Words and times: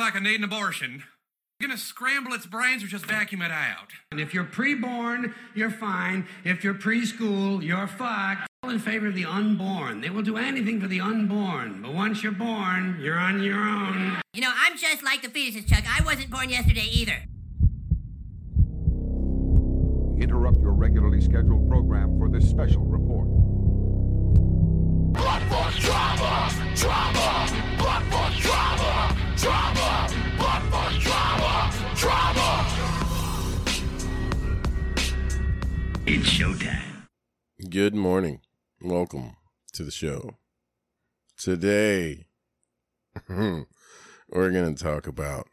like 0.00 0.16
I 0.16 0.18
need 0.18 0.36
an 0.36 0.44
abortion. 0.44 1.04
You're 1.60 1.68
gonna 1.68 1.78
scramble 1.78 2.32
its 2.32 2.46
brains 2.46 2.82
or 2.82 2.86
just 2.86 3.04
vacuum 3.04 3.42
it 3.42 3.50
out? 3.50 3.88
And 4.10 4.18
if 4.18 4.32
you're 4.32 4.44
preborn, 4.44 5.34
you're 5.54 5.70
fine. 5.70 6.26
If 6.42 6.64
you're 6.64 6.72
preschool, 6.74 7.62
you're 7.62 7.86
fucked. 7.86 8.48
All 8.62 8.70
in 8.70 8.78
favor 8.78 9.08
of 9.08 9.14
the 9.14 9.26
unborn. 9.26 10.00
They 10.00 10.08
will 10.08 10.22
do 10.22 10.38
anything 10.38 10.80
for 10.80 10.86
the 10.86 11.02
unborn. 11.02 11.82
But 11.82 11.92
once 11.92 12.22
you're 12.22 12.32
born, 12.32 12.98
you're 13.00 13.18
on 13.18 13.42
your 13.42 13.58
own. 13.58 14.20
You 14.32 14.40
know, 14.40 14.52
I'm 14.56 14.78
just 14.78 15.02
like 15.02 15.20
the 15.20 15.28
fetuses, 15.28 15.68
Chuck. 15.68 15.84
I 15.86 16.02
wasn't 16.02 16.30
born 16.30 16.48
yesterday 16.48 16.88
either. 16.90 17.22
Interrupt 20.18 20.60
your 20.60 20.72
regularly 20.72 21.20
scheduled 21.20 21.68
program 21.68 22.18
for 22.18 22.30
this 22.30 22.48
special 22.48 22.84
report. 22.84 23.28
Blood 25.12 25.42
for 25.42 25.80
drama, 25.80 26.50
drama. 26.74 27.48
Blood 27.78 28.02
for 28.04 28.40
drama, 28.40 28.69
drama, 29.40 30.06
drama, 30.36 30.98
drama, 31.00 31.72
drama, 31.96 32.66
drama. 32.66 32.66
It's 36.06 36.28
showtime. 36.28 37.06
Good 37.70 37.94
morning. 37.94 38.42
Welcome 38.82 39.36
to 39.72 39.82
the 39.82 39.90
show. 39.90 40.36
Today, 41.38 42.26
we're 43.30 43.64
going 44.28 44.74
to 44.74 44.84
talk 44.84 45.06
about 45.06 45.48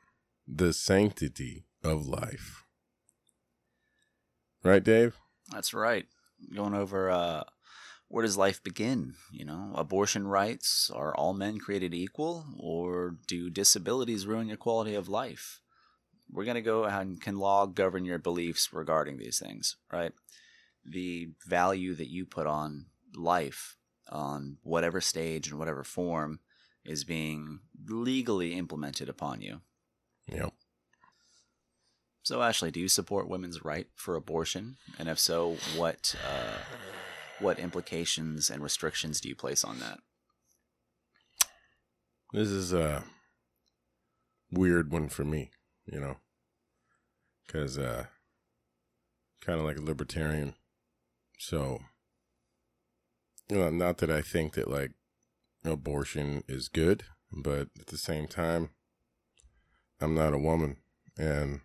the 0.45 0.73
sanctity 0.73 1.63
of 1.81 2.05
life. 2.05 2.65
Right, 4.65 4.83
Dave? 4.83 5.15
That's 5.53 5.73
right. 5.73 6.07
Going 6.53 6.73
over 6.73 7.09
uh, 7.09 7.43
where 8.09 8.23
does 8.23 8.37
life 8.37 8.63
begin? 8.63 9.15
You 9.31 9.45
know, 9.45 9.71
abortion 9.75 10.27
rights 10.27 10.89
are 10.93 11.15
all 11.15 11.33
men 11.33 11.59
created 11.59 11.93
equal, 11.93 12.45
or 12.57 13.15
do 13.27 13.49
disabilities 13.49 14.25
ruin 14.25 14.47
your 14.47 14.57
quality 14.57 14.95
of 14.95 15.09
life? 15.09 15.61
We're 16.29 16.45
going 16.45 16.55
to 16.55 16.61
go 16.61 16.85
and 16.85 17.21
can 17.21 17.37
law 17.37 17.65
govern 17.65 18.05
your 18.05 18.19
beliefs 18.19 18.69
regarding 18.73 19.17
these 19.17 19.39
things, 19.39 19.77
right? 19.91 20.11
The 20.85 21.29
value 21.45 21.95
that 21.95 22.09
you 22.09 22.25
put 22.25 22.47
on 22.47 22.87
life, 23.15 23.75
on 24.09 24.57
whatever 24.63 25.01
stage 25.01 25.49
and 25.49 25.59
whatever 25.59 25.83
form, 25.83 26.39
is 26.85 27.03
being 27.03 27.59
legally 27.87 28.53
implemented 28.53 29.09
upon 29.09 29.41
you. 29.41 29.61
Yep. 30.27 30.53
So, 32.23 32.41
Ashley, 32.41 32.71
do 32.71 32.79
you 32.81 32.89
support 32.89 33.29
women's 33.29 33.63
right 33.63 33.87
for 33.95 34.15
abortion? 34.15 34.77
And 34.99 35.07
if 35.07 35.17
so, 35.17 35.57
what 35.77 36.13
uh, 36.27 36.57
what 37.39 37.59
implications 37.59 38.49
and 38.49 38.63
restrictions 38.63 39.21
do 39.21 39.29
you 39.29 39.35
place 39.35 39.63
on 39.63 39.79
that? 39.79 39.99
This 42.33 42.49
is 42.49 42.73
a 42.73 43.03
weird 44.51 44.91
one 44.91 45.09
for 45.09 45.23
me, 45.23 45.51
you 45.85 45.99
know, 45.99 46.17
because 47.45 47.77
uh, 47.77 48.05
kind 49.41 49.59
of 49.59 49.65
like 49.65 49.77
a 49.77 49.81
libertarian. 49.81 50.55
So, 51.39 51.79
you 53.49 53.57
know, 53.57 53.69
not 53.69 53.99
that 53.99 54.09
I 54.09 54.21
think 54.21 54.53
that 54.53 54.69
like 54.69 54.91
abortion 55.63 56.43
is 56.47 56.67
good, 56.67 57.03
but 57.31 57.69
at 57.79 57.87
the 57.87 57.97
same 57.97 58.27
time, 58.27 58.71
I'm 60.01 60.13
not 60.13 60.33
a 60.33 60.37
woman 60.37 60.77
and 61.17 61.61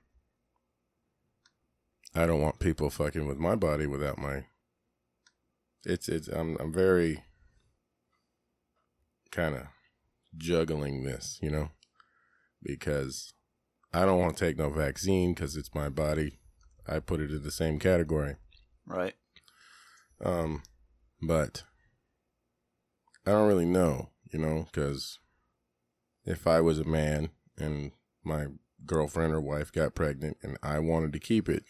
I 2.14 2.26
don't 2.26 2.40
want 2.40 2.58
people 2.58 2.90
fucking 2.90 3.26
with 3.26 3.38
my 3.38 3.56
body 3.56 3.86
without 3.86 4.18
my 4.18 4.44
it's 5.84 6.08
it's 6.08 6.28
I'm 6.28 6.56
I'm 6.60 6.72
very 6.72 7.22
kind 9.30 9.54
of 9.54 9.66
juggling 10.36 11.04
this, 11.04 11.38
you 11.42 11.50
know, 11.50 11.70
because 12.62 13.32
I 13.92 14.04
don't 14.04 14.20
want 14.20 14.36
to 14.36 14.44
take 14.44 14.56
no 14.56 14.70
vaccine 14.70 15.34
because 15.34 15.56
it's 15.56 15.74
my 15.74 15.88
body. 15.88 16.38
I 16.86 16.98
put 16.98 17.20
it 17.20 17.30
in 17.30 17.42
the 17.42 17.50
same 17.50 17.78
category. 17.78 18.36
Right. 18.86 19.14
Um, 20.24 20.62
but 21.20 21.64
I 23.26 23.32
don't 23.32 23.48
really 23.48 23.66
know, 23.66 24.10
you 24.32 24.38
know, 24.38 24.66
because 24.70 25.18
if 26.24 26.46
I 26.46 26.60
was 26.60 26.78
a 26.78 26.84
man 26.84 27.30
and 27.56 27.92
my 28.24 28.46
girlfriend 28.84 29.32
or 29.32 29.40
wife 29.40 29.72
got 29.72 29.94
pregnant 29.94 30.38
and 30.42 30.56
I 30.62 30.78
wanted 30.78 31.12
to 31.12 31.20
keep 31.20 31.48
it 31.48 31.64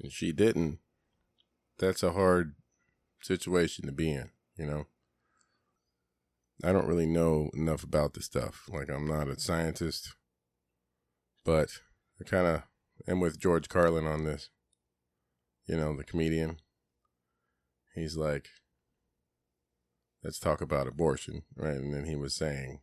and 0.00 0.10
she 0.10 0.32
didn't, 0.32 0.78
that's 1.78 2.02
a 2.02 2.12
hard 2.12 2.54
situation 3.24 3.86
to 3.86 3.92
be 3.92 4.10
in, 4.12 4.30
you 4.56 4.66
know. 4.66 4.86
I 6.62 6.72
don't 6.72 6.86
really 6.86 7.06
know 7.06 7.50
enough 7.54 7.82
about 7.82 8.14
this 8.14 8.26
stuff. 8.26 8.64
Like 8.68 8.88
I'm 8.88 9.06
not 9.08 9.28
a 9.28 9.38
scientist, 9.40 10.14
but 11.44 11.68
I 12.20 12.24
kind 12.24 12.46
of 12.46 12.62
am 13.08 13.20
with 13.20 13.40
George 13.40 13.68
Carlin 13.68 14.06
on 14.06 14.24
this. 14.24 14.50
You 15.66 15.76
know, 15.76 15.96
the 15.96 16.04
comedian. 16.04 16.58
He's 17.94 18.16
like, 18.16 18.48
let's 20.22 20.38
talk 20.38 20.60
about 20.60 20.86
abortion, 20.86 21.42
right? 21.56 21.76
And 21.76 21.94
then 21.94 22.04
he 22.04 22.16
was 22.16 22.34
saying, 22.34 22.80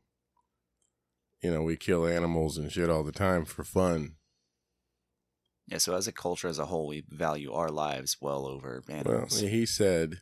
you 1.41 1.51
know, 1.51 1.61
we 1.63 1.75
kill 1.77 2.07
animals 2.07 2.57
and 2.57 2.71
shit 2.71 2.89
all 2.89 3.03
the 3.03 3.11
time 3.11 3.45
for 3.45 3.63
fun. 3.63 4.15
Yeah. 5.67 5.77
So, 5.77 5.95
as 5.95 6.07
a 6.07 6.11
culture 6.11 6.47
as 6.47 6.59
a 6.59 6.65
whole, 6.65 6.87
we 6.87 7.03
value 7.09 7.53
our 7.53 7.69
lives 7.69 8.17
well 8.19 8.45
over 8.45 8.83
Well, 8.87 8.97
animals. 8.97 9.39
he 9.39 9.65
said 9.65 10.21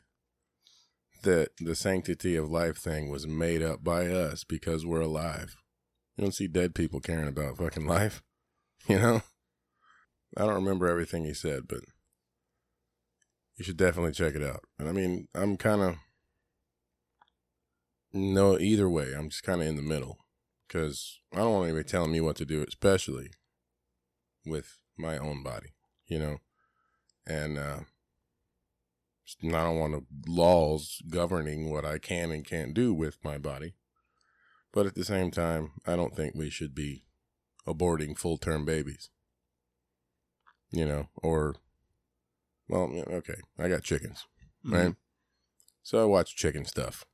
that 1.24 1.50
the 1.59 1.75
sanctity 1.75 2.35
of 2.35 2.50
life 2.50 2.78
thing 2.78 3.09
was 3.09 3.28
made 3.28 3.62
up 3.62 3.84
by 3.84 4.07
us 4.07 4.44
because 4.44 4.85
we're 4.85 5.02
alive. 5.02 5.56
You 6.16 6.24
don't 6.24 6.35
see 6.35 6.47
dead 6.47 6.75
people 6.75 7.00
caring 7.00 7.28
about 7.28 7.57
fucking 7.57 7.85
life, 7.85 8.22
you 8.88 9.00
know? 9.00 9.22
I 10.38 10.41
don't 10.41 10.56
remember 10.56 10.88
everything 10.88 11.25
he 11.25 11.34
said, 11.34 11.68
but 11.68 11.80
you 13.57 13.66
should 13.66 13.78
definitely 13.78 14.13
check 14.13 14.35
it 14.35 14.44
out. 14.44 14.63
And 14.78 14.88
I 14.88 14.91
mean, 14.91 15.28
I'm 15.35 15.57
kind 15.57 15.81
of 15.81 15.96
no 18.13 18.57
either 18.57 18.90
way. 18.90 19.13
I'm 19.16 19.30
just 19.30 19.44
kind 19.44 19.62
of 19.62 19.68
in 19.68 19.75
the 19.75 19.81
middle 19.81 20.19
because 20.68 21.19
I 21.34 21.38
don't 21.38 21.53
want 21.53 21.66
anybody 21.66 21.88
telling 21.88 22.12
me 22.12 22.22
what 22.22 22.36
to 22.38 22.46
do, 22.46 22.63
especially 22.68 23.31
with 24.46 24.78
my 24.97 25.18
own 25.18 25.44
body, 25.44 25.74
you 26.07 26.19
know. 26.19 26.38
And 27.25 27.57
uh, 27.57 27.80
I 29.44 29.47
don't 29.50 29.79
want 29.79 30.06
laws 30.28 31.01
governing 31.09 31.69
what 31.69 31.85
I 31.85 31.97
can 31.97 32.31
and 32.31 32.45
can't 32.45 32.73
do 32.73 32.94
with 32.94 33.23
my 33.23 33.38
body. 33.38 33.73
But 34.72 34.85
at 34.85 34.95
the 34.95 35.06
same 35.06 35.31
time, 35.31 35.72
I 35.88 35.95
don't 35.95 36.16
think 36.16 36.35
we 36.35 36.50
should 36.50 36.75
be 36.75 37.06
aborting 37.68 38.18
full 38.18 38.38
term 38.38 38.66
babies. 38.66 39.09
You 40.72 40.85
know, 40.85 41.09
or, 41.16 41.56
well, 42.68 42.84
okay, 43.07 43.41
I 43.57 43.68
got 43.69 43.84
chickens, 43.84 44.28
Mhm. 44.63 44.72
right? 44.73 44.95
So 45.81 46.00
I 46.01 46.06
watch 46.06 46.35
chicken 46.35 46.66
stuff, 46.66 47.06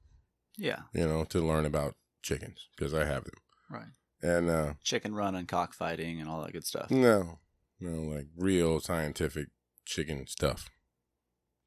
Yeah. 0.57 0.83
you 0.93 1.07
know, 1.07 1.23
to 1.25 1.41
learn 1.45 1.65
about 1.65 1.95
chickens 2.21 2.67
because 2.75 2.93
I 2.93 3.05
have 3.05 3.23
them. 3.23 3.35
Right. 3.69 3.93
And, 4.21 4.49
uh, 4.49 4.73
Chicken 4.83 5.15
run 5.15 5.35
and 5.35 5.47
cockfighting 5.47 6.19
and 6.19 6.29
all 6.29 6.41
that 6.43 6.51
good 6.51 6.65
stuff. 6.65 6.91
no, 6.91 7.39
no, 7.79 8.01
like 8.01 8.27
real 8.35 8.81
scientific 8.81 9.47
chicken 9.85 10.27
stuff 10.27 10.69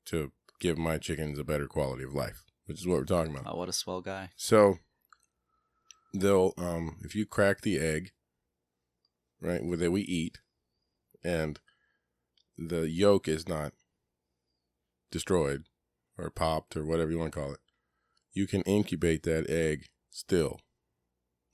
to 0.07 0.33
give 0.59 0.79
my 0.79 0.99
chickens 0.99 1.39
a 1.39 1.45
better 1.45 1.67
quality 1.67 2.05
of 2.05 2.15
life, 2.15 2.45
which 2.67 2.81
is 2.81 2.87
what 2.87 2.99
we're 2.99 3.05
talking 3.05 3.35
about. 3.35 3.53
Oh, 3.53 3.57
what 3.57 3.69
a 3.69 3.73
swell 3.73 4.01
guy. 4.01 4.31
So 4.37 4.79
they'll 6.15 6.55
um 6.57 6.97
if 7.03 7.15
you 7.15 7.27
crack 7.27 7.61
the 7.61 7.79
egg, 7.79 8.13
right, 9.41 9.61
that 9.79 9.91
we 9.91 10.03
eat, 10.03 10.39
and 11.23 11.61
the 12.57 12.89
yolk 12.89 13.29
is 13.29 13.49
not 13.49 13.73
destroyed 15.11 15.65
or 16.17 16.31
popped 16.31 16.77
or 16.77 16.85
whatever 16.85 17.11
you 17.11 17.19
want 17.19 17.33
to 17.33 17.39
call 17.39 17.53
it, 17.53 17.61
you 18.33 18.47
can 18.47 18.63
incubate 18.63 19.23
that 19.23 19.49
egg 19.49 19.87
still 20.11 20.61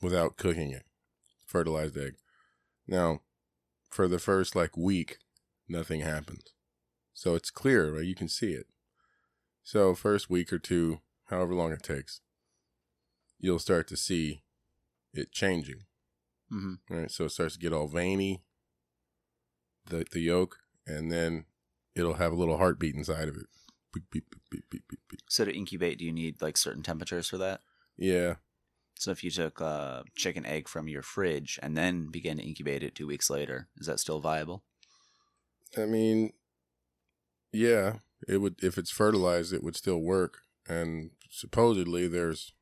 without 0.00 0.36
cooking 0.36 0.70
it. 0.70 0.84
Fertilized 1.46 1.96
egg. 1.96 2.14
Now, 2.86 3.20
for 3.90 4.08
the 4.08 4.18
first 4.18 4.56
like 4.56 4.76
week, 4.76 5.18
nothing 5.68 6.00
happens. 6.00 6.44
So 7.12 7.34
it's 7.34 7.50
clear, 7.50 7.94
right? 7.94 8.04
You 8.04 8.14
can 8.14 8.28
see 8.28 8.52
it. 8.52 8.66
So 9.64 9.96
first 9.96 10.30
week 10.30 10.52
or 10.52 10.60
two, 10.60 11.00
however 11.24 11.54
long 11.54 11.72
it 11.72 11.82
takes, 11.82 12.20
you'll 13.38 13.58
start 13.58 13.88
to 13.88 13.96
see 13.96 14.42
it 15.12 15.32
changing. 15.32 15.82
hmm 16.48 16.74
Right. 16.88 17.10
So 17.10 17.24
it 17.26 17.30
starts 17.30 17.54
to 17.54 17.60
get 17.60 17.72
all 17.72 17.88
veiny, 17.88 18.42
the 19.86 20.04
the 20.10 20.20
yolk, 20.20 20.58
and 20.86 21.10
then 21.10 21.46
it'll 21.94 22.14
have 22.14 22.32
a 22.32 22.36
little 22.36 22.58
heartbeat 22.58 22.94
inside 22.94 23.28
of 23.28 23.36
it. 23.36 23.46
Beep, 23.92 24.10
beep, 24.10 24.24
beep, 24.30 24.50
beep, 24.50 24.64
beep, 24.70 24.88
beep, 24.88 25.00
beep. 25.08 25.20
So, 25.28 25.44
to 25.44 25.54
incubate, 25.56 25.98
do 25.98 26.04
you 26.04 26.12
need 26.12 26.42
like 26.42 26.56
certain 26.56 26.82
temperatures 26.82 27.28
for 27.28 27.38
that? 27.38 27.60
Yeah. 27.96 28.36
So, 28.96 29.10
if 29.12 29.22
you 29.22 29.30
took 29.30 29.60
a 29.60 30.04
chicken 30.16 30.44
egg 30.44 30.68
from 30.68 30.88
your 30.88 31.02
fridge 31.02 31.58
and 31.62 31.76
then 31.76 32.10
began 32.10 32.38
to 32.38 32.42
incubate 32.42 32.82
it 32.82 32.94
two 32.94 33.06
weeks 33.06 33.30
later, 33.30 33.68
is 33.76 33.86
that 33.86 34.00
still 34.00 34.20
viable? 34.20 34.64
I 35.76 35.86
mean, 35.86 36.32
yeah, 37.52 37.98
it 38.28 38.38
would 38.38 38.56
if 38.62 38.78
it's 38.78 38.90
fertilized, 38.90 39.52
it 39.52 39.62
would 39.62 39.76
still 39.76 40.00
work. 40.00 40.38
And 40.68 41.10
supposedly, 41.30 42.08
there's 42.08 42.52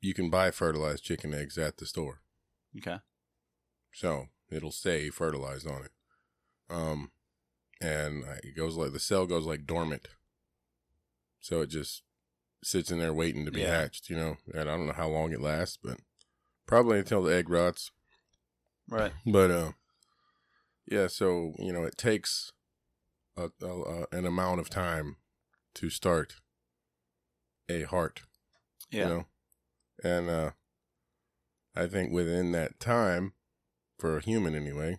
you 0.00 0.14
can 0.14 0.30
buy 0.30 0.50
fertilized 0.50 1.04
chicken 1.04 1.34
eggs 1.34 1.58
at 1.58 1.78
the 1.78 1.86
store. 1.86 2.20
Okay. 2.78 2.98
So 3.92 4.26
it'll 4.50 4.70
stay 4.72 5.08
fertilized 5.10 5.66
on 5.66 5.82
it. 5.84 5.90
Um, 6.68 7.10
and 7.80 8.24
it 8.44 8.56
goes 8.56 8.76
like 8.76 8.92
the 8.92 9.00
cell 9.00 9.26
goes 9.26 9.46
like 9.46 9.66
dormant. 9.66 10.08
So 11.40 11.60
it 11.62 11.68
just 11.68 12.02
sits 12.62 12.90
in 12.90 12.98
there 12.98 13.14
waiting 13.14 13.44
to 13.46 13.50
be 13.52 13.60
Yeah. 13.62 13.78
hatched, 13.80 14.10
you 14.10 14.16
know. 14.16 14.36
And 14.52 14.68
I 14.68 14.76
don't 14.76 14.86
know 14.86 14.92
how 14.92 15.08
long 15.08 15.32
it 15.32 15.40
lasts, 15.40 15.78
but 15.82 15.98
probably 16.66 16.98
until 16.98 17.22
the 17.22 17.34
egg 17.34 17.48
rots. 17.48 17.90
Right. 18.88 19.12
But 19.24 19.50
uh, 19.50 19.72
yeah. 20.86 21.06
So 21.08 21.54
you 21.58 21.72
know, 21.72 21.84
it 21.84 21.96
takes 21.96 22.52
a, 23.36 23.48
a, 23.62 23.66
a 23.66 24.06
an 24.12 24.26
amount 24.26 24.60
of 24.60 24.70
time 24.70 25.16
to 25.74 25.90
start 25.90 26.36
a 27.68 27.82
heart. 27.82 28.22
Yeah. 28.90 29.02
You 29.02 29.08
know, 29.08 29.26
and 30.04 30.30
uh, 30.30 30.50
I 31.74 31.86
think 31.86 32.12
within 32.12 32.52
that 32.52 32.78
time, 32.80 33.32
for 33.98 34.16
a 34.16 34.22
human 34.22 34.54
anyway, 34.54 34.98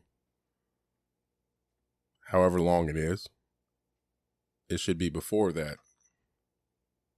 however 2.28 2.60
long 2.60 2.90
it 2.90 2.98
is, 2.98 3.28
it 4.70 4.80
should 4.80 4.98
be 4.98 5.10
before 5.10 5.52
that 5.54 5.78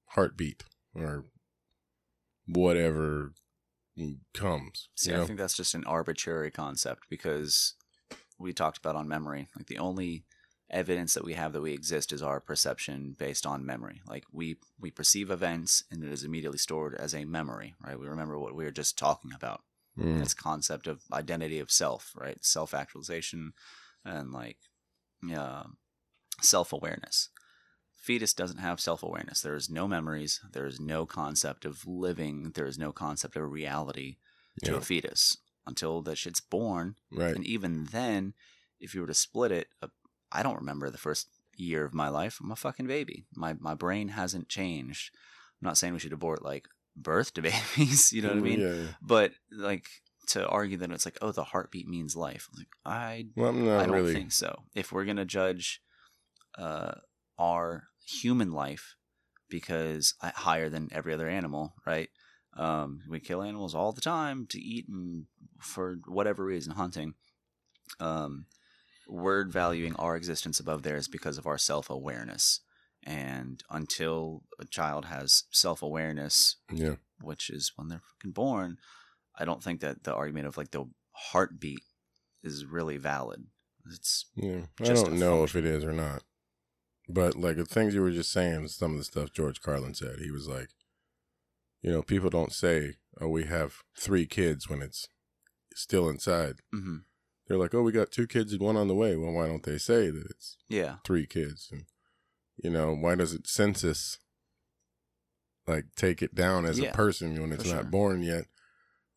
heartbeat 0.10 0.64
or 0.94 1.26
whatever 2.48 3.34
comes. 4.34 4.90
See, 4.96 5.12
you 5.12 5.22
I 5.22 5.26
think 5.26 5.40
that's 5.40 5.58
just 5.58 5.76
an 5.76 5.84
arbitrary 5.86 6.52
concept 6.52 7.08
because 7.10 7.76
we 8.38 8.54
talked 8.54 8.78
about 8.78 8.96
on 8.96 9.08
memory. 9.08 9.50
Like 9.56 9.68
the 9.68 9.80
only 9.80 10.26
evidence 10.70 11.14
that 11.14 11.24
we 11.24 11.34
have 11.34 11.54
that 11.54 11.62
we 11.62 11.74
exist 11.74 12.12
is 12.12 12.22
our 12.22 12.40
perception 12.40 13.16
based 13.18 13.46
on 13.46 13.66
memory. 13.66 14.02
Like 14.08 14.26
we 14.32 14.58
we 14.80 14.92
perceive 14.92 15.32
events 15.32 15.84
and 15.92 16.04
it 16.04 16.12
is 16.12 16.24
immediately 16.24 16.58
stored 16.58 16.96
as 16.96 17.14
a 17.14 17.26
memory, 17.26 17.76
right? 17.86 18.00
We 18.00 18.08
remember 18.08 18.38
what 18.40 18.56
we 18.56 18.64
were 18.64 18.72
just 18.72 18.98
talking 18.98 19.32
about. 19.36 19.62
Mm. 19.98 20.20
This 20.20 20.34
concept 20.34 20.88
of 20.88 21.02
identity 21.12 21.60
of 21.60 21.72
self, 21.72 22.14
right? 22.16 22.44
Self 22.44 22.74
actualization 22.74 23.54
and 24.06 24.32
like 24.32 24.58
yeah, 25.24 25.64
self 26.42 26.72
awareness. 26.72 27.30
Fetus 27.96 28.34
doesn't 28.34 28.60
have 28.60 28.80
self 28.80 29.04
awareness. 29.04 29.42
There 29.42 29.56
is 29.56 29.70
no 29.70 29.88
memories. 29.88 30.40
There 30.54 30.66
is 30.66 30.80
no 30.80 31.06
concept 31.06 31.66
of 31.66 31.86
living. 31.86 32.52
There 32.56 32.66
is 32.68 32.78
no 32.78 32.92
concept 32.92 33.36
of 33.36 33.52
reality 33.52 34.18
to 34.64 34.72
Yeah. 34.72 34.78
a 34.78 34.82
fetus 34.82 35.38
until 35.68 36.02
that 36.04 36.18
shit's 36.18 36.40
born. 36.42 36.96
Right. 37.12 37.36
And 37.36 37.46
even 37.46 37.86
then, 37.86 38.34
if 38.80 38.96
you 38.96 39.02
were 39.02 39.08
to 39.08 39.14
split 39.14 39.52
it, 39.52 39.68
uh, 39.82 39.88
I 40.32 40.44
don't 40.44 40.58
remember 40.58 40.90
the 40.90 40.98
first 40.98 41.28
year 41.56 41.86
of 41.86 41.94
my 41.94 42.10
life. 42.10 42.40
I'm 42.42 42.52
a 42.52 42.56
fucking 42.56 42.88
baby. 42.88 43.26
My 43.36 43.54
my 43.60 43.74
brain 43.74 44.10
hasn't 44.10 44.50
changed. 44.50 45.12
I'm 45.62 45.68
not 45.68 45.78
saying 45.78 45.94
we 45.94 46.00
should 46.00 46.14
abort 46.14 46.44
like 46.44 46.68
birth 46.96 47.34
to 47.36 47.42
babies. 47.78 48.12
You 48.12 48.22
know 48.22 48.30
what 48.30 48.38
I 48.38 48.42
mean? 48.42 48.60
Yeah, 48.60 48.74
yeah. 48.74 48.88
But 49.02 49.32
like 49.52 49.88
to 50.28 50.48
argue 50.48 50.78
that 50.78 50.92
it's 50.92 51.06
like, 51.06 51.18
oh, 51.22 51.32
the 51.32 51.44
heartbeat 51.44 51.88
means 51.88 52.16
life. 52.16 52.48
Like 52.56 52.68
I 52.86 53.28
Well, 53.36 53.50
I 53.72 53.86
don't 53.86 53.96
really. 53.96 54.14
think 54.14 54.32
so. 54.32 54.64
If 54.76 54.92
we're 54.92 55.06
gonna 55.06 55.26
judge 55.26 55.82
uh, 56.58 56.94
our 57.38 57.86
human 58.06 58.52
life 58.52 58.96
because 59.50 60.14
I, 60.22 60.30
higher 60.30 60.70
than 60.70 60.90
every 60.92 61.14
other 61.14 61.28
animal, 61.28 61.74
right? 61.86 62.10
Um, 62.56 63.02
we 63.10 63.20
kill 63.20 63.42
animals 63.42 63.74
all 63.74 63.92
the 63.92 64.02
time 64.02 64.46
to 64.48 64.60
eat 64.60 64.88
and 64.88 65.26
for 65.60 66.00
whatever 66.08 66.44
reason, 66.44 66.74
hunting. 66.74 67.14
Um, 68.00 68.46
we're 69.10 69.46
valuing 69.46 69.96
our 69.96 70.16
existence 70.16 70.60
above 70.60 70.84
theirs 70.84 71.08
because 71.08 71.38
of 71.38 71.48
our 71.48 71.58
self 71.58 71.90
awareness. 71.90 72.62
And 73.04 73.64
until 73.70 74.44
a 74.60 74.66
child 74.66 75.06
has 75.06 75.44
self 75.52 75.82
awareness, 75.82 76.58
Yeah. 76.72 76.96
which 77.22 77.50
is 77.50 77.72
when 77.76 77.88
they're 77.88 78.02
fucking 78.18 78.32
born, 78.34 78.78
I 79.38 79.46
don't 79.46 79.64
think 79.64 79.80
that 79.82 80.04
the 80.04 80.14
argument 80.14 80.48
of 80.48 80.58
like 80.58 80.72
the 80.72 80.86
heartbeat 81.12 81.84
is 82.44 82.66
really 82.66 82.98
valid. 82.98 83.48
It's 83.92 84.26
Yeah. 84.36 84.66
I 84.82 84.94
don't 84.94 85.20
know 85.20 85.44
if 85.44 85.56
it 85.56 85.66
is 85.66 85.84
or 85.84 85.94
not. 85.94 86.24
But 87.08 87.36
like 87.36 87.56
the 87.56 87.66
things 87.66 87.96
you 87.96 88.02
were 88.02 88.12
just 88.12 88.32
saying, 88.32 88.68
some 88.68 88.92
of 88.92 88.98
the 88.98 89.04
stuff 89.06 89.34
George 89.34 89.62
Carlin 89.62 89.96
said, 89.96 90.20
he 90.20 90.30
was 90.30 90.48
like, 90.48 90.70
you 91.82 91.90
know, 91.90 92.02
people 92.04 92.30
don't 92.30 92.52
say, 92.54 92.98
"Oh, 93.22 93.30
we 93.30 93.46
have 93.46 93.84
three 93.98 94.26
kids" 94.28 94.70
when 94.70 94.82
it's 94.82 95.08
still 95.74 96.10
inside. 96.10 96.58
hmm 96.72 96.98
They're 97.50 97.58
like, 97.58 97.74
"Oh, 97.74 97.82
we 97.82 97.92
got 97.92 98.12
two 98.12 98.28
kids 98.28 98.54
and 98.54 98.62
one 98.62 98.78
on 98.78 98.88
the 98.88 98.96
way." 98.96 99.16
Well, 99.16 99.34
why 99.34 99.48
don't 99.48 99.64
they 99.64 99.80
say 99.80 100.12
that 100.12 100.26
it's 100.30 100.56
yeah, 100.70 100.98
three 101.04 101.26
kids? 101.26 101.68
And 101.72 101.86
you 102.64 102.70
know, 102.70 102.94
why 102.94 103.16
does 103.16 103.34
it 103.34 103.48
census 103.48 104.20
like 105.68 105.86
take 105.96 106.22
it 106.22 106.36
down 106.36 106.66
as 106.66 106.80
Yeah, 106.80 106.90
a 106.90 106.94
person 106.94 107.42
when 107.42 107.52
it's 107.52 107.66
not 107.66 107.82
sure. 107.82 107.84
born 107.92 108.22
yet? 108.22 108.46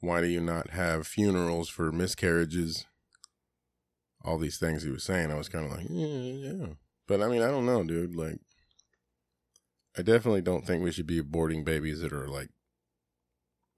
Why 0.01 0.23
do 0.23 0.27
you 0.27 0.41
not 0.41 0.71
have 0.71 1.07
funerals 1.07 1.69
for 1.69 1.93
miscarriages? 1.93 2.87
All 4.25 4.39
these 4.39 4.59
things 4.59 4.83
he 4.83 4.91
was 4.91 5.05
saying, 5.05 5.31
I 5.31 5.37
was 5.37 5.49
kind 5.49 5.67
of 5.67 5.73
like, 5.73 5.87
yeah, 5.91 6.07
yeah. 6.07 6.67
But 7.09 7.21
I 7.21 7.29
mean, 7.29 7.43
I 7.43 7.49
don't 7.49 7.67
know, 7.67 7.83
dude. 7.85 8.15
Like, 8.15 8.39
I 9.99 10.03
definitely 10.03 10.43
don't 10.43 10.65
think 10.67 10.83
we 10.83 10.93
should 10.93 11.07
be 11.09 11.21
aborting 11.21 11.65
babies 11.65 12.01
that 12.01 12.13
are 12.13 12.29
like, 12.29 12.49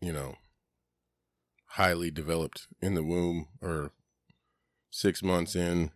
you 0.01 0.13
know, 0.13 0.37
highly 1.71 2.11
developed 2.11 2.69
in 2.81 2.95
the 2.95 3.03
womb 3.03 3.49
or 3.61 3.93
six 4.95 5.25
months 5.25 5.57
in, 5.57 5.91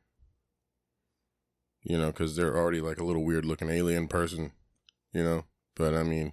you 1.85 1.97
know, 1.97 2.09
because 2.09 2.35
they're 2.35 2.57
already 2.57 2.81
like 2.81 2.99
a 2.99 3.05
little 3.05 3.25
weird 3.25 3.45
looking 3.45 3.71
alien 3.71 4.09
person, 4.09 4.51
you 5.13 5.23
know. 5.23 5.45
But 5.77 5.95
I 5.95 6.03
mean, 6.03 6.33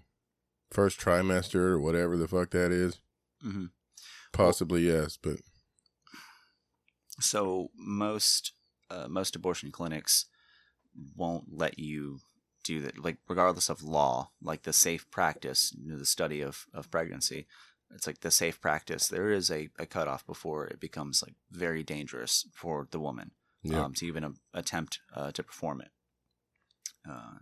first 0.71 0.99
trimester 0.99 1.59
or 1.59 1.79
whatever 1.79 2.17
the 2.17 2.27
fuck 2.27 2.49
that 2.51 2.71
is, 2.71 2.99
hmm 3.41 3.65
possibly 4.33 4.81
yes, 4.87 5.17
but 5.21 5.37
So 7.19 7.69
most 7.77 8.53
uh, 8.89 9.07
most 9.07 9.35
abortion 9.35 9.71
clinics 9.71 10.25
won't 11.15 11.45
let 11.51 11.79
you 11.79 12.19
do 12.63 12.81
that, 12.81 12.97
like 12.97 13.17
regardless 13.27 13.69
of 13.69 13.83
law, 13.83 14.31
like 14.41 14.63
the 14.63 14.73
safe 14.73 15.09
practice, 15.11 15.73
you 15.79 15.91
know, 15.91 15.97
the 15.97 16.05
study 16.05 16.41
of 16.41 16.65
of 16.73 16.89
pregnancy. 16.91 17.47
It's 17.93 18.07
like 18.07 18.21
the 18.21 18.31
safe 18.31 18.59
practice. 18.59 19.07
There 19.07 19.31
is 19.31 19.49
a, 19.51 19.69
a 19.79 19.85
cutoff 19.85 20.25
before 20.25 20.65
it 20.67 20.79
becomes 20.79 21.21
like 21.21 21.35
very 21.51 21.83
dangerous 21.83 22.45
for 22.53 22.87
the 22.91 22.99
woman 22.99 23.31
yeah, 23.63 23.85
um, 23.85 23.93
to 23.95 24.05
even 24.05 24.23
a- 24.23 24.33
attempt 24.53 24.99
uh, 25.13 25.31
to 25.31 25.43
perform 25.43 25.81
it. 25.81 25.91
Uh, 27.09 27.39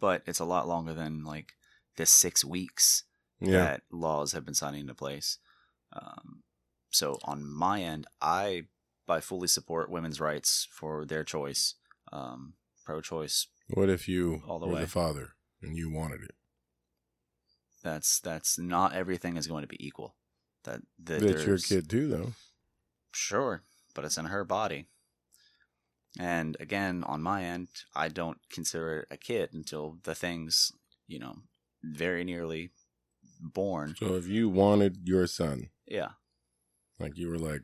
but 0.00 0.22
it's 0.26 0.40
a 0.40 0.44
lot 0.44 0.68
longer 0.68 0.94
than 0.94 1.24
like 1.24 1.54
the 1.96 2.06
six 2.06 2.44
weeks 2.44 3.04
yeah, 3.40 3.64
that 3.64 3.82
laws 3.90 4.32
have 4.32 4.44
been 4.44 4.54
signed 4.54 4.76
into 4.76 4.94
place. 4.94 5.38
Um, 5.92 6.42
so 6.90 7.18
on 7.24 7.44
my 7.44 7.82
end, 7.82 8.06
I 8.20 8.64
I 9.08 9.20
fully 9.20 9.48
support 9.48 9.90
women's 9.90 10.20
rights 10.20 10.68
for 10.70 11.04
their 11.04 11.24
choice, 11.24 11.74
um, 12.12 12.54
pro-choice. 12.84 13.48
What 13.68 13.90
if 13.90 14.08
you 14.08 14.42
All 14.46 14.58
the 14.58 14.66
were 14.66 14.74
way. 14.74 14.80
the 14.82 14.86
father 14.86 15.30
and 15.60 15.76
you 15.76 15.90
wanted 15.90 16.22
it? 16.22 16.34
That's 17.82 18.20
that's 18.20 18.58
not 18.58 18.94
everything 18.94 19.36
is 19.36 19.46
going 19.46 19.62
to 19.62 19.68
be 19.68 19.84
equal. 19.84 20.14
That, 20.64 20.82
that 21.02 21.20
That's 21.20 21.44
your 21.44 21.58
kid 21.58 21.90
too, 21.90 22.08
though. 22.08 22.32
Sure, 23.12 23.62
but 23.94 24.04
it's 24.04 24.16
in 24.16 24.26
her 24.26 24.44
body. 24.44 24.86
And 26.18 26.56
again, 26.60 27.02
on 27.04 27.22
my 27.22 27.42
end, 27.42 27.68
I 27.96 28.08
don't 28.08 28.38
consider 28.50 29.00
it 29.00 29.08
a 29.10 29.16
kid 29.16 29.50
until 29.52 29.98
the 30.04 30.14
thing's, 30.14 30.70
you 31.08 31.18
know, 31.18 31.36
very 31.82 32.22
nearly 32.22 32.70
born. 33.40 33.94
So 33.98 34.14
if 34.14 34.26
you 34.26 34.48
wanted 34.48 34.98
your 35.04 35.26
son, 35.26 35.70
Yeah. 35.86 36.10
like 36.98 37.16
you 37.16 37.28
were 37.28 37.38
like, 37.38 37.62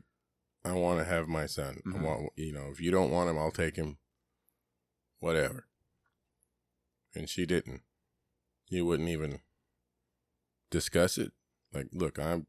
I 0.65 0.73
want 0.73 0.99
to 0.99 1.05
have 1.05 1.27
my 1.27 1.45
son. 1.45 1.81
Mhm. 1.85 1.99
I 1.99 2.03
want, 2.03 2.33
you 2.35 2.51
know, 2.51 2.69
if 2.71 2.81
you 2.81 2.91
don't 2.91 3.11
want 3.11 3.29
him, 3.29 3.37
I'll 3.37 3.51
take 3.51 3.75
him. 3.75 3.97
Whatever. 5.19 5.67
And 7.15 7.29
she 7.29 7.45
didn't. 7.45 7.83
You 8.67 8.85
wouldn't 8.85 9.09
even 9.09 9.41
discuss 10.71 11.17
it. 11.17 11.31
Like, 11.73 11.87
look, 11.93 12.17
I'm, 12.19 12.47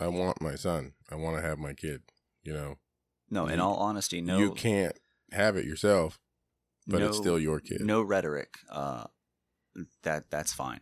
I 0.00 0.08
want 0.08 0.40
my 0.40 0.54
son. 0.54 0.92
I 1.10 1.14
want 1.16 1.36
to 1.36 1.42
have 1.42 1.58
my 1.58 1.72
kid. 1.74 2.02
You 2.42 2.52
know, 2.54 2.78
No, 3.30 3.46
in 3.46 3.60
all 3.60 3.76
honesty, 3.76 4.20
no. 4.20 4.38
you 4.38 4.52
can't 4.52 4.98
have 5.32 5.56
it 5.56 5.64
yourself, 5.66 6.18
but 6.86 7.02
it's 7.02 7.16
still 7.18 7.38
your 7.38 7.60
kid. 7.60 7.82
no 7.82 8.02
rhetoric 8.02 8.54
uh 8.70 9.04
that 10.02 10.28
that's 10.30 10.52
fine 10.52 10.80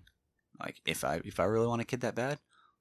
like 0.59 0.77
if 0.87 1.05
i 1.05 1.21
if 1.25 1.39
i 1.39 1.45
really 1.45 1.67
want 1.67 1.83
a 1.83 1.85
kid 1.85 2.01
that 2.01 2.15
bad 2.15 2.39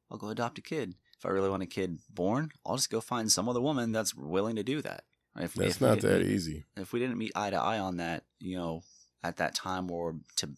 i'll 0.09 0.17
go 0.17 0.29
adopt 0.29 0.57
a 0.57 0.61
kid 0.61 0.95
if 1.17 1.25
i 1.25 1.29
really 1.29 1.49
want 1.49 1.61
a 1.61 1.65
kid 1.65 1.99
born 2.09 2.49
i'll 2.65 2.77
just 2.77 2.89
go 2.89 3.01
find 3.01 3.29
some 3.29 3.49
other 3.49 3.59
woman 3.59 3.91
that's 3.91 4.15
willing 4.15 4.55
to 4.55 4.63
do 4.63 4.81
that 4.81 5.03
if, 5.37 5.53
That's 5.55 5.75
if 5.75 5.81
not 5.81 5.99
that 6.01 6.21
meet- 6.21 6.31
easy. 6.31 6.63
if 6.77 6.93
we 6.93 6.99
didn't 7.01 7.17
meet 7.17 7.33
eye 7.35 7.49
to 7.49 7.57
eye 7.57 7.79
on 7.79 7.97
that 7.97 8.23
you 8.39 8.55
know 8.55 8.83
at 9.23 9.35
that 9.37 9.53
time 9.53 9.91
or 9.91 10.15
to 10.37 10.51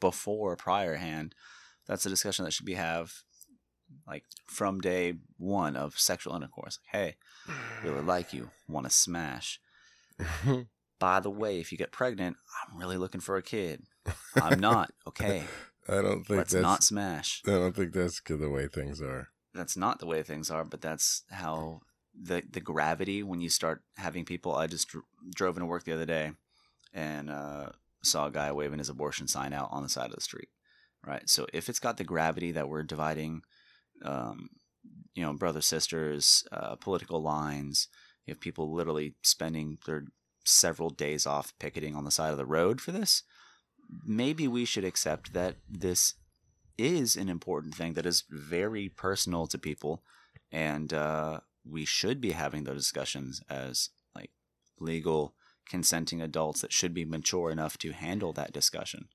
before 0.00 0.54
prior 0.56 0.96
hand 0.96 1.34
that's 1.90 2.06
a 2.06 2.10
discussion 2.10 2.44
that 2.44 2.52
should 2.52 2.66
be 2.66 2.74
have 2.74 3.12
like 4.06 4.24
from 4.46 4.80
day 4.80 5.14
one 5.36 5.74
of 5.74 5.98
sexual 5.98 6.34
intercourse 6.34 6.78
hey 6.92 7.16
really 7.82 8.00
like 8.00 8.32
you 8.32 8.50
want 8.68 8.86
to 8.86 8.90
smash 8.92 9.60
by 11.00 11.18
the 11.18 11.30
way, 11.30 11.58
if 11.58 11.72
you 11.72 11.78
get 11.78 11.90
pregnant, 11.90 12.36
I'm 12.68 12.78
really 12.78 12.96
looking 12.96 13.20
for 13.20 13.36
a 13.36 13.42
kid. 13.42 13.82
I'm 14.40 14.60
not. 14.60 14.92
Okay. 15.08 15.44
I 15.88 15.94
don't 16.02 16.24
think 16.24 16.38
Let's 16.38 16.52
that's 16.52 16.62
not 16.62 16.84
smash. 16.84 17.42
I 17.46 17.52
don't 17.52 17.74
think 17.74 17.92
that's 17.92 18.20
the 18.20 18.50
way 18.50 18.68
things 18.68 19.02
are. 19.02 19.28
that's 19.52 19.76
not 19.76 19.98
the 19.98 20.06
way 20.06 20.22
things 20.22 20.50
are, 20.50 20.64
but 20.64 20.80
that's 20.80 21.24
how 21.30 21.80
the 22.14 22.42
the 22.48 22.60
gravity 22.60 23.22
when 23.22 23.40
you 23.40 23.48
start 23.48 23.82
having 23.96 24.24
people. 24.24 24.54
I 24.54 24.68
just 24.68 24.88
dr- 24.88 25.04
drove 25.34 25.56
into 25.56 25.66
work 25.66 25.84
the 25.84 25.94
other 25.94 26.06
day 26.06 26.32
and 26.92 27.30
uh, 27.30 27.70
saw 28.04 28.26
a 28.26 28.30
guy 28.30 28.52
waving 28.52 28.78
his 28.78 28.88
abortion 28.88 29.26
sign 29.26 29.52
out 29.52 29.68
on 29.72 29.82
the 29.82 29.88
side 29.88 30.10
of 30.10 30.14
the 30.14 30.20
street. 30.20 30.48
Right. 31.06 31.28
So 31.28 31.46
if 31.52 31.68
it's 31.68 31.78
got 31.78 31.96
the 31.96 32.04
gravity 32.04 32.52
that 32.52 32.68
we're 32.68 32.82
dividing, 32.82 33.42
um, 34.04 34.50
you 35.14 35.22
know, 35.22 35.32
brothers, 35.32 35.66
sisters, 35.66 36.44
uh, 36.52 36.76
political 36.76 37.22
lines, 37.22 37.88
you 38.26 38.32
have 38.32 38.40
people 38.40 38.72
literally 38.72 39.14
spending 39.22 39.78
their 39.86 40.04
several 40.44 40.90
days 40.90 41.26
off 41.26 41.52
picketing 41.58 41.94
on 41.94 42.04
the 42.04 42.10
side 42.10 42.32
of 42.32 42.38
the 42.38 42.46
road 42.46 42.80
for 42.80 42.92
this. 42.92 43.22
Maybe 44.06 44.46
we 44.46 44.64
should 44.64 44.84
accept 44.84 45.32
that 45.32 45.56
this 45.68 46.14
is 46.78 47.16
an 47.16 47.28
important 47.28 47.74
thing 47.74 47.94
that 47.94 48.06
is 48.06 48.24
very 48.30 48.88
personal 48.88 49.46
to 49.46 49.58
people, 49.58 50.02
and 50.52 50.92
uh, 50.92 51.40
we 51.68 51.84
should 51.84 52.20
be 52.20 52.32
having 52.32 52.64
those 52.64 52.82
discussions 52.82 53.42
as 53.50 53.90
like 54.14 54.30
legal 54.78 55.34
consenting 55.68 56.20
adults 56.22 56.60
that 56.60 56.72
should 56.72 56.94
be 56.94 57.04
mature 57.04 57.50
enough 57.50 57.78
to 57.78 57.92
handle 57.92 58.32
that 58.32 58.52
discussion. 58.52 59.08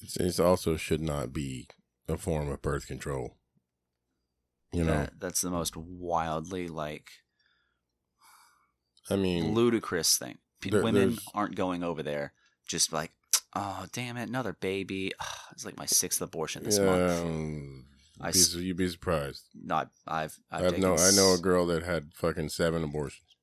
It's, 0.00 0.16
it's 0.16 0.40
also 0.40 0.76
should 0.76 1.00
not 1.00 1.32
be 1.32 1.68
a 2.08 2.16
form 2.16 2.50
of 2.50 2.62
birth 2.62 2.86
control. 2.86 3.36
You 4.72 4.84
know, 4.84 4.92
That- 4.92 5.20
that's 5.20 5.40
the 5.40 5.50
most 5.50 5.76
wildly 5.76 6.68
like 6.68 7.10
I 9.10 9.16
mean, 9.16 9.54
ludicrous 9.54 10.16
thing. 10.16 10.38
There- 10.62 10.82
Women 10.82 11.18
aren't 11.34 11.54
going 11.56 11.82
over 11.82 12.02
there 12.02 12.32
just 12.66 12.92
like, 12.92 13.12
oh 13.54 13.86
damn 13.92 14.16
it, 14.16 14.28
another 14.28 14.54
baby. 14.54 15.12
it's 15.52 15.64
like 15.64 15.76
my 15.76 15.86
sixth 15.86 16.20
abortion 16.22 16.64
this 16.64 16.78
yeah, 16.78 16.84
month. 16.86 17.20
um, 17.22 17.86
I 18.20 18.32
be- 18.32 18.38
you'd 18.38 18.76
be 18.76 18.88
surprised. 18.88 19.42
Not 19.54 19.90
I've 20.06 20.38
I've, 20.50 20.64
I've 20.74 20.78
know 20.78 20.96
I 20.96 21.10
know 21.10 21.34
a 21.34 21.38
girl 21.38 21.66
that 21.66 21.82
had 21.82 22.14
fucking 22.14 22.48
seven 22.48 22.82
abortions. 22.82 23.36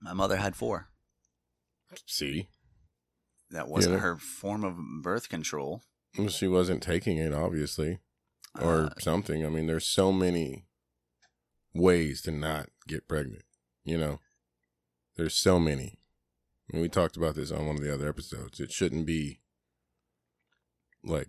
My 0.00 0.12
mother 0.12 0.36
had 0.36 0.54
four. 0.54 0.88
See, 2.06 2.48
That 3.54 3.68
wasn't 3.68 3.94
Yeah. 3.94 4.00
her 4.00 4.16
form 4.16 4.64
of 4.64 4.76
birth 5.02 5.28
control. 5.28 5.84
Well, 6.18 6.28
she 6.28 6.48
wasn't 6.48 6.82
taking 6.82 7.18
it, 7.18 7.32
obviously, 7.32 8.00
or 8.60 8.86
Uh, 8.86 8.94
something. 8.98 9.46
I 9.46 9.48
mean, 9.48 9.66
there's 9.68 9.86
so 9.86 10.12
many 10.12 10.66
ways 11.72 12.20
to 12.22 12.32
not 12.32 12.70
get 12.88 13.06
pregnant. 13.06 13.44
You 13.84 13.96
know, 13.98 14.20
there's 15.14 15.34
so 15.34 15.60
many. 15.60 16.00
And 16.68 16.82
we 16.82 16.88
talked 16.88 17.16
about 17.16 17.36
this 17.36 17.52
on 17.52 17.66
one 17.66 17.76
of 17.76 17.82
the 17.82 17.94
other 17.94 18.08
episodes. 18.08 18.58
It 18.58 18.72
shouldn't 18.72 19.06
be 19.06 19.40
like, 21.04 21.28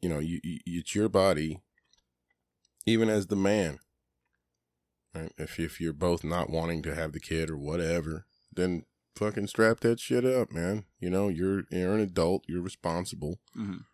you 0.00 0.08
know, 0.08 0.20
you, 0.20 0.40
you 0.42 0.60
it's 0.64 0.94
your 0.94 1.10
body, 1.10 1.62
even 2.86 3.10
as 3.10 3.26
the 3.26 3.36
man. 3.36 3.80
Right? 5.14 5.32
If 5.36 5.60
if 5.60 5.78
you're 5.78 5.92
both 5.92 6.24
not 6.24 6.48
wanting 6.48 6.82
to 6.84 6.94
have 6.94 7.12
the 7.12 7.20
kid 7.20 7.50
or 7.50 7.58
whatever, 7.58 8.26
then 8.50 8.86
fucking 9.16 9.46
strap 9.46 9.80
that 9.80 10.00
shit 10.00 10.24
up, 10.24 10.52
man. 10.52 10.84
You 10.98 11.10
know, 11.10 11.28
you're 11.28 11.64
you're 11.70 11.94
an 11.94 12.00
adult, 12.00 12.44
you're 12.46 12.62
responsible 12.62 13.38
mhm. 13.56 13.84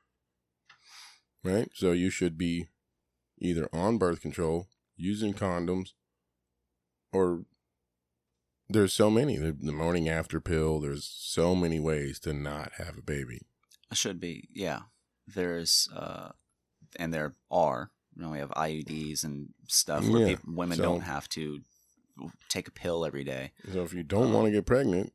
right? 1.45 1.71
So 1.75 1.93
you 1.93 2.11
should 2.11 2.37
be 2.39 2.69
either 3.39 3.69
on 3.73 3.99
birth 3.99 4.21
control, 4.21 4.69
using 4.97 5.35
condoms, 5.35 5.91
or 7.13 7.45
there's 8.69 8.93
so 8.93 9.11
many. 9.11 9.37
The, 9.37 9.53
the 9.53 9.73
morning 9.73 10.09
after 10.09 10.41
pill, 10.41 10.81
there's 10.81 11.05
so 11.05 11.55
many 11.55 11.81
ways 11.81 12.19
to 12.21 12.33
not 12.33 12.73
have 12.79 12.97
a 12.99 13.03
baby. 13.03 13.41
Should 13.93 14.21
be, 14.21 14.49
yeah. 14.53 14.81
There's, 15.27 15.89
uh, 15.95 16.31
and 16.97 17.13
there 17.13 17.35
are. 17.51 17.91
You 18.15 18.23
know, 18.23 18.31
we 18.31 18.39
have 18.39 18.51
IUDs 18.51 19.25
and 19.25 19.49
stuff 19.69 20.07
where 20.07 20.21
Yeah, 20.21 20.27
peop 20.29 20.41
women 20.47 20.77
so- 20.77 20.83
don't 20.85 21.01
have 21.01 21.29
to 21.31 21.61
take 22.49 22.69
a 22.69 22.73
pill 22.73 23.05
every 23.05 23.25
day. 23.25 23.53
So 23.73 23.83
if 23.83 23.93
you 23.93 24.03
don't 24.03 24.33
want 24.33 24.47
to 24.47 24.53
get 24.53 24.67
pregnant, 24.67 25.13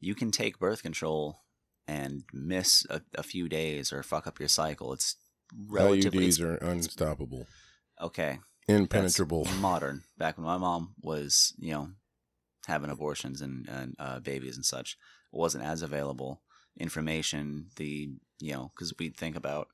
You 0.00 0.14
can 0.14 0.30
take 0.30 0.58
birth 0.58 0.82
control 0.82 1.40
and 1.86 2.24
miss 2.32 2.86
a, 2.88 3.02
a 3.14 3.22
few 3.22 3.48
days 3.48 3.92
or 3.92 4.02
fuck 4.02 4.26
up 4.26 4.38
your 4.38 4.48
cycle. 4.48 4.92
It's 4.92 5.16
relatively 5.68 6.28
IUDs 6.28 6.40
are 6.40 6.54
unstoppable, 6.56 7.46
okay. 8.00 8.38
impenetrable. 8.66 9.44
That's 9.44 9.58
modern. 9.58 10.04
Back 10.16 10.38
when 10.38 10.46
my 10.46 10.56
mom 10.56 10.94
was, 11.02 11.52
you 11.58 11.72
know, 11.72 11.90
having 12.66 12.90
abortions 12.90 13.42
and, 13.42 13.68
and 13.68 13.94
uh, 13.98 14.20
babies 14.20 14.56
and 14.56 14.64
such, 14.64 14.96
it 15.32 15.36
wasn't 15.36 15.64
as 15.64 15.82
available. 15.82 16.40
Information, 16.78 17.66
the, 17.76 18.10
you 18.38 18.52
know, 18.54 18.70
because 18.74 18.94
we 18.98 19.10
think 19.10 19.36
about 19.36 19.68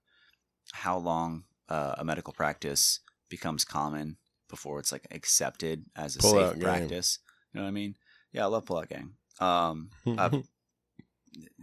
how 0.73 0.99
long 0.99 1.45
uh, 1.68 1.95
a 1.99 2.04
medical 2.04 2.33
practice 2.33 3.00
becomes 3.28 3.64
common 3.64 4.16
before 4.48 4.78
it's 4.78 4.92
like 4.92 5.06
accepted 5.10 5.84
as 5.96 6.16
a 6.16 6.18
Pull-out 6.20 6.54
safe 6.54 6.62
practice. 6.62 7.18
You 7.52 7.60
know 7.60 7.64
what 7.64 7.68
I 7.68 7.72
mean? 7.72 7.94
Yeah, 8.32 8.44
I 8.44 8.46
love 8.46 8.64
pull-out 8.66 8.88
gang. 8.88 9.12
Um, 9.40 9.90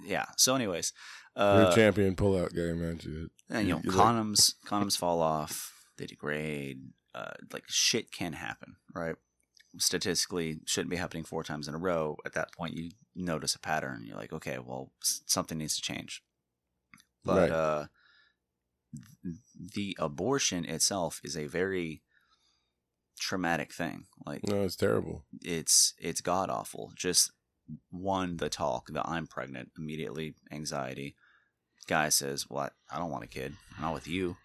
yeah. 0.06 0.26
So, 0.38 0.56
anyways, 0.56 0.94
uh, 1.36 1.70
a 1.72 1.76
champion 1.76 2.16
pullout 2.16 2.54
game, 2.54 2.80
man. 2.82 3.00
You- 3.04 3.30
and 3.50 3.68
you 3.68 3.74
know, 3.76 3.82
you 3.84 3.92
like- 3.92 4.08
condoms 4.08 4.54
condoms 4.66 4.98
fall 4.98 5.22
off, 5.22 5.72
they 5.98 6.06
degrade. 6.06 6.82
Uh, 7.16 7.32
like 7.52 7.64
shit 7.68 8.12
can 8.12 8.34
happen, 8.34 8.76
right? 8.96 9.16
Statistically, 9.78 10.60
shouldn't 10.66 10.90
be 10.90 10.98
happening 10.98 11.24
four 11.24 11.44
times 11.44 11.68
in 11.68 11.76
a 11.76 11.78
row. 11.78 12.18
At 12.26 12.34
that 12.34 12.52
point, 12.54 12.74
you 12.76 12.90
notice 13.16 13.54
a 13.54 13.60
pattern. 13.60 14.04
You're 14.06 14.18
like, 14.18 14.34
okay, 14.34 14.58
well, 14.58 14.92
something 15.02 15.60
needs 15.60 15.76
to 15.76 15.82
change. 15.84 16.24
But 17.24 17.52
Right. 17.52 17.52
uh, 17.52 17.86
the 19.56 19.96
abortion 20.00 20.66
itself 20.66 21.22
is 21.24 21.38
a 21.38 21.46
very 21.48 22.02
traumatic 23.20 23.74
thing. 23.74 24.06
Like 24.26 24.48
no, 24.48 24.64
it's 24.64 24.76
terrible. 24.76 25.26
it's 25.42 25.94
it's 26.00 26.22
god 26.22 26.50
awful. 26.50 26.92
Just 26.96 27.32
one, 27.90 28.38
the 28.38 28.50
talk, 28.50 28.90
that 28.90 29.08
I'm 29.08 29.28
pregnant, 29.28 29.72
immediately 29.78 30.36
anxiety. 30.52 31.16
Guy 31.88 32.10
says, 32.10 32.50
"What? 32.50 32.74
I 32.92 33.00
don't 33.00 33.12
want 33.12 33.24
a 33.24 33.28
kid. 33.28 33.54
Not 33.80 33.94
with 33.94 34.08
you." 34.08 34.38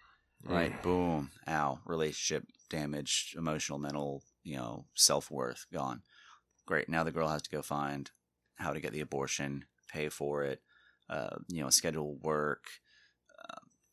Right? 0.43 0.81
Boom. 0.81 1.31
Ow. 1.49 1.79
Relationship 1.85 2.45
damaged. 2.69 3.35
emotional, 3.35 3.77
mental, 3.77 4.23
you 4.43 4.55
know, 4.55 4.85
self 4.93 5.29
worth 5.29 5.65
gone. 5.73 6.01
Great. 6.65 6.87
Now 6.87 7.03
the 7.03 7.11
girl 7.11 7.27
has 7.27 7.41
to 7.41 7.49
go 7.49 7.61
find 7.61 8.09
how 8.55 8.71
to 8.73 8.79
get 8.79 8.93
the 8.93 9.01
abortion, 9.01 9.65
pay 9.91 10.07
for 10.07 10.43
it, 10.43 10.61
uh, 11.09 11.37
you 11.47 11.61
know, 11.61 11.69
schedule 11.69 12.17
work, 12.21 12.63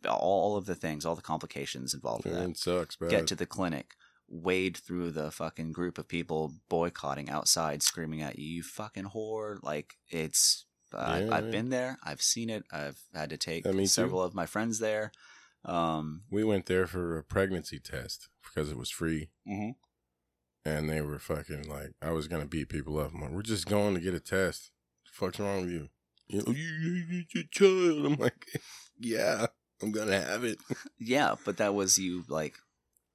uh, 0.04 0.11
all 0.12 0.56
of 0.56 0.66
the 0.66 0.75
things, 0.75 1.04
all 1.04 1.14
the 1.16 1.23
complications 1.23 1.95
involved 1.95 2.25
with 2.25 2.35
that 2.35 2.50
It 2.50 2.59
sucks, 2.59 3.00
man. 3.00 3.11
get 3.11 3.26
to 3.28 3.35
the 3.35 3.47
clinic, 3.47 3.95
wade 4.28 4.76
through 4.76 5.11
the 5.12 5.30
fucking 5.30 5.73
group 5.73 5.99
of 5.99 6.09
people 6.09 6.52
boycotting 6.68 7.30
outside, 7.30 7.83
screaming 7.83 8.23
at 8.23 8.38
you, 8.38 8.47
"You 8.56 8.62
fucking 8.62 9.11
whore!" 9.14 9.59
Like 9.62 9.95
it's. 10.09 10.64
Uh, 10.92 11.23
Yeah, 11.26 11.35
I've 11.37 11.50
been 11.50 11.68
there. 11.71 11.99
I've 12.04 12.23
seen 12.23 12.49
it. 12.49 12.64
I've 12.73 12.99
had 13.12 13.30
to 13.30 13.37
take 13.37 13.64
me 13.66 13.85
too. 13.85 13.87
several 13.88 14.23
of 14.23 14.35
my 14.35 14.47
friends 14.47 14.78
there. 14.78 15.11
Um, 15.64 16.23
we 16.30 16.45
went 16.45 16.66
there 16.66 16.87
for 16.87 17.18
a 17.18 17.25
pregnancy 17.25 17.80
test 17.80 18.28
because 18.42 18.71
it 18.71 18.76
was 18.78 18.88
free. 18.90 19.30
Mhm. 19.47 19.75
And 20.64 20.88
they 20.88 21.00
were 21.00 21.18
fucking 21.18 21.68
like, 21.68 21.92
I 22.00 22.12
was 22.12 22.28
gonna 22.28 22.47
beat 22.47 22.68
people 22.68 22.99
up. 22.99 23.12
I'm 23.12 23.21
like, 23.21 23.30
we're 23.33 23.42
just 23.42 23.66
going 23.66 23.95
to 23.95 24.00
get 24.00 24.14
a 24.14 24.21
test. 24.21 24.71
The 25.06 25.11
fuck's 25.12 25.40
wrong 25.40 25.62
with 25.62 25.71
you? 25.71 25.88
You 26.28 26.38
know, 26.38 26.52
you, 26.52 27.25
you, 27.35 27.45
child. 27.50 28.06
I'm 28.06 28.16
like, 28.16 28.47
yeah, 28.99 29.47
I'm 29.83 29.90
gonna 29.92 30.21
have 30.21 30.45
it. 30.45 30.59
yeah, 30.99 31.35
but 31.45 31.56
that 31.59 31.75
was 31.75 31.99
you 31.99 32.25
like 32.28 32.54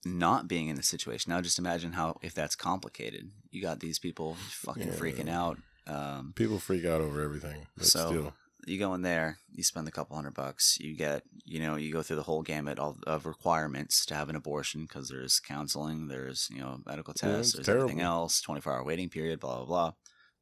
not 0.05 0.47
being 0.47 0.67
in 0.67 0.75
the 0.75 0.83
situation. 0.83 1.31
Now 1.31 1.41
just 1.41 1.59
imagine 1.59 1.93
how 1.93 2.17
if 2.21 2.33
that's 2.33 2.55
complicated. 2.55 3.31
You 3.51 3.61
got 3.61 3.79
these 3.79 3.99
people 3.99 4.35
fucking 4.49 4.87
Yeah. 4.87 4.93
freaking 4.93 5.29
out. 5.29 5.57
Um, 5.87 6.33
People 6.35 6.59
freak 6.59 6.85
out 6.85 7.01
over 7.01 7.21
everything, 7.21 7.67
So- 7.79 8.09
still, 8.09 8.33
you 8.67 8.77
go 8.77 8.93
in 8.93 9.01
there, 9.01 9.39
you 9.51 9.63
spend 9.63 9.87
a 9.87 9.91
couple 9.91 10.15
hundred 10.15 10.35
bucks, 10.35 10.77
you 10.79 10.95
get, 10.95 11.23
you 11.43 11.59
know, 11.59 11.75
you 11.75 11.91
go 11.91 12.03
through 12.03 12.17
the 12.17 12.23
whole 12.23 12.43
gamut 12.43 12.77
of, 12.77 13.01
of 13.07 13.25
requirements 13.25 14.05
to 14.05 14.13
have 14.15 14.29
an 14.29 14.35
abortion 14.35 14.83
because 14.83 15.09
there's 15.09 15.39
counseling, 15.39 16.07
there's, 16.07 16.47
you 16.51 16.59
know, 16.59 16.81
medical 16.85 17.13
tests, 17.15 17.55
it's 17.55 17.65
there's 17.65 17.75
everything 17.81 17.99
else, 18.01 18.39
24 18.41 18.73
hour 18.73 18.83
waiting 18.83 19.09
period, 19.09 19.39
blah, 19.39 19.63
blah, 19.65 19.91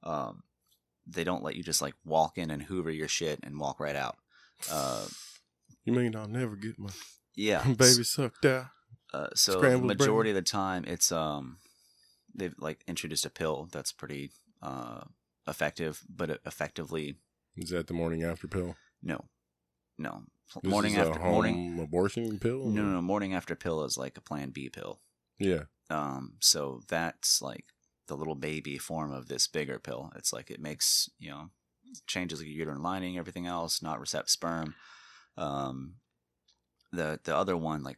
blah. 0.04 0.30
Um, 0.30 0.44
they 1.08 1.24
don't 1.24 1.44
let 1.44 1.56
you 1.56 1.64
just 1.64 1.82
like 1.82 1.96
walk 2.04 2.38
in 2.38 2.52
and 2.52 2.62
hoover 2.64 2.92
your 2.92 3.08
shit 3.08 3.40
and 3.42 3.58
walk 3.60 3.80
right 3.80 3.96
out. 3.96 4.18
Uh, 4.70 5.08
you 5.86 5.94
mean 5.94 6.16
I'll 6.16 6.28
never 6.28 6.56
get 6.58 6.78
my 6.78 6.90
yeah. 7.36 7.64
baby 7.78 8.04
sucked 8.04 8.46
out? 8.46 8.66
Uh, 9.14 9.28
so 9.36 9.54
Scrambled 9.58 9.88
majority 9.98 10.30
of 10.30 10.36
the 10.36 10.42
time 10.44 10.84
it's 10.86 11.12
um 11.12 11.58
they've 12.36 12.54
like 12.60 12.84
introduced 12.88 13.26
a 13.26 13.30
pill 13.30 13.68
that's 13.72 13.92
pretty 13.92 14.32
uh 14.62 15.02
effective, 15.48 16.02
but 16.08 16.30
effectively 16.46 17.16
Is 17.58 17.70
that 17.72 17.88
the 17.88 17.94
morning 17.94 18.24
after 18.24 18.48
pill? 18.48 18.76
no, 19.02 19.26
no 19.98 20.24
This 20.62 20.70
morning 20.70 20.96
after 20.98 21.20
home 21.20 21.32
morning. 21.32 21.80
abortion 21.80 22.38
pill. 22.40 22.66
No, 22.68 22.84
no, 22.84 22.90
no. 22.90 23.02
Morning 23.02 23.34
after 23.34 23.56
pill 23.56 23.84
is 23.84 23.98
like 23.98 24.18
a 24.18 24.22
Plan 24.22 24.50
B 24.52 24.70
pill. 24.70 25.00
Yeah, 25.40 25.64
Um, 25.90 26.34
so 26.42 26.82
that's 26.88 27.42
like 27.42 27.66
the 28.08 28.16
little 28.18 28.36
baby 28.36 28.78
form 28.78 29.12
of 29.12 29.28
this 29.28 29.48
bigger 29.48 29.80
pill. 29.80 30.12
It's 30.16 30.34
like 30.34 30.52
it 30.52 30.60
makes 30.60 31.10
you 31.18 31.30
know 31.32 31.50
changes 32.08 32.40
like 32.40 32.48
your 32.50 32.58
uterine 32.58 32.84
lining, 32.84 33.18
everything 33.18 33.48
else, 33.48 33.82
not 33.82 34.00
recept 34.00 34.30
sperm. 34.30 34.76
Um, 35.38 35.96
the 36.92 37.20
the 37.24 37.36
other 37.36 37.56
one 37.58 37.82
like 37.84 37.98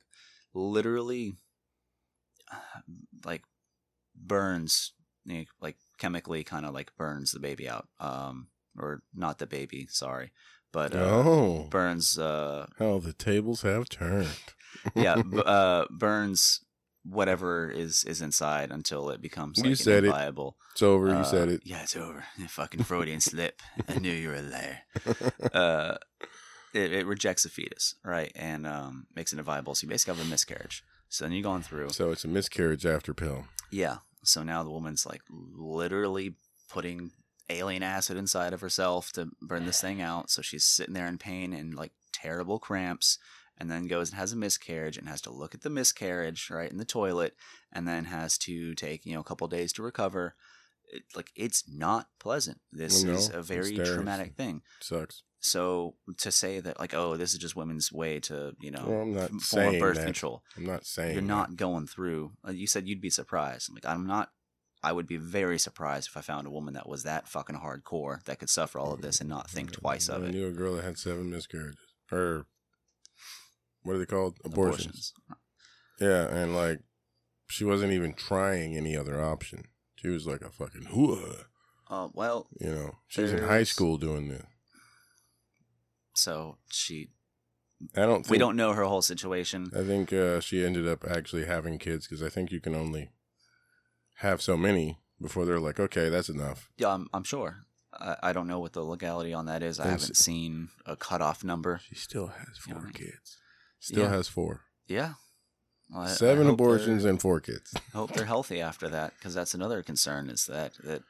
literally 0.53 1.35
like 3.25 3.43
burns 4.15 4.93
you 5.25 5.39
know, 5.39 5.43
like 5.61 5.77
chemically 5.97 6.43
kind 6.43 6.65
of 6.65 6.73
like 6.73 6.91
burns 6.97 7.31
the 7.31 7.39
baby 7.39 7.69
out 7.69 7.87
um 7.99 8.47
or 8.77 9.03
not 9.13 9.37
the 9.39 9.47
baby 9.47 9.87
sorry 9.89 10.31
but 10.73 10.95
uh, 10.95 10.99
oh, 10.99 11.67
burns 11.69 12.17
uh 12.17 12.65
how 12.79 12.97
the 12.99 13.13
tables 13.13 13.61
have 13.61 13.87
turned. 13.89 14.27
yeah 14.95 15.21
b- 15.21 15.41
uh 15.45 15.85
burns 15.91 16.61
whatever 17.03 17.69
is 17.69 18.03
is 18.03 18.21
inside 18.21 18.71
until 18.71 19.09
it 19.09 19.21
becomes 19.21 19.57
You 19.57 19.71
like 19.71 19.77
said 19.77 20.03
it. 20.05 20.09
viable 20.09 20.57
It's 20.73 20.81
over. 20.83 21.13
you 21.15 21.23
said 21.23 21.49
it. 21.49 21.61
yeah 21.65 21.81
it's 21.83 21.95
over 21.95 22.23
fucking 22.47 22.83
freudian 22.83 23.21
slip 23.21 23.61
i 23.87 23.97
knew 23.99 24.11
you 24.11 24.29
were 24.29 24.35
a 24.35 24.41
liar 24.41 24.79
uh 25.53 25.97
it, 26.73 26.93
it 26.93 27.05
rejects 27.05 27.43
the 27.43 27.49
fetus 27.49 27.95
right 28.03 28.31
and 28.35 28.65
um 28.67 29.05
makes 29.15 29.33
it 29.33 29.39
inviable 29.39 29.75
so 29.75 29.85
you 29.85 29.89
basically 29.89 30.15
have 30.17 30.25
a 30.25 30.29
miscarriage 30.29 30.83
so 31.09 31.25
then 31.25 31.31
you're 31.33 31.43
going 31.43 31.61
through 31.61 31.89
So 31.89 32.11
it's 32.11 32.23
a 32.23 32.27
miscarriage 32.29 32.85
after 32.85 33.13
pill. 33.13 33.45
yeah. 33.69 33.97
So 34.23 34.43
now 34.43 34.63
the 34.63 34.69
woman's 34.69 35.05
like 35.05 35.21
literally 35.29 36.35
putting 36.69 37.11
alien 37.49 37.83
acid 37.83 38.15
inside 38.17 38.53
of 38.53 38.61
herself 38.61 39.11
to 39.13 39.29
burn 39.41 39.65
this 39.65 39.81
thing 39.81 40.01
out. 40.01 40.29
So 40.29 40.41
she's 40.41 40.63
sitting 40.63 40.93
there 40.93 41.07
in 41.07 41.17
pain 41.17 41.51
and 41.53 41.73
like 41.75 41.91
terrible 42.13 42.59
cramps, 42.59 43.17
and 43.57 43.69
then 43.69 43.87
goes 43.87 44.09
and 44.11 44.19
has 44.19 44.31
a 44.31 44.37
miscarriage 44.37 44.97
and 44.97 45.09
has 45.09 45.21
to 45.21 45.31
look 45.31 45.53
at 45.53 45.61
the 45.63 45.69
miscarriage 45.69 46.49
right 46.49 46.71
in 46.71 46.77
the 46.77 46.85
toilet, 46.85 47.35
and 47.73 47.87
then 47.87 48.05
has 48.05 48.37
to 48.39 48.73
take 48.75 49.05
you 49.05 49.13
know 49.13 49.19
a 49.19 49.23
couple 49.25 49.47
days 49.47 49.73
to 49.73 49.83
recover. 49.83 50.35
It, 50.93 51.03
like 51.15 51.31
it's 51.35 51.63
not 51.67 52.07
pleasant. 52.19 52.59
This 52.71 53.03
No, 53.03 53.13
is 53.13 53.29
a 53.29 53.41
very 53.41 53.75
traumatic 53.75 54.35
thing. 54.35 54.61
Sucks. 54.79 55.23
So 55.43 55.95
to 56.19 56.31
say 56.31 56.59
that 56.59 56.79
like 56.79 56.93
oh 56.93 57.17
this 57.17 57.33
is 57.33 57.39
just 57.39 57.55
women's 57.55 57.91
way 57.91 58.19
to 58.21 58.53
you 58.61 58.69
know 58.71 58.85
Well, 58.87 59.01
I'm 59.01 59.13
not 59.15 59.29
form 59.29 59.39
saying 59.39 59.79
birth 59.79 59.97
that. 59.97 60.05
control 60.05 60.43
I'm 60.55 60.65
not 60.67 60.85
saying 60.85 61.13
you're 61.13 61.21
that. 61.21 61.27
not 61.27 61.55
going 61.55 61.87
through. 61.87 62.33
uh, 62.47 62.51
You 62.51 62.67
said 62.67 62.87
you'd 62.87 63.01
be 63.01 63.09
surprised. 63.09 63.67
I'm 63.69 63.75
like, 63.75 63.85
I'm 63.85 64.05
not. 64.05 64.29
I 64.83 64.91
would 64.93 65.07
be 65.07 65.17
very 65.17 65.59
surprised 65.59 66.07
if 66.09 66.17
I 66.17 66.21
found 66.21 66.47
a 66.47 66.51
woman 66.51 66.73
that 66.75 66.87
was 66.89 67.03
that 67.03 67.27
fucking 67.27 67.57
hardcore 67.57 68.23
that 68.25 68.39
could 68.39 68.49
suffer 68.49 68.79
all 68.79 68.93
of 68.93 69.01
this 69.01 69.19
and 69.19 69.29
not 69.29 69.49
think 69.49 69.71
twice 69.71 70.09
of 70.09 70.23
it. 70.23 70.29
I 70.29 70.31
knew 70.31 70.47
a 70.47 70.51
girl 70.51 70.75
that 70.75 70.83
had 70.83 70.97
seven 70.97 71.29
miscarriages. 71.29 71.77
Or 72.11 72.45
what 73.83 73.95
are 73.95 73.99
they 73.99 74.05
called? 74.07 74.37
Abortions. 74.45 75.13
Yeah, 75.99 76.27
and 76.27 76.55
like 76.55 76.79
she 77.47 77.63
wasn't 77.63 77.93
even 77.93 78.13
trying 78.13 78.75
any 78.75 78.95
other 78.97 79.21
option. 79.21 79.65
She 79.95 80.07
was 80.07 80.25
like 80.25 80.41
a 80.41 80.49
fucking 80.51 80.87
hooah. 80.93 81.45
Uh, 81.89 82.07
well, 82.13 82.47
You 82.59 82.73
know, 82.73 82.95
she's 83.07 83.31
in 83.33 83.43
high 83.43 83.63
school 83.63 83.97
doing 83.97 84.29
this. 84.29 84.43
So 86.13 86.57
she. 86.69 87.09
I 87.95 88.01
don't. 88.01 88.17
Think, 88.23 88.29
We 88.29 88.37
don't 88.37 88.55
know 88.55 88.73
her 88.73 88.83
whole 88.83 89.01
situation. 89.01 89.71
I 89.75 89.83
think 89.83 90.13
uh, 90.13 90.39
she 90.39 90.63
ended 90.63 90.87
up 90.87 91.03
actually 91.09 91.45
having 91.45 91.79
kids 91.79 92.07
because 92.07 92.21
I 92.21 92.29
think 92.29 92.51
you 92.51 92.59
can 92.59 92.75
only 92.75 93.09
have 94.17 94.41
so 94.41 94.55
many 94.55 94.99
before 95.21 95.45
they're 95.45 95.59
like, 95.59 95.79
okay, 95.79 96.09
that's 96.09 96.29
enough. 96.29 96.69
Yeah, 96.77 96.89
I'm, 96.93 97.07
I'm 97.13 97.23
sure. 97.23 97.65
I, 97.93 98.15
I 98.23 98.33
don't 98.33 98.47
know 98.47 98.59
what 98.59 98.73
the 98.73 98.83
legality 98.83 99.33
on 99.33 99.45
that 99.47 99.63
is. 99.63 99.79
I 99.79 99.87
haven't 99.87 100.15
seen 100.17 100.69
a 100.85 100.95
cutoff 100.95 101.43
number. 101.43 101.81
She 101.83 101.95
still 101.95 102.27
has 102.27 102.57
four 102.59 102.83
Yeah. 102.85 102.91
kids. 102.91 103.37
Still 103.79 104.03
Yeah. 104.03 104.09
has 104.09 104.27
four. 104.27 104.61
Yeah. 104.87 105.13
Well, 105.89 106.01
I- 106.03 106.05
I 106.05 106.09
Seven 106.09 106.45
hope 106.45 106.53
abortions 106.53 107.03
and 107.03 107.19
four 107.21 107.39
kids. 107.41 107.73
hope 107.93 108.13
they're 108.13 108.25
healthy 108.25 108.61
after 108.61 108.87
that 108.89 109.13
because 109.17 109.33
that's 109.33 109.53
another 109.55 109.81
concern 109.83 110.29
is 110.29 110.45
that 110.45 110.73
that 110.83 111.01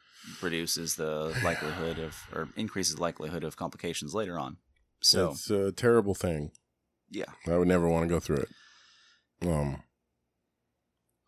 reduces 0.41 0.95
the 0.95 1.35
likelihood 1.43 1.99
of 1.99 2.15
or 2.33 2.47
increases 2.55 2.95
the 2.95 3.01
likelihood 3.01 3.43
of 3.43 3.57
complications 3.57 4.13
later 4.13 4.39
on 4.39 4.57
so 5.01 5.31
it's 5.31 5.49
a 5.49 5.71
terrible 5.71 6.15
thing. 6.15 6.51
yeah 7.09 7.25
I 7.47 7.57
would 7.57 7.67
never 7.67 7.87
want 7.87 8.03
to 8.03 8.13
go 8.13 8.19
through 8.19 8.37
it. 8.37 8.49
Um, 9.47 9.83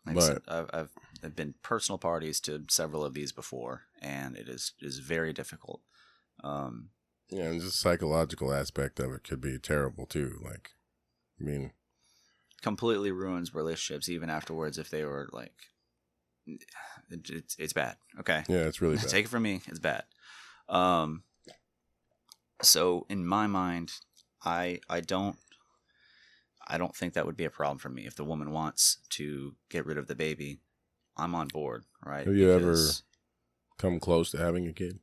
like 0.06 0.18
I 0.18 0.20
said, 0.20 0.42
I've, 0.48 0.70
I've 0.74 0.90
I've 1.24 1.36
been 1.36 1.56
personal 1.64 1.98
parties 1.98 2.40
to 2.42 2.64
several 2.70 3.04
of 3.04 3.14
these 3.14 3.32
before 3.32 3.84
and 4.02 4.36
it 4.36 4.48
is 4.50 4.74
is 4.82 5.00
very 5.00 5.34
difficult 5.34 5.82
um 6.44 6.90
yeah, 7.30 7.46
and 7.46 7.62
just 7.62 7.80
psychological 7.80 8.54
aspect 8.54 9.00
of 9.00 9.12
it 9.14 9.24
could 9.24 9.42
be 9.42 9.58
terrible 9.58 10.06
too. 10.06 10.40
Like, 10.44 10.72
I 11.40 11.44
mean, 11.46 11.72
completely 12.62 13.12
ruins 13.12 13.56
relationships 13.56 14.08
even 14.08 14.30
afterwards 14.30 14.78
if 14.78 14.90
they 14.90 15.04
were 15.04 15.30
like 15.34 15.54
it, 16.46 16.64
it's 17.10 17.56
it's 17.58 17.74
bad 17.74 17.96
okay 18.20 18.44
yeah, 18.48 18.66
it's 18.68 18.82
really 18.82 18.96
bad. 18.98 19.10
Take 19.10 19.26
it 19.26 19.30
from 19.30 19.44
me, 19.44 19.62
it's 19.68 19.80
bad. 19.80 20.04
Um 20.70 21.24
so 22.66 23.06
in 23.10 23.26
my 23.26 23.48
mind, 23.48 23.94
I 24.44 24.80
I 24.90 25.02
don't 25.02 25.38
I 26.68 26.78
don't 26.78 26.96
think 26.96 27.14
that 27.14 27.26
would 27.26 27.36
be 27.38 27.46
a 27.46 27.50
problem 27.50 27.78
for 27.78 27.90
me 27.90 28.06
if 28.06 28.16
the 28.16 28.24
woman 28.24 28.52
wants 28.52 28.98
to 29.12 29.56
get 29.70 29.86
rid 29.86 29.98
of 29.98 30.08
the 30.08 30.16
baby. 30.16 30.60
I'm 31.18 31.36
on 31.36 31.48
board, 31.50 31.84
right? 32.04 32.26
Have 32.26 32.36
you 32.36 32.52
ever- 32.52 32.78
Come 33.78 34.00
close 34.00 34.32
to 34.32 34.38
having 34.38 34.68
a 34.68 34.74
kid? 34.74 35.00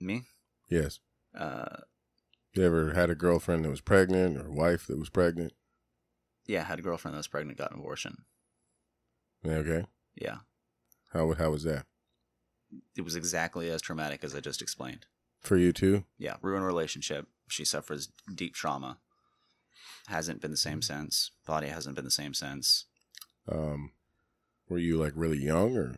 me? 0.00 0.22
Yes. 0.68 1.00
Uh 1.34 1.82
You 2.54 2.64
ever 2.64 2.94
had 2.94 3.10
a 3.10 3.14
girlfriend 3.14 3.64
that 3.64 3.70
was 3.70 3.80
pregnant 3.80 4.36
or 4.38 4.46
a 4.46 4.52
wife 4.52 4.86
that 4.86 4.98
was 4.98 5.10
pregnant? 5.10 5.52
yeah, 6.46 6.62
I 6.62 6.64
had 6.64 6.78
a 6.78 6.82
girlfriend 6.82 7.14
that 7.14 7.18
was 7.18 7.28
pregnant, 7.28 7.58
got 7.58 7.72
an 7.72 7.78
abortion. 7.78 8.24
Okay. 9.46 9.86
Yeah. 10.14 10.38
How 11.12 11.32
how 11.34 11.50
was 11.50 11.62
that 11.64 11.86
It 12.96 13.02
was 13.02 13.16
exactly 13.16 13.68
as 13.70 13.82
traumatic 13.82 14.24
as 14.24 14.34
I 14.34 14.40
just 14.40 14.62
explained. 14.62 15.06
For 15.42 15.56
you 15.56 15.72
too? 15.72 16.04
Yeah, 16.18 16.36
ruined 16.42 16.64
relationship. 16.64 17.26
She 17.48 17.64
suffers 17.64 18.08
deep 18.34 18.54
trauma. 18.54 18.98
Hasn't 20.08 20.40
been 20.40 20.50
the 20.50 20.56
same 20.56 20.82
since. 20.82 21.30
Body 21.46 21.68
hasn't 21.68 21.94
been 21.94 22.04
the 22.04 22.10
same 22.10 22.34
since. 22.34 22.86
Um, 23.50 23.92
were 24.68 24.78
you 24.78 24.96
like 24.98 25.12
really 25.14 25.38
young 25.38 25.76
or? 25.76 25.96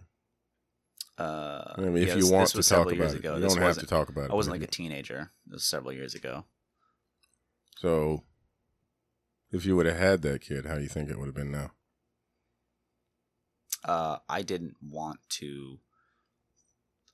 Uh, 1.16 1.74
I 1.76 1.80
mean, 1.83 1.96
yeah, 1.96 2.02
if 2.02 2.14
this- 2.14 2.24
you 2.26 2.33
want 2.33 2.52
this 2.52 2.66
to 2.66 2.74
talk 2.74 2.90
about 2.90 3.12
it, 3.14 3.18
ago. 3.20 3.35
you 3.37 3.40
This 3.40 3.54
don't 3.54 3.62
have 3.62 3.78
to 3.78 3.87
talk 3.87 4.09
about 4.09 4.24
it. 4.24 4.30
I 4.33 4.35
wasn't 4.35 4.57
like 4.59 4.66
a 4.68 4.70
teenager. 4.70 5.30
This 5.46 5.54
was 5.54 5.64
several 5.64 5.92
years 5.92 6.14
ago. 6.14 6.44
So, 7.78 8.24
if 9.52 9.64
you 9.64 9.76
would 9.76 9.87
have 9.87 9.98
had 9.98 10.22
that 10.22 10.40
kid, 10.40 10.66
how 10.66 10.74
do 10.76 10.83
you 10.83 10.88
think 10.88 11.09
it 11.09 11.18
would 11.18 11.26
have 11.26 11.35
been 11.35 11.52
now? 11.52 11.70
Uh, 13.85 14.18
I 14.28 14.42
didn't 14.42 14.76
want 14.83 15.20
to. 15.40 15.78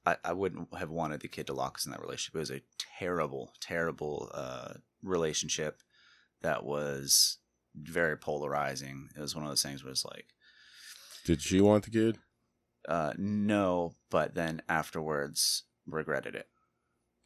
I, 0.07 0.17
I 0.25 0.33
wouldn't 0.33 0.75
have 0.75 0.91
wanted 0.91 1.21
the 1.21 1.29
kid 1.29 1.47
to 1.49 1.53
lock 1.53 1.77
us 1.77 1.85
in 1.87 1.93
that 1.93 2.01
relationship. 2.01 2.35
It 2.35 2.39
was 2.39 2.51
a 2.51 2.63
terrible, 2.99 3.53
terrible 3.61 4.31
uh, 4.33 4.75
relationship 5.03 5.83
that 6.43 6.65
was 6.65 7.39
very 7.75 8.17
polarizing. 8.17 9.09
It 9.17 9.21
was 9.21 9.35
one 9.35 9.45
of 9.45 9.51
those 9.51 9.63
things 9.63 9.85
where 9.85 9.91
it's 9.93 10.05
like, 10.05 10.27
Did 11.25 11.43
she 11.43 11.61
want 11.61 11.85
the 11.85 11.91
kid? 11.91 12.19
uh, 12.89 13.13
no, 13.19 13.93
but 14.11 14.35
then 14.35 14.63
afterwards 14.69 15.65
regretted 15.87 16.35
it. 16.35 16.49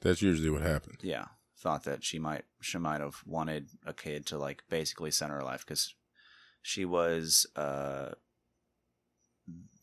That's 0.00 0.20
usually 0.20 0.50
what 0.50 0.62
happens. 0.62 0.98
yeah 1.02 1.26
thought 1.56 1.84
that 1.84 2.04
she 2.04 2.18
might 2.18 2.44
she 2.60 2.76
might 2.76 3.00
have 3.00 3.22
wanted 3.24 3.68
a 3.86 3.94
kid 3.94 4.26
to 4.26 4.36
like 4.36 4.62
basically 4.68 5.10
center 5.10 5.36
her 5.36 5.42
life 5.42 5.64
because 5.66 5.94
she 6.60 6.84
was 6.84 7.46
uh 7.56 8.10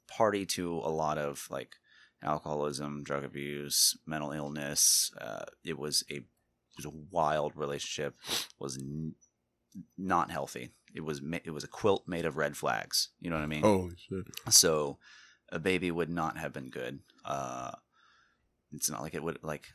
party 0.07 0.45
to 0.45 0.75
a 0.83 0.89
lot 0.91 1.17
of 1.17 1.47
like 1.49 1.77
alcoholism 2.23 3.03
drug 3.03 3.23
abuse 3.23 3.97
mental 4.05 4.31
illness 4.31 5.11
uh 5.19 5.45
it 5.63 5.77
was 5.77 6.03
a 6.09 6.15
it 6.15 6.23
was 6.77 6.85
a 6.85 6.97
wild 7.09 7.53
relationship 7.55 8.15
was 8.59 8.77
n- 8.77 9.13
not 9.97 10.31
healthy 10.31 10.69
it 10.93 11.01
was 11.01 11.21
ma- 11.21 11.39
it 11.43 11.51
was 11.51 11.63
a 11.63 11.67
quilt 11.67 12.03
made 12.07 12.25
of 12.25 12.37
red 12.37 12.55
flags 12.55 13.09
you 13.19 13.29
know 13.29 13.35
what 13.35 13.43
i 13.43 13.47
mean 13.47 13.61
Holy 13.61 13.95
shit! 13.97 14.25
so 14.49 14.97
a 15.51 15.59
baby 15.59 15.91
would 15.91 16.09
not 16.09 16.37
have 16.37 16.53
been 16.53 16.69
good. 16.69 16.99
Uh, 17.25 17.71
it's 18.73 18.89
not 18.89 19.01
like 19.01 19.13
it 19.13 19.21
would 19.21 19.39
like. 19.43 19.67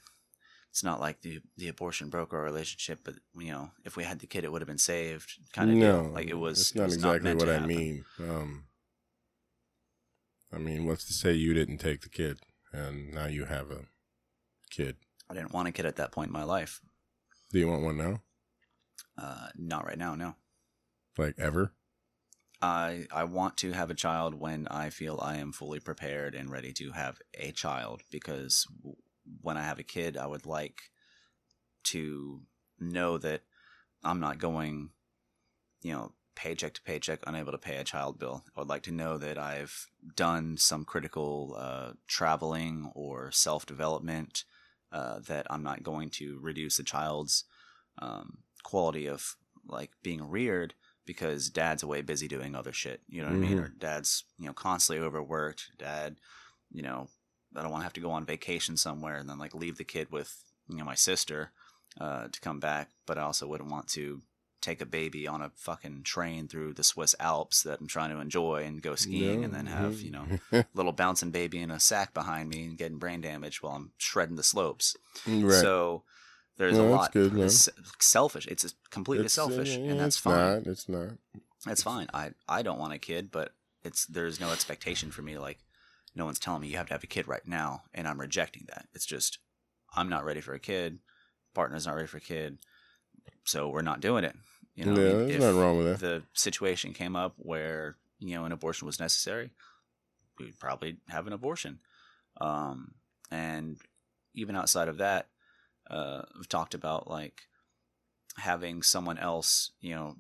It's 0.71 0.83
not 0.83 1.01
like 1.01 1.21
the 1.21 1.41
the 1.57 1.69
abortion 1.69 2.09
broke 2.09 2.33
our 2.33 2.43
relationship, 2.43 3.01
but 3.05 3.15
you 3.37 3.51
know, 3.51 3.71
if 3.85 3.97
we 3.97 4.05
had 4.05 4.21
the 4.21 4.27
kid, 4.27 4.45
it 4.45 4.53
would 4.53 4.63
have 4.63 4.69
been 4.69 4.79
saved. 4.79 5.33
Kind 5.53 5.71
of 5.71 5.77
no, 5.77 6.03
deal. 6.03 6.13
Like 6.13 6.29
it 6.29 6.39
was. 6.39 6.61
It's 6.61 6.71
it 6.71 6.79
not 6.79 6.85
was 6.87 6.95
exactly 6.95 7.21
meant 7.29 7.41
what 7.41 7.49
I 7.51 7.67
mean. 7.67 8.05
Um, 8.21 8.65
I 10.57 10.59
mean, 10.59 10.87
what's 10.87 11.05
to 11.05 11.13
say 11.13 11.35
you 11.35 11.53
didn't 11.53 11.79
take 11.79 12.01
the 12.01 12.09
kid 12.09 12.39
and 12.73 13.13
now 13.13 13.27
you 13.27 13.45
have 13.45 13.71
a 13.71 13.85
kid? 14.71 14.97
I 15.29 15.35
didn't 15.35 15.53
want 15.53 15.69
a 15.69 15.73
kid 15.73 15.85
at 15.85 15.97
that 15.97 16.13
point 16.13 16.29
in 16.29 16.33
my 16.33 16.45
life. 16.45 16.81
Do 17.53 17.59
you 17.59 17.69
want 17.69 17.83
one 17.83 17.99
now? 17.99 18.23
Uh, 19.19 19.49
not 19.55 19.85
right 19.85 19.99
now. 19.99 20.15
No. 20.15 20.35
Like 21.19 21.35
ever? 21.39 21.73
I 22.63 23.07
I 23.13 23.25
want 23.25 23.59
to 23.59 23.73
have 23.73 23.91
a 23.91 23.95
child 23.95 24.35
when 24.35 24.67
I 24.69 24.89
feel 24.89 25.21
I 25.23 25.37
am 25.37 25.53
fully 25.53 25.79
prepared 25.79 26.35
and 26.35 26.51
ready 26.51 26.73
to 26.75 26.93
have 26.93 27.19
a 27.35 27.53
child 27.53 28.01
because 28.11 28.67
when 29.43 29.59
I 29.59 29.63
have 29.63 29.79
a 29.79 29.85
kid, 29.85 30.17
I 30.17 30.27
would 30.27 30.47
like 30.47 30.81
to 31.85 32.41
know 32.81 33.19
that 33.19 33.43
I'm 34.03 34.21
not 34.21 34.39
going, 34.39 34.89
you 35.83 35.93
know, 35.93 36.13
paycheck 36.37 36.75
to 36.75 36.83
paycheck, 36.83 37.21
unable 37.27 37.51
to 37.51 37.59
pay 37.59 37.77
a 37.77 37.85
child 37.85 38.19
bill. 38.19 38.45
I 38.55 38.61
would 38.61 38.69
like 38.69 38.83
to 38.85 38.93
know 38.93 39.19
that 39.19 39.39
I've 39.39 39.89
done 40.15 40.57
some 40.57 40.85
critical 40.85 41.57
uh, 41.59 41.93
traveling 42.07 42.93
or 42.95 43.33
self 43.33 43.67
development, 43.67 44.45
uh, 44.93 45.19
that 45.27 45.47
I'm 45.51 45.65
not 45.65 45.83
going 45.83 46.11
to 46.11 46.39
reduce 46.41 46.79
a 46.79 46.85
child's 46.85 47.45
um, 47.99 48.39
quality 48.63 49.07
of 49.09 49.37
like 49.67 49.91
being 50.03 50.29
reared 50.31 50.75
because 51.07 51.51
dad's 51.51 51.83
away 51.83 52.03
busy 52.03 52.29
doing 52.29 52.55
other 52.55 52.73
shit. 52.73 53.01
You 53.09 53.23
know 53.23 53.29
what 53.29 53.37
I 53.37 53.39
mean? 53.39 53.59
Mhm. 53.59 53.65
Or 53.65 53.69
dad's 53.69 54.25
you 54.39 54.47
know 54.47 54.53
constantly 54.53 55.05
overworked. 55.05 55.71
Dad, 55.79 56.17
you 56.71 56.83
know, 56.83 57.09
I 57.57 57.63
don't 57.63 57.71
want 57.71 57.81
to 57.81 57.87
have 57.87 57.93
to 57.95 58.01
go 58.01 58.11
on 58.11 58.25
vacation 58.27 58.77
somewhere 58.77 59.17
and 59.17 59.29
then 59.29 59.39
like 59.39 59.55
leave 59.55 59.77
the 59.79 59.85
kid 59.85 60.11
with 60.13 60.37
you 60.69 60.77
know 60.77 60.85
my 60.85 60.95
sister 60.95 61.53
uh, 62.01 62.29
to 62.29 62.41
come 62.41 62.61
back. 62.61 62.91
But 63.07 63.19
I 63.19 63.23
also 63.23 63.47
wouldn't 63.47 63.71
want 63.71 63.89
to 63.89 64.23
take 64.67 64.81
a 64.81 64.87
baby 64.87 65.27
on 65.29 65.41
a 65.43 65.51
fucking 65.55 66.03
train 66.03 66.49
through 66.49 66.73
the 66.75 66.83
Swiss 66.83 67.15
Alps 67.21 67.63
that 67.63 67.81
I'm 67.81 67.87
trying 67.87 68.11
to 68.11 68.19
enjoy 68.21 68.65
and 68.65 68.83
go 68.83 68.95
skiing 68.95 69.45
and 69.45 69.55
then 69.55 69.67
have 69.67 70.01
you 70.01 70.11
know 70.11 70.27
little 70.75 70.93
bouncing 70.93 71.31
baby 71.31 71.61
in 71.61 71.71
a 71.71 71.79
sack 71.81 72.13
behind 72.13 72.49
me 72.49 72.65
and 72.65 72.77
getting 72.79 72.99
brain 72.99 73.21
damage 73.21 73.63
while 73.63 73.75
I'm 73.77 73.93
shredding 73.99 74.37
the 74.37 74.43
slopes. 74.43 74.97
right. 75.27 75.53
So 75.53 76.03
there's 76.59 76.77
No, 76.79 76.89
a 76.89 76.91
lot. 76.91 77.13
good, 77.13 77.37
it's 77.39 77.69
selfish. 78.01 78.47
It's 78.47 78.75
completely 78.91 79.27
It's, 79.27 79.35
selfish, 79.35 79.77
uh, 79.77 79.81
and 79.81 80.01
that's 80.01 80.17
fine. 80.17 80.35
Not, 80.55 80.67
it's 80.67 80.89
not. 80.89 81.09
That's 81.65 81.83
fine. 81.83 82.09
I 82.15 82.33
I 82.49 82.63
don't 82.63 82.79
want 82.79 82.93
a 82.93 82.99
kid, 82.99 83.31
but 83.31 83.53
it's 83.85 84.07
there's 84.07 84.41
no 84.41 84.51
expectation 84.51 85.11
for 85.11 85.23
me. 85.23 85.39
Like 85.39 85.59
no 86.15 86.25
one's 86.25 86.39
telling 86.39 86.63
me 86.63 86.69
you 86.69 86.77
have 86.79 86.87
to 86.89 86.95
have 86.95 87.05
a 87.05 87.09
kid 87.09 87.29
right 87.29 87.47
now, 87.47 87.83
and 87.95 88.09
I'm 88.09 88.21
rejecting 88.21 88.65
that. 88.69 88.87
It's 88.95 89.07
just 89.07 89.39
I'm 89.95 90.09
not 90.09 90.25
ready 90.25 90.41
for 90.41 90.55
a 90.55 90.59
kid. 90.59 90.99
Partner's 91.55 91.87
not 91.87 91.95
ready 91.95 92.09
for 92.09 92.17
a 92.19 92.21
kid, 92.33 92.59
so 93.45 93.69
we're 93.69 93.83
not 93.83 94.01
doing 94.01 94.25
it. 94.25 94.35
You 94.77 94.85
know, 94.85 94.93
yeah, 94.93 94.97
I 94.97 95.05
mean, 95.05 95.19
there's 95.19 95.31
if 95.33 95.41
nothing 95.41 95.61
wrong 95.61 95.79
with 95.79 95.87
that. 95.87 96.01
the 96.01 96.23
situation 96.35 96.93
came 96.93 97.17
up 97.17 97.35
where 97.39 97.97
you 98.19 98.35
know 98.35 98.45
an 98.45 98.53
abortion 98.53 98.87
was 98.87 99.01
necessary, 99.01 99.51
we'd 100.39 100.59
probably 100.59 100.99
have 101.09 101.27
an 101.27 101.33
abortion. 101.33 101.81
Um, 102.41 102.93
and 103.31 103.79
even 104.35 104.55
outside 104.55 104.89
of 104.89 104.99
that, 104.99 105.29
uh, 105.91 106.23
we've 106.37 106.49
talked 106.49 106.75
about 106.75 107.09
like 107.09 107.41
having 108.37 108.83
someone 108.83 109.19
else, 109.19 109.73
you 109.81 109.95
know, 109.95 110.17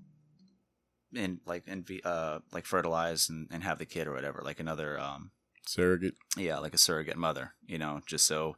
and 1.15 1.39
like 1.47 1.65
and 1.67 1.89
uh 2.05 2.39
like 2.51 2.65
fertilize 2.65 3.29
and, 3.29 3.49
and 3.51 3.63
have 3.63 3.79
the 3.79 3.87
kid 3.87 4.07
or 4.07 4.13
whatever, 4.13 4.41
like 4.43 4.59
another 4.59 4.99
um 4.99 5.31
Surrogate. 5.67 6.15
yeah, 6.37 6.59
like 6.59 6.75
a 6.75 6.79
surrogate 6.79 7.19
mother, 7.19 7.53
you 7.67 7.77
know, 7.77 8.01
just 8.07 8.27
so 8.27 8.57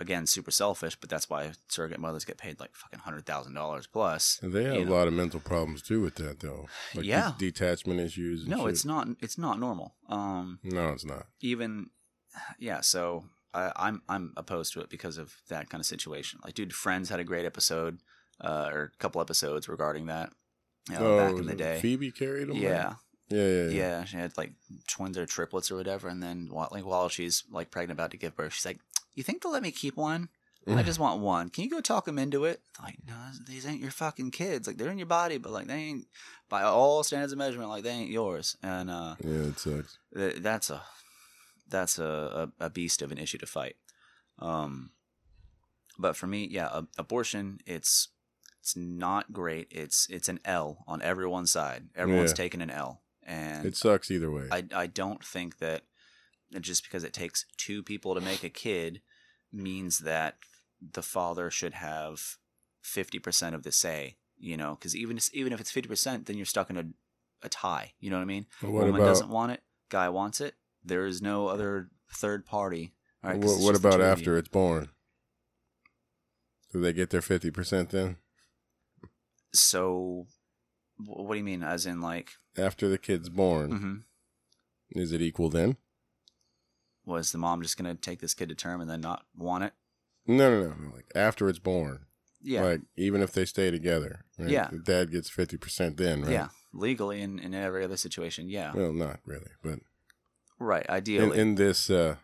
again 0.00 0.26
super 0.26 0.50
selfish, 0.50 0.96
but 0.96 1.10
that's 1.10 1.28
why 1.30 1.52
surrogate 1.68 1.98
mothers 2.00 2.24
get 2.24 2.38
paid 2.38 2.60
like 2.60 2.74
fucking 2.74 3.00
hundred 3.00 3.26
thousand 3.26 3.54
dollars 3.54 3.86
plus. 3.86 4.38
And 4.42 4.52
they 4.52 4.64
have 4.64 4.76
a 4.76 4.84
know. 4.84 4.92
lot 4.92 5.08
of 5.08 5.14
mental 5.14 5.40
problems 5.40 5.82
too 5.82 6.00
with 6.00 6.14
that, 6.16 6.40
though. 6.40 6.66
Like 6.94 7.02
de- 7.04 7.08
Yeah. 7.08 7.32
detachment 7.38 8.00
issues. 8.00 8.46
No, 8.46 8.60
shit. 8.60 8.68
it's 8.70 8.84
not. 8.84 9.08
It's 9.20 9.38
not 9.38 9.58
normal. 9.58 9.94
Um, 10.08 10.58
No, 10.62 10.88
it's 10.90 11.04
not. 11.04 11.26
even 11.40 11.90
yeah 12.58 12.82
so 12.82 13.24
I, 13.54 13.72
i'm 13.76 14.02
i'm 14.10 14.34
opposed 14.36 14.74
to 14.74 14.80
it 14.80 14.90
because 14.90 15.16
of 15.16 15.36
that 15.48 15.70
kind 15.70 15.80
of 15.80 15.86
situation 15.86 16.38
like 16.44 16.52
dude 16.52 16.74
friends 16.74 17.08
had 17.08 17.18
a 17.18 17.24
great 17.24 17.46
episode 17.46 17.98
uh 18.42 18.68
or 18.70 18.92
a 18.94 18.96
couple 18.98 19.22
episodes 19.22 19.70
regarding 19.70 20.04
that 20.06 20.28
you 20.90 20.96
know, 20.98 21.16
back 21.16 21.38
in 21.40 21.46
the 21.46 21.54
day 21.54 21.80
Phoebe 21.80 22.10
carried 22.10 22.48
them. 22.48 22.56
yeah, 22.58 22.96
Yeah, 23.30 23.38
yeah, 23.38 23.62
yeah 23.62 23.68
yeah. 23.70 24.04
she 24.04 24.18
had 24.18 24.36
like 24.36 24.52
twins 24.86 25.16
or 25.16 25.24
triplets 25.24 25.70
or 25.70 25.76
whatever 25.76 26.08
and 26.08 26.22
then 26.22 26.50
like 26.52 26.84
while 26.84 27.08
she's 27.08 27.44
like 27.50 27.70
pregnant 27.70 27.98
about 27.98 28.10
to 28.10 28.18
give 28.18 28.36
birth 28.36 28.52
she's 28.52 28.66
like 28.66 28.80
you 29.16 29.22
think 29.24 29.42
they'll 29.42 29.50
let 29.52 29.62
me 29.62 29.72
keep 29.72 29.96
one 29.96 30.28
I 30.68 30.82
just 30.82 30.98
want 30.98 31.20
one. 31.20 31.48
Can 31.48 31.62
you 31.62 31.70
go 31.70 31.80
talk 31.80 32.06
them 32.06 32.18
into 32.18 32.44
it? 32.44 32.60
Like, 32.82 32.96
no, 33.06 33.14
these 33.46 33.64
ain't 33.64 33.80
your 33.80 33.92
fucking 33.92 34.32
kids. 34.32 34.66
Like, 34.66 34.78
they're 34.78 34.90
in 34.90 34.98
your 34.98 35.06
body, 35.06 35.38
but 35.38 35.52
like, 35.52 35.68
they 35.68 35.74
ain't 35.74 36.08
by 36.48 36.62
all 36.64 37.04
standards 37.04 37.32
of 37.32 37.38
measurement. 37.38 37.70
Like, 37.70 37.84
they 37.84 37.90
ain't 37.90 38.10
yours. 38.10 38.56
And 38.64 38.90
uh, 38.90 39.14
Yeah, 39.22 39.44
it 39.50 39.60
sucks. 39.60 39.98
th- 40.12 40.36
that's 40.42 40.68
a 40.70 40.82
that's 41.68 42.00
a, 42.00 42.50
a, 42.60 42.64
a 42.66 42.70
beast 42.70 43.00
of 43.00 43.12
an 43.12 43.18
issue 43.18 43.38
to 43.38 43.46
fight. 43.46 43.76
Um, 44.40 44.90
but 45.98 46.16
for 46.16 46.26
me, 46.26 46.48
yeah, 46.50 46.68
a, 46.72 46.82
abortion 46.98 47.58
it's 47.64 48.08
it's 48.60 48.74
not 48.76 49.32
great. 49.32 49.68
It's 49.70 50.08
it's 50.10 50.28
an 50.28 50.40
L 50.44 50.84
on 50.88 51.00
everyone's 51.00 51.52
side. 51.52 51.90
Everyone's 51.94 52.32
Yeah. 52.32 52.36
taking 52.36 52.60
an 52.60 52.70
L, 52.70 53.02
and 53.22 53.66
It 53.66 53.76
sucks 53.76 54.10
either 54.10 54.32
way. 54.32 54.48
I 54.50 54.64
I 54.74 54.86
don't 54.88 55.24
think 55.24 55.58
that 55.58 55.82
just 56.60 56.84
because 56.84 57.04
it 57.04 57.12
takes 57.12 57.44
two 57.56 57.82
people 57.82 58.14
to 58.14 58.20
make 58.20 58.44
a 58.44 58.48
kid 58.48 59.00
means 59.52 59.98
that 59.98 60.36
the 60.80 61.02
father 61.02 61.50
should 61.50 61.74
have 61.74 62.20
fifty 62.80 63.18
percent 63.18 63.54
of 63.54 63.62
the 63.62 63.72
say. 63.72 64.16
You 64.38 64.56
know, 64.56 64.74
because 64.74 64.94
even 64.94 65.18
even 65.32 65.52
if 65.52 65.60
it's 65.60 65.70
fifty 65.70 65.88
percent, 65.88 66.26
then 66.26 66.36
you're 66.36 66.46
stuck 66.46 66.70
in 66.70 66.76
a 66.76 66.84
a 67.42 67.48
tie. 67.48 67.92
You 68.00 68.10
know 68.10 68.16
what 68.16 68.22
I 68.22 68.26
mean? 68.26 68.46
But 68.60 68.70
what 68.70 68.84
Woman 68.84 69.00
about 69.00 69.08
doesn't 69.08 69.30
want 69.30 69.52
it. 69.52 69.62
Guy 69.88 70.08
wants 70.08 70.40
it. 70.40 70.54
There 70.84 71.06
is 71.06 71.22
no 71.22 71.48
other 71.48 71.88
third 72.12 72.44
party. 72.46 72.94
All 73.24 73.30
right, 73.30 73.40
what, 73.40 73.60
what 73.60 73.76
about 73.76 74.00
after 74.00 74.36
it's 74.36 74.48
born? 74.48 74.90
Do 76.72 76.80
they 76.80 76.92
get 76.92 77.10
their 77.10 77.22
fifty 77.22 77.50
percent 77.50 77.90
then? 77.90 78.16
So, 79.52 80.26
what 80.98 81.32
do 81.32 81.38
you 81.38 81.44
mean? 81.44 81.62
As 81.62 81.86
in, 81.86 82.00
like, 82.00 82.32
After 82.58 82.88
the 82.88 82.98
kid's 82.98 83.30
born, 83.30 83.70
mhm. 83.70 84.02
is 84.90 85.12
it 85.12 85.22
equal 85.22 85.48
then? 85.48 85.76
Was 87.06 87.32
the 87.32 87.38
mom 87.38 87.62
just 87.62 87.76
gonna 87.76 87.94
take 87.94 88.20
this 88.20 88.34
kid 88.34 88.48
to 88.50 88.54
term 88.54 88.80
and 88.80 88.90
then 88.90 89.00
not 89.00 89.24
want 89.36 89.64
it? 89.64 89.72
No, 90.26 90.50
no, 90.62 90.68
no. 90.74 90.94
Like 90.94 91.06
after 91.14 91.48
it's 91.48 91.58
born. 91.58 92.00
Yeah, 92.42 92.62
Like 92.62 92.80
even 92.96 93.22
if 93.22 93.32
they 93.32 93.44
stay 93.44 93.70
together, 93.70 94.24
right? 94.38 94.50
Yeah. 94.50 94.68
The 94.70 94.78
dad 94.78 95.10
gets 95.10 95.30
fifty 95.30 95.56
percent 95.56 95.96
then, 95.96 96.22
right? 96.22 96.30
yeah. 96.32 96.48
Legally, 96.72 97.22
in 97.22 97.38
in 97.38 97.54
every 97.54 97.82
other 97.84 97.96
situation, 97.96 98.48
yeah. 98.48 98.72
Well, 98.74 98.92
not 98.92 99.20
really, 99.24 99.50
but 99.62 99.78
right. 100.58 100.88
Ideally, 100.88 101.38
in 101.38 101.54
this 101.54 101.88
uh, 101.90 102.16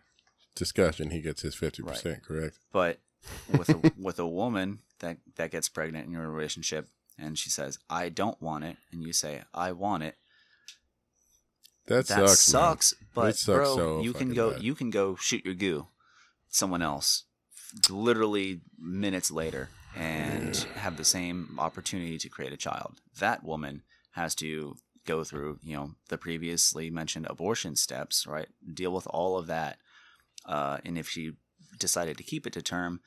discussion, 0.55 1.09
he 1.09 1.19
gets 1.21 1.41
his 1.41 1.55
fifty 1.55 1.81
percent, 1.81 2.23
correct? 2.23 2.59
but 2.71 2.99
with 3.57 3.69
a 3.69 3.91
with 3.97 4.19
a 4.19 4.27
woman 4.27 4.79
that 4.99 5.17
that 5.35 5.51
gets 5.51 5.69
pregnant 5.69 6.05
in 6.05 6.11
your 6.11 6.29
relationship 6.29 6.89
and 7.17 7.37
she 7.37 7.49
says 7.49 7.79
i 7.89 8.09
don't 8.09 8.41
want 8.41 8.63
it 8.63 8.75
and 8.91 9.01
you 9.03 9.13
say 9.13 9.41
i 9.53 9.71
want 9.71 10.03
it 10.03 10.15
That, 11.87 12.07
that 12.07 12.29
sucks. 12.29 12.39
sucks, 12.39 12.93
but 13.13 13.29
It 13.31 13.35
sucks 13.37 13.57
bro 13.57 13.75
so 13.75 14.01
you 14.01 14.13
can 14.13 14.33
go 14.33 14.51
bad. 14.51 14.63
you 14.63 14.73
can 14.75 14.89
go 14.89 15.15
shoot 15.15 15.43
your 15.45 15.53
goo 15.53 15.87
someone 16.49 16.81
else 16.81 17.23
literally 17.89 18.61
minutes 18.79 19.31
later 19.31 19.69
and 19.95 20.55
have 20.75 20.97
the 20.97 21.03
same 21.05 21.55
opportunity 21.59 22.17
to 22.17 22.29
create 22.29 22.53
a 22.53 22.57
child. 22.57 23.01
That 23.19 23.43
woman 23.43 23.83
has 24.11 24.33
to 24.35 24.75
go 25.05 25.23
through 25.23 25.59
you 25.61 25.75
know 25.75 25.91
the 26.07 26.17
previously 26.17 26.89
mentioned 26.89 27.27
abortion 27.29 27.75
steps 27.75 28.25
right? 28.25 28.47
Deal 28.73 28.91
with 28.93 29.07
all 29.07 29.37
of 29.37 29.47
that 29.47 29.77
uh, 30.45 30.77
and 30.85 30.97
if 30.97 31.09
she 31.09 31.33
decided 31.79 32.17
to 32.17 32.23
keep 32.23 32.47
it 32.47 32.53
to 32.53 32.61
term 32.61 33.01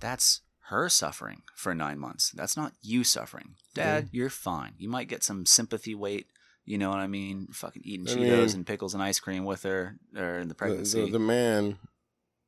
that's 0.00 0.40
her 0.68 0.88
suffering 0.88 1.42
for 1.56 1.74
nine 1.74 1.98
months. 1.98 2.30
That's 2.30 2.56
not 2.56 2.72
you 2.82 3.02
suffering. 3.04 3.54
Dad 3.74 4.08
you're 4.12 4.30
fine. 4.30 4.74
You 4.78 4.88
might 4.88 5.08
get 5.08 5.24
some 5.24 5.46
sympathy 5.46 5.94
weight 5.94 6.26
you 6.70 6.78
know 6.78 6.90
what 6.90 6.98
I 7.00 7.06
mean? 7.08 7.48
Fucking 7.52 7.82
eating 7.84 8.06
I 8.06 8.12
Cheetos 8.12 8.46
mean- 8.46 8.56
and 8.56 8.66
pickles 8.66 8.94
and 8.94 9.02
ice 9.02 9.18
cream 9.20 9.44
with 9.44 9.64
her 9.64 9.96
or 10.16 10.38
in 10.38 10.48
the 10.48 10.54
the, 10.54 10.54
pregnancy. 10.54 11.04
the, 11.06 11.10
the 11.12 11.18
man, 11.18 11.78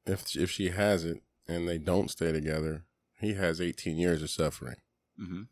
if 0.07 0.37
if 0.37 0.49
she 0.51 0.69
has 0.71 1.05
it 1.05 1.23
and 1.49 1.69
they 1.69 1.79
don't 1.79 2.11
stay 2.11 2.31
together, 2.33 2.85
he 3.21 3.35
has 3.35 3.61
eighteen 3.61 3.97
years 3.97 4.23
of 4.23 4.31
suffering, 4.31 4.77
hmm 5.19 5.43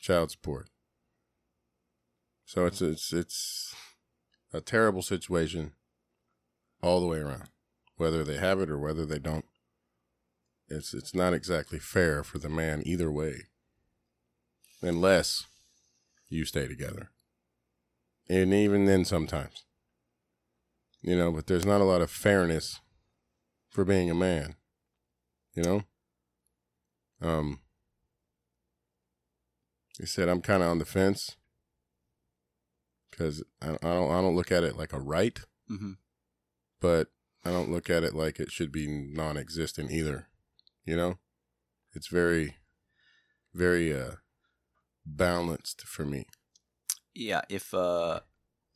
child 0.00 0.30
support. 0.32 0.68
So 2.44 2.66
it's 2.66 2.82
it's 2.82 3.12
it's 3.12 3.74
a 4.52 4.60
terrible 4.60 5.02
situation 5.02 5.72
all 6.82 7.00
the 7.00 7.06
way 7.06 7.18
around, 7.18 7.48
whether 7.96 8.24
they 8.24 8.36
have 8.36 8.60
it 8.60 8.68
or 8.68 8.78
whether 8.78 9.06
they 9.06 9.20
don't. 9.20 9.46
It's 10.68 10.92
it's 10.92 11.14
not 11.14 11.34
exactly 11.34 11.78
fair 11.78 12.24
for 12.24 12.38
the 12.38 12.48
man 12.48 12.82
either 12.84 13.10
way, 13.12 13.42
unless 14.80 15.46
you 16.28 16.44
stay 16.44 16.66
together, 16.66 17.10
and 18.28 18.52
even 18.52 18.84
then 18.86 19.04
sometimes, 19.04 19.64
you 21.00 21.16
know. 21.16 21.32
But 21.32 21.46
there's 21.46 21.66
not 21.66 21.80
a 21.80 21.84
lot 21.84 22.02
of 22.02 22.10
fairness 22.10 22.80
for 23.70 23.84
being 23.84 24.10
a 24.10 24.14
man, 24.14 24.56
you 25.54 25.62
know. 25.62 25.82
Um, 27.20 27.60
he 29.98 30.06
said 30.06 30.28
I'm 30.28 30.42
kind 30.42 30.62
of 30.62 30.68
on 30.68 30.78
the 30.78 30.84
fence 30.84 31.36
because 33.10 33.42
I, 33.60 33.70
I 33.70 33.94
don't 33.94 34.10
I 34.10 34.20
don't 34.20 34.36
look 34.36 34.50
at 34.52 34.64
it 34.64 34.76
like 34.76 34.92
a 34.92 35.00
right, 35.00 35.38
hmm 35.68 35.92
but 36.80 37.08
I 37.44 37.50
don't 37.50 37.70
look 37.70 37.88
at 37.88 38.02
it 38.02 38.14
like 38.14 38.40
it 38.40 38.50
should 38.50 38.72
be 38.72 38.86
non-existent 38.88 39.90
either. 39.92 40.28
You 40.84 40.96
know, 40.96 41.18
it's 41.92 42.08
very, 42.08 42.56
very 43.54 43.92
uh 43.94 44.16
balanced 45.06 45.82
for 45.82 46.04
me. 46.04 46.26
Yeah, 47.14 47.42
if 47.48 47.74
uh, 47.74 48.20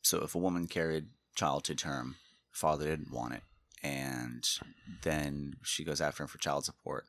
so 0.01 0.23
if 0.23 0.35
a 0.35 0.39
woman 0.39 0.67
carried 0.67 1.07
child 1.35 1.63
to 1.65 1.75
term, 1.75 2.15
father 2.51 2.85
didn't 2.85 3.11
want 3.11 3.33
it, 3.33 3.43
and 3.83 4.47
then 5.03 5.55
she 5.63 5.83
goes 5.83 6.01
after 6.01 6.23
him 6.23 6.27
for 6.27 6.37
child 6.37 6.65
support. 6.65 7.05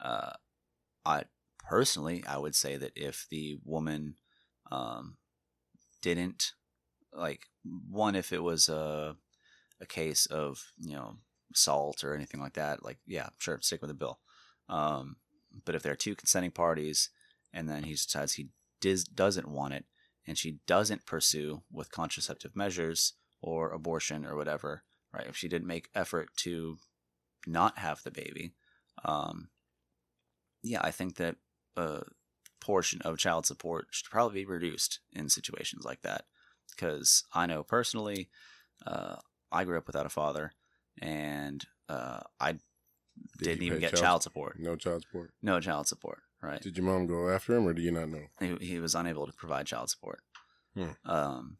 Uh, 0.00 0.32
I 1.04 1.24
personally, 1.68 2.24
I 2.26 2.38
would 2.38 2.54
say 2.54 2.76
that 2.76 2.92
if 2.96 3.26
the 3.30 3.58
woman 3.64 4.16
um, 4.70 5.16
didn't 6.00 6.52
like 7.12 7.46
one, 7.64 8.14
if 8.14 8.32
it 8.32 8.42
was 8.42 8.68
a 8.68 9.16
a 9.80 9.86
case 9.86 10.26
of 10.26 10.72
you 10.80 10.94
know 10.94 11.16
assault 11.54 12.02
or 12.02 12.14
anything 12.14 12.40
like 12.40 12.54
that, 12.54 12.84
like 12.84 12.98
yeah, 13.06 13.28
sure, 13.38 13.58
stick 13.60 13.80
with 13.82 13.88
the 13.88 13.94
bill. 13.94 14.18
Um, 14.68 15.16
but 15.64 15.74
if 15.74 15.82
there 15.82 15.92
are 15.92 15.96
two 15.96 16.14
consenting 16.14 16.50
parties, 16.50 17.10
and 17.52 17.68
then 17.68 17.84
he 17.84 17.92
decides 17.92 18.34
he 18.34 18.48
dis- 18.80 19.04
doesn't 19.04 19.48
want 19.48 19.74
it, 19.74 19.84
and 20.26 20.38
she 20.38 20.58
doesn't 20.66 21.06
pursue 21.06 21.62
with 21.70 21.90
contraceptive 21.90 22.54
measures 22.54 23.14
or 23.40 23.72
abortion 23.72 24.24
or 24.24 24.36
whatever, 24.36 24.84
right? 25.12 25.26
If 25.26 25.36
she 25.36 25.48
didn't 25.48 25.66
make 25.66 25.88
effort 25.94 26.30
to 26.38 26.78
not 27.46 27.78
have 27.78 28.02
the 28.02 28.10
baby, 28.10 28.54
um, 29.04 29.48
yeah, 30.62 30.80
I 30.82 30.90
think 30.90 31.16
that 31.16 31.36
a 31.76 32.02
portion 32.60 33.02
of 33.02 33.18
child 33.18 33.46
support 33.46 33.88
should 33.90 34.10
probably 34.10 34.42
be 34.42 34.46
reduced 34.46 35.00
in 35.12 35.28
situations 35.28 35.84
like 35.84 36.02
that. 36.02 36.26
Because 36.70 37.24
I 37.34 37.46
know 37.46 37.62
personally, 37.62 38.30
uh, 38.86 39.16
I 39.50 39.64
grew 39.64 39.76
up 39.76 39.86
without 39.86 40.06
a 40.06 40.10
father, 40.10 40.52
and 41.00 41.64
uh, 41.88 42.20
I 42.40 42.52
Did 42.52 42.60
didn't 43.40 43.62
even 43.64 43.80
get 43.80 43.96
child 43.96 44.22
support. 44.22 44.58
No 44.58 44.76
child 44.76 45.02
support. 45.02 45.32
No 45.42 45.60
child 45.60 45.88
support, 45.88 46.22
right? 46.42 46.60
Did 46.60 46.76
your 46.76 46.86
mom 46.86 47.06
go 47.06 47.28
after 47.30 47.56
him, 47.56 47.66
or 47.66 47.72
do 47.72 47.82
you 47.82 47.90
not 47.92 48.08
know? 48.08 48.26
he, 48.40 48.56
he 48.56 48.80
was 48.80 48.94
unable 48.94 49.26
to 49.26 49.32
provide 49.32 49.66
child 49.66 49.90
support. 49.90 50.20
Hmm. 50.76 50.90
Um, 51.04 51.56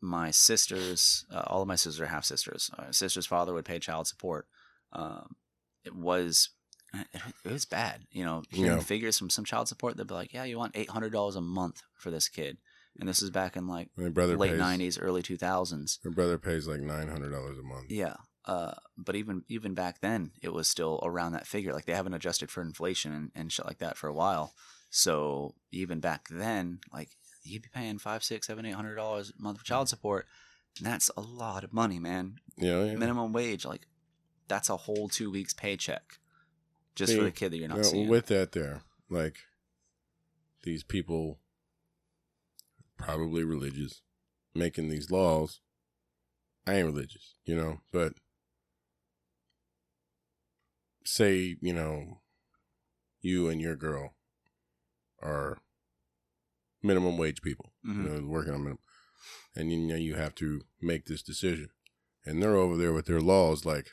my 0.00 0.30
sisters, 0.30 1.24
uh, 1.32 1.44
all 1.46 1.62
of 1.62 1.68
my 1.68 1.76
sisters 1.76 2.00
are 2.00 2.06
half 2.06 2.24
sisters. 2.24 2.70
Uh, 2.76 2.82
My 2.86 2.90
sister's 2.90 3.26
father 3.26 3.52
would 3.54 3.64
pay 3.64 3.78
child 3.78 4.06
support. 4.08 4.46
Um, 4.92 5.36
it 5.84 5.94
was 5.94 6.50
it 7.44 7.50
was 7.50 7.64
bad, 7.64 8.02
you 8.10 8.24
know. 8.24 8.42
Hearing 8.50 8.78
Yeah. 8.78 8.82
figures 8.82 9.18
from 9.18 9.30
some 9.30 9.44
child 9.44 9.68
support, 9.68 9.96
they'd 9.96 10.06
be 10.06 10.12
like, 10.14 10.32
"Yeah, 10.34 10.44
you 10.44 10.58
want 10.58 10.76
eight 10.76 10.90
hundred 10.90 11.12
dollars 11.12 11.36
a 11.36 11.40
month 11.40 11.82
for 11.94 12.10
this 12.10 12.28
kid," 12.28 12.58
and 12.98 13.08
this 13.08 13.22
is 13.22 13.30
back 13.30 13.56
in 13.56 13.66
like 13.66 13.88
late 13.96 14.12
'90s, 14.58 14.98
early 15.00 15.22
2000s. 15.22 15.98
My 16.04 16.10
brother 16.12 16.36
pays 16.36 16.66
like 16.68 16.80
nine 16.82 17.08
hundred 17.08 17.30
dollars 17.30 17.56
a 17.58 17.62
month. 17.62 17.90
Yeah. 17.90 18.16
Uh, 18.44 18.74
but 18.96 19.14
even 19.14 19.44
even 19.48 19.74
back 19.74 20.00
then, 20.00 20.32
it 20.42 20.52
was 20.52 20.68
still 20.68 21.00
around 21.02 21.32
that 21.32 21.46
figure. 21.46 21.72
Like 21.72 21.86
they 21.86 21.94
haven't 21.94 22.14
adjusted 22.14 22.50
for 22.50 22.60
inflation 22.60 23.12
and, 23.12 23.30
and 23.34 23.52
shit 23.52 23.66
like 23.66 23.78
that 23.78 23.96
for 23.96 24.08
a 24.08 24.14
while. 24.14 24.52
So 24.90 25.54
even 25.70 26.00
back 26.00 26.28
then, 26.28 26.80
like 26.92 27.10
you'd 27.44 27.62
be 27.62 27.68
paying 27.72 27.98
five, 27.98 28.24
six, 28.24 28.48
seven, 28.48 28.66
eight 28.66 28.74
hundred 28.74 28.96
dollars 28.96 29.32
a 29.38 29.42
month 29.42 29.58
for 29.58 29.64
child 29.64 29.88
support, 29.88 30.26
and 30.78 30.86
that's 30.86 31.10
a 31.16 31.20
lot 31.20 31.64
of 31.64 31.72
money, 31.72 31.98
man. 31.98 32.38
Yeah, 32.56 32.84
yeah. 32.84 32.94
Minimum 32.96 33.32
wage, 33.32 33.64
like 33.64 33.86
that's 34.48 34.68
a 34.68 34.76
whole 34.76 35.08
two 35.08 35.30
weeks 35.30 35.54
paycheck 35.54 36.18
just 36.94 37.12
See, 37.12 37.18
for 37.18 37.24
the 37.24 37.30
kid 37.30 37.52
that 37.52 37.58
you're 37.58 37.68
not 37.68 37.78
Now, 37.78 37.82
seeing. 37.84 38.08
With 38.08 38.26
that, 38.26 38.52
there, 38.52 38.82
like 39.08 39.36
these 40.62 40.82
people, 40.82 41.38
probably 42.96 43.44
religious, 43.44 44.02
making 44.54 44.88
these 44.88 45.10
laws. 45.10 45.60
I 46.66 46.74
ain't 46.74 46.86
religious, 46.86 47.34
you 47.44 47.56
know, 47.56 47.80
but 47.90 48.14
say 51.04 51.56
you 51.60 51.72
know, 51.72 52.20
you 53.20 53.48
and 53.48 53.60
your 53.60 53.76
girl 53.76 54.14
are 55.20 55.58
minimum 56.82 57.16
wage 57.16 57.42
people, 57.42 57.72
Mhm. 57.84 57.96
you 57.96 58.02
know, 58.22 58.28
working 58.28 58.52
on 58.54 58.60
minimum, 58.64 58.78
and 59.54 59.70
you 59.72 59.78
know 59.78 59.94
you 59.96 60.14
have 60.16 60.34
to 60.36 60.62
make 60.80 61.06
this 61.06 61.22
decision, 61.22 61.70
and 62.24 62.42
they're 62.42 62.56
over 62.56 62.76
there 62.76 62.92
with 62.92 63.06
their 63.06 63.20
laws 63.20 63.64
like 63.64 63.90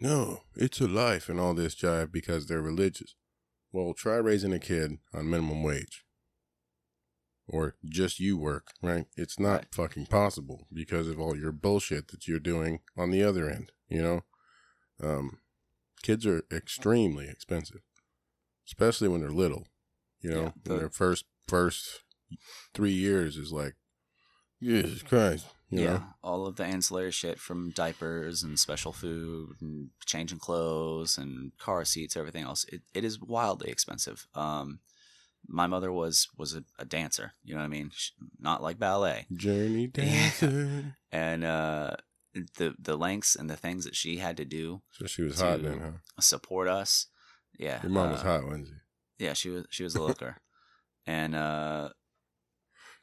no, 0.00 0.42
it's 0.56 0.80
a 0.80 0.88
life 0.88 1.28
and 1.28 1.38
all 1.38 1.54
this 1.54 1.76
jive 1.76 2.10
because 2.10 2.46
they're 2.46 2.60
religious. 2.60 3.14
Well, 3.70 3.94
try 3.94 4.16
raising 4.16 4.52
a 4.52 4.58
kid 4.58 4.98
on 5.14 5.30
minimum 5.30 5.62
wage. 5.62 6.04
Or 7.46 7.76
just 7.84 8.18
you 8.18 8.36
work, 8.36 8.72
right? 8.82 9.06
It's 9.16 9.38
not 9.38 9.62
Right. 9.62 9.74
fucking 9.74 10.06
possible 10.06 10.66
because 10.72 11.06
of 11.08 11.20
all 11.20 11.36
your 11.36 11.52
bullshit 11.52 12.08
that 12.08 12.26
you're 12.26 12.40
doing 12.40 12.80
on 12.96 13.10
the 13.10 13.22
other 13.22 13.48
end, 13.48 13.70
you 13.88 14.02
know? 14.02 14.24
Um, 15.00 15.40
kids 16.02 16.26
are 16.26 16.42
extremely 16.50 17.28
expensive, 17.28 17.80
especially 18.66 19.08
when 19.08 19.20
they're 19.20 19.30
little, 19.30 19.66
you 20.20 20.30
know? 20.30 20.42
Yeah, 20.42 20.52
the- 20.64 20.78
their 20.78 20.90
first, 20.90 21.24
first 21.46 22.00
three 22.74 22.92
years 22.92 23.36
is 23.36 23.52
like, 23.52 23.74
Jesus 24.62 25.02
Christ, 25.02 25.46
you 25.70 25.80
yeah, 25.80 25.92
know? 25.92 26.04
all 26.22 26.46
of 26.46 26.54
the 26.56 26.64
ancillary 26.64 27.10
shit 27.10 27.40
from 27.40 27.70
diapers 27.70 28.44
and 28.44 28.58
special 28.58 28.92
food 28.92 29.56
and 29.60 29.90
changing 30.06 30.38
clothes 30.38 31.18
and 31.18 31.56
car 31.58 31.84
seats, 31.84 32.16
everything 32.16 32.44
else. 32.44 32.64
It, 32.64 32.82
it 32.94 33.04
is 33.04 33.20
wildly 33.20 33.70
expensive. 33.70 34.28
Um, 34.34 34.78
my 35.48 35.66
mother 35.66 35.90
was 35.90 36.28
was 36.38 36.54
a, 36.54 36.62
a 36.78 36.84
dancer. 36.84 37.32
You 37.44 37.54
know 37.54 37.60
what 37.60 37.66
I 37.66 37.70
mean? 37.70 37.90
Sh 37.92 38.10
not 38.38 38.62
like 38.62 38.78
ballet. 38.78 39.26
Journey 39.34 39.90
Yeah. 39.96 40.04
dancer. 40.04 40.96
And 41.10 41.44
uh, 41.44 41.96
the 42.34 42.74
the 42.78 42.96
lengths 42.96 43.36
and 43.36 43.48
the 43.50 43.56
things 43.56 43.84
that 43.84 43.96
she 43.96 44.16
had 44.18 44.36
to 44.38 44.44
do 44.44 44.82
So 44.90 45.06
she 45.06 45.22
was 45.22 45.38
hot 45.40 45.62
then, 45.62 45.80
huh? 45.80 45.92
support 46.20 46.68
us. 46.68 47.06
Yeah, 47.58 47.80
Your 47.82 47.92
mom 47.92 48.10
was 48.10 48.20
uh, 48.20 48.24
hot, 48.24 48.44
wasn't 48.44 48.68
she? 48.68 49.24
Yeah, 49.24 49.34
she 49.34 49.50
was 49.50 49.66
she 49.70 49.84
was 49.84 49.94
a 49.94 50.02
looker. 50.02 50.36
and 51.06 51.34
uh, 51.34 51.90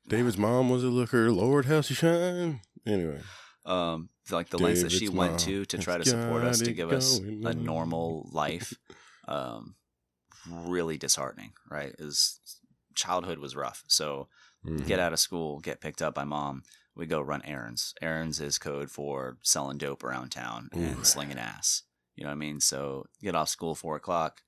David's 0.07 0.37
mom 0.37 0.69
was 0.69 0.83
a 0.83 0.87
looker. 0.87 1.31
Lord, 1.31 1.65
how 1.65 1.81
she 1.81 1.93
shine. 1.93 2.61
Anyway, 2.85 3.21
um 3.65 4.09
like 4.31 4.49
the 4.49 4.57
lengths 4.59 4.81
that 4.83 4.91
she 4.91 5.05
David's 5.05 5.17
went 5.17 5.39
to 5.39 5.65
to 5.65 5.77
try 5.77 5.97
to 5.97 6.05
support 6.05 6.43
us 6.43 6.59
to 6.61 6.71
give 6.71 6.91
us 6.91 7.19
a 7.43 7.53
normal 7.53 8.29
life 8.31 8.73
um 9.27 9.75
really 10.49 10.97
disheartening 10.97 11.51
right 11.69 11.93
is 11.99 12.39
childhood 12.95 13.37
was 13.39 13.55
rough 13.55 13.83
so 13.87 14.27
Mhm. 14.65 14.85
get 14.87 14.99
out 14.99 15.13
of 15.13 15.19
school 15.19 15.59
get 15.59 15.81
picked 15.81 16.01
up 16.01 16.13
by 16.15 16.23
mom 16.23 16.63
we 16.99 17.05
go 17.05 17.21
run 17.21 17.41
errands 17.45 17.93
errands 18.01 18.39
is 18.39 18.57
code 18.59 18.91
for 18.91 19.37
selling 19.41 19.77
dope 19.77 20.03
around 20.03 20.29
town 20.29 20.69
and 20.73 20.99
Ooh. 20.99 21.03
slinging 21.03 21.37
ass 21.39 21.83
you 22.15 22.23
know 22.23 22.29
what 22.29 22.33
i 22.33 22.37
mean 22.37 22.59
so 22.59 23.05
get 23.21 23.35
off 23.35 23.49
school 23.49 23.73
four 23.75 23.95
o'clock 23.95 24.41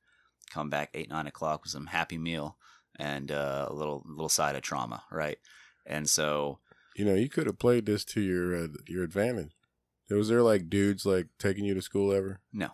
come 0.51 0.69
back 0.69 0.89
eight 0.93 1.09
nine 1.09 1.27
o'clock 1.27 1.63
with 1.63 1.71
some 1.71 1.87
happy 1.87 2.17
meal 2.17 2.57
and 2.99 3.31
uh, 3.31 3.65
a 3.69 3.73
little 3.73 4.03
little 4.05 4.29
side 4.29 4.55
of 4.55 4.61
trauma 4.61 5.03
right 5.11 5.37
and 5.85 6.09
so 6.09 6.59
you 6.95 7.05
know, 7.05 7.15
you 7.15 7.29
could 7.29 7.47
have 7.47 7.57
played 7.57 7.85
this 7.85 8.03
to 8.03 8.19
your 8.21 8.65
uh, 8.65 8.67
your 8.85 9.03
advantage. 9.03 9.53
Was 10.09 10.27
there 10.27 10.41
like 10.43 10.69
dudes 10.69 11.05
like 11.05 11.27
taking 11.39 11.63
you 11.63 11.73
to 11.73 11.81
school 11.81 12.11
ever? 12.11 12.41
no 12.51 12.67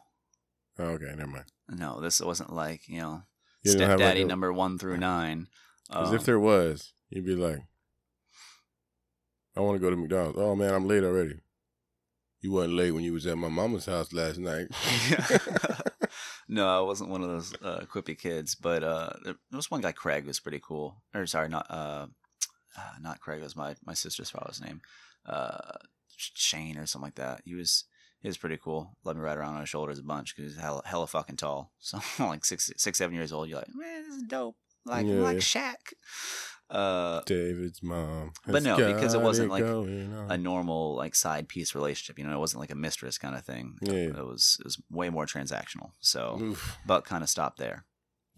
Oh, 0.80 0.86
okay, 0.86 1.13
never 1.16 1.28
mind. 1.28 1.46
no 1.70 2.02
this 2.02 2.20
wasn't 2.20 2.52
like 2.52 2.88
you 2.88 3.00
know 3.00 3.22
You 3.62 3.74
didn't 3.74 4.00
like, 4.00 4.18
a- 4.18 4.26
number 4.26 4.52
one 4.52 4.80
through 4.80 4.98
nine. 4.98 5.48
Because 5.88 6.10
Um, 6.10 6.16
if 6.16 6.26
there 6.26 6.40
was, 6.40 6.94
you'd 7.10 7.26
be 7.26 7.36
like, 7.36 7.60
"I 9.58 9.62
want 9.62 9.76
to 9.76 9.82
go 9.82 9.89
to 9.89 9.96
McDonald's." 9.96 10.38
Oh 10.39 10.56
man, 10.56 10.74
I'm 10.74 10.88
late 10.88 11.04
already. 11.04 11.39
You 12.41 12.52
wasn't 12.52 12.76
late 12.76 12.91
when 12.91 13.04
you 13.04 13.13
was 13.13 13.26
at 13.26 13.38
my 13.38 13.50
mama's 13.50 13.88
house 13.88 14.13
last 14.13 14.38
night. 14.38 14.67
no, 16.48 16.67
I 16.67 16.82
wasn't 16.82 17.10
one 17.10 17.24
of 17.24 17.30
those 17.30 17.54
uh, 17.63 17.86
quippy 17.91 18.17
kids, 18.17 18.54
but 18.54 18.84
uh, 18.84 19.10
there 19.24 19.36
was 19.52 19.72
one 19.72 19.82
guy, 19.82 19.91
Craig, 19.91 20.26
was 20.26 20.39
pretty 20.39 20.62
cool. 20.63 21.02
Or 21.15 21.26
sorry, 21.26 21.50
not 21.50 21.65
uh, 21.70 22.08
uh, 22.78 22.91
not 23.02 23.20
Craig. 23.20 23.41
Was 23.41 23.56
my 23.56 23.76
my 23.86 23.93
sister's 23.93 24.30
father's 24.30 24.62
name, 24.62 24.82
uh, 25.26 25.78
Shane 26.15 26.78
or 26.78 26.86
something 26.86 27.08
like 27.08 27.15
that. 27.15 27.41
He 27.43 27.56
was 27.56 27.86
he 28.22 28.28
was 28.28 28.38
pretty 28.38 28.58
cool. 28.58 28.96
Let 29.04 29.15
me 29.15 29.22
ride 29.22 29.38
around 29.38 29.56
on 29.56 29.62
his 29.62 29.70
shoulders 29.70 30.00
a 30.00 30.04
bunch 30.04 30.36
because 30.36 30.54
he's 30.54 30.62
hella, 30.62 30.82
hella 30.86 31.08
fucking 31.08 31.38
tall. 31.38 31.72
So 31.80 32.00
like 32.20 32.46
six 32.46 32.72
six 32.78 32.98
seven 32.98 33.15
years 33.15 33.32
old, 33.32 33.50
you're 33.50 33.60
like, 33.60 33.74
man, 33.74 34.04
this 34.04 34.17
is 34.17 34.24
dope. 34.24 34.56
Like 34.86 35.06
Yeah, 35.06 35.22
like 35.22 35.36
yeah. 35.36 35.39
Shaq. 35.39 35.93
Uh, 36.69 37.21
David's 37.25 37.82
mom. 37.82 38.34
But 38.45 38.63
no, 38.63 38.75
because 38.75 39.13
it 39.13 39.21
wasn't 39.21 39.49
like 39.49 39.63
a 39.63 40.38
normal 40.38 40.95
like 40.95 41.15
side 41.15 41.47
piece 41.47 41.73
relationship. 41.73 42.19
You 42.19 42.25
know, 42.25 42.36
it 42.36 42.39
wasn't 42.39 42.60
like 42.60 42.71
a 42.71 42.75
mistress 42.75 43.17
kind 43.17 43.36
of 43.36 43.45
thing. 43.45 43.77
Yeah. 43.82 43.93
It 43.93 44.25
was 44.25 44.58
it 44.60 44.65
was 44.65 44.82
way 44.91 45.10
more 45.10 45.25
transactional. 45.25 45.91
So, 45.99 46.38
Oof. 46.41 46.77
but 46.86 47.06
kind 47.06 47.23
of 47.23 47.30
stopped 47.30 47.58
there. 47.58 47.86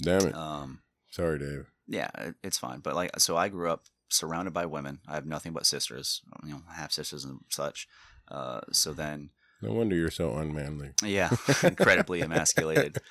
Damn 0.01 0.27
it. 0.27 0.35
Um, 0.35 0.81
Sorry, 1.09 1.39
Dave. 1.39 1.71
yeah, 1.87 2.09
it, 2.17 2.35
it's 2.43 2.57
fine. 2.57 2.79
But 2.79 2.95
like, 2.95 3.11
so 3.19 3.35
I 3.35 3.49
grew 3.49 3.69
up 3.69 3.85
surrounded 4.09 4.53
by 4.53 4.65
women. 4.65 4.99
I 5.07 5.15
have 5.15 5.25
nothing 5.25 5.53
but 5.53 5.65
sisters. 5.65 6.21
You 6.43 6.51
know, 6.51 6.61
half 6.75 6.91
sisters 6.91 7.25
and 7.25 7.39
such. 7.49 7.87
Uh, 8.29 8.61
so 8.71 8.93
then, 8.93 9.31
No 9.61 9.73
wonder 9.73 9.95
you're 9.95 10.09
so 10.11 10.35
unmanly. 10.35 10.91
yeah, 11.03 11.29
incredibly 11.63 12.21
emasculated. 12.21 12.97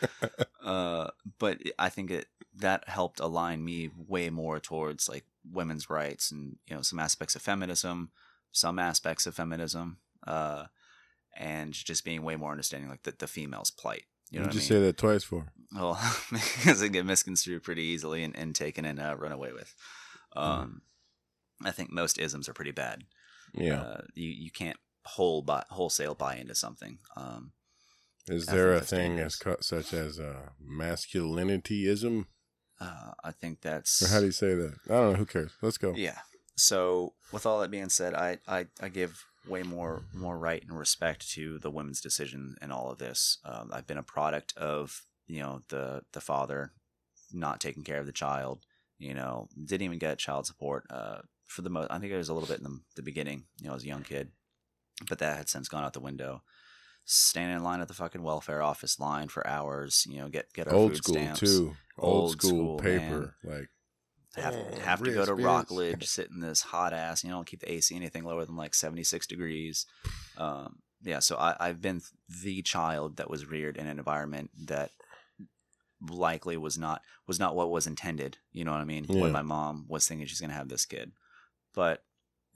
Uh, 0.68 1.08
but 1.38 1.56
I 1.78 1.88
think 1.88 2.11
it 2.11 2.26
that 2.56 2.87
helped 2.90 3.20
align 3.20 3.64
me 3.64 3.88
way 3.96 4.28
more 4.28 4.61
towards 4.61 5.08
like 5.08 5.24
women's 5.50 5.88
rights 5.88 6.30
and 6.30 6.56
you 6.66 6.76
know 6.76 6.82
some 6.82 6.98
aspects 6.98 7.34
of 7.34 7.40
feminism, 7.40 8.11
some 8.52 8.78
aspects 8.78 9.26
of 9.26 9.34
feminism, 9.34 9.96
uh, 10.26 10.64
and 11.34 11.72
just 11.72 12.04
being 12.04 12.22
way 12.22 12.37
more 12.37 12.50
understanding 12.50 12.90
like 12.90 13.04
the, 13.04 13.14
the 13.18 13.26
female's 13.26 13.70
plight. 13.70 14.04
You 14.30 14.40
know 14.40 14.46
what 14.46 14.54
you 14.54 14.58
I 14.58 14.61
mean? 14.61 14.68
say 14.68 14.80
that 14.80 14.98
twice 14.98 15.24
for? 15.24 15.46
Well, 15.74 15.98
because 16.30 16.82
it 16.82 16.90
get 16.92 17.06
misconstrued 17.06 17.62
pretty 17.62 17.84
easily 17.84 18.22
and, 18.22 18.37
and 18.37 18.54
taken 18.54 18.84
and 18.84 19.00
uh, 19.00 19.16
run 19.18 19.32
away 19.32 19.52
with. 19.52 19.74
Um, 20.37 20.82
I 21.64 21.70
think 21.70 21.90
most 21.90 22.18
isms 22.18 22.46
are 22.46 22.52
pretty 22.54 22.72
bad. 22.72 23.04
Yeah. 23.54 23.80
Uh, 23.80 24.00
you 24.14 24.28
you 24.28 24.50
can't 24.50 24.76
whole 25.16 25.42
buy, 25.42 25.64
wholesale 25.71 26.14
buy 26.14 26.37
into 26.37 26.55
something. 26.55 26.99
Um, 27.16 27.53
Is 28.29 28.47
there 28.47 28.73
a 28.75 28.81
thing 28.81 29.18
as 29.21 29.40
such 29.61 29.92
as 29.92 30.18
uh, 30.21 30.51
masculinityism? 30.62 32.27
uh, 32.81 33.12
I 33.25 33.33
think 33.33 33.61
that's 33.61 34.03
Or 34.03 34.09
how 34.09 34.21
do 34.21 34.27
you 34.27 34.33
say 34.33 34.55
that? 34.55 34.75
I 34.88 34.92
don't 34.94 35.12
know. 35.12 35.18
Who 35.18 35.27
cares? 35.27 35.53
Let's 35.62 35.79
go. 35.79 35.94
Yeah. 35.97 36.18
So 36.57 37.14
with 37.33 37.47
all 37.47 37.61
that 37.61 37.71
being 37.71 37.88
said, 37.88 38.14
I, 38.14 38.38
I, 38.47 38.66
I 38.81 38.88
give 38.88 39.25
way 39.47 39.62
more 39.62 40.03
more 40.12 40.37
right 40.38 40.62
and 40.62 40.79
respect 40.79 41.31
to 41.31 41.59
the 41.59 41.71
women's 41.71 42.01
decision 42.01 42.57
in 42.61 42.71
all 42.71 42.90
of 42.90 42.99
this. 42.99 43.38
Um, 43.44 43.71
I've 43.73 43.87
been 43.87 43.99
a 43.99 44.03
product 44.03 44.55
of 44.57 45.03
you 45.27 45.40
know 45.40 45.62
the 45.68 46.03
the 46.12 46.21
father 46.21 46.73
not 47.33 47.61
taking 47.61 47.85
care 47.85 48.01
of 48.01 48.07
the 48.07 48.12
child 48.12 48.64
You 48.99 49.14
know, 49.14 49.49
didn't 49.55 49.85
even 49.85 49.99
get 49.99 50.18
child 50.18 50.47
support 50.47 50.85
uh, 50.90 51.21
for 51.47 51.62
the 51.62 51.71
most. 51.71 51.90
I 51.90 51.99
think 51.99 52.12
it 52.12 52.16
was 52.16 52.29
a 52.31 52.35
little 52.35 52.49
bit 52.49 52.59
in 52.59 52.64
the, 52.64 52.81
the 52.97 53.03
beginning. 53.03 53.44
You 53.61 53.68
know, 53.68 53.75
as 53.77 53.85
a 53.85 53.87
young 53.87 54.03
kid, 54.03 54.31
but 55.06 55.18
that 55.18 55.37
had 55.37 55.48
since 55.48 55.68
gone 55.68 55.84
out 55.84 55.92
the 55.92 56.00
window. 56.00 56.42
Standing 57.04 57.56
in 57.56 57.62
line 57.62 57.80
at 57.80 57.88
the 57.88 57.94
fucking 57.94 58.22
welfare 58.22 58.62
office 58.62 59.00
line 59.00 59.28
for 59.28 59.46
hours. 59.46 60.06
You 60.08 60.18
know, 60.18 60.28
get 60.28 60.52
get 60.52 60.68
our 60.68 60.74
Old 60.74 60.92
food 60.92 60.96
school 60.98 61.14
stamps. 61.14 61.40
too. 61.40 61.76
Old, 61.96 62.22
Old 62.22 62.32
school, 62.32 62.50
school, 62.50 62.78
paper. 62.78 63.34
Like 63.42 63.68
have 64.37 64.54
Oh, 64.54 64.80
have 64.80 65.02
to 65.02 65.12
go 65.12 65.24
to 65.24 65.34
Rockledge, 65.34 66.06
sit 66.06 66.30
in 66.30 66.40
this 66.40 66.61
hot 66.61 66.92
ass. 66.92 67.24
You 67.24 67.30
know, 67.30 67.37
don't 67.37 67.46
keep 67.46 67.61
the 67.61 67.72
AC 67.72 67.94
anything 67.96 68.24
lower 68.24 68.44
than 68.44 68.56
like 68.56 68.74
seventy 68.74 69.04
six 69.04 69.26
degrees. 69.26 69.87
Um, 70.37 70.80
yeah, 71.02 71.20
so 71.20 71.37
I, 71.37 71.56
I've 71.58 71.80
been 71.80 72.02
the 72.42 72.61
child 72.62 73.16
that 73.16 73.30
was 73.30 73.46
reared 73.46 73.76
in 73.76 73.87
an 73.87 73.98
environment 73.98 74.50
that 74.66 74.90
likely 76.11 76.56
was 76.56 76.78
not 76.78 77.02
was 77.26 77.40
not 77.40 77.56
what 77.56 77.70
was 77.70 77.87
intended. 77.87 78.38
You 78.52 78.64
know 78.64 78.72
what 78.72 78.80
I 78.80 78.84
mean? 78.84 79.06
Yeah. 79.08 79.22
When 79.22 79.32
my 79.32 79.42
mom 79.42 79.87
was 79.88 80.06
thinking 80.06 80.26
she's 80.26 80.40
gonna 80.40 80.52
have 80.52 80.68
this 80.68 80.84
kid, 80.84 81.12
but 81.74 82.02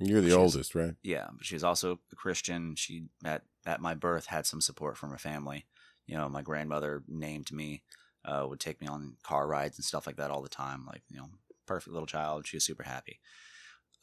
you're 0.08 0.20
the 0.20 0.32
oldest, 0.32 0.74
right? 0.74 0.94
yeah, 1.02 1.28
but 1.36 1.44
she's 1.46 1.64
also 1.64 1.98
a 2.12 2.16
Christian. 2.16 2.74
She 2.76 3.06
at 3.24 3.42
at 3.66 3.80
my 3.80 3.94
birth 3.94 4.26
had 4.26 4.46
some 4.46 4.60
support 4.60 4.96
from 4.96 5.10
her 5.10 5.18
family. 5.18 5.66
You 6.06 6.16
know, 6.16 6.28
my 6.28 6.42
grandmother 6.42 7.02
named 7.06 7.52
me, 7.52 7.82
uh, 8.24 8.46
would 8.48 8.60
take 8.60 8.80
me 8.80 8.86
on 8.86 9.16
car 9.22 9.46
rides 9.46 9.78
and 9.78 9.84
stuff 9.84 10.06
like 10.06 10.16
that 10.16 10.30
all 10.30 10.42
the 10.42 10.48
time. 10.48 10.84
Like 10.86 11.02
you 11.08 11.18
know, 11.18 11.28
perfect 11.66 11.92
little 11.92 12.06
child. 12.06 12.46
She 12.46 12.56
was 12.56 12.64
super 12.64 12.82
happy. 12.82 13.20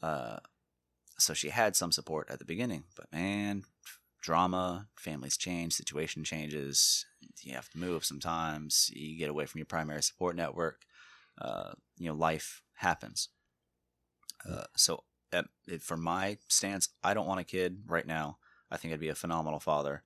Uh, 0.02 0.38
so 1.18 1.34
she 1.34 1.50
had 1.50 1.76
some 1.76 1.92
support 1.92 2.30
at 2.30 2.38
the 2.38 2.44
beginning, 2.44 2.84
but 2.96 3.06
man, 3.12 3.64
drama, 4.22 4.88
families 4.96 5.36
change, 5.36 5.74
situation 5.74 6.24
changes. 6.24 7.04
You 7.42 7.54
have 7.54 7.68
to 7.70 7.78
move 7.78 8.04
sometimes. 8.04 8.90
You 8.94 9.18
get 9.18 9.30
away 9.30 9.46
from 9.46 9.58
your 9.58 9.66
primary 9.66 10.02
support 10.02 10.36
network. 10.36 10.82
Uh, 11.38 11.72
you 11.98 12.08
know, 12.08 12.14
life 12.14 12.62
happens. 12.74 13.28
Uh, 14.48 14.64
so 14.76 15.04
at, 15.32 15.46
for 15.80 15.96
my 15.96 16.38
stance, 16.48 16.88
I 17.02 17.14
don't 17.14 17.26
want 17.26 17.40
a 17.40 17.44
kid 17.44 17.82
right 17.86 18.06
now. 18.06 18.38
I 18.70 18.76
think 18.76 18.94
I'd 18.94 19.00
be 19.00 19.08
a 19.08 19.14
phenomenal 19.14 19.60
father. 19.60 20.02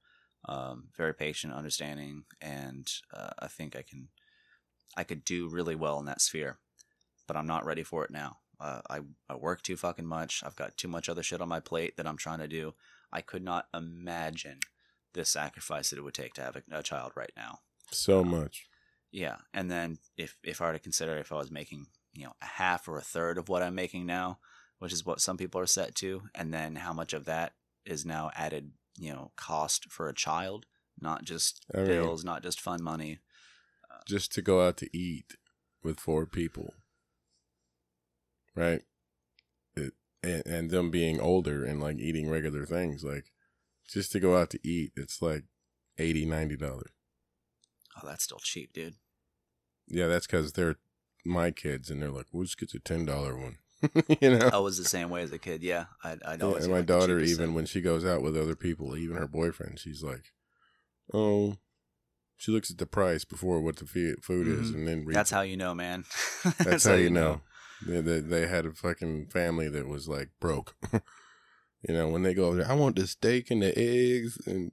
Um, 0.47 0.89
very 0.97 1.15
patient, 1.15 1.55
understanding, 1.55 2.25
and 2.41 2.91
uh, 3.13 3.31
I 3.39 3.49
think 3.49 3.75
I 3.75 3.83
can, 3.83 4.09
I 4.97 5.05
could 5.05 5.25
do 5.25 5.49
really 5.49 5.75
well 5.75 5.99
in 5.99 6.05
that 6.07 6.21
sphere. 6.21 6.59
But 7.27 7.37
I'm 7.37 7.47
not 7.47 7.65
ready 7.65 7.83
for 7.83 8.05
it 8.05 8.11
now. 8.11 8.39
Uh, 8.61 8.83
I 8.91 9.01
I 9.29 9.37
work 9.37 9.63
too 9.63 9.77
fucking 9.77 10.07
much. 10.07 10.43
I've 10.45 10.57
got 10.57 10.77
too 10.77 10.89
much 10.89 11.09
other 11.09 11.23
shit 11.23 11.41
on 11.41 11.49
my 11.49 11.61
plate 11.61 11.97
that 11.97 12.07
I'm 12.07 12.19
trying 12.19 12.41
to 12.41 12.49
do. 12.49 12.75
I 13.13 13.21
could 13.21 13.43
not 13.43 13.69
imagine 13.73 14.61
the 15.15 15.25
sacrifice 15.25 15.91
that 15.91 15.99
it 15.99 16.03
would 16.03 16.15
take 16.15 16.35
to 16.35 16.43
have 16.43 16.57
a, 16.57 16.63
a 16.71 16.83
child 16.83 17.13
right 17.17 17.33
now. 17.37 17.61
So 17.91 18.23
much. 18.23 18.67
Yeah, 19.11 19.37
and 19.55 19.71
then 19.71 19.99
if 20.17 20.37
if 20.43 20.61
I 20.61 20.67
were 20.67 20.73
to 20.75 20.79
consider 20.79 21.17
if 21.17 21.33
I 21.33 21.37
was 21.37 21.51
making 21.51 21.87
you 22.13 22.25
know 22.25 22.35
a 22.43 22.47
half 22.47 22.87
or 22.89 22.99
a 22.99 23.03
third 23.03 23.39
of 23.39 23.49
what 23.49 23.63
I'm 23.63 23.75
making 23.75 24.07
now, 24.07 24.39
which 24.79 24.93
is 24.93 25.05
what 25.05 25.21
some 25.21 25.37
people 25.37 25.61
are 25.61 25.67
set 25.67 25.95
to, 25.97 26.23
and 26.35 26.53
then 26.53 26.77
how 26.77 26.93
much 26.93 27.13
of 27.13 27.25
that 27.25 27.53
is 27.85 28.05
now 28.05 28.31
added 28.35 28.73
you 28.99 29.13
know 29.13 29.33
cost 29.37 29.91
for 29.91 30.09
a 30.09 30.15
child, 30.15 30.67
not 31.01 31.25
just 31.25 31.65
bills, 31.73 32.25
not 32.25 32.43
just 32.43 32.61
fun 32.61 32.83
money. 32.83 33.19
Uh, 33.91 34.01
just 34.07 34.33
to 34.33 34.43
go 34.43 34.67
out 34.67 34.77
to 34.79 34.97
eat 34.97 35.37
with 35.83 36.01
four 36.01 36.27
people. 36.27 36.75
Right? 38.57 38.83
It, 39.77 39.93
and, 40.23 40.43
and 40.47 40.71
them 40.71 40.91
being 40.91 41.21
older 41.21 41.65
and 41.65 41.81
like 41.81 41.99
eating 41.99 42.31
regular 42.31 42.65
things. 42.65 43.05
Like 43.05 43.27
just 43.89 44.13
to 44.13 44.21
go 44.21 44.37
out 44.37 44.51
to 44.51 44.61
eat, 44.67 44.93
it's 44.97 45.21
like 45.21 45.45
80 45.99 46.27
$90. 46.27 46.83
Oh, 47.97 48.07
that's 48.07 48.25
still 48.25 48.39
cheap, 48.39 48.73
dude. 48.73 48.95
Yeah, 49.87 50.07
that's 50.07 50.27
because 50.27 50.53
they're 50.53 50.77
my 51.25 51.51
kids 51.51 51.91
and 51.91 52.03
they're 52.03 52.11
like, 52.11 52.27
we'll 52.33 52.45
just 52.45 52.59
get 52.59 52.73
the 52.73 52.79
$10 52.79 53.07
one. 53.41 53.59
you 54.21 54.39
know? 54.39 54.51
I 54.53 54.59
was 54.59 54.79
the 54.79 54.85
same 54.85 55.11
way 55.11 55.23
as 55.23 55.33
a 55.33 55.39
kid. 55.39 55.63
Yeah, 55.63 55.87
I'd, 56.03 56.23
I'd 56.23 56.41
Yeah, 56.41 56.55
and 56.57 56.71
my 56.71 56.83
daughter, 56.83 57.19
even 57.21 57.55
when 57.55 57.67
she 57.67 57.81
goes 57.81 58.05
out 58.05 58.23
with 58.23 58.37
other 58.37 58.55
people, 58.57 58.97
even 58.97 59.17
her 59.17 59.29
boyfriend, 59.29 59.79
she's 59.79 60.03
like, 60.03 60.33
"Oh," 61.13 61.57
she 62.37 62.53
looks 62.53 62.71
at 62.71 62.79
the 62.79 62.87
price 62.87 63.25
before 63.25 63.61
what 63.61 63.77
the 63.77 63.87
food 63.87 64.47
is, 64.49 64.71
Mhm. 64.71 64.75
and 64.75 64.89
then 64.89 65.05
That's 65.09 65.31
how 65.31 65.43
you 65.43 65.57
know, 65.57 65.75
man. 65.75 66.05
That's 66.59 66.85
how 66.85 66.95
you 66.95 67.11
know. 67.11 67.41
They, 67.87 68.01
they, 68.01 68.21
they 68.21 68.47
had 68.47 68.67
a 68.67 68.73
fucking 68.73 69.27
family 69.27 69.69
that 69.69 69.89
was 69.89 70.09
like 70.09 70.31
broke. 70.41 70.75
you 70.93 71.95
know, 71.95 72.09
when 72.09 72.23
they 72.23 72.35
go, 72.35 72.55
there, 72.55 72.71
I 72.71 72.75
want 72.75 72.97
the 72.97 73.07
steak 73.07 73.51
and 73.51 73.63
the 73.63 73.77
eggs, 73.79 74.39
and 74.47 74.73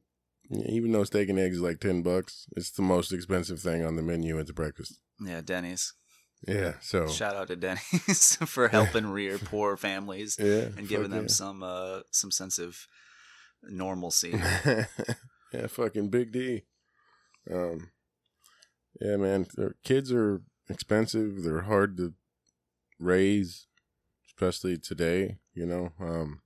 even 0.50 0.91
though 0.91 1.04
steak 1.04 1.30
and 1.30 1.39
eggs 1.39 1.58
is 1.58 1.62
like 1.62 1.80
ten 1.80 2.02
bucks, 2.04 2.47
it's 2.56 2.71
the 2.71 2.82
most 2.82 3.12
expensive 3.12 3.60
thing 3.60 3.86
on 3.86 3.95
the 3.95 4.02
menu 4.02 4.39
at 4.39 4.47
the 4.47 4.54
breakfast. 4.54 5.00
Yeah, 5.19 5.41
Denny's. 5.41 5.93
Yeah, 6.48 6.74
so 6.82 7.08
Shout 7.08 7.36
out 7.36 7.48
to 7.50 7.56
Denny's 7.56 8.36
for 8.46 8.68
helping 8.68 9.06
rear 9.08 9.38
poor 9.38 9.78
families 9.78 10.38
yeah, 10.40 10.70
and 10.76 10.88
giving 10.88 11.12
them 11.12 11.30
some 11.30 11.62
uh 11.62 12.02
some 12.12 12.32
sense 12.32 12.58
of 12.58 12.88
normalcy. 13.64 14.32
yeah. 14.66 14.86
yeah, 15.54 15.68
fucking 15.68 16.10
Big 16.10 16.32
D. 16.32 16.64
Um, 17.52 17.92
yeah, 19.00 19.18
man, 19.18 19.46
their 19.56 19.76
kids 19.84 20.12
are 20.12 20.42
expensive. 20.68 21.44
They're 21.44 21.62
hard 21.62 21.98
to 21.98 22.14
raise, 23.00 23.68
especially 24.28 24.78
today. 24.78 25.38
You 25.54 25.68
know, 25.68 25.92
um, 26.00 26.42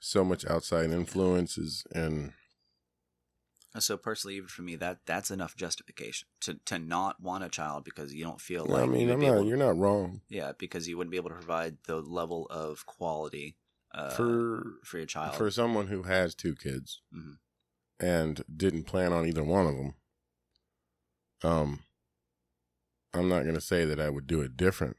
so 0.00 0.24
much 0.24 0.46
outside 0.46 0.90
influences, 0.90 1.84
and 1.94 2.32
so 3.82 3.96
personally, 3.96 4.36
even 4.36 4.48
for 4.48 4.62
me, 4.62 4.76
that 4.76 4.98
that's 5.06 5.30
enough 5.30 5.56
justification 5.56 6.28
to 6.42 6.54
to 6.66 6.78
not 6.78 7.20
want 7.20 7.42
a 7.44 7.48
child 7.48 7.84
because 7.84 8.14
you 8.14 8.22
don't 8.24 8.40
feel 8.40 8.64
I 8.68 8.80
like 8.82 8.88
mean, 8.90 9.08
you'd 9.08 9.14
I'm 9.14 9.20
not. 9.20 9.26
able- 9.38 9.46
You're 9.48 9.56
not 9.56 9.76
wrong. 9.76 10.20
yeah 10.28 10.52
because 10.58 10.86
you 10.86 10.96
wouldn't 10.96 11.10
be 11.10 11.16
able 11.16 11.30
to 11.30 11.36
provide 11.36 11.78
the 11.86 11.96
level 12.00 12.46
of 12.50 12.86
quality 12.86 13.56
uh, 13.92 14.10
for 14.10 14.62
for 14.84 14.98
your 14.98 15.06
child. 15.06 15.34
for 15.36 15.50
someone 15.50 15.88
who 15.88 16.02
has 16.04 16.34
two 16.34 16.54
kids 16.54 17.00
Mhm. 17.12 17.38
and 18.00 18.44
didn't 18.54 18.84
plan 18.84 19.12
on 19.12 19.26
either 19.26 19.42
one 19.44 19.66
of 19.66 19.74
them 19.76 19.94
um 21.42 21.80
i'm 23.12 23.28
not 23.28 23.42
going 23.42 23.54
to 23.54 23.60
say 23.60 23.84
that 23.84 24.00
i 24.00 24.08
would 24.08 24.26
do 24.26 24.40
it 24.40 24.56
different 24.56 24.96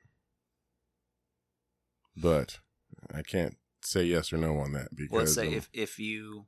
but 2.15 2.59
i 3.13 3.21
can't 3.21 3.57
say 3.81 4.03
yes 4.03 4.31
or 4.31 4.37
no 4.37 4.57
on 4.59 4.71
that 4.73 4.95
because 4.95 5.11
Well, 5.11 5.21
let's 5.21 5.33
say 5.33 5.47
um, 5.47 5.53
if 5.53 5.69
if 5.73 5.99
you 5.99 6.45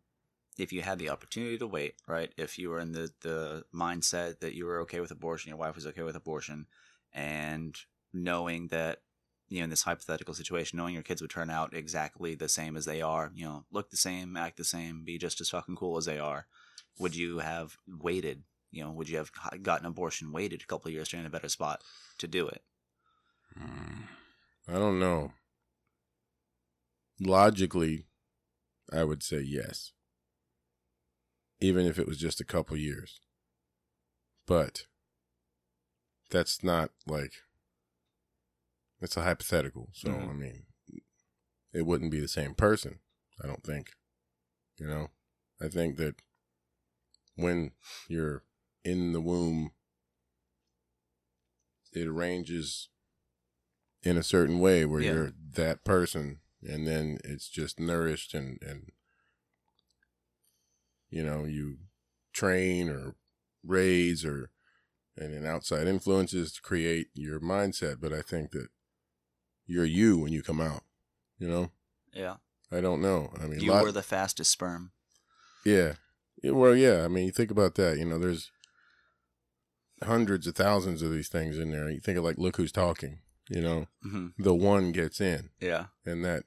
if 0.58 0.74
you 0.74 0.82
had 0.82 1.00
the 1.00 1.10
opportunity 1.10 1.58
to 1.58 1.68
wait, 1.68 1.96
right? 2.08 2.32
If 2.38 2.58
you 2.58 2.70
were 2.70 2.80
in 2.80 2.92
the 2.92 3.12
the 3.22 3.64
mindset 3.74 4.40
that 4.40 4.56
you 4.56 4.66
were 4.66 4.80
okay 4.82 5.00
with 5.00 5.12
abortion, 5.12 5.50
your 5.50 5.58
wife 5.58 5.76
was 5.76 5.88
okay 5.88 6.04
with 6.04 6.16
abortion, 6.16 6.68
and 7.14 7.76
knowing 8.14 8.68
that 8.68 9.02
you 9.50 9.60
know 9.60 9.66
in 9.66 9.70
this 9.70 9.84
hypothetical 9.84 10.34
situation, 10.34 10.78
knowing 10.78 10.94
your 10.94 11.04
kids 11.04 11.22
would 11.22 11.32
turn 11.32 11.50
out 11.50 11.74
exactly 11.74 12.36
the 12.36 12.50
same 12.50 12.76
as 12.76 12.86
they 12.86 13.02
are, 13.02 13.32
you 13.36 13.46
know, 13.46 13.66
look 13.72 13.90
the 13.90 13.98
same, 13.98 14.36
act 14.36 14.58
the 14.58 14.64
same, 14.64 15.04
be 15.04 15.18
just 15.18 15.42
as 15.42 15.50
fucking 15.50 15.76
cool 15.76 15.98
as 15.98 16.06
they 16.06 16.20
are, 16.20 16.48
would 16.98 17.16
you 17.16 17.40
have 17.40 17.78
waited? 17.88 18.44
You 18.72 18.84
know, 18.84 18.92
would 18.92 19.10
you 19.10 19.18
have 19.18 19.32
gotten 19.62 19.86
abortion, 19.86 20.32
waited 20.34 20.62
a 20.62 20.66
couple 20.66 20.92
years 20.92 21.08
to 21.10 21.18
in 21.18 21.26
a 21.26 21.30
better 21.30 21.50
spot 21.50 21.82
to 22.18 22.28
do 22.28 22.48
it? 22.48 22.62
Hmm. 23.58 24.02
i 24.68 24.74
don't 24.74 25.00
know 25.00 25.32
logically 27.20 28.06
i 28.92 29.04
would 29.04 29.24
say 29.24 29.40
yes 29.40 29.94
even 31.60 31.86
if 31.86 31.98
it 32.00 32.08
was 32.08 32.18
just 32.18 32.40
a 32.42 32.46
couple 32.46 32.76
years 32.78 33.20
but 34.46 34.86
that's 36.30 36.64
not 36.64 36.92
like 37.06 37.34
it's 39.02 39.18
a 39.18 39.24
hypothetical 39.24 39.90
so 39.94 40.10
Mhm. 40.10 40.30
i 40.30 40.34
mean 40.34 40.66
it 41.74 41.86
wouldn't 41.86 42.12
be 42.12 42.20
the 42.20 42.28
same 42.28 42.54
person 42.56 43.00
i 43.44 43.48
don't 43.48 43.64
think 43.64 43.92
you 44.78 44.88
know 44.88 45.10
i 45.62 45.68
think 45.68 45.98
that 45.98 46.16
when 47.36 47.72
you're 48.08 48.44
in 48.84 49.14
the 49.14 49.22
womb 49.22 49.72
it 51.94 52.08
arranges 52.08 52.90
in 54.04 54.18
a 54.18 54.24
certain 54.24 54.60
way 54.60 54.86
where 54.86 55.02
Yeah. 55.02 55.14
you're 55.14 55.34
that 55.54 55.84
person 55.84 56.40
and 56.62 56.88
then 56.88 57.20
it's 57.24 57.50
just 57.50 57.80
nourished 57.80 58.34
and 58.34 58.62
and 58.62 58.92
you 61.10 61.24
know 61.24 61.46
you 61.46 61.78
train 62.34 62.90
or 62.90 63.16
raise 63.64 64.24
or 64.26 64.50
and 65.18 65.34
then 65.34 65.46
outside 65.46 65.88
influences 65.88 66.54
to 66.54 66.62
create 66.62 67.08
your 67.14 67.40
mindset 67.40 68.00
but 68.00 68.14
i 68.14 68.22
think 68.22 68.52
that 68.52 68.68
you're 69.66 69.86
you 69.86 70.18
when 70.18 70.32
you 70.32 70.42
come 70.44 70.62
out 70.62 70.84
you 71.40 71.48
know 71.48 71.72
Yeah, 72.14 72.36
i 72.72 72.80
don't 72.82 73.02
know 73.02 73.32
i 73.42 73.48
mean 73.48 73.60
you 73.60 73.72
lot- 73.72 73.84
were 73.84 73.92
the 73.92 74.04
fastest 74.04 74.52
sperm. 74.52 74.92
yeah. 75.66 75.94
Yeah, 76.44 76.52
Well, 76.52 76.76
yeah. 76.76 77.04
I 77.04 77.08
mean, 77.08 77.26
you 77.26 77.32
think 77.32 77.50
about 77.50 77.74
that. 77.76 77.98
You 77.98 78.06
know, 78.06 78.20
there's 78.20 78.52
hundreds 80.04 80.46
of 80.48 80.56
thousands 80.56 81.02
of 81.02 81.12
these 81.12 81.28
things 81.30 81.58
in 81.58 81.72
there. 81.72 81.90
You 81.90 82.00
think 82.00 82.18
of 82.18 82.24
like, 82.24 82.38
look 82.38 82.58
who's 82.58 82.72
talking. 82.72 83.20
You 83.50 83.62
know, 83.62 83.88
hmm 84.04 84.28
the 84.38 84.54
one 84.54 84.92
gets 84.92 85.20
in, 85.22 85.50
Yeah, 85.60 85.86
and 86.06 86.24
that 86.26 86.44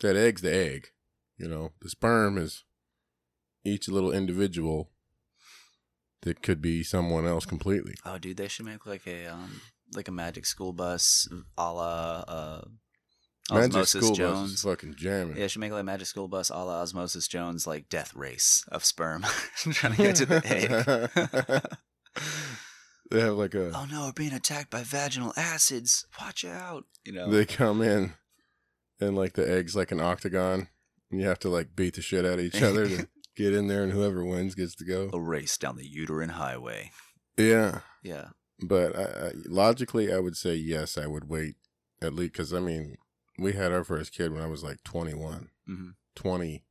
that 0.00 0.16
egg's 0.16 0.40
the 0.42 0.54
egg. 0.54 0.88
You 1.36 1.48
know, 1.48 1.72
the 1.82 1.90
sperm 1.90 2.38
is 2.38 2.64
each 3.64 3.88
little 3.88 4.12
individual 4.12 4.90
that 6.22 6.42
could 6.42 6.60
be 6.60 6.82
someone 6.82 7.26
else 7.26 7.46
completely. 7.46 7.94
Oh, 8.04 8.18
dude, 8.18 8.36
they 8.36 8.48
should 8.48 8.66
make 8.66 8.86
like 8.86 9.06
a 9.06 9.26
um 9.26 9.60
like 9.94 10.08
a 10.08 10.12
magic 10.12 10.46
school 10.46 10.72
bus, 10.72 11.28
a 11.58 11.72
la 11.72 12.24
uh, 12.28 12.62
Magic 13.50 13.70
Osmosis 13.70 14.02
School 14.02 14.14
Jones. 14.14 14.40
Bus 14.40 14.50
is 14.50 14.62
fucking 14.62 14.94
jamming. 14.96 15.36
Yeah, 15.36 15.46
should 15.46 15.60
make 15.60 15.72
like 15.72 15.80
a 15.80 15.84
magic 15.84 16.06
school 16.06 16.28
bus, 16.28 16.50
a 16.50 16.56
la 16.56 16.82
Osmosis 16.82 17.26
Jones, 17.26 17.66
like 17.66 17.88
death 17.88 18.14
race 18.14 18.64
of 18.68 18.84
sperm, 18.84 19.24
trying 19.56 19.94
to 19.94 20.02
get 20.02 20.16
to 20.16 20.26
the 20.26 20.42
egg. 22.14 22.20
they 23.10 23.20
have 23.20 23.34
like 23.34 23.54
a. 23.54 23.72
oh 23.74 23.86
no, 23.90 24.06
we're 24.06 24.12
being 24.12 24.32
attacked 24.32 24.70
by 24.70 24.82
vaginal 24.82 25.32
acids. 25.36 26.06
Watch 26.20 26.44
out! 26.44 26.84
You 27.04 27.12
know. 27.12 27.30
They 27.30 27.44
come 27.44 27.82
in, 27.82 28.14
and 29.00 29.16
like 29.16 29.32
the 29.32 29.50
egg's 29.50 29.74
like 29.74 29.90
an 29.90 30.00
octagon, 30.00 30.68
and 31.10 31.20
you 31.20 31.26
have 31.26 31.40
to 31.40 31.48
like 31.48 31.74
beat 31.74 31.94
the 31.94 32.02
shit 32.02 32.24
out 32.24 32.38
of 32.38 32.44
each 32.44 32.62
other 32.62 32.88
to 32.88 33.08
get 33.40 33.54
in 33.54 33.68
there, 33.68 33.82
and 33.82 33.92
whoever 33.92 34.24
wins 34.24 34.54
gets 34.54 34.74
to 34.76 34.84
go. 34.84 35.10
a 35.12 35.20
race 35.20 35.56
down 35.56 35.76
the 35.76 35.86
uterine 35.86 36.30
highway. 36.30 36.90
Yeah, 37.36 37.80
Yeah. 38.02 38.28
but 38.62 38.94
I, 38.96 39.02
I, 39.28 39.30
logically, 39.46 40.12
I 40.12 40.18
would 40.18 40.36
say 40.36 40.54
yes. 40.54 40.98
I 40.98 41.06
would 41.06 41.28
wait 41.28 41.56
at 42.02 42.14
least 42.14 42.32
because 42.32 42.52
I 42.52 42.60
mean, 42.60 42.96
we 43.38 43.52
had 43.52 43.72
our 43.72 43.84
first 43.84 44.12
kid 44.12 44.32
when 44.32 44.42
I 44.42 44.46
was 44.46 44.62
like 44.62 44.82
21, 44.84 45.48
hmm 45.66 45.90
20 46.14 46.64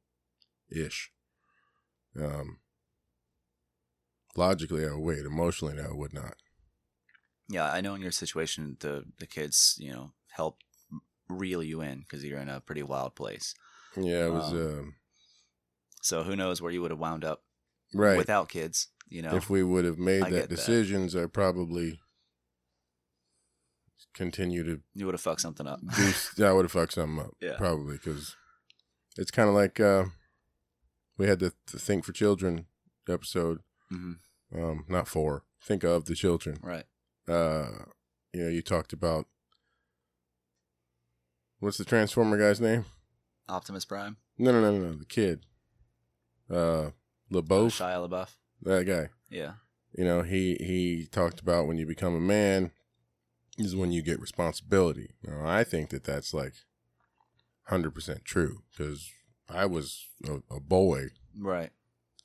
ish. 0.70 1.12
Um, 2.20 2.60
logically, 4.36 4.86
I 4.86 4.92
would 4.94 5.00
wait. 5.04 5.26
Emotionally, 5.26 5.76
no, 5.76 5.90
I 5.90 5.94
would 5.94 6.14
not. 6.14 6.36
Yeah, 7.48 7.72
I 7.72 7.82
know 7.82 7.96
in 7.96 8.02
your 8.02 8.12
situation, 8.12 8.78
the 8.80 9.06
the 9.18 9.26
kids, 9.26 9.76
you 9.80 9.92
know, 9.92 10.12
help 10.32 10.60
reel 11.28 11.64
you 11.64 11.82
in 11.82 12.00
because 12.02 12.24
you're 12.24 12.40
in 12.40 12.50
a 12.50 12.62
pretty 12.62 12.84
wild 12.84 13.16
place. 13.16 13.56
Yeah, 13.98 14.28
it 14.28 14.32
was 14.34 14.52
Um, 14.52 14.58
um, 14.58 14.96
So 16.02 16.24
who 16.24 16.36
knows 16.36 16.62
where 16.62 16.72
you 16.72 16.82
would 16.82 16.92
have 16.92 17.00
wound 17.00 17.24
up 17.24 17.44
right. 17.94 18.18
without 18.18 18.50
kids? 18.50 18.88
You 19.08 19.22
know. 19.22 19.36
If 19.36 19.50
we 19.50 19.64
would 19.64 19.86
have 19.86 19.98
made 19.98 20.24
I 20.24 20.30
that 20.30 20.42
that. 20.42 20.50
decisions, 20.50 21.16
I 21.16 21.26
probably 21.26 22.00
continue 24.14 24.64
to 24.64 24.82
you 24.96 25.06
would 25.06 25.14
have 25.14 25.22
fucked 25.22 25.42
something 25.42 25.68
up. 25.68 25.80
do. 26.36 26.46
I 26.46 26.52
would 26.52 26.66
have 26.66 26.72
fucked 26.72 26.94
something 26.94 27.20
up. 27.20 27.32
Yeah. 27.42 27.58
probably 27.58 27.94
because 27.94 28.36
it's 29.18 29.32
kind 29.32 29.50
of 29.50 29.56
like 29.56 29.80
uh, 29.80 30.06
we 31.18 31.28
had 31.28 31.40
the, 31.40 31.54
the 31.72 31.80
Think 31.80 32.06
for 32.06 32.12
Children 32.12 32.66
episode. 33.08 33.60
hmm 33.90 34.14
Um, 34.56 34.86
not 34.88 35.08
for 35.08 35.44
Think 35.62 35.84
of 35.84 36.06
the 36.06 36.16
Children. 36.16 36.60
Right. 36.62 36.86
Uh, 37.28 37.86
you 38.34 38.44
know, 38.44 38.50
you 38.50 38.62
talked 38.62 38.94
about 38.94 39.26
what's 41.60 41.78
the 41.78 41.86
Transformer 41.86 42.38
guy's 42.38 42.62
name? 42.62 42.86
Optimus 43.48 43.86
Prime. 43.86 44.18
No, 44.38 44.52
no, 44.52 44.62
no, 44.62 44.72
no, 44.72 44.90
no. 44.90 44.94
The 44.94 45.06
kid. 45.06 45.46
Uh, 46.50 46.90
LaBeouf. 47.32 47.72
Shia 47.80 48.10
LaBeouf. 48.10 48.30
that 48.64 48.86
guy. 48.86 49.10
Yeah. 49.30 49.54
you 49.94 50.04
know 50.04 50.22
he 50.24 50.56
he 50.60 51.08
talked 51.12 51.40
about 51.40 51.68
when 51.68 51.78
you 51.78 51.86
become 51.86 52.16
a 52.16 52.20
man 52.20 52.72
is 53.58 53.76
when 53.76 53.92
you 53.92 54.02
get 54.02 54.20
responsibility 54.22 55.12
now 55.24 55.42
i 55.46 55.64
think 55.64 55.90
that 55.90 56.04
that's 56.04 56.34
like 56.34 56.54
100% 57.70 58.24
true 58.24 58.64
because 58.72 59.12
i 59.50 59.66
was 59.66 60.08
a, 60.28 60.38
a 60.56 60.60
boy 60.60 61.08
Right. 61.40 61.70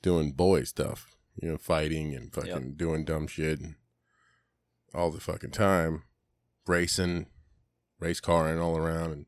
doing 0.01 0.31
boy 0.31 0.63
stuff 0.63 1.15
you 1.41 1.49
know 1.49 1.57
fighting 1.57 2.15
and 2.15 2.33
fucking 2.33 2.49
Yep. 2.69 2.77
doing 2.77 3.05
dumb 3.05 3.27
shit 3.27 3.59
and 3.59 3.75
all 4.93 5.11
the 5.11 5.19
fucking 5.19 5.51
time 5.51 6.03
racing 6.67 7.27
race 7.99 8.19
carring 8.19 8.59
all 8.59 8.77
around 8.77 9.11
and 9.11 9.25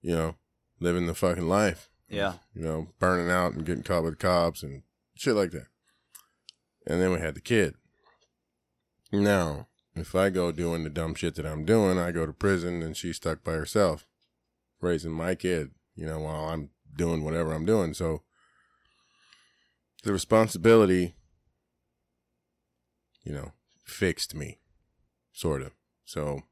you 0.00 0.14
know 0.14 0.36
living 0.80 1.06
the 1.06 1.14
fucking 1.14 1.48
life 1.48 1.88
Yeah. 2.12 2.34
you 2.54 2.62
know, 2.62 2.88
burning 2.98 3.30
out 3.30 3.52
and 3.52 3.64
getting 3.64 3.82
caught 3.82 4.04
with 4.04 4.18
the 4.18 4.24
cops 4.24 4.62
and 4.62 4.82
shit 5.14 5.34
like 5.34 5.50
that. 5.52 5.66
And 6.86 7.00
then 7.00 7.10
we 7.12 7.20
had 7.20 7.34
the 7.34 7.40
kid. 7.40 7.74
Now, 9.10 9.68
if 9.94 10.14
I 10.14 10.30
go 10.30 10.52
doing 10.52 10.84
the 10.84 10.90
dumb 10.90 11.14
shit 11.14 11.34
that 11.36 11.46
I'm 11.46 11.64
doing, 11.64 11.98
I 11.98 12.12
go 12.12 12.26
to 12.26 12.32
prison 12.32 12.82
and 12.82 12.96
she's 12.96 13.16
stuck 13.16 13.44
by 13.44 13.52
herself, 13.52 14.06
raising 14.80 15.12
my 15.12 15.34
kid, 15.34 15.70
you 15.94 16.06
know, 16.06 16.20
while 16.20 16.48
I'm 16.48 16.70
doing 16.94 17.24
whatever 17.24 17.52
I'm 17.52 17.64
doing. 17.64 17.94
So 17.94 18.22
the 20.02 20.12
responsibility, 20.12 21.14
you 23.22 23.32
know, 23.32 23.52
fixed 23.84 24.34
me, 24.34 24.60
sort 25.32 25.62
of. 25.62 25.72
So 26.04 26.42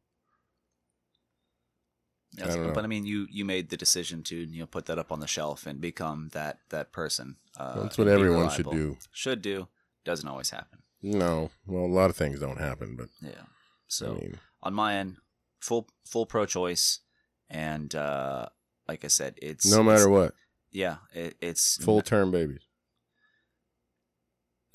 Yes, 2.37 2.57
I. 2.57 2.73
But 2.73 2.85
I 2.85 2.87
mean, 2.87 3.05
you 3.07 3.27
you 3.31 3.45
made 3.45 3.71
the 3.71 3.77
decision 3.77 4.23
to 4.25 4.37
you 4.37 4.61
know 4.61 4.67
put 4.67 4.87
that 4.87 4.99
up 4.99 5.11
on 5.13 5.21
the 5.21 5.27
shelf 5.27 5.67
and 5.67 5.81
become 5.81 6.29
that 6.33 6.59
that 6.71 6.93
person. 6.93 7.37
Uh, 7.57 7.83
that's 7.83 7.99
what 7.99 8.09
everyone 8.09 8.51
should 8.51 8.71
do. 8.71 8.97
Should 9.13 9.43
do. 9.43 9.69
Doesn't 10.05 10.29
always 10.29 10.51
happen. 10.51 10.79
No, 11.03 11.51
well, 11.67 11.85
a 11.85 11.87
lot 11.87 12.11
of 12.11 12.17
things 12.17 12.41
don't 12.41 12.59
happen, 12.61 12.95
but 12.97 13.09
Yeah. 13.23 13.45
So 13.89 14.13
I 14.13 14.15
mean, 14.21 14.39
on 14.63 14.75
my 14.75 14.95
end, 14.97 15.17
full 15.61 15.89
full 16.07 16.27
pro-choice, 16.27 17.01
and 17.49 17.93
uh, 17.95 18.47
like 18.87 19.05
I 19.05 19.09
said, 19.09 19.35
it's 19.43 19.67
no 19.71 19.83
matter 19.83 20.09
it's- 20.09 20.09
what, 20.09 20.35
Yeah, 20.71 20.97
it, 21.13 21.37
it's 21.41 21.83
full 21.83 22.01
term 22.03 22.31
babies 22.31 22.63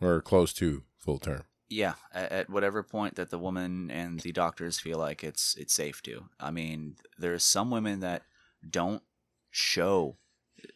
or 0.02 0.22
close 0.22 0.52
to 0.54 0.84
full 0.98 1.20
term. 1.20 1.44
Yeah 1.70 1.94
at, 2.14 2.32
at 2.32 2.50
whatever 2.50 2.84
point 2.84 3.16
that 3.16 3.30
the 3.30 3.40
woman 3.40 3.90
and 3.92 4.20
the 4.20 4.32
doctors 4.32 4.80
feel 4.80 4.98
like 4.98 5.24
it's 5.24 5.56
it's 5.58 5.74
safe 5.74 6.02
to. 6.04 6.26
I 6.40 6.52
mean 6.52 6.96
there's 7.18 7.44
some 7.44 7.72
women 7.72 8.00
that 8.02 8.24
don't 8.70 9.04
show 9.52 10.18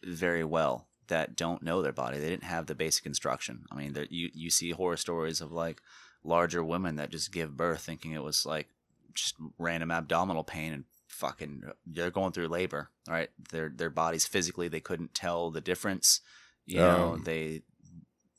very 0.04 0.44
well 0.44 0.88
that 1.08 1.34
don't 1.36 1.62
know 1.62 1.82
their 1.82 1.92
body. 1.92 2.18
They 2.18 2.28
didn't 2.30 2.44
have 2.44 2.66
the 2.66 2.74
basic 2.74 3.06
instruction. 3.06 3.64
I 3.70 3.76
mean 3.76 3.92
there, 3.92 4.06
you 4.10 4.30
you 4.32 4.50
see 4.50 4.70
horror 4.70 4.96
stories 4.96 5.40
of 5.40 5.52
like 5.52 5.80
larger 6.24 6.62
women 6.62 6.96
that 6.96 7.10
just 7.10 7.32
give 7.32 7.56
birth 7.56 7.80
thinking 7.82 8.12
it 8.12 8.22
was 8.22 8.44
like 8.44 8.68
just 9.14 9.34
random 9.58 9.90
abdominal 9.90 10.44
pain 10.44 10.72
and 10.72 10.84
fucking 11.08 11.62
they're 11.86 12.10
going 12.10 12.30
through 12.32 12.46
labor 12.48 12.88
all 13.08 13.14
right? 13.14 13.30
Their 13.50 13.68
their 13.74 13.90
bodies 13.90 14.26
physically 14.26 14.68
they 14.68 14.80
couldn't 14.80 15.14
tell 15.14 15.50
the 15.50 15.60
difference. 15.60 16.20
You 16.66 16.78
know 16.78 17.12
Um. 17.14 17.24
they 17.24 17.62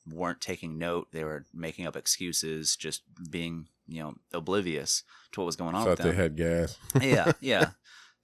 weren't 0.10 0.42
taking 0.42 0.78
note. 0.78 1.08
They 1.12 1.24
were 1.24 1.46
making 1.54 1.86
up 1.88 1.96
excuses, 1.96 2.76
just 2.76 3.04
being, 3.30 3.68
you 3.88 4.02
know, 4.02 4.16
oblivious 4.34 5.04
to 5.34 5.40
what 5.42 5.46
was 5.46 5.56
going 5.56 5.76
on 5.76 5.84
Thought 5.84 5.90
with 5.92 6.00
them. 6.00 6.10
they 6.10 6.16
had 6.16 6.36
gas. 6.36 6.78
yeah, 7.02 7.32
yeah. 7.42 7.70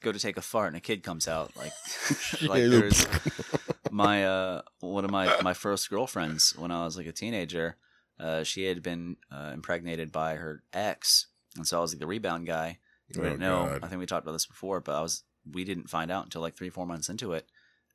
Go 0.01 0.11
to 0.11 0.19
take 0.19 0.37
a 0.37 0.41
fart 0.41 0.67
and 0.67 0.77
a 0.77 0.79
kid 0.79 1.01
comes 1.03 1.27
out 1.27 1.55
like 1.57 1.71
like 2.43 2.61
there's 2.69 3.07
my 3.91 4.25
uh 4.25 4.61
one 4.79 5.03
of 5.05 5.11
my 5.11 5.41
my 5.41 5.53
first 5.53 5.89
girlfriends 5.89 6.55
when 6.55 6.71
I 6.71 6.83
was 6.85 6.97
like 6.97 7.07
a 7.07 7.11
teenager. 7.11 7.77
Uh, 8.19 8.43
she 8.43 8.63
had 8.65 8.81
been 8.81 9.15
uh, 9.31 9.51
impregnated 9.53 10.11
by 10.11 10.35
her 10.35 10.63
ex, 10.73 11.27
and 11.55 11.67
so 11.67 11.77
I 11.77 11.81
was 11.81 11.93
like 11.93 11.99
the 11.99 12.07
rebound 12.07 12.47
guy. 12.47 12.79
We 13.15 13.21
Oh, 13.21 13.23
didn't 13.23 13.39
know. 13.39 13.65
God. 13.67 13.83
I 13.83 13.87
think 13.87 13.99
we 13.99 14.05
talked 14.07 14.23
about 14.25 14.31
this 14.33 14.45
before, 14.47 14.81
but 14.81 14.95
I 14.95 15.01
was 15.01 15.23
we 15.51 15.63
didn't 15.63 15.89
find 15.89 16.09
out 16.11 16.23
until 16.25 16.41
like 16.41 16.55
three 16.57 16.69
four 16.69 16.85
months 16.87 17.09
into 17.09 17.33
it 17.33 17.47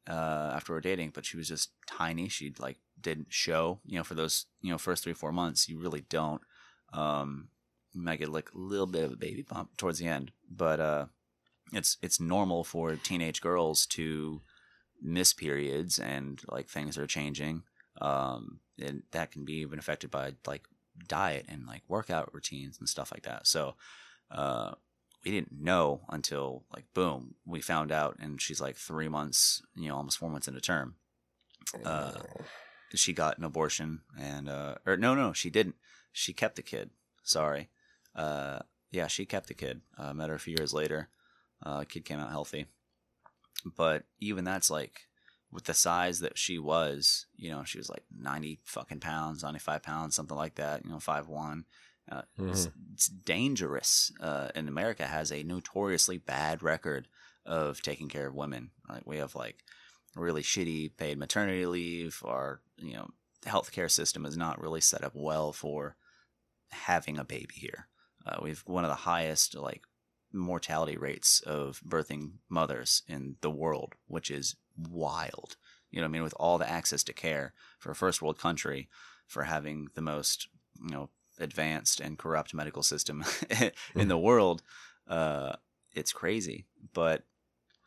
uh, 0.08 0.52
after 0.54 0.72
we're 0.72 0.80
dating. 0.80 1.10
But 1.14 1.26
she 1.26 1.36
was 1.36 1.48
just 1.48 1.70
tiny. 1.86 2.28
She'd 2.28 2.58
like 2.60 2.78
didn't 3.02 3.32
show. 3.32 3.80
You 3.84 3.98
know, 3.98 4.04
for 4.04 4.14
those 4.14 4.46
you 4.60 4.70
know 4.70 4.78
first 4.78 5.04
three 5.04 5.12
four 5.12 5.32
months, 5.32 5.68
you 5.68 5.78
really 5.78 6.04
don't. 6.08 6.42
Um, 6.92 7.48
you 7.92 8.02
might 8.02 8.18
get 8.18 8.30
like 8.30 8.50
a 8.54 8.58
little 8.58 8.86
bit 8.86 9.04
of 9.04 9.12
a 9.12 9.16
baby 9.16 9.42
bump 9.42 9.76
towards 9.76 9.98
the 9.98 10.06
end, 10.06 10.32
but 10.50 10.80
uh, 10.80 11.06
it's 11.72 11.98
it's 12.02 12.20
normal 12.20 12.64
for 12.64 12.96
teenage 12.96 13.40
girls 13.40 13.86
to 13.86 14.42
miss 15.02 15.32
periods 15.32 15.98
and 15.98 16.40
like 16.48 16.68
things 16.68 16.96
are 16.96 17.06
changing. 17.06 17.62
Um, 18.00 18.60
and 18.80 19.02
that 19.10 19.30
can 19.30 19.44
be 19.44 19.54
even 19.54 19.78
affected 19.78 20.10
by 20.10 20.34
like 20.46 20.62
diet 21.08 21.46
and 21.48 21.66
like 21.66 21.82
workout 21.88 22.32
routines 22.32 22.78
and 22.78 22.88
stuff 22.88 23.12
like 23.12 23.24
that. 23.24 23.46
So, 23.46 23.74
uh, 24.30 24.72
we 25.24 25.30
didn't 25.30 25.52
know 25.52 26.02
until 26.08 26.64
like 26.74 26.84
boom, 26.94 27.34
we 27.46 27.60
found 27.60 27.92
out, 27.92 28.16
and 28.18 28.40
she's 28.40 28.60
like 28.60 28.76
three 28.76 29.08
months, 29.08 29.62
you 29.76 29.88
know, 29.88 29.96
almost 29.96 30.18
four 30.18 30.30
months 30.30 30.48
into 30.48 30.60
term. 30.60 30.96
Uh, 31.84 32.12
she 32.96 33.12
got 33.12 33.38
an 33.38 33.44
abortion, 33.44 34.00
and 34.18 34.48
uh, 34.48 34.76
or 34.86 34.96
no, 34.96 35.14
no, 35.14 35.32
she 35.32 35.50
didn't. 35.50 35.76
She 36.12 36.32
kept 36.32 36.56
the 36.56 36.62
kid. 36.62 36.90
Sorry. 37.22 37.68
Uh, 38.14 38.60
yeah, 38.90 39.06
she 39.06 39.24
kept 39.24 39.48
the 39.48 39.54
kid. 39.54 39.80
Uh, 39.96 40.12
met 40.12 40.28
her 40.28 40.34
a 40.34 40.40
few 40.40 40.54
years 40.56 40.74
later. 40.74 41.08
Uh, 41.64 41.84
kid 41.84 42.04
came 42.04 42.18
out 42.18 42.30
healthy, 42.30 42.66
but 43.76 44.04
even 44.18 44.44
that's 44.44 44.68
like 44.70 45.06
with 45.50 45.64
the 45.64 45.74
size 45.74 46.20
that 46.20 46.36
she 46.36 46.58
was, 46.58 47.26
you 47.36 47.50
know, 47.50 47.62
she 47.64 47.78
was 47.78 47.88
like 47.88 48.04
ninety 48.16 48.60
fucking 48.64 49.00
pounds, 49.00 49.42
ninety 49.42 49.58
five 49.58 49.82
pounds, 49.82 50.14
something 50.14 50.36
like 50.36 50.56
that. 50.56 50.84
You 50.84 50.90
know, 50.90 50.98
five 50.98 51.28
one. 51.28 51.64
Uh, 52.10 52.22
it's, 52.36 52.68
it's 52.92 53.06
dangerous. 53.06 54.10
Uh, 54.20 54.48
and 54.56 54.68
America 54.68 55.06
has 55.06 55.30
a 55.30 55.44
notoriously 55.44 56.18
bad 56.18 56.62
record 56.62 57.06
of 57.46 57.80
taking 57.80 58.08
care 58.08 58.26
of 58.26 58.34
women. 58.34 58.70
Like 58.88 59.06
we 59.06 59.18
have 59.18 59.34
like 59.36 59.62
really 60.16 60.42
shitty 60.42 60.96
paid 60.96 61.18
maternity 61.18 61.66
leave. 61.66 62.22
Our 62.24 62.60
you 62.76 62.94
know 62.94 63.08
healthcare 63.44 63.90
system 63.90 64.24
is 64.24 64.36
not 64.36 64.60
really 64.60 64.80
set 64.80 65.04
up 65.04 65.12
well 65.14 65.52
for 65.52 65.96
having 66.70 67.18
a 67.18 67.24
baby 67.24 67.54
here. 67.54 67.88
Uh, 68.26 68.36
we've 68.42 68.62
one 68.66 68.84
of 68.84 68.90
the 68.90 68.96
highest 68.96 69.56
like 69.56 69.82
mortality 70.32 70.96
rates 70.96 71.40
of 71.40 71.80
birthing 71.86 72.32
mothers 72.48 73.02
in 73.06 73.36
the 73.40 73.50
world, 73.50 73.94
which 74.06 74.30
is 74.30 74.56
wild. 74.76 75.56
You 75.90 76.00
know, 76.00 76.06
I 76.06 76.08
mean, 76.08 76.22
with 76.22 76.34
all 76.38 76.58
the 76.58 76.70
access 76.70 77.02
to 77.04 77.12
care 77.12 77.52
for 77.78 77.90
a 77.90 77.94
first 77.94 78.22
world 78.22 78.38
country, 78.38 78.88
for 79.26 79.44
having 79.44 79.88
the 79.94 80.00
most, 80.00 80.48
you 80.82 80.94
know, 80.94 81.10
advanced 81.38 82.00
and 82.00 82.18
corrupt 82.18 82.54
medical 82.54 82.82
system 82.82 83.24
in 83.94 84.08
the 84.08 84.18
world, 84.18 84.62
uh, 85.08 85.54
it's 85.94 86.12
crazy. 86.12 86.66
But 86.92 87.24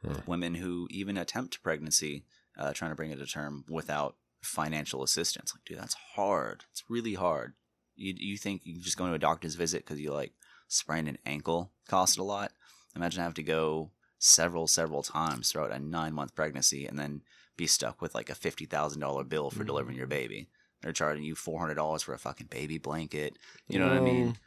Hmm. 0.03 0.13
women 0.25 0.55
who 0.55 0.87
even 0.91 1.17
attempt 1.17 1.63
pregnancy, 1.63 2.25
uh, 2.57 2.73
trying 2.73 2.91
to 2.91 2.95
bring 2.95 3.11
it 3.11 3.17
to 3.17 3.25
term 3.25 3.65
without 3.69 4.15
financial 4.41 5.03
assistance, 5.03 5.53
like, 5.53 5.65
dude, 5.65 5.79
that's 5.79 5.95
hard. 6.15 6.65
It's 6.71 6.83
really 6.89 7.13
hard. 7.15 7.53
You 7.95 8.13
you 8.17 8.37
think 8.37 8.61
you 8.65 8.79
just 8.81 8.97
going 8.97 9.09
to 9.09 9.15
a 9.15 9.19
doctor's 9.19 9.55
visit 9.55 9.85
because 9.85 9.99
you 9.99 10.11
like 10.11 10.33
sprained 10.67 11.07
an 11.07 11.17
ankle 11.25 11.71
cost 11.87 12.17
a 12.17 12.23
lot? 12.23 12.51
Imagine 12.95 13.21
having 13.21 13.35
to 13.35 13.43
go 13.43 13.91
several 14.19 14.67
several 14.67 15.03
times 15.03 15.51
throughout 15.51 15.71
a 15.71 15.79
nine 15.79 16.13
month 16.13 16.35
pregnancy 16.35 16.85
and 16.85 16.97
then 16.99 17.21
be 17.57 17.67
stuck 17.67 18.01
with 18.01 18.13
like 18.13 18.29
a 18.29 18.35
fifty 18.35 18.65
thousand 18.65 19.01
dollar 19.01 19.23
bill 19.23 19.49
for 19.49 19.63
delivering 19.63 19.97
your 19.97 20.07
baby. 20.07 20.49
They're 20.81 20.91
charging 20.91 21.23
you 21.23 21.35
four 21.35 21.59
hundred 21.59 21.75
dollars 21.75 22.03
for 22.03 22.13
a 22.13 22.19
fucking 22.19 22.47
baby 22.47 22.77
blanket. 22.77 23.37
You 23.67 23.79
know 23.79 23.87
what 23.87 23.97
I 23.97 24.01
mean? 24.01 24.27
Um, 24.27 24.37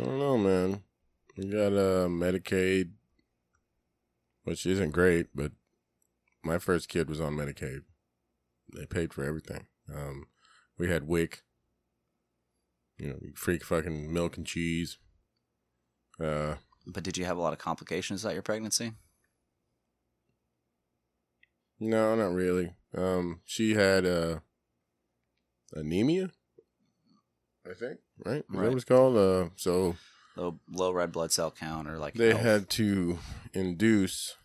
I 0.00 0.04
don't 0.04 0.18
know, 0.18 0.38
man. 0.38 0.82
We 1.36 1.46
got 1.46 1.72
uh, 1.72 2.08
Medicaid, 2.08 2.90
which 4.44 4.66
isn't 4.66 4.90
great, 4.92 5.28
but 5.34 5.52
my 6.42 6.58
first 6.58 6.88
kid 6.88 7.08
was 7.08 7.20
on 7.20 7.34
Medicaid. 7.36 7.82
They 8.74 8.86
paid 8.86 9.12
for 9.12 9.24
everything. 9.24 9.66
Um, 9.92 10.26
we 10.78 10.88
had 10.88 11.06
WIC, 11.06 11.42
you 12.98 13.08
know, 13.08 13.18
freak 13.34 13.64
fucking 13.64 14.12
milk 14.12 14.36
and 14.36 14.46
cheese. 14.46 14.98
Uh, 16.20 16.56
But 16.86 17.04
did 17.04 17.16
you 17.16 17.24
have 17.24 17.36
a 17.36 17.40
lot 17.40 17.52
of 17.52 17.58
complications 17.58 18.24
at 18.26 18.34
your 18.34 18.42
pregnancy? 18.42 18.92
no, 21.80 22.14
not 22.14 22.32
really. 22.32 22.74
Um, 22.96 23.40
she 23.44 23.74
had 23.74 24.06
uh, 24.06 24.38
anemia, 25.72 26.30
I 27.68 27.74
think, 27.74 27.98
right? 28.24 28.36
Is 28.36 28.42
that 28.48 28.56
Right. 28.58 28.68
what 28.68 28.74
it's 28.76 28.84
called? 28.84 29.16
Uh, 29.16 29.50
so 29.56 29.96
Low 30.36 30.58
low 30.70 30.92
red 30.92 31.12
blood 31.12 31.30
cell 31.32 31.50
count 31.50 31.88
or 31.88 31.98
like 31.98 32.14
they 32.14 32.30
health? 32.30 32.40
had 32.42 32.70
to 32.70 33.18
induce, 33.52 34.36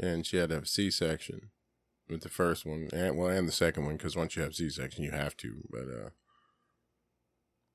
and 0.00 0.24
she 0.24 0.36
had 0.36 0.50
to 0.50 0.54
have 0.56 0.68
C 0.68 0.90
section 0.90 1.50
with 2.08 2.20
the 2.22 2.28
first 2.28 2.64
one, 2.64 2.88
and 2.92 3.16
well, 3.16 3.28
and 3.28 3.48
the 3.48 3.52
second 3.52 3.84
one, 3.84 3.96
because 3.96 4.14
once 4.16 4.36
you 4.36 4.42
have 4.42 4.54
C 4.54 4.70
section, 4.70 5.02
you 5.02 5.10
have 5.10 5.36
to. 5.38 5.62
But 5.70 5.88
uh, 5.88 6.10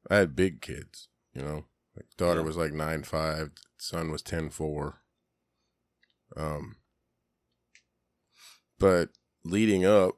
I 0.10 0.18
had 0.18 0.36
big 0.36 0.62
kids, 0.62 1.10
you 1.34 1.42
know. 1.42 1.66
Like 1.96 2.06
daughter 2.16 2.40
Yeah. 2.42 2.46
was 2.46 2.58
like 2.58 2.72
nine 2.74 3.04
five, 3.04 3.52
son 3.78 4.12
was 4.12 4.22
ten 4.22 4.50
four. 4.50 5.02
Um, 6.36 6.76
but 8.80 9.10
leading 9.44 9.84
up, 9.86 10.18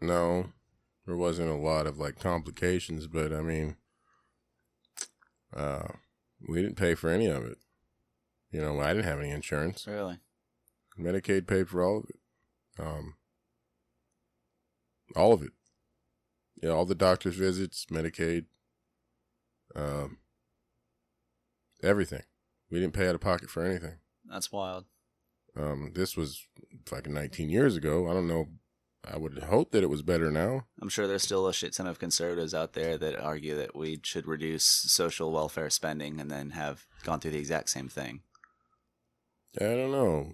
no, 0.00 0.52
there 1.06 1.16
wasn't 1.16 1.50
a 1.50 1.54
lot 1.54 1.86
of 1.86 1.98
like 1.98 2.18
complications. 2.20 3.06
But 3.06 3.32
I 3.32 3.40
mean, 3.40 3.76
uh, 5.56 5.88
we 6.48 6.62
didn't 6.62 6.76
pay 6.76 6.94
for 6.94 7.10
any 7.10 7.26
of 7.26 7.44
it. 7.44 7.58
You 8.50 8.60
know, 8.60 8.80
I 8.80 8.92
didn't 8.92 9.04
have 9.04 9.20
any 9.20 9.30
insurance. 9.30 9.86
really. 9.86 10.18
Medicaid 10.98 11.46
paid 11.46 11.68
for 11.68 11.82
all 11.82 11.98
of 11.98 12.04
it. 12.10 12.16
Um, 12.78 13.14
all 15.16 15.32
of 15.32 15.42
it. 15.42 15.52
Yeah, 16.62 16.70
all 16.70 16.84
the 16.84 16.94
doctor's 16.94 17.36
visits, 17.36 17.86
Medicaid, 17.90 18.44
um, 19.74 20.18
everything. 21.82 22.22
We 22.70 22.80
didn't 22.80 22.92
pay 22.92 23.08
out 23.08 23.14
of 23.14 23.20
pocket 23.20 23.48
for 23.48 23.64
anything. 23.64 23.96
That's 24.28 24.52
wild. 24.52 24.84
Um, 25.56 25.92
this 25.94 26.16
was 26.16 26.46
fucking 26.86 27.14
19 27.14 27.48
years 27.48 27.76
ago. 27.76 28.08
I 28.08 28.12
don't 28.12 28.28
know. 28.28 28.48
I 29.04 29.16
would 29.16 29.38
hope 29.44 29.70
that 29.72 29.82
it 29.82 29.88
was 29.88 30.02
better 30.02 30.30
now. 30.30 30.66
I'm 30.80 30.88
sure 30.90 31.06
there's 31.06 31.22
still 31.22 31.46
a 31.48 31.54
shit 31.54 31.72
ton 31.74 31.86
of 31.86 31.98
conservatives 31.98 32.52
out 32.54 32.74
there 32.74 32.98
that 32.98 33.18
argue 33.18 33.56
that 33.56 33.74
we 33.74 33.98
should 34.02 34.26
reduce 34.26 34.64
social 34.64 35.32
welfare 35.32 35.70
spending 35.70 36.20
and 36.20 36.30
then 36.30 36.50
have 36.50 36.86
gone 37.02 37.18
through 37.20 37.30
the 37.30 37.38
exact 37.38 37.70
same 37.70 37.88
thing. 37.88 38.20
I 39.58 39.64
don't 39.64 39.90
know. 39.90 40.32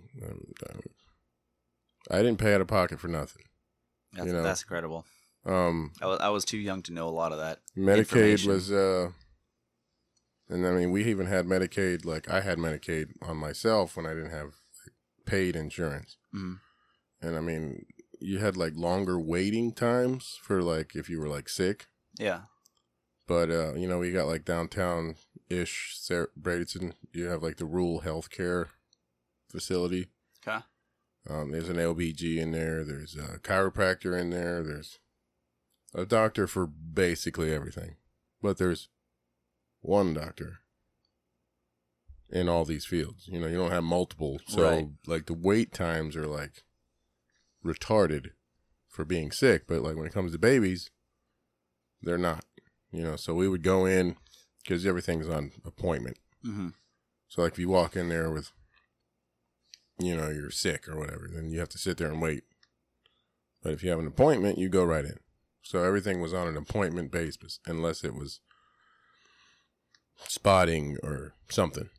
I 2.10 2.18
didn't 2.18 2.38
pay 2.38 2.54
out 2.54 2.60
of 2.60 2.66
pocket 2.66 3.00
for 3.00 3.08
nothing. 3.08 3.44
That's, 4.12 4.26
You 4.26 4.32
know. 4.32 4.42
that's 4.42 4.62
incredible. 4.62 5.04
Um, 5.44 5.92
I 6.02 6.06
was, 6.06 6.18
I 6.20 6.28
was 6.30 6.44
too 6.44 6.58
young 6.58 6.82
to 6.82 6.92
know 6.92 7.08
a 7.08 7.10
lot 7.10 7.32
of 7.32 7.38
that. 7.38 7.60
Medicaid 7.76 8.46
was 8.46 8.72
uh 8.72 9.10
and 10.48 10.66
I 10.66 10.72
mean 10.72 10.90
we 10.90 11.04
even 11.04 11.26
had 11.26 11.46
Medicaid 11.46 12.04
like 12.04 12.28
I 12.28 12.40
had 12.40 12.58
Medicaid 12.58 13.10
on 13.22 13.36
myself 13.36 13.96
when 13.96 14.06
I 14.06 14.14
didn't 14.14 14.30
have 14.32 14.54
paid 15.24 15.54
insurance. 15.54 16.16
Mhm. 16.34 16.58
And 17.22 17.36
I 17.36 17.40
mean 17.40 17.86
you 18.20 18.38
had 18.38 18.56
like 18.56 18.74
longer 18.76 19.18
waiting 19.20 19.72
times 19.72 20.38
for 20.42 20.62
like 20.62 20.94
if 20.94 21.08
you 21.08 21.20
were 21.20 21.28
like 21.28 21.48
sick. 21.48 21.86
Yeah. 22.18 22.42
But 23.26 23.50
uh 23.50 23.74
you 23.74 23.86
know, 23.88 23.98
we 23.98 24.12
got 24.12 24.26
like 24.26 24.44
downtown 24.44 25.16
ish 25.48 25.98
Bradenton, 26.40 26.92
you 27.12 27.26
have 27.26 27.42
like 27.42 27.56
the 27.56 27.66
rural 27.66 28.02
healthcare 28.02 28.68
facility. 29.48 30.08
Okay. 30.46 30.64
Um, 31.28 31.50
there's 31.50 31.68
an 31.68 31.76
LBG 31.76 32.36
in 32.36 32.52
there. 32.52 32.84
There's 32.84 33.16
a 33.16 33.38
chiropractor 33.40 34.18
in 34.18 34.30
there. 34.30 34.62
There's 34.62 35.00
a 35.92 36.06
doctor 36.06 36.46
for 36.46 36.66
basically 36.66 37.52
everything. 37.52 37.96
But 38.40 38.58
there's 38.58 38.88
one 39.80 40.14
doctor 40.14 40.58
in 42.30 42.48
all 42.48 42.64
these 42.64 42.84
fields. 42.84 43.28
You 43.28 43.40
know, 43.40 43.46
you 43.48 43.56
don't 43.56 43.72
have 43.72 43.82
multiple. 43.84 44.38
So, 44.46 44.62
Right. 44.62 44.88
like, 45.06 45.26
the 45.26 45.34
wait 45.34 45.72
times 45.72 46.14
are 46.16 46.26
like 46.26 46.62
retarded 47.66 48.30
for 48.88 49.04
being 49.04 49.30
sick. 49.30 49.66
But, 49.66 49.82
like, 49.82 49.96
when 49.96 50.06
it 50.06 50.12
comes 50.12 50.32
to 50.32 50.38
babies, 50.38 50.90
they're 52.02 52.18
not. 52.18 52.44
You 52.92 53.02
know, 53.02 53.16
so 53.16 53.34
we 53.34 53.48
would 53.48 53.62
go 53.62 53.84
in 53.84 54.16
because 54.62 54.86
everything's 54.86 55.28
on 55.28 55.52
appointment. 55.64 56.18
hmm 56.42 56.68
So 57.28 57.42
like 57.42 57.52
if 57.52 57.58
you 57.58 57.68
walk 57.68 57.96
in 57.96 58.08
there 58.08 58.30
with, 58.30 58.52
you 59.98 60.16
know, 60.16 60.30
you're 60.30 60.50
sick 60.50 60.88
or 60.88 60.96
whatever, 60.96 61.28
then 61.30 61.50
you 61.50 61.58
have 61.58 61.68
to 61.70 61.78
sit 61.78 61.98
there 61.98 62.10
and 62.10 62.22
wait. 62.22 62.44
But 63.62 63.72
if 63.72 63.82
you 63.82 63.90
have 63.90 63.98
an 63.98 64.06
appointment, 64.06 64.58
you 64.58 64.68
go 64.68 64.84
right 64.84 65.04
in. 65.04 65.18
So 65.62 65.82
everything 65.82 66.20
was 66.20 66.32
on 66.32 66.46
an 66.46 66.56
appointment 66.56 67.10
basis, 67.10 67.58
unless 67.66 68.04
it 68.04 68.14
was 68.14 68.40
spotting 70.28 70.96
or 71.02 71.34
something, 71.50 71.90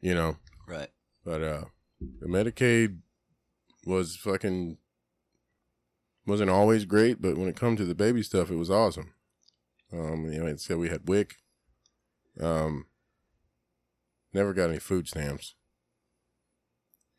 you 0.00 0.14
know. 0.14 0.36
Right. 0.66 0.90
But 1.24 1.42
uh, 1.42 1.64
the 2.20 2.28
Medicaid 2.28 2.98
was 3.84 4.16
fucking 4.16 4.78
wasn't 6.28 6.50
always 6.50 6.84
great, 6.84 7.22
but 7.22 7.38
when 7.38 7.48
it 7.48 7.56
come 7.56 7.76
to 7.76 7.84
the 7.84 7.94
baby 7.94 8.22
stuff, 8.22 8.50
it 8.50 8.56
was 8.56 8.70
awesome. 8.70 9.14
Um, 9.92 10.30
you 10.30 10.40
know, 10.40 10.46
it 10.46 10.60
said 10.60 10.76
we 10.76 10.90
had 10.90 11.08
WIC. 11.08 11.36
Um, 12.38 12.86
never 14.32 14.52
got 14.52 14.68
any 14.68 14.78
food 14.78 15.08
stamps, 15.08 15.54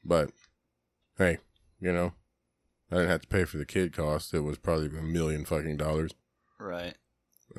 but 0.04 0.32
hey, 1.18 1.40
you 1.82 1.92
know, 1.92 2.14
I 2.92 2.96
didn't 2.96 3.10
have 3.10 3.22
to 3.22 3.28
pay 3.28 3.44
for 3.44 3.58
the 3.58 3.66
kid 3.66 3.94
cost. 3.94 4.34
It 4.34 4.42
was 4.42 4.58
probably 4.58 4.88
a 4.98 5.02
million 5.02 5.44
fucking 5.44 5.78
dollars. 5.78 6.12
Right. 6.60 6.94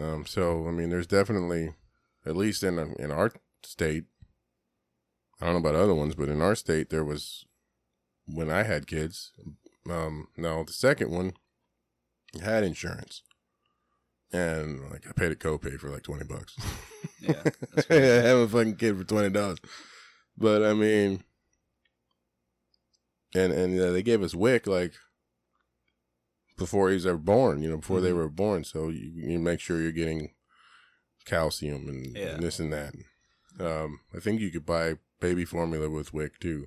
Um, 0.00 0.24
so 0.26 0.66
I 0.66 0.70
mean, 0.70 0.88
there's 0.88 1.06
definitely, 1.06 1.74
at 2.24 2.36
least 2.36 2.62
in 2.62 2.78
in 2.98 3.10
our 3.10 3.32
state, 3.62 4.04
I 5.40 5.46
don't 5.46 5.54
know 5.54 5.68
about 5.68 5.74
other 5.74 5.94
ones, 5.94 6.14
but 6.14 6.28
in 6.28 6.40
our 6.40 6.54
state 6.54 6.90
there 6.90 7.04
was, 7.04 7.44
when 8.26 8.50
I 8.50 8.62
had 8.62 8.86
kids, 8.86 9.32
um, 9.88 10.26
no, 10.36 10.64
the 10.64 10.72
second 10.72 11.10
one 11.10 11.32
had 12.42 12.64
insurance, 12.64 13.22
and 14.32 14.90
like 14.90 15.06
I 15.08 15.12
paid 15.12 15.32
a 15.32 15.36
copay 15.36 15.78
for 15.78 15.90
like 15.90 16.02
twenty 16.02 16.24
bucks. 16.24 16.56
Yeah. 17.22 17.42
I 17.90 17.94
have 17.94 18.38
a 18.38 18.48
fucking 18.48 18.76
kid 18.76 18.96
for 18.96 19.04
twenty 19.04 19.28
dollars, 19.30 19.58
but 20.38 20.62
I 20.64 20.72
mean, 20.72 21.22
and 23.34 23.52
and 23.52 23.78
uh, 23.80 23.90
they 23.92 24.02
gave 24.02 24.22
us 24.22 24.34
WIC 24.34 24.66
like 24.66 24.94
before 26.56 26.88
he 26.88 26.94
was 26.94 27.06
ever 27.06 27.18
born, 27.18 27.62
you 27.62 27.70
know, 27.70 27.76
before 27.78 28.00
they 28.00 28.10
Mhm. 28.10 28.16
were 28.16 28.28
born. 28.28 28.64
So 28.64 28.88
you, 28.88 29.10
you 29.14 29.38
make 29.38 29.60
sure 29.60 29.80
you're 29.80 29.92
getting 29.92 30.34
calcium 31.24 31.88
and, 31.88 32.16
Yeah. 32.16 32.34
and 32.34 32.42
this 32.42 32.58
and 32.58 32.72
that. 32.72 32.94
Um, 33.58 34.00
I 34.14 34.20
think 34.20 34.40
you 34.40 34.50
could 34.50 34.66
buy 34.66 34.96
baby 35.20 35.44
formula 35.44 35.88
with 35.90 36.12
WIC 36.14 36.38
too. 36.40 36.66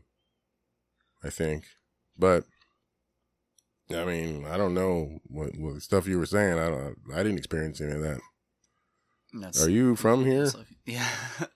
I 1.24 1.30
think, 1.30 1.66
but 2.18 2.45
I 3.94 4.06
mean, 4.06 4.46
I 4.46 4.58
don't 4.58 4.74
know 4.74 5.20
what, 5.26 5.58
what 5.58 5.82
stuff 5.82 6.08
you 6.08 6.18
were 6.18 6.26
saying. 6.26 6.58
I 6.60 6.70
don't. 6.70 6.96
I 7.14 7.18
didn't 7.24 7.38
experience 7.38 7.82
any 7.82 7.94
of 7.94 8.02
that. 8.02 8.20
That's, 9.34 9.64
Are 9.66 9.70
you 9.70 9.96
from 9.96 10.26
here? 10.26 10.52
yeah. 10.86 11.08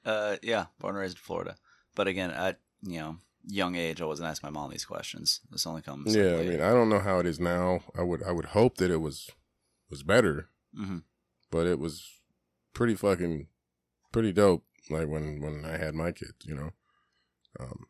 Uh, 0.05 0.37
yeah. 0.41 0.65
Born 0.79 0.95
and 0.95 1.01
raised 1.01 1.17
in 1.17 1.21
Florida. 1.21 1.55
But 1.95 2.07
again, 2.07 2.31
at, 2.31 2.59
you 2.81 2.99
know, 2.99 3.17
young 3.47 3.75
age, 3.75 4.01
I 4.01 4.05
wasn't 4.05 4.29
asking 4.29 4.51
my 4.51 4.59
mom 4.59 4.71
these 4.71 4.85
questions. 4.85 5.41
This 5.51 5.67
only 5.67 5.81
comes. 5.81 6.15
Yeah, 6.15 6.37
I 6.37 6.43
mean, 6.43 6.61
I 6.61 6.71
don't 6.71 6.89
know 6.89 6.99
how 6.99 7.19
it 7.19 7.25
is 7.25 7.39
now. 7.39 7.81
I 7.95 8.01
would 8.03 8.23
I 8.23 8.31
would 8.31 8.45
hope 8.45 8.77
that 8.77 8.91
it 8.91 9.01
was 9.01 9.29
was 9.89 10.03
better, 10.03 10.49
hmm 10.75 10.99
but 11.49 11.65
it 11.65 11.79
was 11.79 12.05
pretty 12.73 12.93
fucking 12.93 13.47
pretty 14.11 14.33
dope. 14.33 14.63
Like 14.89 15.07
when 15.07 15.39
when 15.41 15.63
I 15.65 15.77
had 15.77 15.95
my 15.95 16.11
kids, 16.11 16.33
you 16.43 16.55
know. 16.55 16.71
Um, 17.59 17.85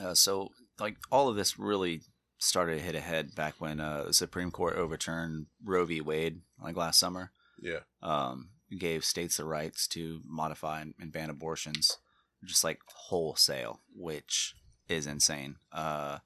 Uh, 0.00 0.14
so, 0.14 0.50
like, 0.78 0.96
all 1.10 1.28
of 1.28 1.36
this 1.36 1.58
really 1.58 2.02
started 2.38 2.76
to 2.78 2.84
hit 2.84 2.94
ahead 2.94 3.34
back 3.34 3.54
when 3.58 3.80
uh, 3.80 4.04
the 4.04 4.12
Supreme 4.14 4.50
Court 4.50 4.76
overturned 4.76 5.46
Roe 5.64 5.84
v. 5.84 6.00
Wade, 6.00 6.40
like 6.62 6.76
last 6.76 6.98
summer. 6.98 7.32
yeah, 7.60 7.80
Um, 8.02 8.50
gave 8.78 9.04
states 9.04 9.36
the 9.38 9.44
rights 9.44 9.86
to 9.88 10.20
modify 10.24 10.80
and, 10.80 10.94
and 11.00 11.10
ban 11.12 11.30
abortions, 11.30 11.98
just 12.44 12.62
like 12.64 12.80
wholesale, 12.86 13.80
which 13.94 14.54
is 14.88 15.06
insane. 15.06 15.56
Uh, 15.72 16.18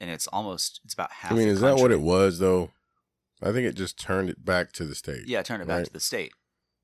and 0.00 0.10
it's 0.10 0.26
almost 0.28 0.80
it's 0.84 0.94
about 0.94 1.12
half. 1.12 1.32
I 1.32 1.34
mean, 1.34 1.48
is 1.48 1.60
that 1.60 1.76
what 1.76 1.92
it 1.92 2.00
was 2.00 2.38
though? 2.38 2.70
I 3.42 3.52
think 3.52 3.66
it 3.66 3.74
just 3.74 3.98
turned 3.98 4.30
it 4.30 4.44
back 4.44 4.72
to 4.72 4.84
the 4.84 4.94
state. 4.94 5.26
Yeah, 5.26 5.42
turned 5.42 5.62
it 5.62 5.68
back 5.68 5.84
to 5.84 5.92
the 5.92 6.00
state. 6.00 6.32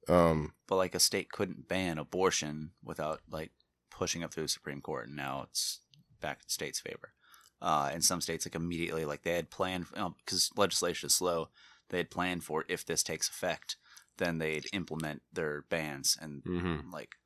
Um, 0.09 0.55
But 0.67 0.77
like 0.77 0.95
a 0.95 1.01
state 1.01 1.31
couldn't 1.31 1.69
ban 1.69 1.99
abortion 1.99 2.73
without 2.83 3.21
like 3.31 3.53
pushing 3.91 4.23
up 4.25 4.33
through 4.35 4.45
the 4.45 4.49
Supreme 4.49 4.81
Court, 4.81 5.07
and 5.07 5.17
now 5.17 5.47
it's 5.49 5.81
back 6.21 6.39
in 6.39 6.45
the 6.47 6.53
state's 6.53 6.81
favor. 6.81 7.13
Uh, 7.61 7.91
in 7.93 8.01
some 8.01 8.21
states, 8.21 8.47
like 8.47 8.55
immediately, 8.55 9.05
like 9.05 9.23
they 9.23 9.35
had 9.35 9.51
planned 9.51 9.87
because 10.25 10.51
legislation 10.57 11.09
is 11.09 11.15
slow. 11.15 11.49
They 11.89 11.99
had 11.99 12.11
planned 12.11 12.45
for 12.45 12.65
if 12.69 12.87
this 12.87 13.03
takes 13.03 13.29
effect, 13.29 13.77
then 14.19 14.39
they'd 14.39 14.67
implement 14.73 15.23
their 15.33 15.65
bans, 15.69 16.17
and 16.21 16.45
mhm. 16.45 16.93
like 16.93 17.17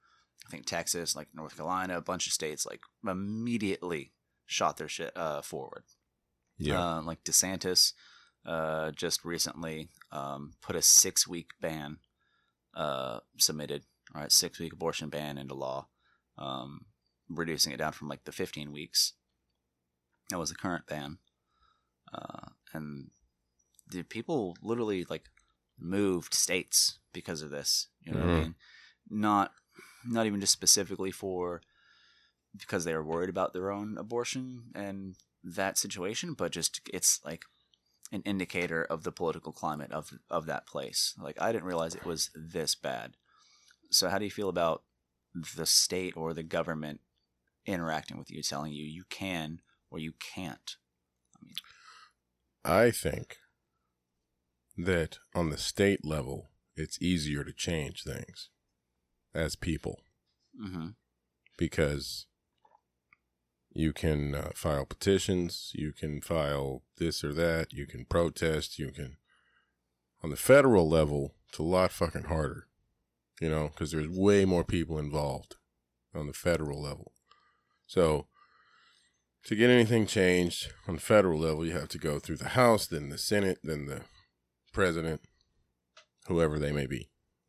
I 0.46 0.50
think 0.50 0.66
Texas, 0.66 1.14
like 1.14 1.28
North 1.34 1.56
Carolina, 1.56 1.98
a 1.98 2.02
bunch 2.02 2.26
of 2.26 2.32
states, 2.32 2.64
like 2.64 2.80
immediately 3.06 4.12
shot 4.46 4.76
their 4.76 4.88
shit 4.88 5.16
uh, 5.16 5.42
forward. 5.42 5.84
yeah, 6.58 6.96
Uh, 6.96 7.02
like 7.02 7.24
DeSantis 7.24 7.92
uh, 8.44 8.90
just 8.92 9.24
recently 9.24 9.88
um, 10.10 10.54
put 10.60 10.76
a 10.76 10.82
six 10.82 11.26
week 11.28 11.50
ban 11.60 11.98
uh, 12.74 13.20
submitted, 13.38 13.84
all 14.14 14.22
right, 14.22 14.32
six 14.32 14.58
week 14.58 14.72
abortion 14.72 15.08
ban 15.08 15.38
into 15.38 15.54
law, 15.54 15.88
um, 16.38 16.86
reducing 17.28 17.72
it 17.72 17.78
down 17.78 17.92
from 17.92 18.08
like 18.08 18.24
the 18.24 18.32
15 18.32 18.72
weeks. 18.72 19.14
That 20.30 20.38
was 20.38 20.50
the 20.50 20.56
current 20.56 20.86
ban. 20.86 21.18
Uh, 22.12 22.48
and 22.72 23.10
the 23.90 24.02
people 24.02 24.56
literally 24.62 25.04
like 25.08 25.28
moved 25.78 26.34
states 26.34 26.98
because 27.12 27.42
of 27.42 27.50
this. 27.50 27.88
You 28.02 28.12
know 28.12 28.18
what 28.20 28.28
I 28.28 28.32
Mhm. 28.32 28.42
mean? 28.42 28.54
Not, 29.10 29.54
not 30.04 30.26
even 30.26 30.40
just 30.40 30.52
specifically 30.52 31.10
for 31.10 31.62
because 32.56 32.84
they 32.84 32.94
were 32.94 33.04
worried 33.04 33.30
about 33.30 33.52
their 33.52 33.70
own 33.70 33.96
abortion 33.96 34.72
and 34.74 35.16
that 35.42 35.78
situation, 35.78 36.34
but 36.34 36.52
just 36.52 36.80
it's 36.92 37.24
like 37.24 37.44
an 38.12 38.22
indicator 38.22 38.84
of 38.84 39.04
the 39.04 39.12
political 39.12 39.52
climate 39.52 39.90
of 39.90 40.12
of 40.30 40.46
that 40.46 40.66
place. 40.66 41.14
Like 41.18 41.40
I 41.40 41.50
didn't 41.50 41.64
realize 41.64 41.94
it 41.94 42.04
was 42.04 42.30
this 42.34 42.74
bad. 42.74 43.16
So 43.90 44.08
how 44.08 44.18
do 44.18 44.24
you 44.24 44.30
feel 44.30 44.48
about 44.50 44.84
the 45.56 45.66
state 45.66 46.16
or 46.16 46.34
the 46.34 46.42
government 46.42 47.00
interacting 47.64 48.18
with 48.18 48.30
you, 48.30 48.42
telling 48.42 48.72
you 48.72 48.84
you 48.84 49.04
can 49.08 49.60
or 49.92 49.98
you 49.98 50.12
can't? 50.18 50.76
I 51.36 51.44
mean, 51.44 51.54
I 52.64 52.90
think 52.90 53.36
that 54.76 55.18
on 55.34 55.50
the 55.50 55.58
state 55.58 56.04
level, 56.04 56.48
it's 56.74 57.00
easier 57.02 57.44
to 57.44 57.52
change 57.52 58.02
things 58.02 58.48
as 59.34 59.54
people 59.56 60.00
Mm-hmm. 60.60 60.88
because 61.56 62.26
you 63.74 63.92
can 63.92 64.34
uh, 64.34 64.50
file 64.54 64.84
petitions, 64.84 65.72
you 65.74 65.92
can 65.92 66.20
file 66.20 66.82
this 66.98 67.24
or 67.24 67.32
that, 67.32 67.72
you 67.72 67.86
can 67.86 68.04
protest, 68.04 68.78
you 68.78 68.90
can. 68.90 69.16
On 70.22 70.30
the 70.30 70.36
federal 70.36 70.88
level, 70.88 71.34
it's 71.48 71.58
a 71.58 71.62
lot 71.62 71.90
fucking 71.90 72.24
harder, 72.24 72.68
you 73.40 73.48
know, 73.50 73.68
because 73.68 73.92
there's 73.92 74.08
way 74.08 74.44
more 74.44 74.64
people 74.64 74.98
involved 74.98 75.56
on 76.14 76.26
the 76.26 76.32
federal 76.32 76.82
level. 76.82 77.12
So, 77.86 78.28
to 79.44 79.56
get 79.56 79.70
anything 79.70 80.06
changed 80.06 80.72
on 80.86 80.98
federal 80.98 81.40
level, 81.40 81.66
you 81.66 81.72
have 81.72 81.88
to 81.88 81.98
go 81.98 82.18
through 82.18 82.36
the 82.36 82.50
House, 82.50 82.86
then 82.86 83.08
the 83.08 83.18
Senate, 83.18 83.58
then 83.62 83.86
the 83.86 84.02
president, 84.72 85.20
whoever 86.26 86.58
they 86.58 86.72
may 86.72 86.86
be. 86.86 87.08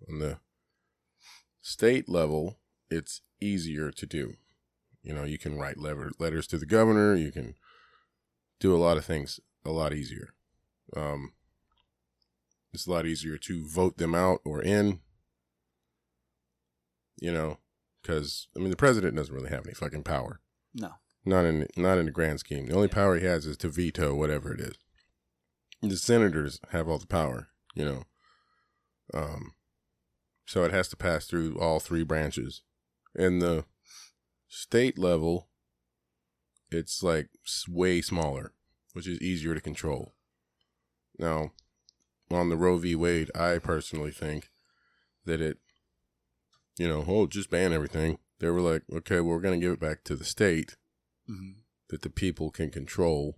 On 0.09 0.19
the 0.19 0.37
state 1.61 2.09
level, 2.09 2.57
it's 2.89 3.21
easier 3.39 3.91
to 3.91 4.05
do. 4.05 4.33
You 5.03 5.13
know, 5.13 5.23
you 5.23 5.37
can 5.37 5.57
write 5.57 5.77
letter, 5.77 6.11
letters 6.17 6.47
to 6.47 6.57
the 6.57 6.65
governor. 6.65 7.15
You 7.15 7.31
can 7.31 7.55
do 8.59 8.75
a 8.75 8.77
lot 8.77 8.97
of 8.97 9.05
things 9.05 9.39
a 9.65 9.71
lot 9.71 9.93
easier. 9.93 10.33
Um, 10.95 11.33
it's 12.73 12.87
a 12.87 12.91
lot 12.91 13.05
easier 13.05 13.37
to 13.37 13.67
vote 13.67 13.97
them 13.97 14.15
out 14.15 14.39
or 14.43 14.61
in. 14.61 14.99
You 17.19 17.31
know, 17.31 17.59
because 18.01 18.47
I 18.55 18.59
mean, 18.59 18.71
the 18.71 18.75
president 18.75 19.15
doesn't 19.15 19.33
really 19.33 19.49
have 19.49 19.65
any 19.65 19.73
fucking 19.73 20.03
power. 20.03 20.41
No. 20.73 20.93
Not 21.25 21.45
in 21.45 21.67
not 21.77 21.97
in 21.97 22.05
the 22.05 22.11
grand 22.11 22.39
scheme. 22.39 22.67
The 22.67 22.75
only 22.75 22.89
power 22.89 23.17
he 23.17 23.25
has 23.25 23.45
is 23.45 23.57
to 23.57 23.69
veto 23.69 24.13
whatever 24.13 24.53
it 24.53 24.59
is. 24.59 24.75
The 25.81 25.97
senators 25.97 26.59
have 26.71 26.89
all 26.89 26.97
the 26.97 27.07
power. 27.07 27.47
You 27.75 27.85
know. 27.85 28.03
Um. 29.13 29.53
So 30.45 30.63
it 30.63 30.71
has 30.71 30.89
to 30.89 30.97
pass 30.97 31.25
through 31.25 31.57
all 31.57 31.79
three 31.79 32.03
branches. 32.03 32.61
In 33.15 33.39
the 33.39 33.65
state 34.49 34.97
level, 34.97 35.47
it's 36.69 37.01
like 37.01 37.29
way 37.69 38.01
smaller, 38.01 38.53
which 38.91 39.07
is 39.07 39.21
easier 39.21 39.55
to 39.55 39.61
control. 39.61 40.13
Now, 41.17 41.51
on 42.29 42.49
the 42.49 42.57
Roe 42.57 42.77
v. 42.77 42.95
Wade, 42.95 43.31
I 43.35 43.59
personally 43.59 44.11
think 44.11 44.49
that 45.25 45.39
it, 45.39 45.59
you 46.77 46.87
know, 46.87 47.05
oh, 47.07 47.27
just 47.27 47.49
ban 47.49 47.71
everything. 47.71 48.17
They 48.39 48.49
were 48.49 48.61
like, 48.61 48.83
okay, 48.91 49.21
well, 49.21 49.35
we're 49.35 49.41
going 49.41 49.59
to 49.59 49.65
give 49.65 49.73
it 49.73 49.79
back 49.79 50.03
to 50.05 50.15
the 50.15 50.25
state 50.25 50.75
Mm-hmm. 51.29 51.59
that 51.89 52.01
the 52.01 52.09
people 52.09 52.49
can 52.51 52.69
control. 52.69 53.37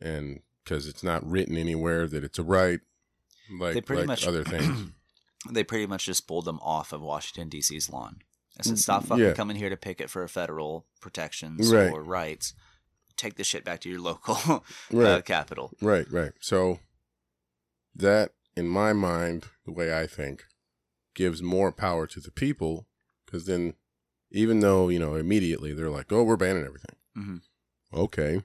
And 0.00 0.40
because 0.64 0.86
it's 0.86 1.02
not 1.02 1.28
written 1.28 1.56
anywhere 1.56 2.06
that 2.06 2.24
it's 2.24 2.38
a 2.38 2.42
right, 2.42 2.80
like, 3.58 3.74
They 3.74 3.80
pretty 3.80 4.02
like 4.02 4.06
much- 4.08 4.26
other 4.26 4.44
things. 4.44 4.92
They 5.50 5.64
pretty 5.64 5.86
much 5.86 6.04
just 6.04 6.28
pulled 6.28 6.44
them 6.44 6.58
off 6.60 6.92
of 6.92 7.00
Washington 7.00 7.48
D.C.'s 7.48 7.88
lawn. 7.88 8.18
I 8.58 8.62
said, 8.62 8.74
Mm, 8.74 8.78
"Stop 8.78 9.04
fucking 9.06 9.24
yeah. 9.24 9.32
coming 9.32 9.56
here 9.56 9.70
to 9.70 9.76
picket 9.76 10.10
for 10.10 10.22
a 10.22 10.28
federal 10.28 10.86
protections 11.00 11.72
Right. 11.72 11.90
or 11.90 12.02
rights. 12.02 12.52
Take 13.16 13.36
the 13.36 13.42
shit 13.44 13.64
back 13.64 13.80
to 13.80 13.88
your 13.88 14.00
local 14.02 14.62
uh, 14.94 15.22
capital." 15.22 15.72
Right, 15.80 16.04
right. 16.12 16.32
So 16.40 16.80
that, 17.94 18.32
in 18.54 18.68
my 18.68 18.92
mind, 18.92 19.46
the 19.64 19.72
way 19.72 19.98
I 19.98 20.06
think, 20.06 20.44
gives 21.14 21.40
more 21.42 21.72
power 21.72 22.06
to 22.08 22.20
the 22.20 22.30
people 22.30 22.86
because 23.24 23.46
then, 23.46 23.76
even 24.30 24.60
though 24.60 24.88
you 24.88 24.98
know 24.98 25.14
immediately 25.14 25.72
they're 25.72 25.90
like, 25.90 26.10
"Oh, 26.12 26.22
we're 26.22 26.36
banning 26.36 26.64
everything," 26.64 26.96
hmm 27.14 27.36
okay, 27.92 28.42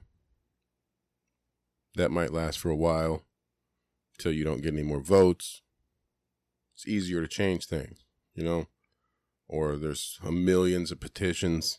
that 1.94 2.10
might 2.10 2.32
last 2.32 2.58
for 2.58 2.70
a 2.70 2.76
while 2.76 3.22
till 4.18 4.32
you 4.32 4.44
don't 4.44 4.62
get 4.62 4.72
any 4.74 4.82
more 4.82 5.00
votes. 5.00 5.62
It's 6.74 6.86
easier 6.86 7.22
to 7.22 7.28
change 7.28 7.66
things, 7.66 8.04
you 8.34 8.44
know, 8.44 8.66
or 9.48 9.76
there's 9.76 10.18
a 10.22 10.30
millions 10.32 10.90
of 10.92 11.00
petitions 11.00 11.78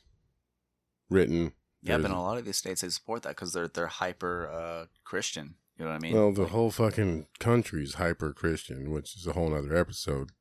written. 1.10 1.54
Yeah, 1.84 1.98
but 1.98 2.06
in 2.06 2.12
a 2.12 2.22
lot 2.22 2.38
of 2.38 2.46
these 2.46 2.58
states 2.58 2.82
they 2.82 2.90
support 2.90 3.24
that 3.24 3.30
because 3.36 3.54
they're 3.54 3.68
they're 3.68 3.88
hyper 3.88 4.50
uh, 4.52 4.86
Christian. 5.04 5.56
You 5.78 5.86
know 5.86 5.92
what 5.92 5.98
I 5.98 6.00
mean? 6.00 6.14
well, 6.14 6.32
the 6.34 6.42
Like, 6.44 6.52
whole 6.52 6.72
fucking 6.72 7.28
country's 7.40 7.94
hyper 7.96 8.34
Christian, 8.34 8.90
which 8.90 9.16
is 9.16 9.28
a 9.28 9.34
whole 9.34 9.54
other 9.54 9.76
episode. 9.76 10.32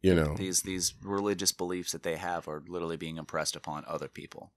You 0.00 0.14
know, 0.14 0.34
these 0.36 0.62
these 0.62 0.94
religious 1.02 1.52
beliefs 1.52 1.92
that 1.92 2.04
they 2.04 2.16
have 2.16 2.46
are 2.46 2.62
literally 2.68 2.96
being 2.96 3.16
impressed 3.16 3.56
upon 3.56 3.84
other 3.86 4.08
people, 4.08 4.52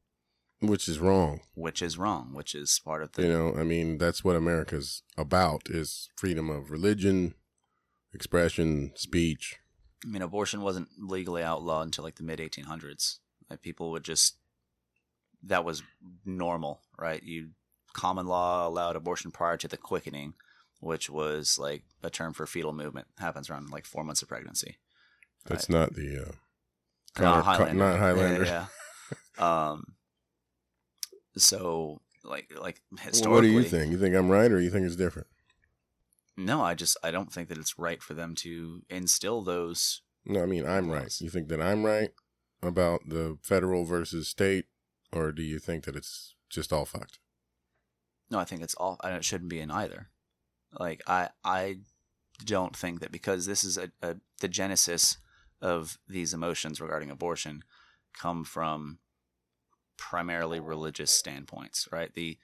which 0.60 0.88
is 0.88 1.00
wrong. 1.00 1.42
which 1.56 1.82
is 1.82 1.98
wrong. 1.98 2.34
Which 2.34 2.54
is 2.54 2.80
part 2.84 3.02
of 3.02 3.14
the 3.14 3.24
You 3.24 3.30
know, 3.30 3.56
I 3.58 3.64
mean, 3.64 3.98
that's 3.98 4.24
what 4.24 4.36
America's 4.36 5.02
about 5.18 5.64
is 5.70 6.10
freedom 6.16 6.50
of 6.50 6.70
religion, 6.70 7.34
expression, 8.14 8.92
speech. 8.96 9.58
I 10.06 10.10
mean, 10.10 10.22
abortion 10.22 10.62
wasn't 10.62 10.90
legally 11.00 11.44
outlawed 11.44 11.86
until 11.88 12.04
like 12.04 12.16
the 12.16 12.24
mid 12.24 12.40
1800s. 12.40 13.18
Like 13.50 13.62
people 13.62 13.92
would 13.92 14.04
just 14.04 14.38
that 15.44 15.66
was 15.66 15.82
normal, 16.24 16.82
right? 17.00 17.24
You 17.24 17.50
common 17.94 18.28
law 18.28 18.68
allowed 18.68 18.96
abortion 18.96 19.32
prior 19.32 19.58
to 19.58 19.68
the 19.68 19.78
quickening, 19.78 20.36
which 20.80 21.10
was 21.10 21.58
like 21.60 21.84
a 22.04 22.10
term 22.12 22.34
for 22.34 22.46
fetal 22.46 22.74
movement. 22.74 23.08
Happens 23.18 23.50
around 23.50 23.72
like 23.72 23.86
four 23.86 24.04
months 24.04 24.22
of 24.22 24.28
pregnancy. 24.28 24.78
That's 25.46 25.70
not 25.70 25.94
the 25.94 26.28
uh, 26.28 27.22
Not 27.22 27.46
Highlander. 27.46 27.74
Not 27.74 28.00
Highlander. 28.00 28.46
Yeah. 28.46 28.66
yeah. 29.38 29.72
um. 29.72 29.96
So 31.38 32.02
like 32.24 32.52
like 32.60 32.82
historically, 33.00 33.28
Well, 33.28 33.36
what 33.36 33.42
do 33.42 33.48
you 33.48 33.64
think? 33.64 33.92
You 33.92 33.98
think 33.98 34.16
I'm 34.16 34.30
right, 34.30 34.52
or 34.52 34.60
you 34.60 34.70
think 34.70 34.86
it's 34.86 34.96
different? 34.96 35.28
No, 36.38 36.62
I 36.62 36.76
just 36.76 36.98
I 37.04 37.12
don't 37.12 37.32
think 37.32 37.50
that 37.50 37.58
it's 37.58 37.78
right 37.78 38.02
for 38.02 38.14
them 38.14 38.36
to 38.36 38.82
instill 38.90 39.42
those. 39.42 40.02
No, 40.26 40.44
I 40.44 40.46
mean 40.46 40.66
I'm 40.66 40.90
right. 40.90 41.04
Yes. 41.04 41.22
You 41.22 41.30
think 41.30 41.48
that 41.50 41.62
I'm 41.62 41.84
right 41.84 42.12
about 42.62 43.02
the 43.08 43.38
federal 43.42 43.86
versus 43.86 44.28
state, 44.28 44.66
or 45.12 45.32
do 45.32 45.42
you 45.42 45.60
think 45.60 45.86
that 45.86 45.96
it's 45.96 46.36
just 46.50 46.72
all 46.72 46.86
fucked? 46.86 47.20
No, 48.30 48.40
I 48.40 48.46
think 48.46 48.62
it's 48.62 48.76
all. 48.76 48.98
and 49.04 49.16
It 49.16 49.26
shouldn't 49.26 49.50
be 49.50 49.60
in 49.60 49.72
either. 49.72 50.10
Like 50.80 51.02
I 51.08 51.30
I 51.44 51.80
don't 52.46 52.76
think 52.76 53.02
that 53.02 53.12
because 53.12 53.46
this 53.46 53.64
is 53.64 53.78
a, 53.78 53.92
a 54.02 54.16
the 54.40 54.48
genesis 54.48 55.18
of 55.62 55.98
these 56.08 56.34
emotions 56.34 56.82
regarding 56.82 57.10
abortion 57.10 57.64
come 58.14 58.44
from 58.44 59.00
primarily 59.98 60.60
religious 60.60 61.12
standpoints, 61.12 61.88
right? 61.92 62.14
The 62.14 62.38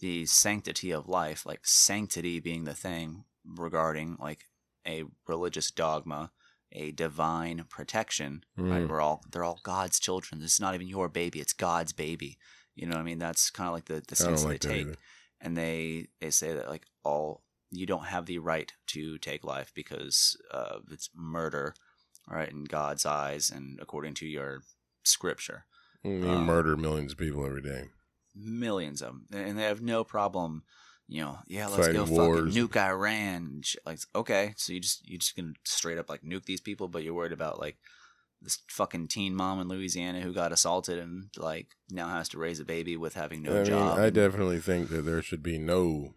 the 0.00 0.26
sanctity 0.26 0.90
of 0.90 1.08
life, 1.08 1.46
like 1.46 1.60
sanctity 1.62 2.40
being 2.40 2.64
the 2.64 2.74
thing 2.74 3.24
regarding 3.46 4.16
like 4.20 4.48
a 4.86 5.04
religious 5.26 5.70
dogma, 5.70 6.32
a 6.72 6.90
divine 6.90 7.64
protection. 7.70 8.44
Right? 8.56 8.82
Mm. 8.82 8.88
We're 8.88 9.00
all 9.00 9.22
they're 9.30 9.44
all 9.44 9.60
God's 9.62 10.00
children. 10.00 10.40
This 10.40 10.54
is 10.54 10.60
not 10.60 10.74
even 10.74 10.88
your 10.88 11.08
baby; 11.08 11.40
it's 11.40 11.52
God's 11.52 11.92
baby. 11.92 12.38
You 12.74 12.86
know 12.86 12.96
what 12.96 13.02
I 13.02 13.04
mean? 13.04 13.18
That's 13.18 13.50
kind 13.50 13.68
of 13.68 13.74
like 13.74 13.86
the 13.86 14.02
the 14.06 14.16
stance 14.16 14.44
like 14.44 14.60
they 14.60 14.68
take, 14.68 14.86
either. 14.88 14.96
and 15.40 15.56
they 15.56 16.08
they 16.20 16.30
say 16.30 16.52
that 16.52 16.68
like 16.68 16.86
all 17.04 17.42
you 17.70 17.86
don't 17.86 18.06
have 18.06 18.26
the 18.26 18.38
right 18.38 18.72
to 18.88 19.18
take 19.18 19.44
life 19.44 19.72
because 19.74 20.36
uh, 20.50 20.78
it's 20.90 21.10
murder, 21.14 21.74
right? 22.28 22.50
In 22.50 22.64
God's 22.64 23.04
eyes 23.06 23.50
and 23.50 23.78
according 23.80 24.14
to 24.14 24.26
your 24.26 24.62
scripture 25.04 25.64
You 26.02 26.26
Um, 26.28 26.44
murder 26.46 26.76
millions 26.76 27.12
of 27.12 27.18
people 27.18 27.44
every 27.46 27.62
day. 27.62 27.84
millions 28.34 29.02
of 29.02 29.08
them, 29.08 29.26
and 29.32 29.58
they 29.58 29.62
have 29.64 29.82
no 29.82 30.04
problem. 30.04 30.62
You 31.06 31.20
know, 31.22 31.38
yeah, 31.46 31.66
let's 31.66 31.86
Fighting 31.86 32.00
go 32.00 32.06
fucking 32.06 32.16
wars. 32.16 32.54
nuke 32.56 32.76
Iran. 32.76 33.60
Like, 33.84 33.98
okay, 34.14 34.54
so 34.56 34.72
you 34.72 34.80
just 34.80 35.06
you 35.06 35.18
just 35.18 35.36
gonna 35.36 35.52
straight 35.64 35.98
up 35.98 36.08
like 36.08 36.22
nuke 36.22 36.46
these 36.46 36.62
people, 36.62 36.88
but 36.88 37.02
you're 37.02 37.12
worried 37.14 37.32
about 37.32 37.60
like 37.60 37.76
this 38.40 38.58
fucking 38.68 39.08
teen 39.08 39.34
mom 39.34 39.60
in 39.60 39.68
Louisiana 39.68 40.20
who 40.22 40.32
got 40.32 40.52
assaulted 40.52 40.98
and 40.98 41.28
like 41.36 41.68
now 41.90 42.08
has 42.08 42.28
to 42.30 42.38
raise 42.38 42.58
a 42.60 42.64
baby 42.64 42.96
with 42.96 43.14
having 43.14 43.42
no 43.42 43.52
I 43.52 43.54
mean, 43.56 43.64
job. 43.66 43.98
I 43.98 44.08
definitely 44.10 44.60
think 44.60 44.88
that 44.88 45.02
there 45.02 45.20
should 45.22 45.42
be 45.42 45.58
no, 45.58 46.14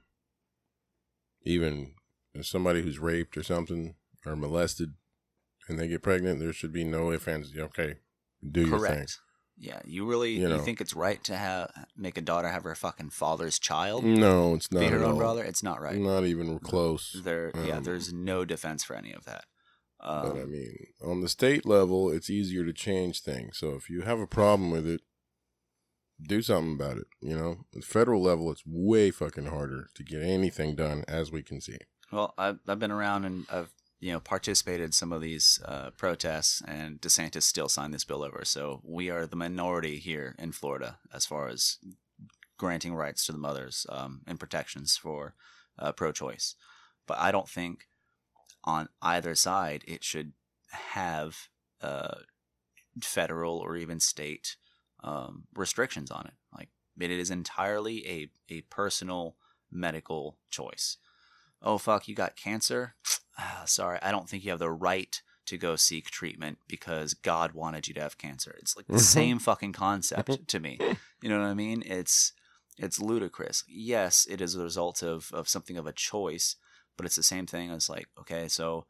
even 1.44 1.94
somebody 2.42 2.82
who's 2.82 3.00
raped 3.00 3.38
or 3.38 3.44
something 3.44 3.96
or 4.26 4.36
molested, 4.36 4.94
and 5.68 5.78
they 5.80 5.88
get 5.88 6.04
pregnant, 6.04 6.40
there 6.40 6.54
should 6.54 6.74
be 6.74 6.84
no 6.84 7.12
ifs 7.12 7.28
ands. 7.28 7.54
Okay, 7.58 7.96
do 8.50 8.62
your 8.62 8.80
thing. 8.80 8.96
Correct. 8.96 9.20
Yeah, 9.60 9.80
you 9.86 10.06
really 10.06 10.34
You 10.34 10.42
you, 10.42 10.50
know. 10.50 10.60
think 10.60 10.82
it's 10.82 10.94
right 10.94 11.24
to 11.24 11.36
have 11.36 11.72
make 11.96 12.16
a 12.18 12.22
daughter 12.22 12.48
have 12.48 12.64
her 12.64 12.76
fucking 12.76 13.10
father's 13.10 13.58
child 13.58 14.04
No, 14.04 14.54
it's 14.54 14.72
not 14.72 14.82
be 14.82 14.86
her 14.86 14.98
at 15.00 15.04
own 15.04 15.18
brother? 15.18 15.44
It's 15.44 15.64
not 15.64 15.82
right. 15.82 15.98
Not 15.98 16.26
even 16.26 16.60
close. 16.60 17.20
There, 17.24 17.52
yeah, 17.66 17.78
Um, 17.78 17.84
there's 17.84 18.14
no 18.14 18.46
defense 18.46 18.84
for 18.84 18.96
any 18.96 19.14
of 19.14 19.26
that. 19.26 19.46
Um, 20.00 20.22
But 20.34 20.42
I 20.42 20.46
mean, 20.46 20.76
on 21.04 21.22
the 21.22 21.30
state 21.30 21.66
level, 21.66 22.12
it's 22.12 22.30
easier 22.30 22.64
to 22.66 22.72
change 22.74 23.22
things. 23.22 23.58
So 23.58 23.74
if 23.74 23.90
you 23.90 24.02
have 24.04 24.20
a 24.20 24.28
problem 24.28 24.70
with 24.70 24.88
it, 24.88 25.02
do 26.22 26.44
something 26.44 26.74
about 26.76 26.98
it. 26.98 27.08
You 27.20 27.36
know, 27.36 27.66
the 27.74 27.82
federal 27.82 28.22
level, 28.22 28.52
it's 28.52 28.64
way 28.66 29.10
fucking 29.10 29.48
harder 29.48 29.90
to 29.96 30.04
get 30.04 30.22
anything 30.22 30.76
done, 30.76 31.04
as 31.08 31.32
we 31.32 31.42
can 31.42 31.62
see. 31.62 31.78
Well, 32.12 32.36
I've, 32.38 32.60
I've 32.68 32.80
been 32.80 32.92
around 32.92 33.26
and 33.26 33.46
I've 33.52 33.72
you 34.00 34.12
know 34.12 34.20
participated 34.20 34.86
in 34.86 34.92
some 34.92 35.12
of 35.12 35.22
these 35.22 35.60
uh, 35.66 35.92
protests, 35.92 36.62
and 36.68 37.02
DeSantis 37.02 37.44
still 37.44 37.70
signed 37.70 37.94
this 37.94 38.04
bill 38.04 38.24
over. 38.24 38.44
So 38.44 38.82
we 38.84 39.10
are 39.10 39.26
the 39.26 39.36
minority 39.36 39.98
here 40.00 40.36
in 40.38 40.52
Florida 40.52 41.00
as 41.14 41.26
far 41.26 41.48
as 41.48 41.78
granting 42.58 42.96
rights 42.96 43.26
to 43.26 43.32
the 43.32 43.38
mothers 43.38 43.86
um, 43.90 44.22
and 44.28 44.40
protections 44.40 44.98
for 44.98 45.36
uh, 45.78 45.92
pro-choice. 45.92 46.56
But 47.06 47.20
I 47.20 47.32
don't 47.32 47.50
think 47.50 47.88
on 48.64 48.90
either 49.02 49.36
side 49.36 49.84
it 49.88 50.04
should 50.04 50.34
have 50.72 51.50
uh, 51.82 52.16
federal 53.02 53.60
or 53.60 53.78
even 53.78 54.00
state 54.00 54.58
um, 55.04 55.44
restrictions 55.56 56.10
on 56.10 56.26
it. 56.26 56.34
Like 56.56 56.70
it 57.00 57.12
is 57.12 57.32
entirely 57.32 58.08
a 58.08 58.30
a 58.54 58.62
personal 58.62 59.36
medical 59.72 60.38
choice 60.50 60.98
oh 61.62 61.78
fuck 61.78 62.08
you 62.08 62.16
got 62.16 62.36
cancer 62.36 62.96
Ah, 63.38 63.64
sorry 63.66 64.00
i 64.02 64.12
don't 64.12 64.28
think 64.30 64.44
you 64.44 64.50
have 64.52 64.60
the 64.60 64.70
right 64.72 65.22
to 65.46 65.58
go 65.58 65.76
seek 65.76 66.10
treatment 66.10 66.58
because 66.68 67.14
god 67.14 67.54
wanted 67.54 67.88
you 67.88 67.94
to 67.94 68.02
have 68.02 68.18
cancer. 68.18 68.56
It's 68.60 68.76
like 68.76 68.88
the 68.88 68.94
Mhm. 68.96 69.02
same 69.02 69.40
fucking 69.40 69.72
concept 69.74 70.48
to 70.50 70.60
me. 70.60 70.78
You 71.22 71.30
know 71.30 71.40
what 71.40 71.48
i 71.48 71.54
mean? 71.54 71.84
It's 71.86 72.34
it's 72.78 73.00
ludicrous. 73.00 73.64
Yes 73.68 74.26
it 74.30 74.42
is 74.42 74.56
a 74.56 74.64
result 74.64 75.02
of 75.02 75.32
of 75.34 75.48
something 75.48 75.78
of 75.78 75.88
a 75.88 75.94
choice 75.94 76.56
but 76.98 77.06
it's 77.06 77.16
the 77.16 77.24
same 77.24 77.46
thing 77.48 77.72
as 77.72 77.88
like 77.90 78.08
okay 78.20 78.48
so 78.48 78.86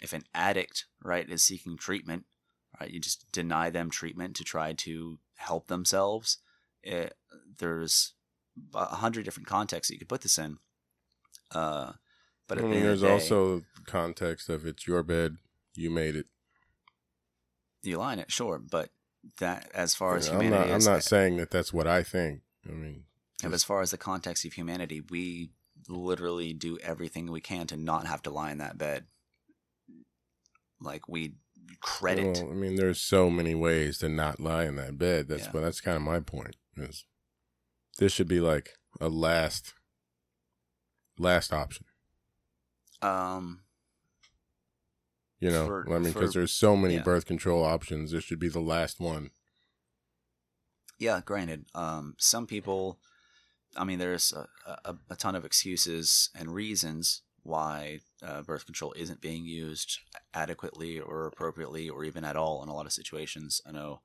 if 0.00 0.12
an 0.12 0.22
addict 0.32 0.86
right 1.02 1.28
is 1.28 1.42
seeking 1.44 1.76
treatment 1.76 2.24
right 2.80 2.90
you 2.90 3.00
just 3.00 3.30
deny 3.32 3.68
them 3.68 3.90
treatment 3.90 4.34
to 4.36 4.44
try 4.44 4.72
to 4.72 5.18
help 5.36 5.66
themselves 5.66 6.38
it, 6.82 7.14
there's 7.58 8.14
a 8.74 8.96
hundred 8.96 9.24
different 9.24 9.46
contexts 9.48 9.88
that 9.88 9.94
you 9.94 9.98
could 9.98 10.08
put 10.08 10.22
this 10.22 10.38
in. 10.38 10.58
Uh 11.50 11.92
but 12.48 12.58
I 12.58 12.62
the 12.62 12.66
mean, 12.68 12.78
of 12.78 12.82
there's 12.82 13.00
the 13.02 13.06
day, 13.08 13.12
also 13.12 13.62
context 13.86 14.48
of 14.48 14.66
it's 14.66 14.86
your 14.86 15.02
bed, 15.02 15.36
you 15.74 15.90
made 15.90 16.16
it. 16.16 16.26
you 17.82 17.98
line 17.98 18.18
it, 18.18 18.30
sure, 18.32 18.58
but 18.58 18.90
that 19.38 19.70
as 19.74 19.94
far 19.94 20.16
as 20.16 20.28
I'm 20.28 20.40
humanity 20.40 20.68
not. 20.68 20.70
I'm 20.72 20.78
is, 20.78 20.86
not 20.86 21.02
saying 21.04 21.36
that 21.36 21.50
that's 21.50 21.72
what 21.72 21.86
I 21.86 22.02
think. 22.02 22.40
I 22.68 22.72
mean, 22.72 23.04
and 23.42 23.54
as 23.54 23.64
far 23.64 23.80
as 23.82 23.90
the 23.90 23.98
context 23.98 24.44
of 24.44 24.52
humanity, 24.54 25.00
we 25.00 25.50
literally 25.88 26.52
do 26.52 26.78
everything 26.78 27.30
we 27.30 27.40
can 27.40 27.66
to 27.68 27.76
not 27.76 28.06
have 28.06 28.22
to 28.22 28.30
lie 28.30 28.50
in 28.50 28.58
that 28.58 28.78
bed. 28.78 29.06
Like 30.80 31.08
we 31.08 31.34
credit. 31.80 32.42
Well, 32.42 32.52
I 32.52 32.54
mean, 32.54 32.76
there's 32.76 33.00
so 33.00 33.30
many 33.30 33.54
ways 33.54 33.98
to 33.98 34.08
not 34.08 34.40
lie 34.40 34.64
in 34.64 34.76
that 34.76 34.98
bed. 34.98 35.28
That's 35.28 35.44
Yeah. 35.44 35.50
but 35.52 35.60
that's 35.60 35.80
kind 35.80 35.96
of 35.96 36.02
my 36.02 36.20
point. 36.20 36.56
Is 36.76 37.04
this 37.98 38.12
should 38.12 38.28
be 38.28 38.40
like 38.40 38.74
a 39.00 39.08
last, 39.08 39.74
last 41.18 41.52
option. 41.52 41.86
Um, 43.02 43.60
You 45.40 45.50
know, 45.50 45.66
For- 45.66 45.94
I 45.94 45.98
mean, 45.98 46.12
because 46.12 46.32
there's 46.34 46.52
so 46.52 46.76
many 46.76 46.94
yeah. 46.94 47.02
birth 47.02 47.26
control 47.26 47.64
options. 47.64 48.10
This 48.10 48.24
should 48.24 48.40
be 48.40 48.48
the 48.48 48.60
last 48.60 48.98
one. 49.00 49.30
yeah, 50.98 51.20
granted, 51.24 51.66
um, 51.74 52.16
some 52.18 52.46
people, 52.46 52.98
I 53.76 53.84
mean, 53.84 53.98
there's 54.00 54.32
a, 54.32 54.48
a, 54.84 54.96
a 55.10 55.16
ton 55.16 55.36
of 55.36 55.44
excuses 55.44 56.30
and 56.34 56.52
reasons 56.52 57.22
why 57.44 58.00
uh, 58.22 58.42
birth 58.42 58.66
control 58.66 58.92
isn't 58.96 59.20
being 59.20 59.44
used 59.46 59.98
adequately 60.34 60.98
or 60.98 61.26
appropriately 61.26 61.88
or 61.88 62.04
even 62.04 62.24
at 62.24 62.36
all 62.36 62.62
in 62.62 62.68
a 62.68 62.74
lot 62.74 62.86
of 62.86 62.92
situations. 62.92 63.60
I 63.66 63.70
know 63.72 64.00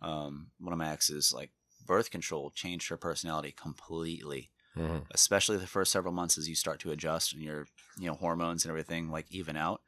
um, 0.00 0.48
one 0.58 0.72
of 0.72 0.78
my 0.78 0.90
exes, 0.90 1.32
like, 1.34 1.50
birth 1.84 2.10
control 2.10 2.50
changed 2.50 2.88
her 2.88 2.96
personality 2.96 3.52
completely. 3.52 4.50
Mhm. 4.78 5.06
especially 5.10 5.56
the 5.56 5.66
first 5.66 5.90
several 5.92 6.12
months 6.12 6.38
as 6.38 6.48
you 6.48 6.54
start 6.54 6.78
to 6.80 6.90
adjust 6.90 7.32
and 7.32 7.42
your 7.42 7.66
you 7.98 8.06
know 8.06 8.14
hormones 8.14 8.64
and 8.64 8.70
everything 8.70 9.10
like 9.10 9.26
even 9.30 9.56
out 9.56 9.80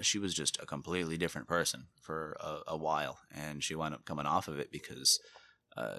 she 0.00 0.18
was 0.18 0.34
just 0.34 0.60
a 0.62 0.66
completely 0.66 1.16
different 1.16 1.48
person 1.48 1.86
for 2.00 2.36
a, 2.40 2.58
a 2.68 2.76
while 2.76 3.18
and 3.34 3.64
she 3.64 3.74
wound 3.74 3.94
up 3.94 4.04
coming 4.04 4.26
off 4.26 4.48
of 4.48 4.58
it 4.58 4.70
because 4.70 5.18
uh 5.76 5.98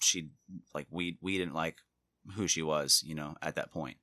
she 0.00 0.30
like 0.74 0.86
we 0.90 1.18
we 1.20 1.38
didn't 1.38 1.54
like 1.54 1.76
who 2.34 2.46
she 2.46 2.62
was 2.62 3.02
you 3.04 3.14
know 3.14 3.34
at 3.42 3.54
that 3.56 3.72
point 3.72 3.96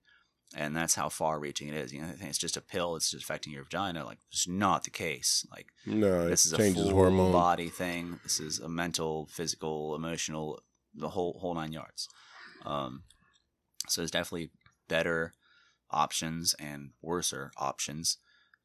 and 0.55 0.75
that's 0.75 0.95
how 0.95 1.09
far 1.09 1.39
reaching 1.39 1.67
it 1.69 1.75
is 1.75 1.93
you 1.93 2.01
know 2.01 2.11
it's 2.19 2.37
just 2.37 2.57
a 2.57 2.61
pill 2.61 2.95
it's 2.95 3.11
just 3.11 3.23
affecting 3.23 3.53
your 3.53 3.63
vagina 3.63 4.03
like 4.05 4.19
it's 4.31 4.47
not 4.47 4.83
the 4.83 4.89
case 4.89 5.45
like 5.51 5.67
No, 5.85 6.27
this 6.29 6.45
it 6.45 6.47
is 6.47 6.53
a 6.53 6.57
changes 6.57 6.83
full 6.83 6.91
hormone. 6.91 7.31
body 7.31 7.69
thing. 7.69 8.19
This 8.23 8.39
is 8.39 8.59
a 8.59 8.67
mental, 8.69 9.27
physical, 9.27 9.95
emotional, 9.95 10.59
the 10.93 11.09
whole 11.09 11.37
whole 11.39 11.53
nine 11.55 11.71
yards. 11.71 12.07
Um, 12.65 13.03
so 13.89 14.01
there's 14.01 14.11
definitely 14.11 14.51
better 14.87 15.33
options 15.91 16.55
and 16.59 16.91
worser 17.01 17.51
options. 17.57 18.17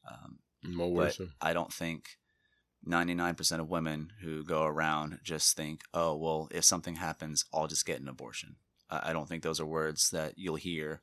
Um, 0.09 0.39
More 0.63 0.91
worse. 0.91 1.21
I 1.39 1.53
don't 1.53 1.73
think 1.73 2.17
99% 2.87 3.59
of 3.59 3.69
women 3.69 4.11
who 4.21 4.43
go 4.43 4.63
around 4.63 5.19
just 5.23 5.55
think, 5.55 5.81
oh, 5.93 6.15
well, 6.15 6.49
if 6.51 6.63
something 6.63 6.95
happens, 6.95 7.45
I'll 7.53 7.67
just 7.67 7.85
get 7.85 8.01
an 8.01 8.07
abortion. 8.07 8.55
I 8.89 9.09
I 9.09 9.13
don't 9.13 9.27
think 9.27 9.43
those 9.43 9.59
are 9.59 9.65
words 9.65 10.09
that 10.11 10.33
you'll 10.37 10.55
hear 10.55 11.01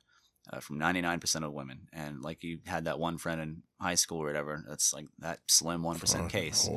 uh, 0.51 0.59
from 0.59 0.79
99% 0.79 1.43
of 1.43 1.53
women. 1.53 1.87
And 1.93 2.21
like 2.21 2.43
you 2.43 2.59
had 2.65 2.85
that 2.85 2.99
one 2.99 3.17
friend 3.17 3.41
in 3.41 3.63
high 3.79 3.95
school 3.95 4.21
or 4.21 4.25
whatever, 4.25 4.63
that's 4.67 4.93
like 4.93 5.07
that 5.19 5.39
slim 5.47 5.81
1% 5.83 5.99
Fucking 5.99 6.27
case. 6.27 6.69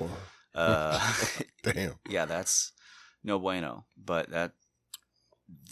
Uh, 0.55 1.13
Damn. 1.63 1.95
yeah, 2.09 2.25
that's 2.25 2.73
no 3.25 3.39
bueno. 3.39 3.87
But 3.97 4.31
that 4.31 4.53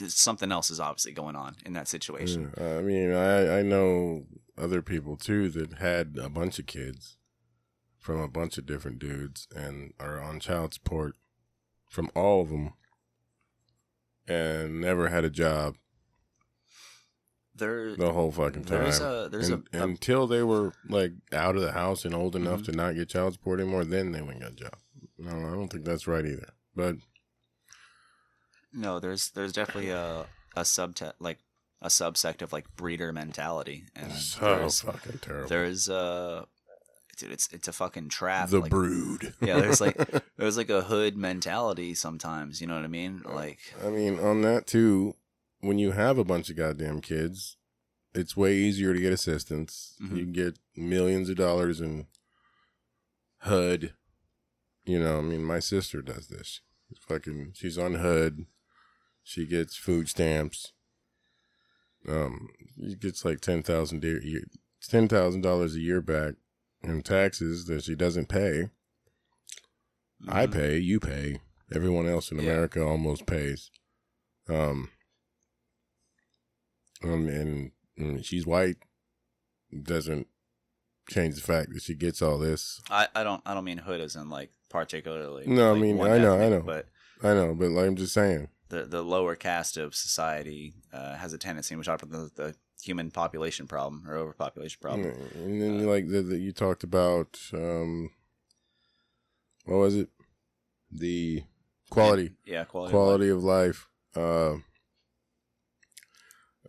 something 0.08 0.50
else 0.52 0.70
is 0.70 0.80
obviously 0.80 1.12
going 1.12 1.36
on 1.36 1.56
in 1.64 1.72
that 1.74 1.88
situation. 1.88 2.52
Yeah, 2.58 2.78
I 2.78 2.82
mean, 2.82 3.12
I 3.12 3.58
I 3.58 3.62
know 3.62 4.26
other 4.58 4.82
people 4.82 5.16
too 5.16 5.48
that 5.50 5.74
had 5.74 6.18
a 6.20 6.28
bunch 6.28 6.58
of 6.58 6.66
kids 6.66 7.16
from 7.98 8.20
a 8.20 8.28
bunch 8.28 8.58
of 8.58 8.66
different 8.66 8.98
dudes 8.98 9.46
and 9.54 9.92
are 10.00 10.20
on 10.20 10.40
child 10.40 10.74
support 10.74 11.14
from 11.88 12.10
all 12.14 12.42
of 12.42 12.48
them 12.48 12.72
and 14.28 14.80
never 14.80 15.08
had 15.08 15.24
a 15.24 15.30
job 15.30 15.76
There, 17.54 17.94
the 17.96 18.12
whole 18.12 18.30
fucking 18.32 18.64
time. 18.64 18.82
there's 18.82 19.00
a 19.00 19.28
there's 19.30 19.48
And- 19.50 19.66
a, 19.72 19.80
a 19.80 19.82
until 19.84 20.26
they 20.26 20.42
were 20.42 20.72
like 20.88 21.12
out 21.32 21.56
of 21.56 21.62
the 21.62 21.72
house 21.72 22.04
and 22.04 22.14
old 22.14 22.36
enough 22.36 22.60
Mhm. 22.60 22.64
to 22.66 22.72
not 22.72 22.94
get 22.94 23.08
child 23.10 23.34
support 23.34 23.60
anymore, 23.60 23.84
then 23.84 24.12
they 24.12 24.20
went 24.22 24.42
and 24.42 24.42
got 24.42 24.52
a 24.52 24.70
job. 24.70 24.78
No, 25.18 25.30
I 25.30 25.50
don't 25.54 25.68
think 25.68 25.84
that's 25.84 26.06
right 26.06 26.24
either. 26.24 26.54
But 26.74 26.96
No, 28.72 29.00
there's 29.00 29.30
there's 29.30 29.52
definitely 29.52 29.90
a 29.90 30.26
a 30.56 30.64
subte 30.64 31.12
like 31.18 31.38
a 31.82 31.88
subsect 31.88 32.42
of 32.42 32.52
like 32.52 32.66
breeder 32.76 33.12
mentality, 33.12 33.84
and 33.96 34.12
so 34.12 34.56
there's 34.56 34.80
fucking 34.82 35.18
terrible. 35.18 35.48
there's 35.48 35.88
uh 35.88 36.44
dude, 37.16 37.32
it's 37.32 37.48
it's 37.52 37.68
a 37.68 37.72
fucking 37.72 38.08
trap. 38.08 38.50
the 38.50 38.60
like, 38.60 38.70
brood. 38.70 39.34
Yeah, 39.40 39.60
there's 39.60 39.80
like 39.80 39.96
there's 40.36 40.56
like 40.56 40.70
a 40.70 40.82
hood 40.82 41.16
mentality 41.16 41.94
sometimes. 41.94 42.60
You 42.60 42.66
know 42.66 42.74
what 42.74 42.84
I 42.84 42.88
mean? 42.88 43.22
Like 43.24 43.58
I 43.84 43.88
mean, 43.88 44.18
on 44.18 44.42
that 44.42 44.66
too, 44.66 45.14
when 45.60 45.78
you 45.78 45.92
have 45.92 46.18
a 46.18 46.24
bunch 46.24 46.50
of 46.50 46.56
goddamn 46.56 47.00
kids, 47.00 47.56
it's 48.14 48.36
way 48.36 48.54
easier 48.54 48.92
to 48.94 49.00
get 49.00 49.12
assistance. 49.12 49.96
Mhm. 50.02 50.16
You 50.16 50.24
can 50.24 50.32
get 50.32 50.58
millions 50.76 51.28
of 51.28 51.36
dollars 51.36 51.80
in 51.80 52.06
HUD. 53.40 53.94
You 54.84 54.98
know, 54.98 55.18
I 55.18 55.22
mean, 55.22 55.44
my 55.44 55.60
sister 55.60 56.02
does 56.02 56.28
this. 56.28 56.60
Fucking, 57.06 57.52
she's 57.54 57.78
on 57.78 57.94
HUD. 57.94 58.46
She 59.22 59.46
gets 59.46 59.76
food 59.76 60.08
stamps. 60.08 60.72
Um, 62.08 62.48
she 62.82 62.96
gets 62.96 63.24
like 63.24 63.40
ten 63.40 63.62
thousand 63.62 64.04
a 64.04 64.24
year, 64.24 64.44
ten 64.88 65.06
thousand 65.08 65.42
dollars 65.42 65.74
a 65.76 65.80
year 65.80 66.00
back 66.00 66.34
in 66.82 67.02
taxes 67.02 67.66
that 67.66 67.84
she 67.84 67.94
doesn't 67.94 68.28
pay. 68.28 68.70
I 70.28 70.46
Mhm. 70.46 70.52
pay, 70.52 70.78
you 70.78 70.98
pay. 71.00 71.40
Everyone 71.72 72.06
else 72.06 72.30
in 72.32 72.38
Yeah. 72.38 72.44
America 72.44 72.82
almost 72.82 73.26
pays. 73.26 73.70
Um, 74.48 74.90
um 77.02 77.28
and, 77.28 77.72
and 77.96 78.24
she's 78.24 78.46
white. 78.46 78.76
Doesn't 79.82 80.26
change 81.08 81.36
the 81.36 81.40
fact 81.40 81.72
that 81.72 81.82
she 81.82 81.94
gets 81.94 82.20
all 82.22 82.38
this. 82.38 82.80
I, 82.90 83.08
I 83.14 83.22
don't 83.22 83.42
I 83.46 83.54
don't 83.54 83.64
mean 83.64 83.78
hood 83.78 84.00
as 84.00 84.16
in 84.16 84.28
like 84.30 84.50
particularly. 84.68 85.46
No, 85.46 85.74
I 85.74 85.78
mean, 85.78 86.00
I 86.00 86.18
know, 86.18 86.40
I 86.40 86.48
know. 86.48 86.62
But 86.62 86.88
I 87.22 87.34
know, 87.34 87.54
but 87.54 87.70
like 87.70 87.86
I'm 87.86 87.96
just 87.96 88.14
saying. 88.14 88.48
The 88.70 88.84
the 88.84 89.02
lower 89.02 89.36
caste 89.36 89.76
of 89.76 89.94
society 89.94 90.74
uh, 90.92 91.16
has 91.16 91.32
a 91.32 91.38
tendency, 91.38 91.74
and 91.74 91.80
we 91.80 91.84
talked 91.84 92.02
about 92.02 92.34
the, 92.34 92.42
the 92.42 92.54
human 92.82 93.10
population 93.10 93.66
problem 93.66 94.04
or 94.08 94.16
overpopulation 94.16 94.78
problem. 94.80 95.12
And 95.34 95.60
then 95.60 95.86
like 95.86 96.08
the, 96.08 96.22
the, 96.22 96.38
you 96.38 96.52
talked 96.52 96.82
about 96.82 97.38
um, 97.52 98.10
what 99.66 99.76
was 99.76 99.96
it? 99.96 100.08
The 100.90 101.44
quality. 101.90 102.32
Yeah, 102.46 102.64
quality. 102.64 102.92
quality 102.92 103.28
of 103.28 103.44
life. 103.44 103.88
Uh, 104.16 104.54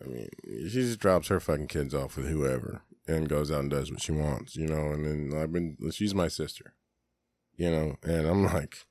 I 0.03 0.07
mean, 0.07 0.29
she 0.43 0.81
just 0.81 0.99
drops 0.99 1.27
her 1.29 1.39
fucking 1.39 1.67
kids 1.67 1.93
off 1.93 2.17
with 2.17 2.27
whoever 2.27 2.81
and 3.07 3.29
goes 3.29 3.51
out 3.51 3.61
and 3.61 3.69
does 3.69 3.91
what 3.91 4.01
she 4.01 4.11
wants, 4.11 4.55
you 4.55 4.67
know. 4.67 4.91
And 4.91 5.05
then 5.05 5.39
I've 5.39 5.51
been, 5.51 5.77
she's 5.91 6.15
my 6.15 6.27
sister, 6.27 6.73
you 7.55 7.69
know, 7.69 7.95
and 8.03 8.27
I'm 8.27 8.45
like, 8.45 8.85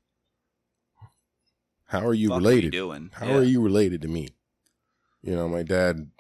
how 1.90 2.06
are 2.06 2.14
you 2.14 2.28
Fuck 2.28 2.38
are 2.38 2.40
you 2.42 2.46
related? 2.48 2.72
doing? 2.72 3.10
How 3.14 3.26
Yeah. 3.26 3.36
are 3.38 3.42
you 3.42 3.60
related 3.60 4.00
to 4.02 4.08
me? 4.08 4.28
You 5.22 5.34
know, 5.34 5.48
my 5.48 5.62
dad 5.62 6.10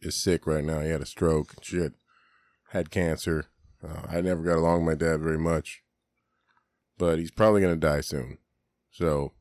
is 0.00 0.14
sick 0.14 0.46
right 0.46 0.64
now. 0.64 0.80
He 0.80 0.88
had 0.88 1.02
a 1.02 1.06
stroke, 1.06 1.54
and 1.54 1.64
shit, 1.64 1.92
had 2.70 2.90
cancer. 2.90 3.46
Uh, 3.82 4.02
I 4.08 4.20
never 4.20 4.42
got 4.42 4.56
along 4.58 4.84
with 4.84 4.98
my 5.00 5.06
dad 5.06 5.20
very 5.20 5.38
much, 5.38 5.82
but 6.96 7.18
he's 7.18 7.30
probably 7.30 7.60
gonna 7.60 7.76
die 7.76 8.00
soon. 8.02 8.38
So 8.90 9.32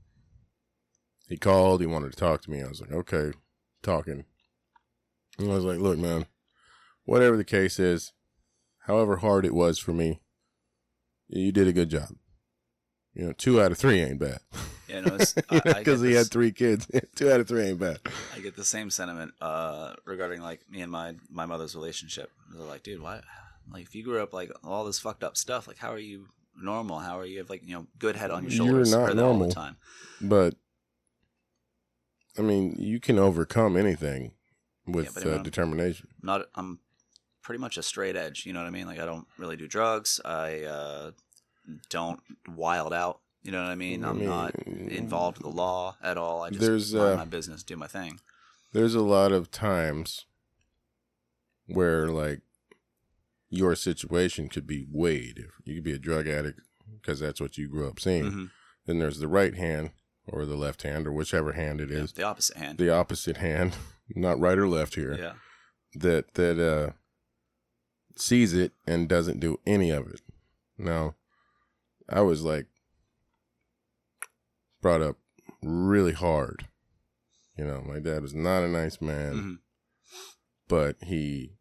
he 1.27 1.37
called. 1.37 1.81
He 1.81 1.87
wanted 1.87 2.11
to 2.11 2.17
talk 2.17 2.41
to 2.43 2.51
me. 2.51 2.61
I 2.63 2.67
was 2.67 2.81
like, 2.81 2.91
okay, 2.91 3.31
talking. 3.83 4.25
And 5.37 5.51
I 5.51 5.55
was 5.55 5.63
like, 5.65 5.79
look, 5.79 5.97
man, 5.97 6.25
whatever 7.03 7.37
the 7.37 7.43
case 7.45 7.79
is, 7.79 8.11
however 8.87 9.17
hard 9.17 9.45
it 9.45 9.53
was 9.53 9.77
for 9.77 9.93
me, 9.93 10.19
you 11.27 11.51
did 11.51 11.67
a 11.67 11.73
good 11.73 11.89
job. 11.89 12.09
You 13.19 13.25
know, 13.27 13.33
two 13.33 13.61
out 13.61 13.73
of 13.73 13.77
three 13.77 13.99
ain't 13.99 14.17
bad. 14.17 14.39
Yeah, 14.87 15.01
no, 15.01 15.15
it's- 15.15 15.35
I- 15.49 15.55
I 15.57 15.59
get 15.59 15.77
because 15.79 16.01
he 16.01 16.13
had 16.13 16.27
three 16.31 16.53
kids. 16.53 16.87
two 17.15 17.29
out 17.29 17.41
of 17.41 17.49
three 17.49 17.63
ain't 17.63 17.77
bad. 17.79 17.99
I 18.33 18.39
get 18.39 18.55
the 18.55 18.63
same 18.63 18.89
sentiment 18.89 19.33
uh, 19.41 19.93
regarding 20.05 20.39
like 20.41 20.61
me 20.69 20.79
and 20.79 20.89
my 20.89 21.15
my 21.29 21.45
mother's 21.45 21.75
relationship. 21.75 22.31
They're 22.55 22.65
like, 22.65 22.83
dude, 22.83 23.01
why? 23.01 23.19
Like, 23.73 23.83
if 23.83 23.93
you 23.93 24.05
grew 24.05 24.23
up 24.23 24.31
like 24.31 24.51
all 24.63 24.85
this 24.85 24.99
fucked 24.99 25.25
up 25.25 25.35
stuff, 25.35 25.67
like, 25.67 25.77
how 25.77 25.91
are 25.91 25.99
you 25.99 26.27
normal? 26.55 26.99
How 26.99 27.19
are 27.19 27.25
you 27.25 27.39
have 27.39 27.49
like 27.49 27.61
you 27.67 27.73
know 27.75 27.87
good 27.99 28.15
head 28.15 28.31
on 28.31 28.43
your 28.43 28.51
shoulders? 28.51 28.89
You're 28.89 28.99
not 29.01 29.15
that 29.15 29.21
all 29.21 29.31
normal. 29.31 29.49
the 29.49 29.53
time. 29.53 29.75
But 30.21 30.55
I 32.37 32.41
mean, 32.41 32.75
you 32.79 33.01
can 33.01 33.19
overcome 33.19 33.75
anything 33.75 34.31
with 34.87 35.13
but 35.13 35.25
uh, 35.25 35.29
I'm- 35.31 35.43
determination. 35.43 36.07
Not 36.21 36.45
I'm 36.55 36.79
pretty 37.41 37.59
much 37.59 37.77
a 37.77 37.83
straight 37.83 38.15
edge. 38.15 38.45
You 38.45 38.53
know 38.53 38.59
what 38.61 38.67
I 38.67 38.71
mean? 38.71 38.87
Like, 38.87 38.99
I 38.99 39.05
don't 39.05 39.27
really 39.37 39.57
do 39.57 39.67
drugs. 39.67 40.21
I 40.23 40.61
uh, 40.63 41.11
don't 41.89 42.19
wild 42.47 42.93
out. 42.93 43.19
You 43.41 43.51
know 43.51 43.61
what 43.63 43.69
I 43.71 43.75
mean? 43.75 44.03
I 44.03 44.09
I'm 44.09 44.25
not 44.25 44.53
involved 44.65 45.37
with 45.37 45.45
the 45.49 45.55
law 45.55 45.95
at 46.03 46.17
all. 46.17 46.43
I 46.43 46.49
just 46.49 46.61
there's, 46.61 46.93
mind 46.93 47.13
uh, 47.13 47.17
my 47.17 47.25
business, 47.25 47.63
do 47.63 47.75
my 47.77 47.87
thing. 47.87 48.19
There's 48.73 48.95
a 48.95 49.01
lot 49.01 49.31
of 49.31 49.49
times 49.49 50.25
where 51.67 52.07
like 52.07 52.41
your 53.49 53.75
situation 53.75 54.49
could 54.49 54.67
be 54.67 54.85
weighed. 54.91 55.45
You 55.63 55.75
could 55.75 55.83
be 55.83 55.93
a 55.93 55.99
drug 55.99 56.27
addict 56.27 56.59
because 57.01 57.19
that's 57.19 57.39
what 57.41 57.57
you 57.57 57.67
grew 57.67 57.87
up 57.87 57.99
seeing. 57.99 58.25
Mhm. 58.31 58.49
Then 58.85 58.99
there's 58.99 59.19
the 59.19 59.27
right 59.27 59.55
hand 59.55 59.91
or 60.27 60.45
the 60.45 60.55
left 60.57 60.83
hand 60.83 61.07
or 61.07 61.11
whichever 61.11 61.53
hand 61.53 61.81
it 61.81 61.89
Yeah, 61.89 61.99
is. 61.99 62.13
the 62.13 62.23
opposite 62.23 62.57
hand. 62.57 62.77
The 62.77 62.93
opposite 62.93 63.37
hand, 63.37 63.75
not 64.15 64.39
right 64.39 64.57
or 64.57 64.67
left 64.67 64.95
here. 64.95 65.15
yeah. 65.17 65.33
that 65.95 66.35
that 66.35 66.59
uh 66.59 66.91
sees 68.15 68.53
it 68.53 68.73
and 68.85 69.07
doesn't 69.09 69.39
do 69.39 69.59
any 69.65 69.89
of 69.89 70.07
it. 70.07 70.21
Now, 70.77 71.15
I 72.09 72.21
was 72.21 72.41
like 72.43 72.67
brought 74.81 75.01
up 75.01 75.17
really 75.61 76.13
hard. 76.13 76.67
You 77.57 77.65
know, 77.65 77.81
my 77.81 77.99
dad 77.99 78.21
was 78.21 78.33
not 78.33 78.63
a 78.63 78.67
nice 78.69 79.01
man, 79.01 79.33
Mhm. 79.35 79.59
but 80.67 80.95
he 81.03 81.57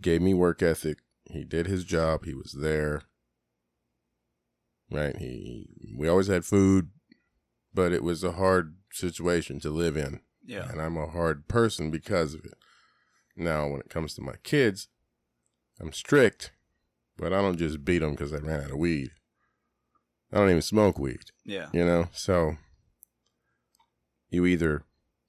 gave 0.00 0.20
me 0.20 0.34
work 0.34 0.62
ethic. 0.62 0.98
He 1.24 1.42
did 1.44 1.66
his 1.66 1.84
job. 1.84 2.24
He 2.24 2.34
was 2.34 2.52
there. 2.52 3.02
Right? 4.90 5.16
He 5.16 5.94
we 5.96 6.06
always 6.08 6.28
had 6.28 6.44
food, 6.44 6.90
but 7.74 7.92
it 7.92 8.04
was 8.04 8.22
a 8.22 8.32
hard 8.32 8.76
situation 8.92 9.58
to 9.60 9.70
live 9.70 9.96
in 9.96 10.20
Yeah. 10.44 10.70
and 10.70 10.80
I'm 10.80 10.96
a 10.96 11.08
hard 11.08 11.48
person 11.48 11.90
because 11.90 12.34
of 12.34 12.44
it. 12.44 12.54
Now, 13.34 13.68
when 13.68 13.80
it 13.80 13.90
comes 13.90 14.14
to 14.14 14.22
my 14.22 14.36
kids, 14.44 14.88
I'm 15.80 15.92
strict, 15.92 16.52
but 17.16 17.32
I 17.32 17.40
don't 17.40 17.58
just 17.58 17.84
beat 17.84 17.98
them 17.98 18.12
because 18.12 18.32
I 18.32 18.38
ran 18.38 18.64
out 18.64 18.70
of 18.70 18.78
weed. 18.78 19.10
I 20.32 20.36
don't 20.38 20.50
even 20.50 20.62
smoke 20.62 20.98
weed, 20.98 21.20
Yeah. 21.44 21.68
you 21.72 21.84
know? 21.84 22.08
So 22.12 22.56
you 24.28 24.44
either 24.46 24.84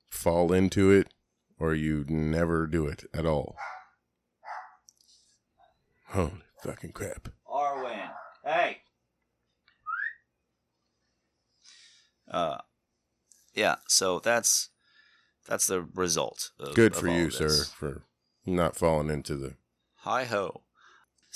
fall 0.10 0.52
into 0.52 0.92
it 0.92 1.14
or 1.60 1.74
you 1.74 2.06
never 2.08 2.68
do 2.68 2.88
it 2.88 3.06
at 3.14 3.26
all. 3.26 3.56
Holy 6.10 6.32
fucking 6.64 6.94
crap. 6.94 7.30
Arwen. 7.50 8.10
Hey. 8.44 8.78
Uh, 12.30 12.58
yeah. 13.54 13.76
So 13.88 14.20
that's 14.20 14.70
that's 15.48 15.68
the 15.68 15.82
result. 15.82 16.52
Of, 16.60 16.76
Good 16.76 16.94
of 16.94 17.00
for 17.00 17.10
all 17.10 17.16
you, 17.16 17.26
of 17.28 17.34
sir, 17.34 17.50
for 17.66 18.04
not 18.46 18.76
falling 18.76 19.10
into 19.10 19.36
the. 19.36 19.56
Hi 20.02 20.26
ho. 20.26 20.62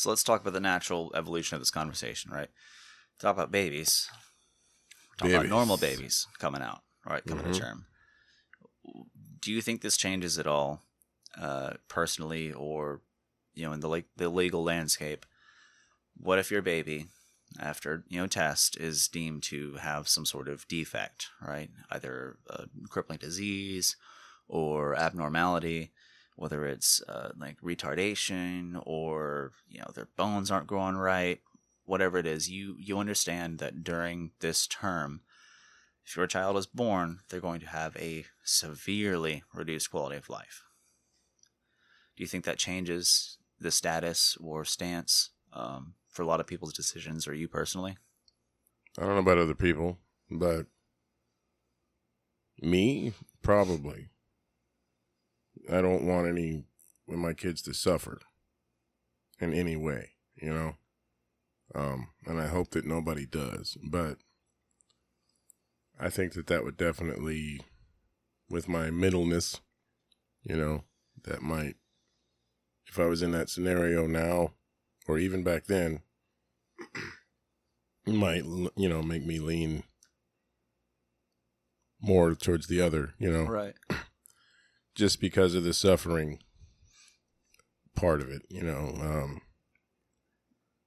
So 0.02 0.10
let's 0.10 0.24
talk 0.24 0.42
about 0.42 0.54
the 0.54 0.60
natural 0.60 1.12
evolution 1.14 1.56
of 1.56 1.62
this 1.62 1.70
conversation, 1.70 2.32
right? 2.32 2.50
Talk 3.20 3.36
about 3.36 3.52
babies. 3.52 4.10
Talk 5.20 5.30
about 5.30 5.46
normal 5.46 5.78
babies 5.78 6.26
coming 6.40 6.64
out, 6.64 6.82
right? 7.06 7.24
Coming 7.24 7.46
Mhm. 7.46 7.54
to 7.54 7.60
term. 7.60 7.86
Do 9.40 9.52
you 9.52 9.62
think 9.62 9.82
this 9.82 9.98
changes 9.98 10.40
at 10.40 10.48
all, 10.48 10.82
uh, 11.38 11.74
personally, 11.88 12.52
or 12.52 13.02
you 13.54 13.64
know, 13.64 13.74
in 13.74 13.80
the 13.82 13.88
like 13.90 14.06
the 14.16 14.28
legal 14.28 14.64
landscape? 14.64 15.24
What 16.18 16.40
if 16.40 16.50
your 16.50 16.64
baby, 16.64 17.06
after 17.60 18.04
you 18.08 18.22
know 18.22 18.26
test, 18.26 18.78
is 18.78 19.08
deemed 19.08 19.44
to 19.44 19.76
have 19.76 20.08
some 20.08 20.26
sort 20.26 20.50
of 20.50 20.68
defect, 20.68 21.30
right? 21.40 21.70
Either 21.92 22.40
a 22.50 22.66
crippling 22.90 23.20
disease 23.20 23.98
or 24.48 24.96
abnormality 24.96 25.92
whether 26.36 26.66
it's 26.66 27.02
uh, 27.08 27.32
like 27.38 27.60
retardation 27.62 28.82
or 28.86 29.52
you 29.68 29.80
know 29.80 29.92
their 29.94 30.08
bones 30.18 30.50
aren't 30.50 30.68
growing 30.68 30.96
right 30.96 31.40
whatever 31.86 32.18
it 32.18 32.26
is 32.26 32.50
you 32.50 32.76
you 32.80 32.98
understand 32.98 33.60
that 33.60 33.84
during 33.84 34.32
this 34.40 34.68
term 34.68 35.22
if 36.06 36.16
your 36.16 36.28
child 36.28 36.58
is 36.58 36.66
born 36.66 37.20
they're 37.30 37.40
going 37.40 37.60
to 37.60 37.68
have 37.68 37.96
a 37.98 38.26
severely 38.44 39.44
reduced 39.54 39.92
quality 39.92 40.16
of 40.16 40.30
life 40.30 40.64
do 42.16 42.24
you 42.24 42.28
think 42.28 42.46
that 42.46 42.58
changes 42.58 43.38
the 43.60 43.72
status 43.72 44.38
or 44.42 44.66
stance 44.66 45.32
um, 45.54 45.94
for 46.10 46.24
a 46.24 46.26
lot 46.26 46.40
of 46.40 46.48
people's 46.48 46.74
decisions 46.74 47.28
or 47.28 47.34
you 47.34 47.48
personally 47.48 47.98
I 48.98 49.04
don't 49.04 49.16
know 49.16 49.20
about 49.20 49.38
other 49.38 49.56
people, 49.56 50.00
but 50.30 50.68
me, 52.62 53.14
probably. 53.42 54.10
I 55.70 55.82
don't 55.82 56.06
want 56.06 56.28
any 56.28 56.64
of 57.10 57.18
my 57.18 57.34
kids 57.34 57.62
to 57.64 57.74
suffer 57.74 58.20
in 59.40 59.54
any 59.54 59.76
way, 59.76 60.12
you 60.36 60.54
know? 60.54 60.76
Um, 61.74 62.10
and 62.26 62.40
I 62.40 62.48
hope 62.48 62.72
that 62.72 62.86
nobody 62.86 63.26
does, 63.26 63.78
but 63.84 64.18
I 66.00 66.10
think 66.10 66.34
that 66.34 66.48
that 66.48 66.64
would 66.64 66.78
definitely, 66.78 67.62
with 68.50 68.68
my 68.68 68.92
middleness, 68.92 69.62
you 70.44 70.58
know, 70.58 70.84
that 71.24 71.42
might, 71.42 71.76
if 72.88 73.00
I 73.00 73.06
was 73.06 73.22
in 73.22 73.32
that 73.32 73.50
scenario 73.50 74.08
now, 74.08 74.52
or 75.08 75.18
even 75.18 75.44
back 75.44 75.66
then, 75.66 76.02
might 78.06 78.44
you 78.76 78.90
know 78.90 79.02
make 79.02 79.26
me 79.26 79.40
lean 79.40 79.84
more 82.02 82.34
towards 82.34 82.68
the 82.68 82.82
other 82.82 83.14
you 83.20 83.32
know 83.32 83.44
right 83.44 83.76
just 84.96 85.20
because 85.22 85.56
of 85.56 85.64
the 85.64 85.74
suffering 85.74 86.40
part 87.96 88.22
of 88.22 88.30
it, 88.30 88.44
you 88.50 88.64
know. 88.64 88.94
Um, 89.00 89.42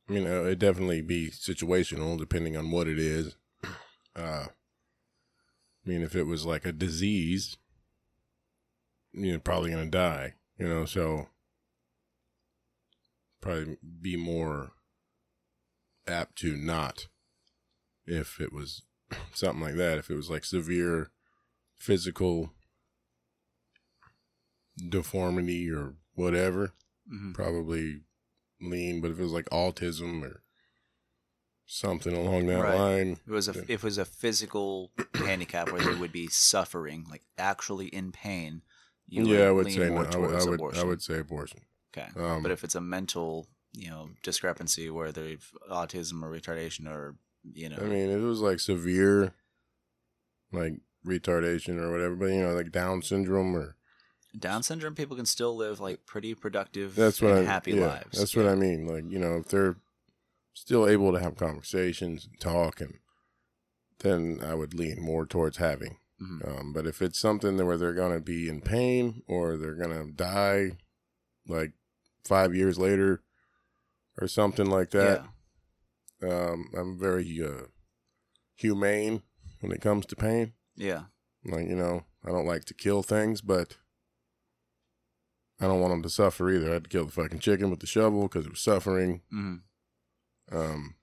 I 0.08 0.12
mean, 0.12 0.26
uh, 0.26 0.42
it 0.44 0.58
definitely 0.58 1.02
be 1.02 1.30
situational 1.30 2.18
depending 2.18 2.56
on 2.56 2.70
what 2.70 2.88
it 2.88 2.98
is. 2.98 3.36
Uh, 4.16 4.46
I 5.84 5.90
mean, 5.90 6.02
if 6.02 6.14
it 6.14 6.22
was 6.22 6.46
like 6.46 6.64
a 6.64 6.70
disease, 6.70 7.56
you're 9.12 9.40
probably 9.40 9.72
gonna 9.72 9.86
die, 9.86 10.34
you 10.56 10.68
know. 10.68 10.84
So 10.84 11.26
probably 13.40 13.76
be 14.00 14.16
more 14.16 14.70
apt 16.06 16.36
to 16.36 16.56
not 16.56 17.08
if 18.06 18.40
it 18.40 18.52
was 18.52 18.82
something 19.34 19.64
like 19.64 19.74
that. 19.74 19.98
If 19.98 20.10
it 20.10 20.14
was 20.14 20.30
like 20.30 20.44
severe 20.44 21.10
physical 21.76 22.52
deformity 24.76 25.70
or 25.70 25.94
whatever, 26.14 26.72
hmm 27.08 27.32
probably 27.32 28.02
lean. 28.60 29.00
But 29.00 29.10
if 29.12 29.18
it 29.18 29.22
was 29.22 29.32
like 29.32 29.48
autism 29.50 30.22
or 30.22 30.42
something 31.66 32.14
along 32.14 32.46
that 32.46 32.62
Right. 32.62 32.78
line, 32.78 33.16
it 33.26 33.30
was 33.30 33.48
a 33.48 33.52
if 33.52 33.68
it 33.70 33.82
was 33.82 33.98
a 33.98 34.04
physical 34.04 34.92
handicap 35.14 35.70
where 35.70 35.80
they 35.80 35.94
would 35.94 36.12
be 36.12 36.28
suffering, 36.28 37.06
like 37.10 37.22
actually 37.38 37.86
in 37.88 38.12
pain. 38.12 38.62
You 39.06 39.34
yeah, 39.34 39.48
I 39.48 39.50
would 39.50 39.70
say 39.70 39.88
more 39.90 40.04
no. 40.04 40.10
I 40.10 40.16
would, 40.16 40.34
I 40.34 40.44
would. 40.44 40.76
I 40.76 40.84
would 40.84 41.02
say 41.02 41.18
abortion. 41.18 41.60
Okay, 41.96 42.08
um, 42.16 42.42
but 42.42 42.50
if 42.50 42.64
it's 42.64 42.74
a 42.74 42.80
mental, 42.80 43.46
you 43.72 43.88
know, 43.90 44.10
discrepancy 44.22 44.90
where 44.90 45.12
they've 45.12 45.48
autism 45.70 46.22
or 46.22 46.30
retardation 46.30 46.88
or 46.88 47.16
you 47.52 47.68
know, 47.68 47.76
I 47.78 47.84
mean, 47.84 48.10
it 48.10 48.20
was 48.20 48.40
like 48.40 48.60
severe, 48.60 49.34
like 50.52 50.74
retardation 51.06 51.78
or 51.78 51.92
whatever, 51.92 52.16
but 52.16 52.26
you 52.26 52.42
know, 52.42 52.54
like 52.54 52.72
Down 52.72 53.02
syndrome 53.02 53.54
or 53.54 53.76
Down 54.38 54.62
syndrome 54.62 54.94
people 54.94 55.16
can 55.16 55.26
still 55.26 55.56
live 55.56 55.80
like 55.80 56.06
pretty 56.06 56.34
productive, 56.34 56.94
that's 56.96 57.22
what 57.22 57.32
and 57.32 57.48
I 57.48 57.50
happy 57.50 57.72
yeah, 57.72 57.86
lives. 57.86 58.18
That's 58.18 58.34
what 58.34 58.46
I 58.46 58.54
mean. 58.54 58.86
Like 58.86 59.04
you 59.08 59.18
know, 59.18 59.36
if 59.36 59.48
they're 59.48 59.76
still 60.54 60.88
able 60.88 61.12
to 61.12 61.20
have 61.20 61.36
conversations 61.36 62.26
and 62.26 62.40
talk, 62.40 62.80
and 62.80 62.94
then 64.00 64.40
I 64.44 64.54
would 64.54 64.74
lean 64.74 65.00
more 65.00 65.26
towards 65.26 65.58
having. 65.58 65.98
Mhm. 66.20 66.46
Um, 66.48 66.72
but 66.72 66.86
if 66.86 67.00
it's 67.02 67.18
something 67.18 67.56
where 67.64 67.76
they're 67.76 67.94
gonna 67.94 68.20
be 68.20 68.48
in 68.48 68.60
pain 68.60 69.22
or 69.26 69.56
they're 69.56 69.74
gonna 69.74 70.10
die, 70.10 70.78
like 71.46 71.72
five 72.24 72.54
years 72.54 72.78
later, 72.78 73.22
or 74.20 74.28
something 74.28 74.66
like 74.66 74.90
that, 74.90 75.26
um, 76.22 76.70
I'm 76.76 76.98
very 76.98 77.40
uh, 77.42 77.66
humane 78.54 79.22
when 79.60 79.72
it 79.72 79.80
comes 79.80 80.06
to 80.06 80.16
pain. 80.16 80.54
Yeah, 80.76 81.04
Like, 81.44 81.68
you 81.68 81.76
know, 81.76 82.04
I 82.24 82.30
don't 82.30 82.46
like 82.46 82.64
to 82.66 82.74
kill 82.74 83.02
things, 83.02 83.40
but 83.40 83.76
I 85.64 85.68
don't 85.68 85.80
want 85.80 85.92
them 85.92 86.02
to 86.02 86.10
suffer 86.10 86.50
either. 86.50 86.70
I 86.70 86.74
had 86.74 86.84
to 86.84 86.90
kill 86.90 87.06
the 87.06 87.12
fucking 87.12 87.38
chicken 87.38 87.70
with 87.70 87.80
the 87.80 87.86
shovel 87.86 88.22
because 88.22 88.44
it 88.46 88.50
was 88.50 88.60
suffering. 88.60 89.22
yeah. 89.32 89.38
hmm 89.38 89.54
Um, 90.52 90.94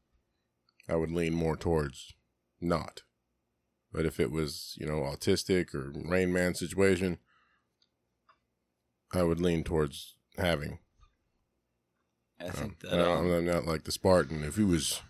I 0.88 0.96
would 0.96 1.12
lean 1.12 1.34
more 1.34 1.56
towards 1.56 2.14
not. 2.60 3.02
But 3.92 4.06
if 4.06 4.20
it 4.20 4.32
was, 4.32 4.76
you 4.80 4.86
know, 4.86 5.00
autistic 5.02 5.74
or 5.74 5.92
Rain 5.94 6.32
Man 6.32 6.54
situation, 6.54 7.18
I 9.14 9.24
would 9.24 9.42
lean 9.42 9.64
towards 9.64 10.16
having. 10.38 10.80
I 12.40 12.50
think 12.50 12.86
um, 12.92 12.98
that. 12.98 13.12
Um, 13.12 13.32
I'm 13.32 13.46
not 13.46 13.66
like 13.66 13.84
the 13.84 13.92
Spartan. 13.92 14.44
If 14.44 14.56
he 14.56 14.64
was 14.64 15.02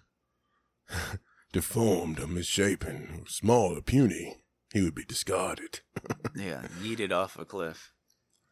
deformed 1.52 2.20
or 2.20 2.28
misshapen, 2.28 3.22
or 3.22 3.28
small 3.28 3.78
or 3.78 3.82
puny, 3.82 4.44
he 4.74 4.82
would 4.82 4.96
be 4.96 5.06
discarded. 5.06 5.82
yeah, 6.36 6.68
yeeted 6.82 7.12
off 7.12 7.38
a 7.38 7.46
cliff. 7.46 7.92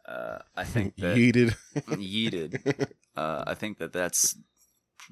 Uh, 0.10 0.39
I 0.55 0.64
think 0.74 0.95
that 0.97 1.16
Yeeted. 1.18 1.55
yeeted. 1.76 2.88
Uh, 3.18 3.43
I 3.47 3.53
think 3.53 3.80
that 3.80 3.91
that's 3.91 4.38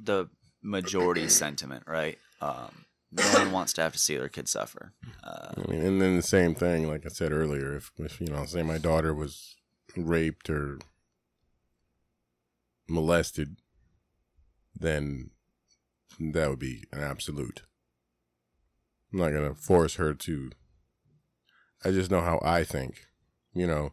the 0.02 0.30
majority 0.62 1.28
sentiment, 1.44 1.84
right? 1.86 2.18
Um, 2.40 2.86
no 3.12 3.24
one 3.34 3.52
wants 3.52 3.74
to 3.74 3.82
have 3.82 3.92
to 3.92 4.00
see 4.00 4.16
their 4.16 4.30
kid 4.30 4.48
suffer. 4.48 4.94
Uh, 5.22 5.50
I 5.58 5.70
mean, 5.70 5.82
and 5.82 6.02
then 6.02 6.16
the 6.16 6.22
same 6.22 6.56
thing, 6.56 6.88
like 6.88 7.06
I 7.06 7.10
said 7.10 7.34
earlier, 7.34 7.76
if, 7.76 7.92
if 7.98 8.22
you 8.22 8.28
know, 8.28 8.46
say 8.46 8.64
my 8.64 8.78
daughter 8.78 9.14
was 9.14 9.58
raped 9.98 10.50
or 10.50 10.80
molested, 12.88 13.58
then 14.74 15.32
that 16.18 16.50
would 16.50 16.60
be 16.60 16.86
an 16.94 17.02
absolute. 17.02 17.64
I'm 19.12 19.20
not 19.20 19.32
gonna 19.34 19.54
force 19.56 19.96
her 19.96 20.14
to. 20.14 20.52
I 21.84 21.92
just 21.92 22.10
know 22.12 22.22
how 22.22 22.40
I 22.42 22.64
think. 22.64 23.08
You 23.54 23.68
know, 23.68 23.92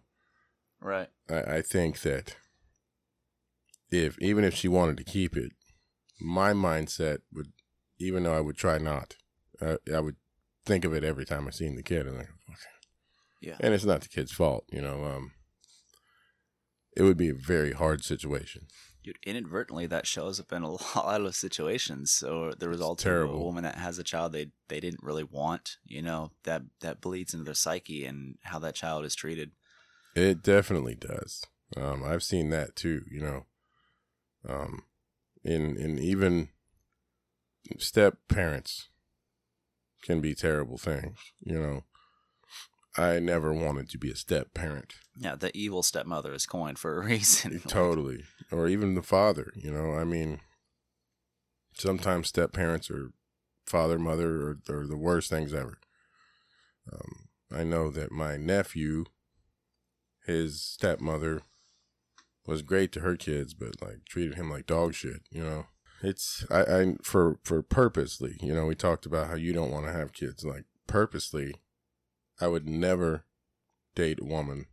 right. 0.84 1.08
I, 1.28 1.56
I 1.56 1.62
think 1.62 2.00
that 2.02 2.36
if 3.90 4.20
even 4.20 4.44
if 4.44 4.54
she 4.54 4.68
wanted 4.68 4.96
to 4.98 5.04
keep 5.04 5.36
it, 5.36 5.52
my 6.20 6.52
mindset 6.52 7.18
would, 7.32 7.52
even 7.98 8.22
though 8.22 8.36
I 8.36 8.40
would 8.40 8.56
try 8.56 8.78
not, 8.78 9.16
uh, 9.60 9.76
I 9.92 10.00
would 10.00 10.16
think 10.64 10.84
of 10.84 10.94
it 10.94 11.04
every 11.04 11.24
time 11.24 11.46
I 11.46 11.50
seen 11.50 11.76
the 11.76 11.82
kid, 11.82 12.06
and 12.06 12.16
like, 12.16 12.28
okay. 12.50 12.58
Yeah. 13.40 13.56
and 13.60 13.74
it's 13.74 13.84
not 13.84 14.00
the 14.00 14.08
kid's 14.08 14.32
fault, 14.32 14.64
you 14.70 14.80
know. 14.80 15.04
Um, 15.04 15.32
it 16.96 17.02
would 17.02 17.16
be 17.16 17.28
a 17.28 17.34
very 17.34 17.72
hard 17.72 18.04
situation. 18.04 18.66
Dude, 19.02 19.18
inadvertently, 19.26 19.86
that 19.86 20.06
shows 20.06 20.40
up 20.40 20.52
in 20.52 20.62
a 20.62 20.70
lot 20.96 21.20
of 21.20 21.34
situations. 21.34 22.10
So 22.10 22.52
the 22.58 22.68
result 22.68 23.00
of 23.00 23.04
terrible. 23.04 23.34
a 23.34 23.44
woman 23.44 23.64
that 23.64 23.76
has 23.76 23.98
a 23.98 24.04
child 24.04 24.32
they 24.32 24.50
they 24.68 24.80
didn't 24.80 25.02
really 25.02 25.24
want, 25.24 25.76
you 25.84 26.02
know, 26.02 26.30
that 26.44 26.62
that 26.80 27.00
bleeds 27.00 27.34
into 27.34 27.44
their 27.44 27.54
psyche 27.54 28.06
and 28.06 28.36
how 28.42 28.58
that 28.60 28.74
child 28.74 29.04
is 29.04 29.14
treated. 29.14 29.50
It 30.14 30.42
definitely 30.42 30.94
does. 30.94 31.44
Um, 31.76 32.04
I've 32.04 32.22
seen 32.22 32.50
that 32.50 32.76
too. 32.76 33.02
You 33.10 33.20
know, 33.20 33.46
um, 34.48 34.82
in 35.42 35.76
in 35.76 35.98
even 35.98 36.48
step 37.78 38.18
parents 38.28 38.88
can 40.02 40.20
be 40.20 40.34
terrible 40.34 40.78
things. 40.78 41.18
You 41.40 41.58
know, 41.58 41.84
I 42.96 43.18
never 43.18 43.52
wanted 43.52 43.88
to 43.90 43.98
be 43.98 44.10
a 44.10 44.16
step 44.16 44.54
parent. 44.54 44.94
Yeah, 45.16 45.34
the 45.34 45.56
evil 45.56 45.82
stepmother 45.82 46.32
is 46.32 46.46
coined 46.46 46.78
for 46.78 47.00
a 47.00 47.04
reason. 47.06 47.60
totally, 47.66 48.24
or 48.52 48.68
even 48.68 48.94
the 48.94 49.02
father. 49.02 49.52
You 49.56 49.72
know, 49.72 49.94
I 49.94 50.04
mean, 50.04 50.40
sometimes 51.76 52.28
step 52.28 52.52
parents 52.52 52.90
or 52.90 53.10
father, 53.66 53.98
mother, 53.98 54.28
or, 54.42 54.58
or 54.68 54.86
the 54.86 54.96
worst 54.96 55.30
things 55.30 55.52
ever. 55.54 55.78
Um, 56.92 57.28
I 57.50 57.64
know 57.64 57.90
that 57.90 58.12
my 58.12 58.36
nephew, 58.36 59.06
his 60.26 60.60
stepmother, 60.62 61.42
was 62.46 62.62
great 62.62 62.92
to 62.92 63.00
her 63.00 63.16
kids, 63.16 63.54
but 63.54 63.80
like 63.80 64.04
treated 64.06 64.34
him 64.34 64.50
like 64.50 64.66
dog 64.66 64.94
shit. 64.94 65.22
You 65.30 65.44
know, 65.44 65.66
it's 66.02 66.44
I, 66.50 66.60
I 66.62 66.94
for 67.02 67.38
for 67.42 67.62
purposely. 67.62 68.36
You 68.40 68.54
know, 68.54 68.66
we 68.66 68.74
talked 68.74 69.06
about 69.06 69.28
how 69.28 69.34
you 69.34 69.52
don't 69.52 69.70
want 69.70 69.86
to 69.86 69.92
have 69.92 70.12
kids. 70.12 70.44
Like 70.44 70.64
purposely, 70.86 71.54
I 72.40 72.48
would 72.48 72.68
never 72.68 73.24
date 73.94 74.20
a 74.20 74.24
woman 74.24 74.66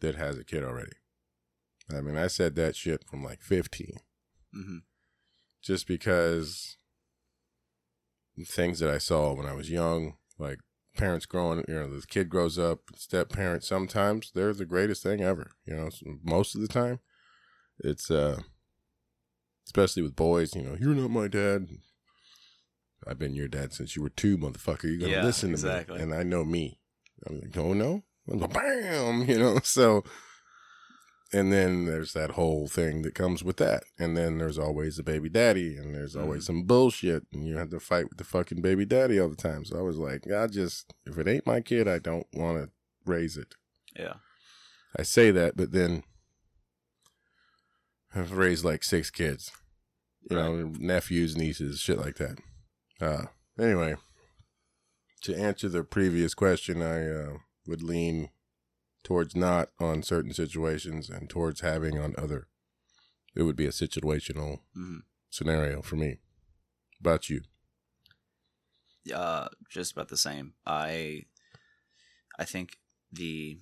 that 0.00 0.16
has 0.16 0.38
a 0.38 0.44
kid 0.44 0.64
already. 0.64 0.96
I 1.90 2.00
mean, 2.00 2.16
I 2.16 2.26
said 2.26 2.56
that 2.56 2.74
shit 2.74 3.04
from 3.08 3.22
like 3.22 3.42
15 3.42 3.98
hmm 4.52 4.78
just 5.62 5.88
because 5.88 6.76
things 8.44 8.78
that 8.78 8.88
I 8.90 8.98
saw 8.98 9.32
when 9.32 9.46
I 9.46 9.52
was 9.52 9.68
young, 9.68 10.14
like 10.38 10.60
parents 10.96 11.26
growing, 11.26 11.64
you 11.68 11.74
know, 11.74 11.88
the 11.88 12.06
kid 12.06 12.28
grows 12.28 12.58
up, 12.58 12.80
step 12.96 13.28
parents, 13.30 13.68
sometimes 13.68 14.30
they're 14.34 14.52
the 14.54 14.64
greatest 14.64 15.02
thing 15.02 15.20
ever, 15.20 15.52
you 15.64 15.74
know, 15.74 15.90
most 16.22 16.54
of 16.54 16.60
the 16.60 16.68
time 16.68 17.00
it's, 17.78 18.10
uh, 18.10 18.40
especially 19.66 20.02
with 20.02 20.16
boys, 20.16 20.54
you 20.54 20.62
know, 20.62 20.76
you're 20.80 20.94
not 20.94 21.10
my 21.10 21.28
dad. 21.28 21.68
I've 23.06 23.18
been 23.18 23.34
your 23.34 23.48
dad 23.48 23.72
since 23.72 23.94
you 23.94 24.02
were 24.02 24.08
two, 24.08 24.38
motherfucker. 24.38 24.84
You're 24.84 24.98
going 24.98 25.12
to 25.12 25.18
Yeah, 25.18 25.22
listen 25.22 25.50
to 25.50 25.54
exactly. 25.54 25.98
me. 25.98 26.02
And 26.02 26.14
I 26.14 26.22
know 26.22 26.44
me. 26.44 26.80
I'm 27.26 27.40
like, 27.40 27.56
oh 27.56 27.72
no? 27.72 28.02
I'm 28.30 28.40
like, 28.40 28.52
bam, 28.52 29.22
you 29.28 29.38
know, 29.38 29.60
so, 29.62 30.02
and 31.32 31.52
then 31.52 31.86
there's 31.86 32.12
that 32.12 32.32
whole 32.32 32.68
thing 32.68 33.02
that 33.02 33.14
comes 33.14 33.42
with 33.42 33.56
that. 33.56 33.84
And 33.98 34.16
then 34.16 34.38
there's 34.38 34.58
always 34.58 34.96
the 34.96 35.02
baby 35.02 35.28
daddy, 35.28 35.76
and 35.76 35.94
there's 35.94 36.14
always 36.16 36.44
Mhm. 36.44 36.46
some 36.46 36.62
bullshit, 36.64 37.24
and 37.32 37.46
you 37.46 37.56
have 37.56 37.70
to 37.70 37.80
fight 37.80 38.08
with 38.08 38.18
the 38.18 38.24
fucking 38.24 38.62
baby 38.62 38.84
daddy 38.84 39.18
all 39.18 39.28
the 39.28 39.36
time. 39.36 39.64
So 39.64 39.76
I 39.78 39.82
was 39.82 39.96
like, 39.98 40.30
I 40.30 40.46
just, 40.46 40.94
if 41.04 41.18
it 41.18 41.26
ain't 41.28 41.46
my 41.46 41.60
kid, 41.60 41.88
I 41.88 41.98
don't 41.98 42.26
want 42.32 42.62
to 42.64 42.70
raise 43.04 43.36
it. 43.36 43.54
Yeah. 43.96 44.14
I 44.98 45.02
say 45.02 45.30
that, 45.32 45.56
but 45.56 45.72
then 45.72 46.04
I've 48.14 48.32
raised 48.32 48.64
like 48.64 48.82
six 48.82 49.10
kids, 49.10 49.50
you 50.30 50.36
know, 50.36 50.72
nephews, 50.78 51.36
nieces, 51.36 51.80
shit 51.80 51.98
like 51.98 52.16
that. 52.16 52.38
Uh, 53.00 53.26
anyway, 53.58 53.96
to 55.22 55.34
answer 55.36 55.68
the 55.68 55.84
previous 55.84 56.34
question, 56.34 56.80
I 56.82 57.06
uh, 57.08 57.38
would 57.66 57.82
lean 57.82 58.30
towards 59.06 59.36
not 59.36 59.68
on 59.78 60.02
certain 60.02 60.32
situations 60.32 61.08
and 61.08 61.30
towards 61.30 61.60
having 61.60 61.96
on 61.96 62.12
other. 62.18 62.48
It 63.36 63.44
would 63.44 63.54
be 63.54 63.66
a 63.66 63.70
situational 63.70 64.62
hmm 64.74 64.98
scenario 65.30 65.80
for 65.80 65.94
me. 65.94 66.18
About 66.98 67.30
you? 67.30 67.42
uh, 69.14 69.46
just 69.70 69.92
about 69.92 70.08
the 70.08 70.16
same. 70.16 70.54
I 70.66 71.26
I 72.36 72.44
think 72.44 72.78
the 73.12 73.60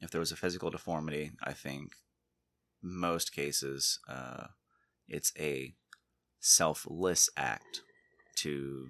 if 0.00 0.10
there 0.10 0.18
was 0.18 0.32
a 0.32 0.36
physical 0.36 0.70
deformity, 0.70 1.30
I 1.40 1.52
think 1.52 1.92
most 2.82 3.32
cases 3.32 4.00
uh, 4.08 4.48
it's 5.06 5.32
a 5.38 5.76
selfless 6.40 7.30
act 7.36 7.82
to 8.38 8.88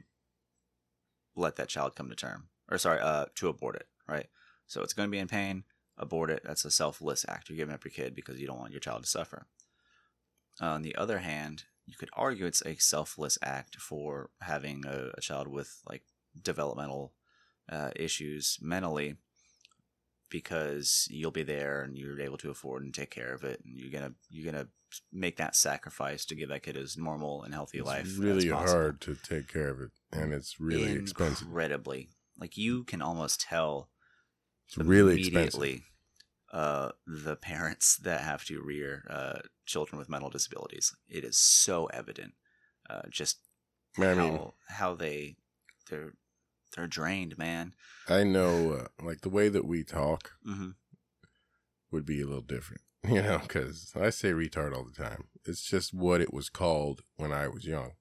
let 1.36 1.56
that 1.56 1.68
child 1.68 1.96
come 1.96 2.08
to 2.08 2.16
term, 2.16 2.48
or 2.70 2.78
sorry, 2.78 3.00
uh, 3.00 3.26
to 3.34 3.48
abort 3.48 3.76
it. 3.76 3.88
Right. 4.08 4.28
So 4.66 4.80
it's 4.80 4.94
going 4.94 5.08
to 5.08 5.10
be 5.10 5.18
in 5.18 5.28
pain. 5.28 5.64
Abort 5.98 6.30
it. 6.30 6.42
That's 6.44 6.64
a 6.64 6.70
selfless 6.70 7.24
act. 7.28 7.48
You're 7.48 7.56
giving 7.58 7.74
up 7.74 7.84
your 7.84 7.92
kid 7.92 8.14
because 8.14 8.40
you 8.40 8.46
don't 8.46 8.58
want 8.58 8.72
your 8.72 8.80
child 8.80 9.02
to 9.04 9.08
suffer. 9.08 9.46
on 10.60 10.82
the 10.82 10.96
other 10.96 11.18
hand, 11.18 11.64
you 11.86 11.94
could 11.96 12.10
argue 12.14 12.46
it's 12.46 12.62
a 12.64 12.76
selfless 12.76 13.36
act 13.42 13.76
for 13.76 14.30
having 14.40 14.84
a, 14.86 15.10
a 15.16 15.20
child 15.20 15.48
with 15.48 15.80
like 15.88 16.02
developmental 16.40 17.12
uh, 17.70 17.90
issues 17.96 18.58
mentally 18.62 19.16
because 20.30 21.06
you'll 21.10 21.30
be 21.30 21.42
there 21.42 21.82
and 21.82 21.96
you're 21.98 22.20
able 22.20 22.38
to 22.38 22.50
afford 22.50 22.82
and 22.82 22.94
take 22.94 23.10
care 23.10 23.34
of 23.34 23.44
it 23.44 23.60
and 23.64 23.76
you're 23.76 23.90
gonna 23.92 24.14
you're 24.30 24.50
gonna 24.50 24.68
make 25.12 25.36
that 25.36 25.54
sacrifice 25.56 26.24
to 26.24 26.34
give 26.34 26.48
that 26.48 26.62
kid 26.62 26.76
as 26.76 26.96
normal 26.96 27.42
and 27.42 27.52
healthy 27.54 27.78
It's 27.78 27.86
life 27.86 28.18
really 28.18 28.48
hard 28.48 29.00
to 29.02 29.14
take 29.14 29.48
care 29.48 29.68
of 29.68 29.80
it, 29.80 29.90
and 30.12 30.32
it's 30.32 30.58
really 30.60 30.92
expensive. 30.92 31.46
incredibly 31.46 32.08
like 32.38 32.56
you 32.56 32.84
can 32.84 33.02
almost 33.02 33.40
tell 33.42 33.88
It's 34.66 34.78
really 34.78 35.18
expensive. 35.18 35.60
immediately 35.60 35.82
uh, 36.52 36.90
the 37.06 37.36
parents 37.36 37.96
that 37.96 38.20
have 38.20 38.44
to 38.44 38.60
rear 38.62 39.04
uh, 39.08 39.38
children 39.64 39.98
with 39.98 40.08
mental 40.08 40.30
disabilities. 40.30 40.94
It 41.08 41.24
is 41.24 41.38
so 41.38 41.86
evident, 41.86 42.34
uh, 42.88 43.02
just 43.10 43.38
I 43.98 44.02
how 44.02 44.14
mean, 44.14 44.52
how 44.68 44.94
they 44.94 45.36
they're 45.88 46.12
they're 46.76 46.86
drained, 46.86 47.38
man. 47.38 47.74
I 48.08 48.24
know, 48.24 48.72
uh, 48.72 49.04
like 49.04 49.20
the 49.22 49.30
way 49.30 49.48
that 49.48 49.64
we 49.66 49.84
talk 49.84 50.32
hmm 50.44 50.70
would 51.90 52.06
be 52.06 52.20
a 52.22 52.26
little 52.26 52.40
different, 52.42 52.82
you 53.08 53.22
know, 53.22 53.38
because 53.38 53.92
I 53.94 54.10
say 54.10 54.32
retard 54.32 54.74
all 54.74 54.84
the 54.84 55.02
time. 55.02 55.24
It's 55.44 55.62
just 55.62 55.92
what 55.92 56.20
it 56.20 56.32
was 56.32 56.48
called 56.48 57.02
when 57.16 57.32
I 57.32 57.48
was 57.48 57.66
young. 57.66 57.92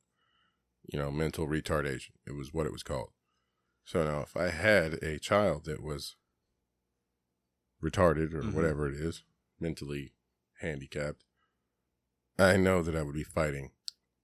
You 0.91 0.99
know, 0.99 1.11
mental 1.11 1.47
retardation. 1.47 2.11
It 2.25 2.35
was 2.35 2.53
what 2.53 2.65
it 2.65 2.71
was 2.71 2.83
called. 2.83 3.11
So 3.85 4.03
now, 4.03 4.21
if 4.21 4.35
I 4.35 4.49
had 4.49 4.93
a 5.03 5.19
child 5.19 5.65
that 5.65 5.81
was 5.83 6.15
retarded 7.81 8.33
or 8.33 8.43
Mhm. 8.43 8.53
whatever 8.53 8.87
it 8.87 8.95
is, 8.95 9.23
mentally 9.59 10.13
handicapped, 10.59 11.23
I 12.37 12.57
know 12.57 12.81
that 12.81 12.95
I 12.95 13.01
would 13.03 13.15
be 13.15 13.23
fighting 13.23 13.71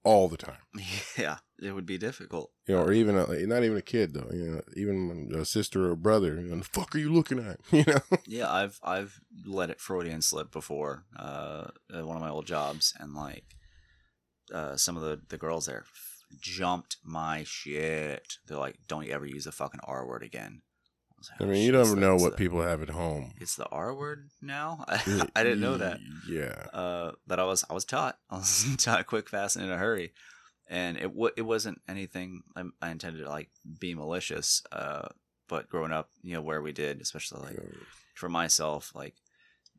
all 0.04 0.28
the 0.28 0.36
time. 0.36 0.62
Yeah, 1.18 1.38
it 1.60 1.72
would 1.72 1.86
be 1.86 1.98
difficult. 1.98 2.52
You 2.66 2.76
know, 2.76 2.82
or 2.84 2.92
even 2.92 3.16
a, 3.16 3.26
not 3.46 3.64
even 3.64 3.76
a 3.76 3.82
kid 3.82 4.14
though. 4.14 4.30
You 4.32 4.50
know, 4.52 4.62
even 4.76 5.32
a 5.34 5.44
sister 5.44 5.86
or 5.88 5.92
a 5.92 5.96
brother. 5.96 6.36
You 6.40 6.48
know, 6.50 6.58
the 6.58 6.64
fuck 6.64 6.94
are 6.94 6.98
you 6.98 7.12
looking 7.12 7.38
at? 7.40 7.58
You 7.72 7.84
know. 7.86 8.18
Yeah, 8.26 8.50
I've 8.52 8.78
I've 8.82 9.20
let 9.44 9.70
it 9.70 9.80
Freudian 9.80 10.22
slip 10.22 10.52
before. 10.52 11.04
Uh, 11.16 11.68
at 11.92 12.06
one 12.06 12.16
of 12.16 12.22
my 12.22 12.28
old 12.30 12.46
jobs, 12.46 12.94
and 13.00 13.14
like, 13.14 13.56
uh, 14.52 14.76
some 14.76 14.96
of 14.96 15.02
the 15.02 15.20
the 15.28 15.38
girls 15.38 15.66
there 15.66 15.84
jumped 16.40 16.98
my 17.02 17.42
shit. 17.44 18.34
They're 18.46 18.58
like, 18.58 18.78
"Don't 18.86 19.04
you 19.06 19.12
ever 19.12 19.26
use 19.26 19.44
the 19.44 19.52
fucking 19.52 19.80
R 19.82 20.06
word 20.06 20.22
again." 20.22 20.62
I, 21.18 21.32
like, 21.32 21.40
I 21.40 21.44
"Oh, 21.44 21.46
mean, 21.48 21.64
you 21.66 21.72
don't 21.72 21.98
know 22.00 22.16
what 22.16 22.32
the- 22.32 22.36
people 22.38 22.62
have 22.62 22.82
at 22.82 22.90
home. 22.90 23.32
It's 23.40 23.56
the 23.56 23.66
R 23.66 23.94
word 23.94 24.30
now. 24.40 24.84
I 24.88 25.42
didn't 25.42 25.60
know 25.60 25.76
that. 25.78 25.98
Yeah. 26.28 26.66
Uh, 26.72 27.12
but 27.26 27.38
I 27.40 27.44
was 27.44 27.64
I 27.68 27.74
was 27.74 27.84
taught. 27.84 28.18
I 28.30 28.36
was 28.36 28.66
taught 28.78 29.06
quick, 29.06 29.28
fast, 29.28 29.56
and 29.56 29.64
in 29.64 29.70
a 29.70 29.76
hurry. 29.78 30.12
And 30.70 30.96
it 30.98 31.04
w- 31.04 31.32
it 31.36 31.42
wasn't 31.42 31.80
anything 31.88 32.42
I, 32.54 32.64
I 32.82 32.90
intended 32.90 33.22
to 33.24 33.28
like 33.28 33.48
be 33.80 33.94
malicious. 33.94 34.62
Uh, 34.70 35.08
but 35.48 35.68
growing 35.70 35.92
up, 35.92 36.10
you 36.22 36.34
know, 36.34 36.42
where 36.42 36.60
we 36.60 36.72
did, 36.72 37.00
especially 37.00 37.40
like 37.42 37.58
for 38.14 38.28
myself, 38.28 38.92
like 38.94 39.14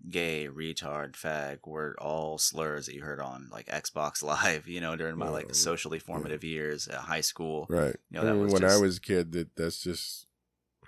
gay, 0.10 0.48
retard, 0.52 1.12
fag 1.14 1.60
were 1.68 1.96
all 2.00 2.38
slurs 2.38 2.86
that 2.88 2.96
you 2.96 3.02
heard 3.04 3.20
on 3.20 3.50
like 3.52 3.68
Xbox 3.68 4.24
Live, 4.44 4.68
you 4.68 4.82
know, 4.82 4.96
during 4.96 5.18
my 5.18 5.26
Yeah, 5.26 5.32
like 5.32 5.54
socially 5.54 6.00
formative 6.00 6.44
years 6.44 6.88
at 6.88 6.96
high 7.02 7.22
school. 7.22 7.68
Right. 7.70 7.96
You 8.10 8.16
know, 8.18 8.22
I 8.22 8.26
that 8.26 8.34
mean, 8.34 8.44
was 8.46 8.54
when 8.54 8.64
I 8.66 8.78
was 8.78 8.98
a 8.98 9.02
kid, 9.02 9.32
that 9.34 9.56
that's 9.56 9.84
just 9.84 10.26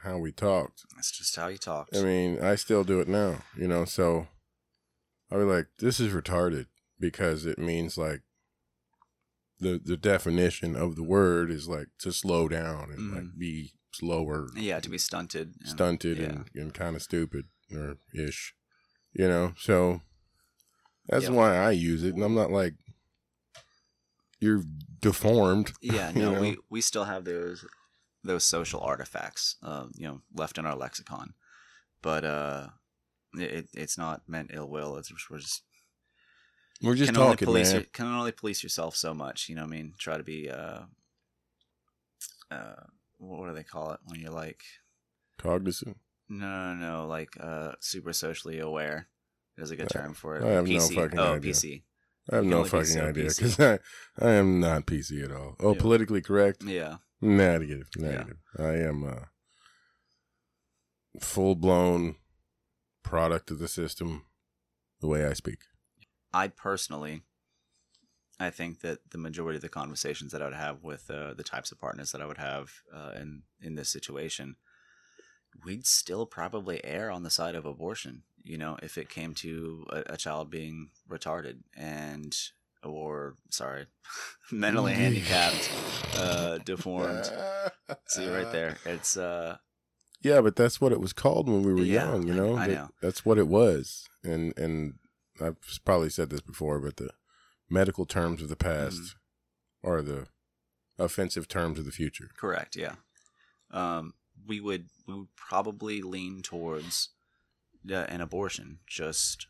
how 0.03 0.17
we 0.17 0.31
talked. 0.31 0.83
That's 0.95 1.11
just 1.11 1.35
how 1.35 1.47
you 1.47 1.57
talked. 1.57 1.95
I 1.95 2.01
mean, 2.01 2.39
I 2.41 2.55
still 2.55 2.83
do 2.83 2.99
it 2.99 3.07
now. 3.07 3.39
You 3.57 3.67
know, 3.67 3.85
so 3.85 4.27
I'll 5.31 5.39
be 5.39 5.43
like, 5.45 5.67
"This 5.79 5.99
is 5.99 6.13
retarded," 6.13 6.67
because 6.99 7.45
it 7.45 7.57
means 7.59 7.97
like 7.97 8.21
the 9.59 9.79
the 9.83 9.97
definition 9.97 10.75
of 10.75 10.95
the 10.95 11.03
word 11.03 11.51
is 11.51 11.67
like 11.69 11.87
to 11.99 12.11
slow 12.11 12.47
down 12.47 12.91
and 12.91 13.11
like 13.13 13.23
Mhm. 13.23 13.37
be 13.37 13.73
slower, 13.93 14.47
yeah, 14.55 14.79
to 14.79 14.89
be 14.89 14.97
stunted. 14.97 15.53
and- 15.59 15.69
stunted, 15.69 16.17
yeah. 16.17 16.23
and, 16.25 16.49
and 16.55 16.73
kind 16.73 16.95
of 16.95 17.01
stupid 17.03 17.45
or 17.73 17.97
ish. 18.13 18.53
You 19.13 19.27
know, 19.27 19.53
so 19.57 20.01
that's 21.07 21.25
Yep. 21.25 21.33
why 21.33 21.57
I 21.57 21.71
use 21.71 22.03
it, 22.03 22.15
and 22.15 22.23
I'm 22.23 22.33
not 22.35 22.49
like 22.51 22.75
you're 24.39 24.63
deformed. 24.99 25.73
Yeah, 25.81 26.09
you 26.15 26.21
no, 26.21 26.33
know? 26.33 26.41
we 26.41 26.57
we 26.69 26.81
still 26.81 27.03
have 27.05 27.25
those 27.25 27.65
those 28.23 28.43
social 28.43 28.79
artifacts, 28.81 29.55
uh, 29.63 29.85
you 29.95 30.07
know, 30.07 30.21
left 30.35 30.57
in 30.57 30.65
our 30.65 30.75
lexicon, 30.75 31.33
but 32.01 32.23
uh, 32.23 32.67
it, 33.33 33.67
it's 33.73 33.97
not 33.97 34.21
meant 34.27 34.51
ill 34.53 34.69
will. 34.69 34.97
It's 34.97 35.11
we're 35.29 35.39
just 35.39 35.63
We're 36.81 36.95
just 36.95 37.11
can 37.13 37.21
only 37.21 37.33
talking, 37.33 37.45
police 37.45 37.73
man. 37.73 37.85
can 37.93 38.07
only 38.07 38.31
police 38.31 38.61
yourself 38.63 38.95
so 38.95 39.13
much. 39.13 39.49
You 39.49 39.55
know, 39.55 39.63
what 39.63 39.69
I 39.73 39.75
mean, 39.75 39.93
try 39.97 40.17
to 40.17 40.23
be 40.23 40.49
uh, 40.49 40.81
uh, 42.51 42.83
what 43.17 43.47
do 43.47 43.53
they 43.55 43.63
call 43.63 43.91
it 43.93 43.99
when 44.05 44.19
you're 44.19 44.31
like 44.31 44.61
Cognizant. 45.37 45.97
no 46.29 46.73
no 46.73 46.73
no 46.75 47.07
like 47.07 47.29
uh 47.39 47.73
super 47.79 48.13
socially 48.13 48.59
aware. 48.59 49.07
There's 49.57 49.71
a 49.71 49.75
good 49.75 49.89
term 49.89 50.13
for 50.13 50.37
it. 50.37 50.43
I 50.43 50.49
have 50.51 50.67
no 50.67 50.77
PC. 50.77 50.95
fucking 50.95 51.19
oh, 51.19 51.35
idea. 51.35 51.53
PC. 51.53 51.83
I 52.31 52.35
have 52.35 52.45
no 52.45 52.63
fucking 52.63 52.99
idea 52.99 53.25
because 53.25 53.59
I, 53.59 53.79
I 54.19 54.31
am 54.31 54.59
not 54.59 54.85
PC 54.85 55.23
at 55.25 55.31
all. 55.31 55.55
Oh, 55.59 55.73
Yeah. 55.73 55.81
politically 55.81 56.21
correct? 56.21 56.63
Yeah. 56.63 56.97
Negative, 57.21 57.87
negative. 57.97 58.37
I 58.57 58.77
am 58.77 59.03
a 59.03 59.29
full 61.19 61.55
blown 61.55 62.15
product 63.03 63.51
of 63.51 63.59
the 63.59 63.67
system. 63.67 64.25
The 65.01 65.07
way 65.07 65.25
I 65.25 65.33
speak. 65.33 65.59
I 66.31 66.47
personally, 66.47 67.21
I 68.39 68.51
think 68.51 68.81
that 68.81 68.99
the 69.09 69.17
majority 69.17 69.55
of 69.55 69.63
the 69.63 69.69
conversations 69.69 70.31
that 70.31 70.41
I 70.41 70.45
would 70.45 70.53
have 70.53 70.83
with 70.83 71.09
uh, 71.09 71.33
the 71.33 71.43
types 71.43 71.71
of 71.71 71.79
partners 71.79 72.11
that 72.11 72.21
I 72.21 72.25
would 72.25 72.37
have 72.37 72.71
uh, 72.93 73.11
in 73.19 73.43
in 73.59 73.75
this 73.75 73.89
situation, 73.89 74.57
we'd 75.65 75.85
still 75.85 76.25
probably 76.25 76.83
err 76.85 77.11
on 77.11 77.23
the 77.23 77.29
side 77.29 77.55
of 77.55 77.65
abortion. 77.65 78.23
You 78.43 78.57
know, 78.57 78.77
if 78.81 78.97
it 78.97 79.09
came 79.09 79.33
to 79.35 79.85
a, 79.89 80.13
a 80.13 80.17
child 80.17 80.49
being 80.49 80.89
retarded 81.09 81.59
and 81.75 82.35
or 82.83 83.35
sorry, 83.49 83.85
mentally 84.51 84.93
handicapped, 84.93 85.71
uh, 86.17 86.57
deformed. 86.59 87.31
See 88.07 88.27
right 88.27 88.51
there, 88.51 88.77
it's 88.85 89.17
uh, 89.17 89.57
Yeah, 90.21 90.41
but 90.41 90.55
that's 90.55 90.79
what 90.81 90.91
it 90.91 90.99
was 90.99 91.13
called 91.13 91.47
when 91.49 91.63
we 91.63 91.73
were 91.73 91.81
Yeah, 91.81 92.11
young. 92.11 92.27
You 92.27 92.33
I- 92.33 92.37
know, 92.37 92.55
I 92.57 92.67
That- 92.67 92.73
know. 92.73 92.89
that's 93.01 93.25
what 93.25 93.37
it 93.37 93.47
was. 93.47 94.07
And 94.23 94.57
and 94.57 94.95
I've 95.39 95.57
probably 95.85 96.09
said 96.09 96.29
this 96.29 96.41
before, 96.41 96.79
but 96.79 96.97
the 96.97 97.09
medical 97.69 98.05
terms 98.05 98.41
of 98.41 98.49
the 98.49 98.55
past 98.55 98.99
Mm-hmm. 99.01 99.89
are 99.89 100.01
the 100.01 100.27
offensive 100.99 101.47
terms 101.47 101.79
of 101.79 101.85
the 101.85 101.91
future. 101.91 102.29
Correct. 102.37 102.75
Yeah. 102.75 102.95
Um, 103.71 104.13
we 104.45 104.59
would 104.59 104.89
we 105.07 105.15
would 105.15 105.35
probably 105.35 106.01
lean 106.01 106.41
towards 106.41 107.09
uh, 107.89 107.95
an 107.95 108.21
abortion. 108.21 108.79
Just 108.85 109.47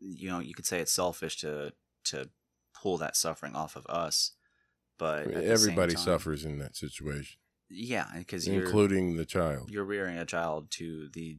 you 0.00 0.28
know, 0.30 0.38
you 0.40 0.54
could 0.54 0.66
say 0.66 0.80
it's 0.80 0.92
selfish 0.92 1.36
to 1.40 1.72
to 2.04 2.30
pull 2.74 2.98
that 2.98 3.16
suffering 3.16 3.54
off 3.56 3.76
of 3.76 3.84
us, 3.86 4.32
but 4.98 5.22
I 5.22 5.26
mean, 5.26 5.28
at 5.28 5.34
the 5.34 5.40
same 5.42 5.52
everybody 5.52 5.94
time- 5.94 6.04
suffers 6.04 6.44
in 6.44 6.58
that 6.58 6.76
situation, 6.76 7.38
Yeah, 7.68 8.06
because 8.16 8.46
you're 8.46 8.64
including 8.64 9.16
the 9.16 9.24
child. 9.26 9.70
you're 9.70 9.84
rearing 9.84 10.16
a 10.18 10.24
child 10.24 10.70
to 10.72 11.08
the 11.12 11.38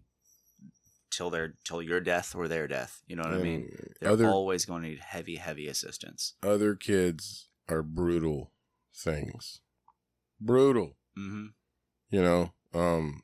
till 1.12 1.30
their 1.30 1.56
till 1.64 1.82
your 1.82 2.00
death 2.00 2.36
or 2.36 2.48
their 2.48 2.68
death. 2.68 3.02
You 3.08 3.16
know 3.16 3.24
what 3.24 3.34
I 3.34 3.38
mean? 3.38 3.70
They're 4.00 4.12
other 4.12 4.28
always 4.28 4.66
going 4.66 4.84
to 4.84 4.90
need 4.90 5.00
heavy, 5.00 5.38
heavy 5.38 5.68
assistance. 5.68 6.36
other 6.44 6.76
kids 6.76 7.48
are 7.68 7.82
brutal 7.84 8.52
things. 8.96 9.62
Brutal. 10.40 10.98
hmm 11.16 11.48
You 12.10 12.22
know, 12.22 12.54
um 12.74 13.24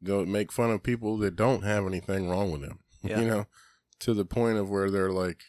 they'll 0.00 0.26
make 0.26 0.52
fun 0.52 0.70
of 0.70 0.82
people 0.82 1.16
that 1.18 1.34
don't 1.36 1.62
have 1.64 1.86
anything 1.86 2.28
wrong 2.28 2.50
with 2.52 2.60
them. 2.60 2.80
Yeah. 3.02 3.20
You 3.20 3.26
know, 3.26 3.46
to 4.04 4.12
the 4.12 4.26
point 4.26 4.58
of 4.58 4.68
where 4.68 4.90
they're 4.90 5.10
like 5.10 5.44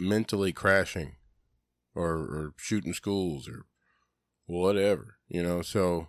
mentally 0.00 0.54
crashing 0.54 1.16
or 1.94 2.14
or 2.14 2.54
shooting 2.56 2.94
schools 2.94 3.46
or 3.46 3.66
whatever, 4.46 5.16
you 5.28 5.42
know. 5.42 5.60
So 5.60 6.08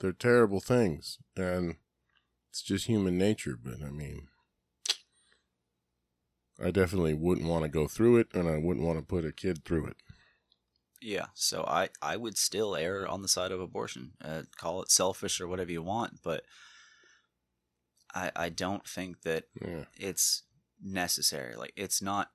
they're 0.00 0.12
terrible 0.12 0.58
things 0.58 1.18
and 1.36 1.76
it's 2.50 2.60
just 2.60 2.86
human 2.86 3.16
nature, 3.16 3.56
but 3.56 3.84
I 3.86 3.90
mean 3.90 4.26
I 6.60 6.72
definitely 6.72 7.14
wouldn't 7.14 7.46
want 7.46 7.62
to 7.62 7.68
go 7.68 7.86
through 7.86 8.16
it 8.16 8.26
and 8.34 8.48
I 8.48 8.58
wouldn't 8.58 8.84
want 8.84 8.98
to 8.98 9.04
put 9.04 9.24
a 9.24 9.30
kid 9.30 9.64
through 9.64 9.86
it. 9.86 9.96
Yeah, 11.00 11.26
so 11.34 11.64
I 11.68 11.90
I 12.02 12.16
would 12.16 12.36
still 12.36 12.74
err 12.74 13.06
on 13.06 13.22
the 13.22 13.28
side 13.28 13.52
of 13.52 13.60
abortion. 13.60 14.14
Uh, 14.20 14.42
call 14.56 14.82
it 14.82 14.90
selfish 14.90 15.40
or 15.40 15.46
whatever 15.46 15.70
you 15.70 15.82
want, 15.82 16.18
but 16.24 16.42
I 18.14 18.30
I 18.36 18.48
don't 18.48 18.86
think 18.86 19.22
that 19.22 19.44
Yeah. 19.60 19.84
it's 19.96 20.42
necessary. 20.82 21.54
Like 21.56 21.72
it's 21.76 22.02
not 22.02 22.30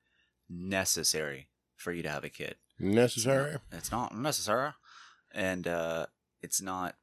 necessary 0.49 1.49
for 1.75 1.91
you 1.91 2.03
to 2.03 2.09
have 2.09 2.23
a 2.23 2.29
kid. 2.29 2.55
Necessary? 2.79 3.57
It's 3.71 3.91
not 3.91 4.15
necessary, 4.15 4.71
and 5.33 5.67
uh, 5.67 6.05
it's 6.41 6.61
not 6.61 6.95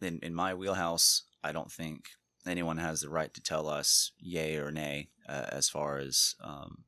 in 0.00 0.18
in 0.22 0.34
my 0.34 0.54
wheelhouse. 0.54 1.24
I 1.42 1.52
don't 1.52 1.72
think 1.72 2.04
anyone 2.46 2.78
has 2.78 3.00
the 3.00 3.08
right 3.10 3.32
to 3.34 3.42
tell 3.42 3.68
us 3.68 4.12
yay 4.18 4.56
or 4.56 4.70
nay 4.70 5.10
uh, 5.28 5.46
as 5.50 5.68
far 5.68 5.98
as 5.98 6.34
um, 6.42 6.84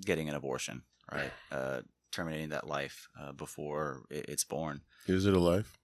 getting 0.00 0.28
an 0.28 0.34
abortion, 0.34 0.82
right? 1.12 1.32
Uh, 1.50 1.80
terminating 2.12 2.50
that 2.50 2.66
life 2.66 3.08
uh, 3.20 3.32
before 3.32 4.02
it, 4.10 4.24
it's 4.28 4.44
born, 4.44 4.80
Is 5.06 5.26
it 5.26 5.34
a 5.34 5.38
life? 5.40 5.78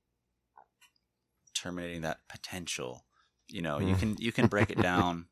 terminating 1.54 2.00
that 2.02 2.20
potential. 2.28 3.04
You 3.48 3.62
know, 3.62 3.78
you 3.78 3.94
Mm. 3.94 3.98
can 3.98 4.16
you 4.18 4.32
can 4.32 4.46
break 4.46 4.70
it 4.70 4.80
down. 4.82 5.26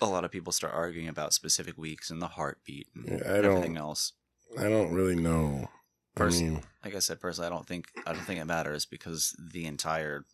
A 0.00 0.06
lot 0.06 0.24
of 0.24 0.30
people 0.30 0.52
start 0.52 0.74
arguing 0.74 1.08
about 1.08 1.32
specific 1.32 1.78
weeks 1.78 2.10
and 2.10 2.20
the 2.20 2.28
heartbeat 2.28 2.88
and 2.94 3.06
Yeah, 3.08 3.14
I 3.16 3.40
don't- 3.40 3.44
everything 3.44 3.76
else. 3.76 4.12
I 4.58 4.64
don't 4.68 4.92
really 4.92 5.16
know. 5.16 5.68
I 6.18 6.28
mean, 6.28 6.62
like 6.84 6.94
I 6.94 6.98
said, 7.00 7.20
personally, 7.20 7.46
I 7.46 7.50
don't 7.50 7.66
think 7.66 7.86
I 8.06 8.12
don't 8.12 8.22
think 8.24 8.40
it 8.40 8.44
matters 8.46 8.86
because 8.86 9.34
the 9.38 9.66
entire, 9.66 10.24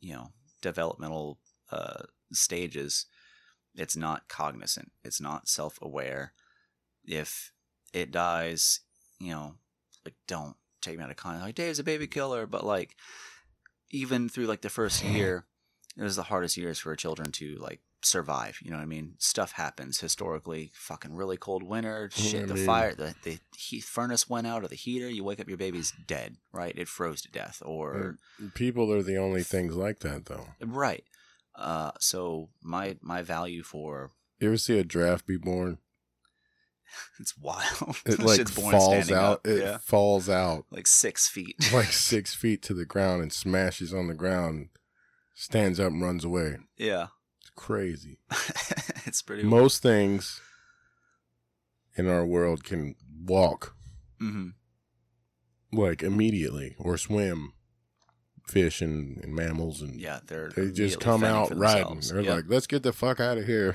you 0.00 0.14
know, 0.14 0.32
developmental 0.60 1.38
uh, 1.70 2.04
stages, 2.32 3.06
it's 3.74 3.96
not 3.96 4.28
cognizant, 4.28 4.92
it's 5.04 5.20
not 5.20 5.48
self-aware. 5.48 6.32
If 7.04 7.52
it 7.92 8.10
dies, 8.10 8.80
you 9.20 9.30
know, 9.32 9.54
like 10.04 10.14
don't 10.26 10.56
take 10.80 10.98
me 10.98 11.04
out 11.04 11.10
of 11.10 11.16
context. 11.16 11.44
Like 11.44 11.54
Dave's 11.54 11.78
a 11.78 11.84
baby 11.84 12.06
killer, 12.06 12.46
but 12.46 12.64
like 12.64 12.96
even 13.94 14.28
through 14.28 14.46
like 14.46 14.60
the 14.62 14.68
first 14.70 15.04
year, 15.04 15.46
it 15.96 16.02
was 16.02 16.16
the 16.16 16.24
hardest 16.24 16.56
years 16.56 16.78
for 16.78 16.94
children 16.96 17.30
to 17.32 17.56
like 17.60 17.80
survive. 18.02 18.58
You 18.62 18.70
know 18.70 18.76
what 18.76 18.82
I 18.82 18.86
mean? 18.86 19.14
Stuff 19.18 19.52
happens 19.52 20.00
historically. 20.00 20.72
Fucking 20.74 21.14
really 21.14 21.36
cold 21.36 21.62
winter. 21.62 22.10
Shit, 22.14 22.42
I 22.42 22.46
the 22.46 22.54
mean- 22.54 22.66
fire, 22.66 22.94
the 22.94 23.14
the 23.22 23.38
heat 23.56 23.84
furnace 23.84 24.28
went 24.28 24.46
out 24.46 24.64
or 24.64 24.68
the 24.68 24.74
heater. 24.74 25.08
You 25.08 25.24
wake 25.24 25.40
up, 25.40 25.48
your 25.48 25.56
baby's 25.56 25.92
dead. 26.06 26.36
Right? 26.52 26.76
It 26.76 26.88
froze 26.88 27.22
to 27.22 27.30
death. 27.30 27.62
Or 27.64 28.18
people 28.54 28.92
are 28.92 29.02
the 29.02 29.16
only 29.16 29.42
things 29.42 29.74
like 29.76 30.00
that, 30.00 30.26
though. 30.26 30.46
right. 30.60 31.04
Uh, 31.56 31.92
so 32.00 32.48
my 32.62 32.96
my 33.00 33.22
value 33.22 33.62
for 33.62 34.10
You 34.40 34.48
ever 34.48 34.56
see 34.56 34.76
a 34.78 34.84
draft 34.84 35.24
be 35.26 35.36
born? 35.36 35.78
it's 37.20 37.36
wild. 37.38 37.96
It 38.06 38.18
like 38.22 38.48
falls 38.48 39.10
out. 39.10 39.32
up. 39.32 39.46
It 39.46 39.62
yeah, 39.62 39.78
falls 39.78 40.28
out 40.28 40.64
like 40.70 40.86
six 40.86 41.28
feet. 41.28 41.56
like 41.72 41.92
six 41.92 42.34
feet 42.34 42.62
to 42.62 42.74
the 42.74 42.84
ground 42.86 43.22
and 43.22 43.32
smashes 43.32 43.92
on 43.94 44.06
the 44.08 44.14
ground, 44.14 44.68
stands 45.34 45.78
up 45.80 45.88
and 45.92 46.02
runs 46.02 46.24
away. 46.24 46.56
yeah, 46.76 47.08
It's 47.40 47.50
crazy. 47.56 48.18
it's 49.06 49.22
pretty. 49.22 49.42
Most 49.44 49.82
things 49.82 50.40
in 51.96 52.08
our 52.08 52.24
world 52.26 52.64
can 52.64 52.94
walk 53.24 53.74
hmm 54.18 54.48
like 55.72 56.02
immediately 56.02 56.76
or 56.78 56.96
swim. 56.96 57.52
Fish 58.46 58.82
and, 58.82 59.16
and 59.24 59.34
mammals 59.34 59.80
and 59.80 59.98
Yeah, 59.98 60.20
they're 60.26 60.50
they 60.50 60.70
just 60.70 61.00
come 61.00 61.24
out 61.24 61.56
riding. 61.56 62.00
They're 62.00 62.20
Yeah. 62.20 62.34
like, 62.34 62.44
"Let's 62.46 62.66
get 62.66 62.82
the 62.82 62.92
fuck 62.92 63.18
out 63.18 63.38
of 63.38 63.46
here. 63.46 63.74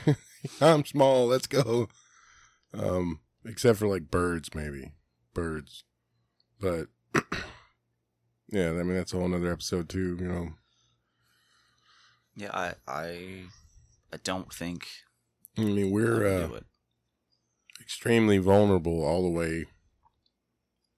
I'm 0.61 0.85
small. 0.85 1.25
Let's 1.25 1.47
go." 1.47 1.89
Um, 2.73 3.19
except 3.45 3.79
for 3.79 3.87
like 3.87 4.11
birds, 4.11 4.53
maybe 4.53 4.93
birds, 5.33 5.83
but 6.59 6.87
yeah, 8.49 8.69
I 8.69 8.83
mean 8.83 8.95
that's 8.95 9.13
a 9.13 9.17
whole 9.17 9.27
nother 9.27 9.51
episode 9.51 9.89
too. 9.89 10.17
You 10.19 10.27
know, 10.27 10.49
yeah, 12.35 12.51
I 12.53 12.73
I 12.87 13.43
I 14.13 14.17
don't 14.23 14.53
think 14.53 14.85
I 15.57 15.61
mean 15.61 15.91
we're 15.91 16.27
uh, 16.27 16.59
extremely 17.81 18.37
vulnerable 18.37 19.03
all 19.03 19.23
the 19.23 19.29
way 19.29 19.65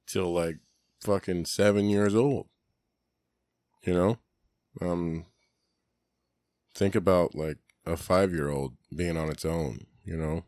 till 0.08 0.34
like 0.34 0.58
fucking 1.02 1.46
seven 1.46 1.90
years 1.90 2.16
old. 2.16 2.48
You 3.84 3.94
know, 3.94 4.18
um, 4.82 5.26
think 6.76 6.96
about 6.96 7.34
like 7.34 7.58
a 7.86 7.98
five 7.98 8.34
year 8.34 8.50
old 8.50 8.76
being 8.96 9.18
on 9.18 9.30
its 9.30 9.46
own. 9.46 9.86
You 10.04 10.18
know, 10.18 10.44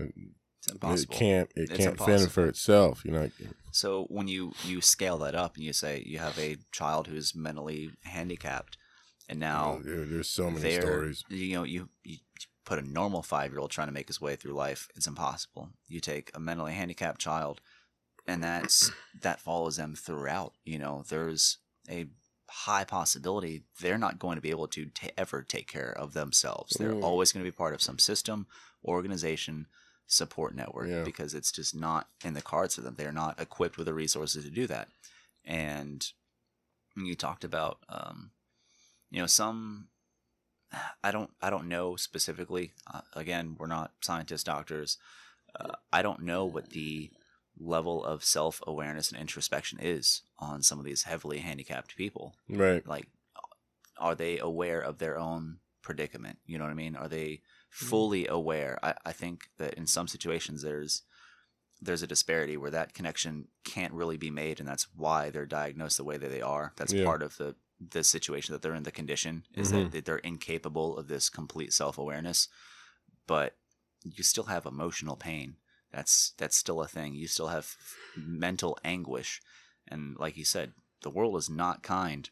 It's 0.00 0.72
impossible. 0.72 1.14
It 1.14 1.18
can't. 1.18 1.50
It 1.56 1.70
It's 1.70 1.76
can't 1.76 1.98
fend 1.98 2.30
for 2.32 2.46
itself. 2.46 3.04
You 3.04 3.12
know. 3.12 3.30
So 3.70 4.04
when 4.08 4.28
you 4.28 4.52
you 4.64 4.80
scale 4.80 5.18
that 5.18 5.34
up 5.34 5.56
and 5.56 5.64
you 5.64 5.72
say 5.72 6.02
you 6.06 6.18
have 6.18 6.38
a 6.38 6.56
child 6.72 7.06
who's 7.08 7.34
mentally 7.34 7.90
handicapped, 8.04 8.76
and 9.28 9.38
now 9.38 9.80
Dude, 9.84 10.10
there's 10.10 10.30
so 10.30 10.50
many 10.50 10.72
stories. 10.72 11.24
you 11.28 11.54
know 11.54 11.64
you, 11.64 11.88
you 12.02 12.18
put 12.64 12.78
a 12.78 12.82
normal 12.88 13.22
five 13.22 13.52
year 13.52 13.60
old 13.60 13.70
trying 13.70 13.88
to 13.88 13.92
make 13.94 14.08
his 14.08 14.20
way 14.20 14.34
through 14.36 14.54
life, 14.54 14.88
it's 14.96 15.06
impossible. 15.06 15.70
You 15.88 16.00
take 16.00 16.30
a 16.34 16.40
mentally 16.40 16.72
handicapped 16.72 17.20
child, 17.20 17.60
and 18.26 18.42
that's 18.42 18.90
that 19.22 19.40
follows 19.40 19.76
them 19.76 19.94
throughout. 19.94 20.54
You 20.64 20.78
know, 20.78 21.04
there's 21.08 21.58
a 21.88 22.06
high 22.48 22.84
possibility 22.84 23.64
they're 23.80 23.98
not 23.98 24.18
going 24.18 24.36
to 24.36 24.42
be 24.42 24.50
able 24.50 24.68
to 24.68 24.86
ta 24.86 25.08
ever 25.18 25.42
take 25.42 25.68
care 25.68 25.92
of 25.92 26.12
themselves. 26.12 26.76
They're 26.78 26.94
Mm. 26.94 27.02
always 27.02 27.32
going 27.32 27.44
to 27.44 27.50
be 27.50 27.54
part 27.56 27.74
of 27.74 27.82
some 27.82 27.98
system, 27.98 28.46
organization, 28.84 29.66
support 30.06 30.54
network 30.54 30.88
Yeah. 30.88 31.02
because 31.04 31.34
it's 31.34 31.50
just 31.52 31.74
not 31.74 32.08
in 32.24 32.34
the 32.34 32.42
cards 32.42 32.74
for 32.76 32.80
them. 32.82 32.94
They're 32.96 33.12
not 33.12 33.40
equipped 33.40 33.76
with 33.76 33.86
the 33.86 33.94
resources 33.94 34.44
to 34.44 34.50
do 34.50 34.66
that. 34.68 34.88
And 35.44 36.06
you 36.96 37.14
talked 37.14 37.44
about, 37.44 37.78
um, 37.88 38.30
you 39.10 39.20
know, 39.20 39.26
some. 39.26 39.88
I 41.02 41.10
don't. 41.12 41.30
I 41.40 41.48
don't 41.50 41.68
know 41.68 41.94
specifically. 41.96 42.72
Uh, 42.92 43.02
again, 43.14 43.56
we're 43.58 43.66
not 43.68 43.92
scientists, 44.02 44.42
doctors. 44.44 44.98
Uh, 45.58 45.72
I 45.92 46.02
don't 46.02 46.22
know 46.22 46.44
what 46.44 46.70
the 46.70 47.10
level 47.58 48.04
of 48.04 48.24
self 48.24 48.60
awareness 48.66 49.10
and 49.12 49.20
introspection 49.20 49.78
is 49.80 50.22
on 50.38 50.62
some 50.62 50.78
of 50.78 50.84
these 50.84 51.04
heavily 51.04 51.38
handicapped 51.38 51.96
people 51.96 52.34
Right. 52.50 52.86
like 52.86 53.06
are 53.98 54.14
they 54.14 54.38
aware 54.38 54.78
of 54.80 54.98
their 54.98 55.18
own 55.18 55.60
predicament 55.80 56.38
you 56.44 56.58
know 56.58 56.64
what 56.64 56.70
i 56.70 56.74
mean 56.74 56.94
are 56.94 57.08
they 57.08 57.40
fully 57.76 58.26
aware 58.26 58.78
I, 58.82 58.94
I 59.04 59.12
think 59.12 59.50
that 59.58 59.74
in 59.74 59.86
some 59.86 60.08
situations 60.08 60.62
there's 60.62 61.02
there's 61.82 62.02
a 62.02 62.06
disparity 62.06 62.56
where 62.56 62.70
that 62.70 62.94
connection 62.94 63.48
can't 63.64 63.92
really 63.92 64.16
be 64.16 64.30
made 64.30 64.60
and 64.60 64.68
that's 64.68 64.88
why 64.96 65.28
they're 65.30 65.46
diagnosed 65.46 65.98
the 65.98 66.04
way 66.04 66.16
that 66.16 66.30
they 66.30 66.40
are 66.40 66.72
that's 66.76 66.94
Yeah. 66.94 67.04
part 67.04 67.22
of 67.22 67.36
the 67.36 67.54
the 67.78 68.02
situation 68.02 68.52
that 68.54 68.62
they're 68.62 68.74
in 68.74 68.84
the 68.84 68.90
condition 68.90 69.44
is 69.54 69.68
Mhm. 69.68 69.72
that, 69.72 69.92
that 69.92 70.04
they're 70.06 70.16
incapable 70.18 70.96
of 70.96 71.08
this 71.08 71.28
complete 71.28 71.72
self-awareness 71.74 72.48
but 73.26 73.56
you 74.04 74.22
still 74.24 74.44
have 74.44 74.64
emotional 74.66 75.16
pain 75.16 75.56
that's 75.92 76.32
that's 76.38 76.56
still 76.56 76.80
a 76.80 76.88
thing 76.88 77.14
you 77.14 77.28
still 77.28 77.48
have 77.48 77.76
mental 78.16 78.78
anguish 78.84 79.42
and 79.88 80.16
like 80.18 80.36
you 80.36 80.44
said 80.44 80.72
the 81.02 81.10
world 81.10 81.36
is 81.36 81.50
not 81.50 81.82
kind 81.82 82.30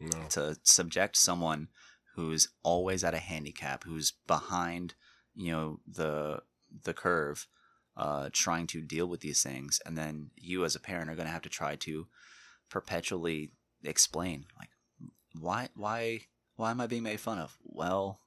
No. 0.00 0.26
to 0.28 0.56
subject 0.62 1.16
someone 1.16 1.68
who's 2.14 2.48
always 2.62 3.02
at 3.04 3.14
a 3.14 3.18
handicap, 3.18 3.84
who's 3.84 4.12
behind, 4.26 4.94
you 5.34 5.50
know, 5.52 5.80
the 5.86 6.40
the 6.84 6.94
curve, 6.94 7.46
uh, 7.96 8.28
trying 8.32 8.66
to 8.68 8.80
deal 8.80 9.06
with 9.06 9.20
these 9.20 9.42
things, 9.42 9.80
and 9.86 9.96
then 9.96 10.30
you 10.36 10.64
as 10.64 10.74
a 10.74 10.80
parent 10.80 11.10
are 11.10 11.14
going 11.14 11.26
to 11.26 11.32
have 11.32 11.42
to 11.42 11.48
try 11.48 11.76
to 11.76 12.06
perpetually 12.70 13.50
explain, 13.84 14.46
like, 14.58 14.70
why, 15.38 15.68
why, 15.76 16.20
why 16.56 16.70
am 16.70 16.80
I 16.80 16.86
being 16.86 17.02
made 17.04 17.20
fun 17.20 17.38
of? 17.38 17.56
Well, 17.62 18.20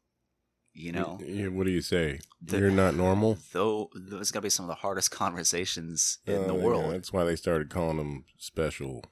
you 0.74 0.92
know, 0.92 1.18
What 1.52 1.66
do 1.66 1.72
you 1.72 1.82
say? 1.82 2.20
The- 2.42 2.60
You're 2.60 2.72
not 2.72 2.94
normal. 2.96 3.40
though 3.52 3.90
those 3.96 4.32
got 4.32 4.40
to 4.40 4.44
be 4.44 4.50
some 4.50 4.66
of 4.66 4.70
the 4.70 4.76
hardest 4.76 5.12
conversations 5.24 6.20
in 6.26 6.44
Uh, 6.44 6.48
the 6.48 6.54
yeah, 6.56 6.64
world. 6.64 6.94
that's 6.94 7.12
why 7.12 7.24
they 7.24 7.36
started 7.36 7.70
calling 7.70 7.98
them 7.98 8.26
special, 8.38 9.04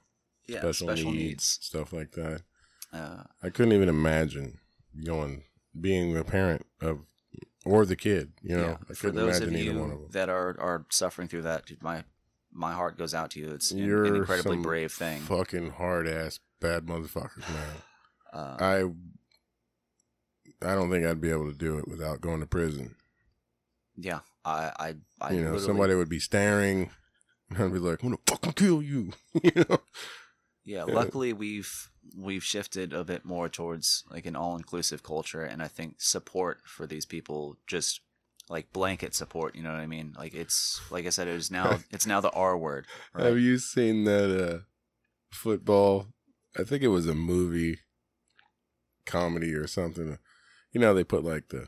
Yeah, 0.48 0.60
special, 0.60 0.88
special 0.90 1.12
needs, 1.12 1.22
needs. 1.24 1.60
stuff 1.62 1.92
like 1.92 2.12
that. 2.12 2.44
Uh, 2.94 3.24
I 3.44 3.50
couldn't 3.50 3.74
even 3.74 3.90
imagine 3.90 4.60
going 5.04 5.44
being 5.80 6.16
a 6.18 6.24
parent 6.24 6.66
of 6.82 7.00
or 7.66 7.86
the 7.86 7.96
kid. 7.96 8.34
You 8.42 8.58
know, 8.58 8.78
I 8.90 8.94
for 8.94 9.12
those 9.12 9.42
of 9.42 9.48
imagine 9.50 9.60
either 9.70 9.80
one 9.80 9.90
of 9.92 9.96
you 9.98 10.02
them. 10.04 10.12
that 10.12 10.30
are 10.30 10.56
are 10.60 10.86
suffering 10.92 11.28
through 11.28 11.44
that, 11.44 11.70
my 11.82 12.04
my 12.52 12.74
heart 12.74 12.98
goes 12.98 13.14
out 13.14 13.32
to 13.32 13.40
you. 13.40 13.52
It's 13.52 13.72
You're 13.72 14.06
an 14.06 14.16
incredibly 14.18 14.58
brave 14.58 14.92
thing. 14.92 15.20
Fucking 15.22 15.72
hard 15.72 16.08
ass 16.08 16.40
bad 16.62 16.86
motherfuckers, 16.86 17.48
man. 17.50 17.76
Uh, 18.32 18.58
I 18.60 18.84
I 20.62 20.74
don't 20.76 20.90
think 20.90 21.06
I'd 21.06 21.22
be 21.22 21.32
able 21.32 21.52
to 21.52 21.58
do 21.58 21.78
it 21.78 21.88
without 21.88 22.22
going 22.22 22.40
to 22.40 22.46
prison. 22.48 22.96
yeah, 23.98 24.20
I 24.44 24.72
I, 24.80 24.96
I 25.22 25.32
you 25.34 25.42
know, 25.44 25.58
somebody 25.58 25.96
would 25.96 26.10
be 26.10 26.20
staring, 26.20 26.90
and 27.50 27.58
I'd 27.64 27.74
be 27.74 27.80
like, 27.80 28.02
"I'm 28.04 28.10
gonna 28.10 28.18
fucking 28.28 28.54
kill 28.54 28.82
you." 28.82 29.12
you 29.44 29.52
know, 29.56 29.80
Yeah, 30.64 30.86
Yeah. 30.88 30.94
luckily 30.94 31.34
we've 31.34 31.90
we've 32.18 32.44
shifted 32.44 32.94
a 32.94 33.03
bit 33.03 33.26
more 33.26 33.49
towards 33.49 34.03
like 34.10 34.26
an 34.26 34.36
all 34.36 34.56
inclusive 34.56 35.02
culture, 35.03 35.44
and 35.44 35.61
I 35.61 35.68
think 35.68 35.95
support 35.99 36.60
for 36.65 36.86
these 36.86 37.06
people 37.06 37.57
just 37.68 38.02
like 38.49 38.72
blanket 38.73 39.15
support. 39.15 39.56
You 39.56 39.64
know 39.64 39.72
what 39.72 39.80
I 39.80 39.88
mean? 39.88 40.14
Like 40.18 40.34
it's 40.36 40.82
like 40.91 41.06
I 41.06 41.10
said, 41.10 41.27
it 41.27 41.36
is 41.36 41.49
now 41.52 41.80
it's 41.91 42.06
now 42.06 42.22
the 42.22 42.32
R 42.32 42.57
word. 42.57 42.86
Right? 43.14 43.26
Have 43.26 43.40
you 43.40 43.57
seen 43.57 44.03
that 44.06 44.30
uh, 44.53 44.60
football? 45.32 46.07
I 46.57 46.64
think 46.64 46.84
it 46.84 46.88
was 46.90 47.07
a 47.07 47.15
movie 47.15 47.80
comedy 49.06 49.53
or 49.53 49.68
something. 49.68 50.18
You 50.72 50.82
know, 50.82 50.94
they 50.94 51.03
put 51.03 51.23
like 51.23 51.49
the 51.49 51.68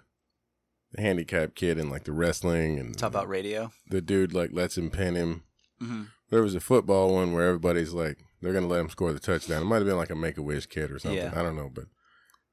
the 0.94 1.02
handicapped 1.02 1.56
kid 1.56 1.78
in 1.78 1.90
like 1.90 2.06
the 2.06 2.14
wrestling 2.14 2.80
and 2.80 2.98
Talk 2.98 3.10
about 3.10 3.28
radio. 3.28 3.72
the 3.90 4.00
dude 4.02 4.34
like 4.34 4.52
lets 4.54 4.78
him 4.78 4.90
pin 4.90 5.16
him. 5.16 5.44
hmm 5.80 6.04
There 6.30 6.42
was 6.42 6.56
a 6.56 6.60
football 6.62 7.14
one 7.14 7.34
where 7.34 7.46
everybody's 7.48 7.94
like 7.94 8.20
they're 8.42 8.54
gonna 8.54 8.68
let 8.68 8.80
him 8.80 8.90
score 8.90 9.14
the 9.14 9.20
touchdown. 9.20 9.62
It 9.62 9.66
might 9.66 9.78
have 9.78 9.86
been 9.86 9.98
like 9.98 10.10
a 10.10 10.16
make 10.16 10.38
a 10.38 10.42
wish 10.42 10.66
kid 10.68 10.92
or 10.92 11.00
something. 11.00 11.18
Yeah. 11.20 11.34
I 11.36 11.44
don't 11.44 11.56
know, 11.56 11.72
but 11.74 11.86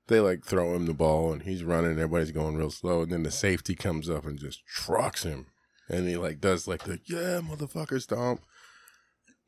they 0.07 0.21
like 0.21 0.45
throw 0.45 0.75
him 0.75 0.87
the 0.87 0.95
ball 0.95 1.33
and 1.33 1.43
he's 1.43 1.65
running. 1.65 1.93
and 1.93 2.01
Everybody's 2.01 2.33
going 2.33 2.57
real 2.57 2.71
slow, 2.71 3.03
and 3.03 3.13
then 3.13 3.23
the 3.23 3.31
safety 3.31 3.75
comes 3.75 4.09
up 4.11 4.25
and 4.25 4.39
just 4.39 4.67
trucks 4.67 5.23
him, 5.23 5.47
and 5.89 6.09
he 6.09 6.17
like 6.17 6.41
does 6.41 6.67
like 6.67 6.85
the 6.85 7.01
yeah 7.05 7.41
motherfucker 7.41 8.01
stomp. 8.01 8.43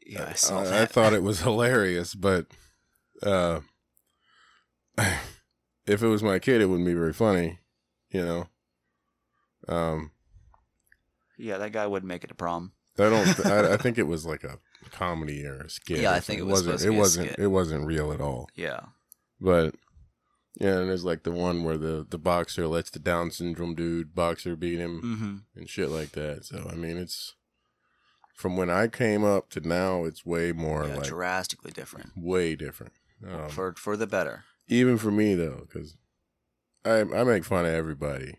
Yeah, 0.05 0.27
I 0.29 0.35
saw 0.35 0.63
I, 0.63 0.83
I 0.83 0.87
thought 0.87 1.15
it 1.15 1.23
was 1.23 1.41
hilarious, 1.41 2.15
but 2.15 2.47
uh, 3.23 3.61
if 4.99 6.03
it 6.03 6.09
was 6.09 6.23
my 6.23 6.39
kid, 6.39 6.61
it 6.61 6.67
wouldn't 6.67 6.87
be 6.87 6.95
very 6.95 7.13
funny, 7.13 7.59
you 8.11 8.25
know. 8.25 8.49
Um, 9.69 10.13
yeah, 11.39 11.59
that 11.59 11.73
guy 11.73 11.87
wouldn't 11.87 12.09
make 12.09 12.25
it 12.25 12.29
to 12.29 12.35
prom. 12.35 12.73
I 12.99 13.11
don't. 13.11 13.47
I, 13.47 13.75
I 13.75 13.77
think 13.77 13.99
it 13.99 14.07
was 14.07 14.25
like 14.25 14.45
a 14.45 14.59
comedy 14.91 15.45
or 15.47 15.61
a 15.61 15.71
skit. 15.71 15.99
Yeah, 15.99 16.13
I 16.13 16.21
think 16.21 16.41
it 16.41 16.45
was 16.45 16.67
wasn't. 16.67 16.81
to 16.81 16.87
It 16.87 16.99
wasn't. 16.99 17.39
It 17.39 17.47
wasn't 17.49 17.87
real 17.87 18.13
at 18.13 18.21
all. 18.21 18.49
Yeah. 18.55 18.81
But 19.41 19.75
yeah, 20.59 20.79
and 20.79 20.89
there's 20.89 21.05
like 21.05 21.23
the 21.25 21.31
one 21.33 21.65
where 21.65 21.77
the 21.77 22.07
the 22.09 22.19
boxer 22.19 22.67
lets 22.67 22.91
the 22.91 22.99
Down 22.99 23.31
syndrome 23.31 23.75
dude 23.75 24.15
boxer 24.15 24.57
beat 24.57 24.79
him 24.79 25.01
hmm 25.01 25.37
and 25.61 25.69
shit 25.69 25.91
like 25.91 26.13
that. 26.13 26.45
So 26.47 26.69
I 26.71 26.75
mean, 26.75 26.97
it's 26.97 27.35
from 28.35 28.57
when 28.57 28.71
I 28.71 28.87
came 28.89 29.25
up 29.25 29.49
to 29.51 29.61
now, 29.67 30.05
it's 30.05 30.25
way 30.27 30.53
more 30.53 30.87
Yeah, 30.87 30.97
like 30.97 31.05
drastically 31.07 31.73
different. 31.73 32.13
way 32.17 32.55
different. 32.57 32.93
Um, 33.27 33.49
for 33.49 33.75
for 33.77 33.97
the 33.97 34.07
better. 34.07 34.45
even 34.69 34.99
for 34.99 35.11
me 35.11 35.35
though, 35.35 35.67
because 35.67 35.97
I 36.85 37.01
I 37.01 37.25
make 37.25 37.45
fun 37.45 37.65
of 37.67 37.73
everybody. 37.73 38.39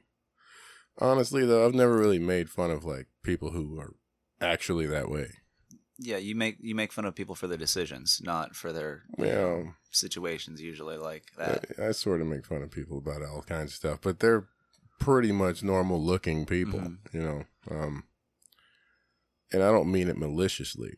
Honestly, 1.00 1.46
though, 1.46 1.66
I've 1.66 1.76
never 1.76 1.96
really 1.98 2.18
made 2.20 2.50
fun 2.50 2.72
of 2.72 2.84
like 2.84 3.06
people 3.24 3.52
who 3.52 3.80
are 3.80 3.94
actually 4.42 4.88
that 4.88 5.10
way. 5.10 5.28
Yeah, 6.00 6.18
you 6.18 6.36
make 6.36 6.58
you 6.60 6.76
make 6.76 6.94
fun 6.94 7.06
of 7.06 7.16
people 7.16 7.34
for 7.36 7.48
their 7.48 7.58
decisions, 7.58 8.22
not 8.24 8.56
for 8.56 8.72
their 8.72 9.04
Yeah. 9.18 9.26
know, 9.34 9.74
situations. 9.92 10.62
Usually, 10.62 10.98
like 10.98 11.32
that. 11.38 11.66
I, 11.80 11.88
I 11.88 11.92
sort 11.92 12.22
of 12.22 12.28
make 12.28 12.46
fun 12.46 12.62
of 12.62 12.70
people 12.72 12.98
about 13.00 13.24
all 13.24 13.42
kinds 13.42 13.72
of 13.72 13.76
stuff, 13.76 14.00
but 14.02 14.20
they're 14.20 14.48
pretty 15.00 15.32
much 15.32 15.64
normal 15.64 16.00
looking 16.04 16.46
people, 16.46 16.80
Mhm. 16.80 16.98
you 17.14 17.22
know. 17.22 17.46
Um, 17.72 18.04
and 19.52 19.64
I 19.64 19.72
don't 19.72 19.92
mean 19.92 20.08
it 20.08 20.18
maliciously. 20.18 20.96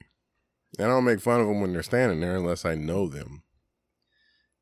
And 0.77 0.87
I 0.87 0.89
don't 0.89 1.05
make 1.05 1.21
fun 1.21 1.39
of 1.41 1.47
them 1.47 1.61
when 1.61 1.71
they're 1.73 1.81
standing 1.83 2.19
there 2.19 2.35
unless 2.35 2.65
I 2.65 2.75
know 2.75 3.07
them. 3.07 3.43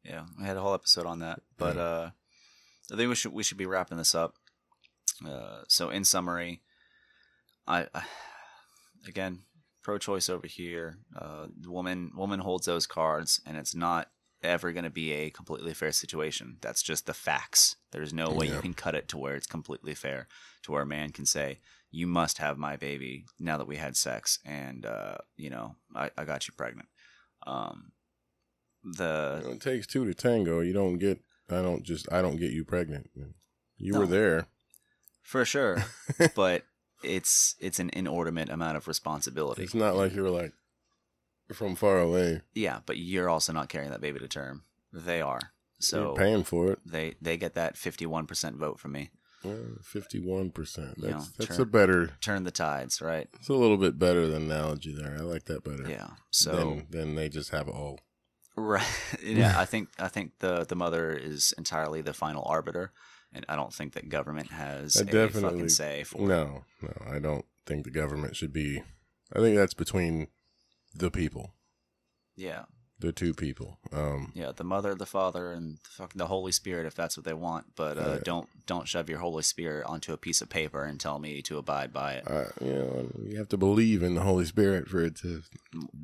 Yeah, 0.03 0.25
I 0.39 0.45
had 0.45 0.55
a 0.57 0.61
whole 0.61 0.73
episode 0.73 1.05
on 1.05 1.19
that, 1.19 1.41
but 1.57 1.75
Yeah. 1.75 1.81
uh, 1.81 2.11
I 2.93 2.95
think 2.95 3.09
we 3.09 3.15
should 3.15 3.33
we 3.33 3.43
should 3.43 3.57
be 3.57 3.65
wrapping 3.65 3.97
this 3.97 4.13
up. 4.15 4.35
Uh, 5.25 5.63
so 5.67 5.89
in 5.89 6.05
summary, 6.05 6.61
I, 7.67 7.87
I 7.93 8.05
again 9.07 9.43
pro-choice 9.87 10.27
over 10.29 10.47
here. 10.47 10.97
Uh, 11.15 11.47
the 11.61 11.71
woman 11.71 12.11
woman 12.13 12.41
holds 12.41 12.65
those 12.65 12.85
cards, 12.85 13.39
and 13.45 13.55
it's 13.55 13.73
not 13.73 14.09
ever 14.43 14.73
going 14.73 14.83
to 14.83 14.89
be 14.89 15.13
a 15.13 15.29
completely 15.29 15.73
fair 15.73 15.93
situation. 15.93 16.57
That's 16.61 16.83
just 16.83 17.05
the 17.05 17.13
facts. 17.13 17.77
There's 17.93 18.11
no 18.13 18.29
way 18.29 18.47
Yeah. 18.47 18.55
you 18.55 18.61
can 18.61 18.73
cut 18.73 18.95
it 18.95 19.07
to 19.07 19.17
where 19.17 19.35
it's 19.35 19.47
completely 19.47 19.95
fair, 19.95 20.27
to 20.63 20.73
where 20.73 20.81
a 20.81 20.85
man 20.97 21.11
can 21.11 21.25
say, 21.25 21.59
"You 21.89 22.05
must 22.05 22.37
have 22.39 22.57
my 22.57 22.75
baby 22.75 23.27
now 23.39 23.57
that 23.57 23.67
we 23.67 23.77
had 23.77 23.95
sex," 23.95 24.39
and 24.43 24.85
uh, 24.85 25.19
you 25.37 25.49
know, 25.49 25.75
I, 25.95 26.11
I 26.17 26.25
got 26.25 26.47
you 26.49 26.53
pregnant. 26.57 26.89
Um, 27.47 27.93
the 28.83 29.39
You 29.41 29.47
know, 29.47 29.53
it 29.55 29.61
takes 29.61 29.87
two 29.87 30.03
to 30.05 30.13
tango. 30.13 30.59
You 30.59 30.73
don't 30.73 30.97
get. 30.97 31.21
I 31.49 31.61
don't 31.61 31.83
just. 31.83 32.11
I 32.11 32.21
don't 32.21 32.35
get 32.37 32.51
you 32.51 32.65
pregnant. 32.65 33.09
You 33.77 33.93
No. 33.93 33.99
were 34.01 34.07
there. 34.07 34.47
For 35.21 35.45
sure, 35.45 35.77
but 36.35 36.63
it's 37.03 37.55
it's 37.59 37.79
an 37.79 37.89
inordinate 37.93 38.49
amount 38.49 38.77
of 38.77 38.87
responsibility. 38.87 39.63
It's 39.63 39.73
not 39.75 39.95
like 39.95 40.13
you're 40.15 40.29
like 40.29 40.53
from 41.53 41.75
far 41.75 41.99
away. 41.99 42.41
Yeah, 42.53 42.79
but 42.85 42.97
you're 42.97 43.29
also 43.29 43.53
not 43.53 43.69
carrying 43.69 43.91
that 43.91 44.01
baby 44.01 44.19
to 44.19 44.27
term. 44.27 44.63
They 44.93 45.21
are. 45.21 45.51
So 45.79 45.97
You're 46.07 46.15
paying 46.15 46.43
for 46.43 46.71
it. 46.71 46.79
they 46.85 47.15
they 47.21 47.37
get 47.37 47.53
that 47.53 47.75
51% 47.75 48.55
vote 48.55 48.79
from 48.79 48.93
me. 48.93 49.11
Fifty-one 49.83 50.49
percent. 50.51 50.95
You 50.97 51.09
know, 51.09 51.17
That's 51.17 51.31
that's 51.37 51.57
turn- 51.57 51.61
a 51.61 51.65
better. 51.65 52.09
Turn 52.21 52.43
the 52.43 52.51
tides, 52.51 53.01
right? 53.01 53.27
It's 53.35 53.49
a 53.49 53.53
little 53.53 53.77
bit 53.77 53.97
better 53.99 54.27
than 54.27 54.43
analogy 54.51 54.93
there. 54.93 55.15
I 55.17 55.21
like 55.21 55.45
that 55.45 55.63
better. 55.63 55.87
Yeah. 55.89 56.07
So 56.31 56.51
then 56.55 56.87
then 56.89 57.15
they 57.15 57.29
just 57.29 57.51
have 57.51 57.69
all. 57.69 57.99
right. 58.55 58.85
yeah, 59.23 59.53
I 59.57 59.65
think 59.65 59.89
I 59.99 60.07
think 60.07 60.39
the 60.39 60.65
the 60.65 60.75
mother 60.75 61.11
is 61.13 61.53
entirely 61.57 62.01
the 62.01 62.13
final 62.13 62.43
arbiter 62.45 62.91
and 63.33 63.45
I 63.49 63.55
don't 63.55 63.73
think 63.73 63.93
that 63.93 64.09
government 64.09 64.51
has 64.51 64.97
I 64.97 65.09
a 65.09 65.27
fucking 65.29 65.69
say 65.69 66.03
for 66.03 66.17
it. 66.21 66.27
No, 66.27 66.63
no, 66.81 66.93
I 67.09 67.19
don't 67.19 67.45
think 67.65 67.83
the 67.83 67.91
government 67.91 68.35
should 68.35 68.53
be. 68.53 68.81
I 69.35 69.39
think 69.39 69.55
that's 69.57 69.73
between 69.73 70.27
the 70.95 71.11
people, 71.11 71.53
Yeah. 72.35 72.63
the 72.99 73.11
two 73.11 73.33
people. 73.33 73.77
Um, 73.91 74.31
Yeah, 74.33 74.51
the 74.55 74.63
mother, 74.63 74.95
the 74.95 75.05
father, 75.05 75.51
and 75.51 75.77
fucking 75.81 76.17
the 76.17 76.27
Holy 76.27 76.51
Spirit, 76.53 76.85
if 76.85 76.95
that's 76.95 77.17
what 77.17 77.25
they 77.25 77.33
want. 77.33 77.75
But 77.75 77.97
uh, 77.97 78.19
don't 78.19 78.47
don't 78.65 78.87
shove 78.87 79.09
your 79.09 79.19
Holy 79.19 79.43
Spirit 79.43 79.85
onto 79.85 80.13
a 80.13 80.17
piece 80.17 80.41
of 80.41 80.49
paper 80.49 80.83
and 80.83 80.99
tell 80.99 81.19
me 81.19 81.41
to 81.43 81.57
abide 81.57 81.91
by 81.93 82.13
it. 82.13 82.23
I, 82.27 82.45
you 82.63 82.73
know, 82.73 83.11
you 83.23 83.37
have 83.37 83.49
to 83.49 83.57
believe 83.57 84.01
in 84.01 84.15
the 84.15 84.21
Holy 84.21 84.45
Spirit 84.45 84.87
for 84.87 85.03
it 85.03 85.17
to 85.17 85.43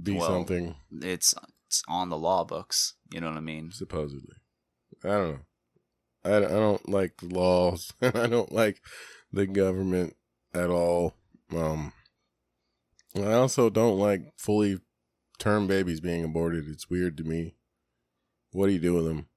be 0.04 0.18
Well, 0.18 0.28
something. 0.30 0.76
It's 1.02 1.34
it's 1.68 1.82
on 1.88 2.10
the 2.10 2.18
law 2.18 2.44
books. 2.44 2.95
You 3.12 3.22
know 3.22 3.30
what 3.30 3.38
I 3.38 3.41
mean? 3.41 3.72
Supposedly, 3.72 4.36
I 5.04 5.08
don't 5.08 5.32
know. 5.32 5.40
I, 6.26 6.38
I 6.38 6.40
don't 6.41 6.88
like 6.90 7.18
the 7.18 7.28
laws, 7.28 7.94
and 8.02 8.16
I 8.16 8.28
don't 8.28 8.52
like 8.52 8.82
the 9.32 9.45
government 9.48 10.16
at 10.54 10.70
all. 10.70 11.16
Um, 11.56 11.94
I 13.16 13.34
also 13.34 13.70
don't 13.70 13.98
like 14.00 14.22
fully 14.38 14.80
term 15.40 15.68
babies 15.68 16.00
being 16.00 16.24
aborted. 16.24 16.68
It's 16.68 16.90
weird 16.90 17.18
to 17.18 17.24
me. 17.24 17.56
What 18.52 18.68
do 18.68 18.74
you 18.74 18.80
do 18.80 18.94
with 18.94 19.06
them? 19.06 19.28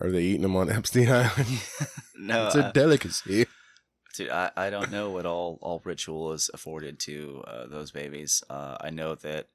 Are 0.00 0.10
they 0.10 0.22
eating 0.22 0.42
them 0.42 0.56
on 0.56 0.70
Epstein 0.70 1.08
Island? 1.08 1.62
no, 2.18 2.46
it's 2.46 2.56
a 2.56 2.66
I- 2.66 2.72
delicacy. 2.72 3.46
dude, 4.14 4.30
I, 4.30 4.50
I 4.56 4.70
don't 4.70 4.90
know 4.90 5.10
what 5.10 5.26
all 5.26 5.58
all 5.62 5.80
ritual 5.84 6.32
is 6.32 6.50
afforded 6.52 6.98
to 7.00 7.42
uh, 7.46 7.66
those 7.66 7.90
babies. 7.92 8.42
Uh, 8.50 8.76
I 8.80 8.90
know 8.90 9.14
that 9.16 9.46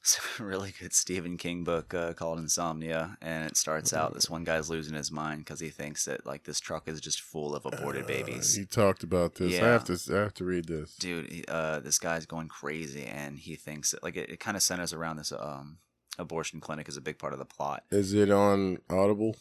it's 0.00 0.18
a 0.38 0.42
really 0.42 0.72
good 0.78 0.92
Stephen 0.92 1.36
King 1.36 1.64
book 1.64 1.92
uh, 1.94 2.12
called 2.14 2.38
Insomnia, 2.38 3.16
and 3.20 3.44
it 3.46 3.56
starts 3.56 3.92
out 3.92 4.14
this 4.14 4.28
one 4.30 4.44
guy's 4.44 4.70
losing 4.70 4.94
his 4.94 5.10
mind 5.12 5.44
because 5.44 5.60
he 5.60 5.68
thinks 5.70 6.04
that 6.06 6.24
like 6.26 6.44
this 6.44 6.58
truck 6.60 6.88
is 6.88 7.00
just 7.00 7.20
full 7.20 7.54
of 7.54 7.66
aborted 7.66 8.06
babies. 8.06 8.54
He 8.56 8.64
talked 8.64 9.02
about 9.02 9.34
this. 9.36 9.60
I 9.60 9.66
have 9.66 9.84
to. 9.84 9.98
I 10.16 10.20
have 10.22 10.34
to 10.34 10.44
read 10.44 10.66
this. 10.66 10.96
dude 10.96 11.30
he- 11.30 11.44
uh 11.48 11.80
this 11.80 11.98
guy's 11.98 12.26
going 12.26 12.48
crazy 12.48 13.04
and 13.04 13.38
he 13.38 13.56
thinks 13.56 13.90
that 13.92 14.02
like 14.02 14.16
it, 14.16 14.30
it 14.30 14.40
kind 14.40 14.56
of 14.56 14.62
centers 14.62 14.92
around 14.92 15.16
this 15.16 15.32
um 15.32 15.78
abortion 16.18 16.60
clinic 16.60 16.88
is 16.88 16.96
a 16.96 17.00
big 17.00 17.18
part 17.18 17.32
of 17.32 17.38
the 17.38 17.44
plot 17.44 17.84
Is 17.90 18.12
it 18.14 18.30
on 18.30 18.78
Audible? 18.90 19.36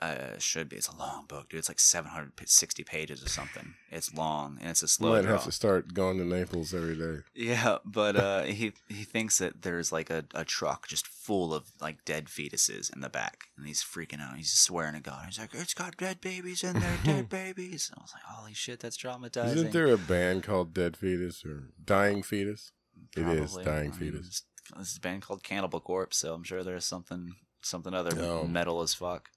Uh 0.00 0.38
should 0.38 0.68
be 0.68 0.76
it's 0.76 0.88
a 0.88 0.96
long 0.96 1.24
book 1.26 1.48
dude 1.48 1.58
it's 1.58 1.68
like 1.68 1.80
760 1.80 2.84
pages 2.84 3.22
or 3.22 3.28
something 3.28 3.74
it's 3.90 4.14
long 4.14 4.58
and 4.60 4.70
it's 4.70 4.82
a 4.82 4.84
You 4.84 4.88
slow 4.88 5.12
might 5.14 5.22
draw. 5.22 5.32
have 5.32 5.44
to 5.44 5.52
start 5.52 5.92
going 5.94 6.18
to 6.18 6.24
Naples 6.24 6.72
every 6.72 6.96
day. 6.96 7.22
yeah 7.34 7.78
but 7.84 8.16
uh 8.16 8.42
he 8.58 8.72
he 8.88 9.04
thinks 9.04 9.38
that 9.38 9.62
there's 9.62 9.90
like 9.92 10.10
a, 10.10 10.24
a 10.34 10.44
truck 10.44 10.86
just 10.88 11.06
full 11.06 11.52
of 11.52 11.64
like 11.80 12.04
dead 12.04 12.26
fetuses 12.26 12.94
in 12.94 13.00
the 13.00 13.08
back 13.08 13.44
and 13.56 13.66
he's 13.66 13.82
freaking 13.82 14.20
out 14.20 14.36
he's 14.36 14.52
swearing 14.52 14.94
to 14.94 15.00
god 15.00 15.24
he's 15.26 15.38
like 15.38 15.50
it's 15.54 15.74
got 15.74 15.96
dead 15.96 16.20
babies 16.20 16.62
in 16.62 16.78
there 16.78 16.98
dead 17.04 17.28
babies 17.40 17.90
and 17.90 17.98
i 17.98 18.02
was 18.02 18.12
like 18.14 18.22
holy 18.24 18.54
shit 18.54 18.80
that's 18.80 18.96
traumatizing 18.96 19.54
Isn't 19.56 19.72
there 19.72 19.92
a 19.92 19.98
band 19.98 20.42
called 20.44 20.72
Dead 20.74 20.96
Fetus 20.96 21.44
or 21.44 21.70
Dying 21.84 22.22
Fetus? 22.22 22.72
It 23.16 23.26
is 23.26 23.54
Dying 23.64 23.92
I 23.92 23.96
Fetus. 23.96 24.26
This 24.26 24.42
this 24.78 24.90
is 24.92 24.96
a 24.98 25.00
band 25.00 25.22
called 25.22 25.42
Cannibal 25.42 25.80
Corpse, 25.80 26.18
so 26.18 26.34
I'm 26.34 26.42
sure 26.44 26.62
there's 26.62 26.84
something 26.84 27.34
something 27.62 27.94
other 27.94 28.14
No. 28.14 28.44
metal 28.44 28.82
as 28.82 28.92
fuck. 28.94 29.28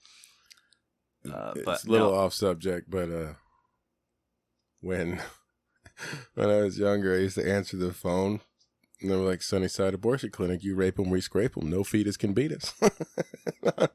Uh, 1.29 1.53
it's 1.55 1.65
but 1.65 1.83
a 1.83 1.89
little 1.89 2.11
no. 2.11 2.17
off 2.17 2.33
subject, 2.33 2.89
but 2.89 3.09
uh, 3.11 3.33
when 4.81 5.21
when 6.33 6.49
I 6.49 6.61
was 6.61 6.79
younger, 6.79 7.13
I 7.13 7.19
used 7.19 7.35
to 7.35 7.49
answer 7.49 7.77
the 7.77 7.93
phone. 7.93 8.41
And 9.01 9.09
they 9.09 9.15
were 9.15 9.27
like, 9.27 9.41
Sunnyside 9.41 9.95
Abortion 9.95 10.29
Clinic, 10.29 10.63
you 10.63 10.75
rape 10.75 10.97
them, 10.97 11.09
we 11.09 11.21
scrape 11.21 11.55
them. 11.55 11.69
No 11.69 11.83
fetus 11.83 12.17
can 12.17 12.33
beat 12.33 12.51
us. 12.51 12.73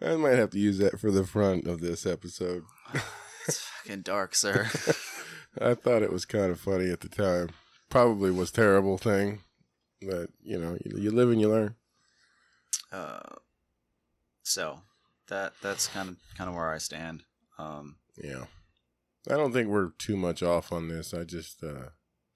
I 0.00 0.16
might 0.16 0.36
have 0.36 0.50
to 0.50 0.58
use 0.58 0.76
that 0.78 1.00
for 1.00 1.10
the 1.10 1.24
front 1.24 1.66
of 1.66 1.80
this 1.80 2.06
episode. 2.06 2.64
It's 3.46 3.60
fucking 3.60 4.02
dark, 4.02 4.34
sir. 4.34 4.66
I 5.58 5.72
thought 5.72 6.02
it 6.02 6.12
was 6.12 6.26
kind 6.26 6.50
of 6.50 6.60
funny 6.60 6.90
at 6.90 7.00
the 7.00 7.08
time. 7.08 7.48
Probably 7.88 8.30
was 8.30 8.50
terrible 8.50 8.98
thing, 8.98 9.40
but 10.02 10.28
you 10.42 10.58
know, 10.58 10.76
you, 10.84 10.98
you 10.98 11.10
live 11.10 11.30
and 11.30 11.40
you 11.40 11.48
learn. 11.48 11.74
uh, 12.92 13.36
so 14.42 14.82
that 15.28 15.52
that's 15.62 15.86
kind 15.88 16.08
of 16.08 16.16
kind 16.36 16.48
of 16.48 16.56
where 16.56 16.70
I 16.72 16.78
stand. 16.78 17.22
Um, 17.58 17.96
Yeah. 18.16 18.44
I 19.30 19.34
don't 19.34 19.52
think 19.52 19.68
we're 19.68 19.90
too 19.98 20.16
much 20.16 20.42
off 20.42 20.72
on 20.72 20.88
this. 20.88 21.12
I 21.12 21.24
just 21.24 21.62
uh, 21.62 21.90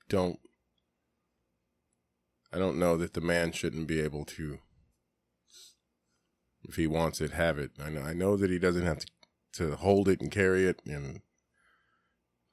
don't. 0.09 0.39
I 2.53 2.59
don't 2.59 2.79
know 2.79 2.99
that 2.99 3.15
the 3.15 3.21
man 3.23 3.53
shouldn't 3.53 3.87
be 3.87 3.99
able 4.01 4.27
to 4.27 4.59
If 6.65 6.77
he 6.77 6.87
wants 6.87 7.21
it, 7.23 7.31
have 7.31 7.59
it. 7.59 7.71
I 7.83 7.89
know. 7.89 8.03
I 8.03 8.13
know 8.13 8.37
that 8.37 8.51
he 8.51 8.59
doesn't 8.59 8.85
have 8.85 8.99
to 8.99 9.07
to 9.55 9.77
hold 9.77 10.09
it 10.09 10.21
and 10.21 10.31
carry 10.31 10.65
it, 10.67 10.81
and 10.87 11.21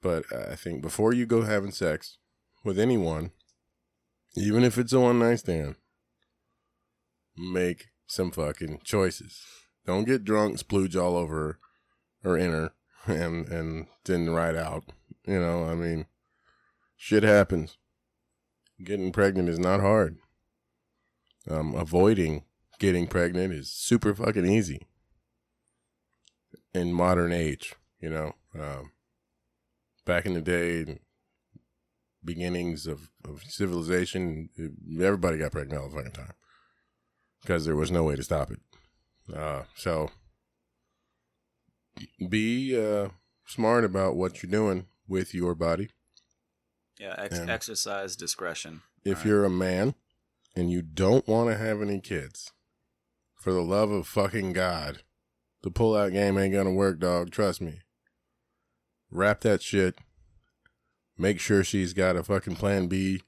but 0.02 0.26
I 0.34 0.56
think 0.56 0.82
before 0.82 1.14
you 1.14 1.26
go 1.26 1.44
having 1.44 1.72
sex 1.72 2.18
with 2.64 2.78
anyone, 2.80 3.32
even 4.36 4.64
if 4.64 4.78
it's 4.78 4.94
a 4.94 5.00
one 5.00 5.20
night 5.20 5.40
stand, 5.40 5.76
make 7.38 7.88
some 8.08 8.32
fucking 8.32 8.82
choices. 8.84 9.42
Don't 9.90 10.04
get 10.04 10.24
drunk, 10.24 10.60
splooge 10.60 10.96
all 10.96 11.18
over 11.18 11.58
her 12.24 12.32
or 12.32 12.38
in 12.38 12.52
her, 12.52 12.74
and 13.08 13.48
and 13.48 13.88
then 14.06 14.30
ride 14.30 14.56
out. 14.56 14.84
You 15.26 15.40
know, 15.40 15.64
I 15.64 15.74
mean, 15.74 16.06
shit 16.96 17.24
happens. 17.24 17.80
Getting 18.84 19.12
pregnant 19.12 19.50
is 19.50 19.58
not 19.58 19.80
hard. 19.80 20.18
Um, 21.50 21.74
avoiding 21.74 22.44
getting 22.78 23.08
pregnant 23.08 23.52
is 23.52 23.72
super 23.72 24.14
fucking 24.14 24.46
easy 24.46 24.86
in 26.72 26.94
modern 26.94 27.32
age. 27.32 27.74
You 28.00 28.12
know, 28.12 28.34
um, 28.54 28.92
back 30.06 30.28
in 30.28 30.36
the 30.36 30.42
day, 30.42 31.00
beginnings 32.24 32.86
of, 32.86 33.10
of 33.28 33.42
civilization, 33.42 34.50
everybody 35.02 35.40
got 35.40 35.52
pregnant 35.52 35.82
all 35.82 35.90
the 35.90 35.96
fucking 35.96 36.12
time 36.12 36.34
because 37.42 37.66
there 37.66 37.76
was 37.76 37.90
no 37.90 38.04
way 38.04 38.16
to 38.16 38.22
stop 38.22 38.52
it. 38.52 38.60
Uh, 39.36 39.64
so 39.76 40.10
be 42.30 42.76
uh, 42.80 43.10
smart 43.46 43.84
about 43.84 44.16
what 44.16 44.42
you're 44.42 44.52
doing 44.52 44.88
with 45.08 45.34
your 45.34 45.56
body. 45.56 45.90
Yeah, 47.00 47.16
ex- 47.18 47.40
exercise 47.40 48.16
discretion. 48.16 48.82
If 49.06 49.20
Right. 49.20 49.26
you're 49.28 49.46
a 49.46 49.50
man 49.50 49.96
and 50.56 50.70
you 50.72 50.82
don't 50.82 51.28
want 51.28 51.50
to 51.50 51.58
have 51.58 51.82
any 51.82 52.02
kids, 52.02 52.52
for 53.40 53.54
the 53.54 53.62
love 53.62 53.90
of 53.92 54.08
fucking 54.08 54.54
God, 54.54 55.04
the 55.62 55.72
pull-out 55.72 56.12
game 56.12 56.38
ain't 56.38 56.54
gonna 56.54 56.74
work, 56.74 57.00
dog. 57.00 57.32
Trust 57.32 57.62
me. 57.62 57.82
Wrap 59.12 59.42
that 59.42 59.62
shit. 59.62 59.98
Make 61.18 61.40
sure 61.40 61.64
she's 61.64 61.94
got 61.94 62.16
a 62.16 62.24
fucking 62.24 62.56
plan 62.56 62.88
B. 62.88 63.22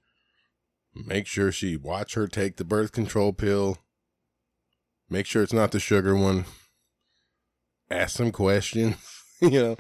Make 0.93 1.27
sure 1.27 1.51
she 1.51 1.77
watch 1.77 2.13
her 2.15 2.27
take 2.27 2.57
the 2.57 2.65
birth 2.65 2.91
control 2.91 3.31
pill. 3.33 3.77
Make 5.11 5.25
sure 5.25 5.43
it's 5.43 5.51
not 5.51 5.71
the 5.71 5.79
sugar 5.81 6.15
one. 6.15 6.45
Ask 7.89 8.15
some 8.15 8.31
questions. 8.31 8.95
you 9.41 9.49
know, 9.49 9.77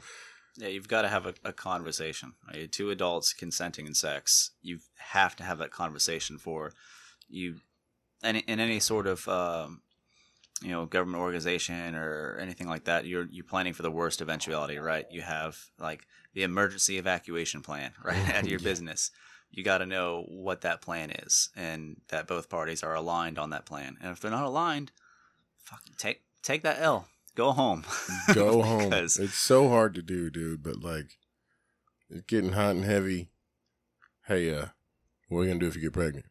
Yeah, 0.57 0.67
you've 0.67 0.89
got 0.89 1.03
to 1.03 1.07
have 1.07 1.25
a, 1.25 1.33
a 1.45 1.53
conversation. 1.53 2.33
Right? 2.49 2.69
Two 2.69 2.89
adults 2.89 3.31
consenting 3.31 3.87
in 3.87 3.93
sex. 3.93 4.51
You 4.61 4.79
have 4.97 5.37
to 5.37 5.43
have 5.43 5.57
that 5.59 5.71
conversation 5.71 6.37
for 6.37 6.73
you. 7.29 7.61
Any 8.21 8.39
in 8.39 8.59
any 8.59 8.81
sort 8.81 9.07
of 9.07 9.25
um, 9.29 9.81
you 10.61 10.71
know 10.71 10.85
government 10.85 11.23
organization 11.23 11.95
or 11.95 12.37
anything 12.37 12.67
like 12.67 12.83
that, 12.83 13.05
you're 13.05 13.27
you're 13.31 13.45
planning 13.45 13.71
for 13.71 13.83
the 13.83 13.89
worst 13.89 14.19
eventuality, 14.19 14.79
right? 14.79 15.05
You 15.11 15.21
have 15.21 15.57
like 15.79 16.05
the 16.33 16.43
emergency 16.43 16.97
evacuation 16.97 17.61
plan, 17.61 17.93
right, 18.03 18.29
at 18.35 18.47
your 18.49 18.59
business. 18.69 19.11
You 19.49 19.63
got 19.63 19.77
to 19.77 19.85
know 19.85 20.25
what 20.27 20.61
that 20.61 20.81
plan 20.81 21.11
is, 21.11 21.49
and 21.55 22.01
that 22.09 22.27
both 22.27 22.49
parties 22.49 22.83
are 22.83 22.95
aligned 22.95 23.39
on 23.39 23.51
that 23.51 23.65
plan. 23.65 23.95
And 24.01 24.11
if 24.11 24.19
they're 24.19 24.29
not 24.29 24.43
aligned, 24.43 24.91
fucking 25.63 25.93
take 25.97 26.21
take 26.43 26.63
that 26.63 26.81
L. 26.81 27.07
Go 27.35 27.51
home. 27.53 27.85
go 28.33 28.61
home. 28.61 28.91
It's 28.91 29.33
so 29.33 29.69
hard 29.69 29.93
to 29.95 30.01
do, 30.01 30.29
dude. 30.29 30.61
But 30.63 30.81
like, 30.83 31.17
it's 32.09 32.25
getting 32.27 32.51
hot 32.53 32.75
and 32.75 32.83
heavy. 32.85 33.29
Hey, 34.27 34.53
uh, 34.53 34.67
what 35.29 35.39
are 35.39 35.43
you 35.43 35.49
gonna 35.49 35.59
do 35.59 35.67
if 35.67 35.75
you 35.75 35.81
get 35.81 35.93
pregnant? 35.93 36.25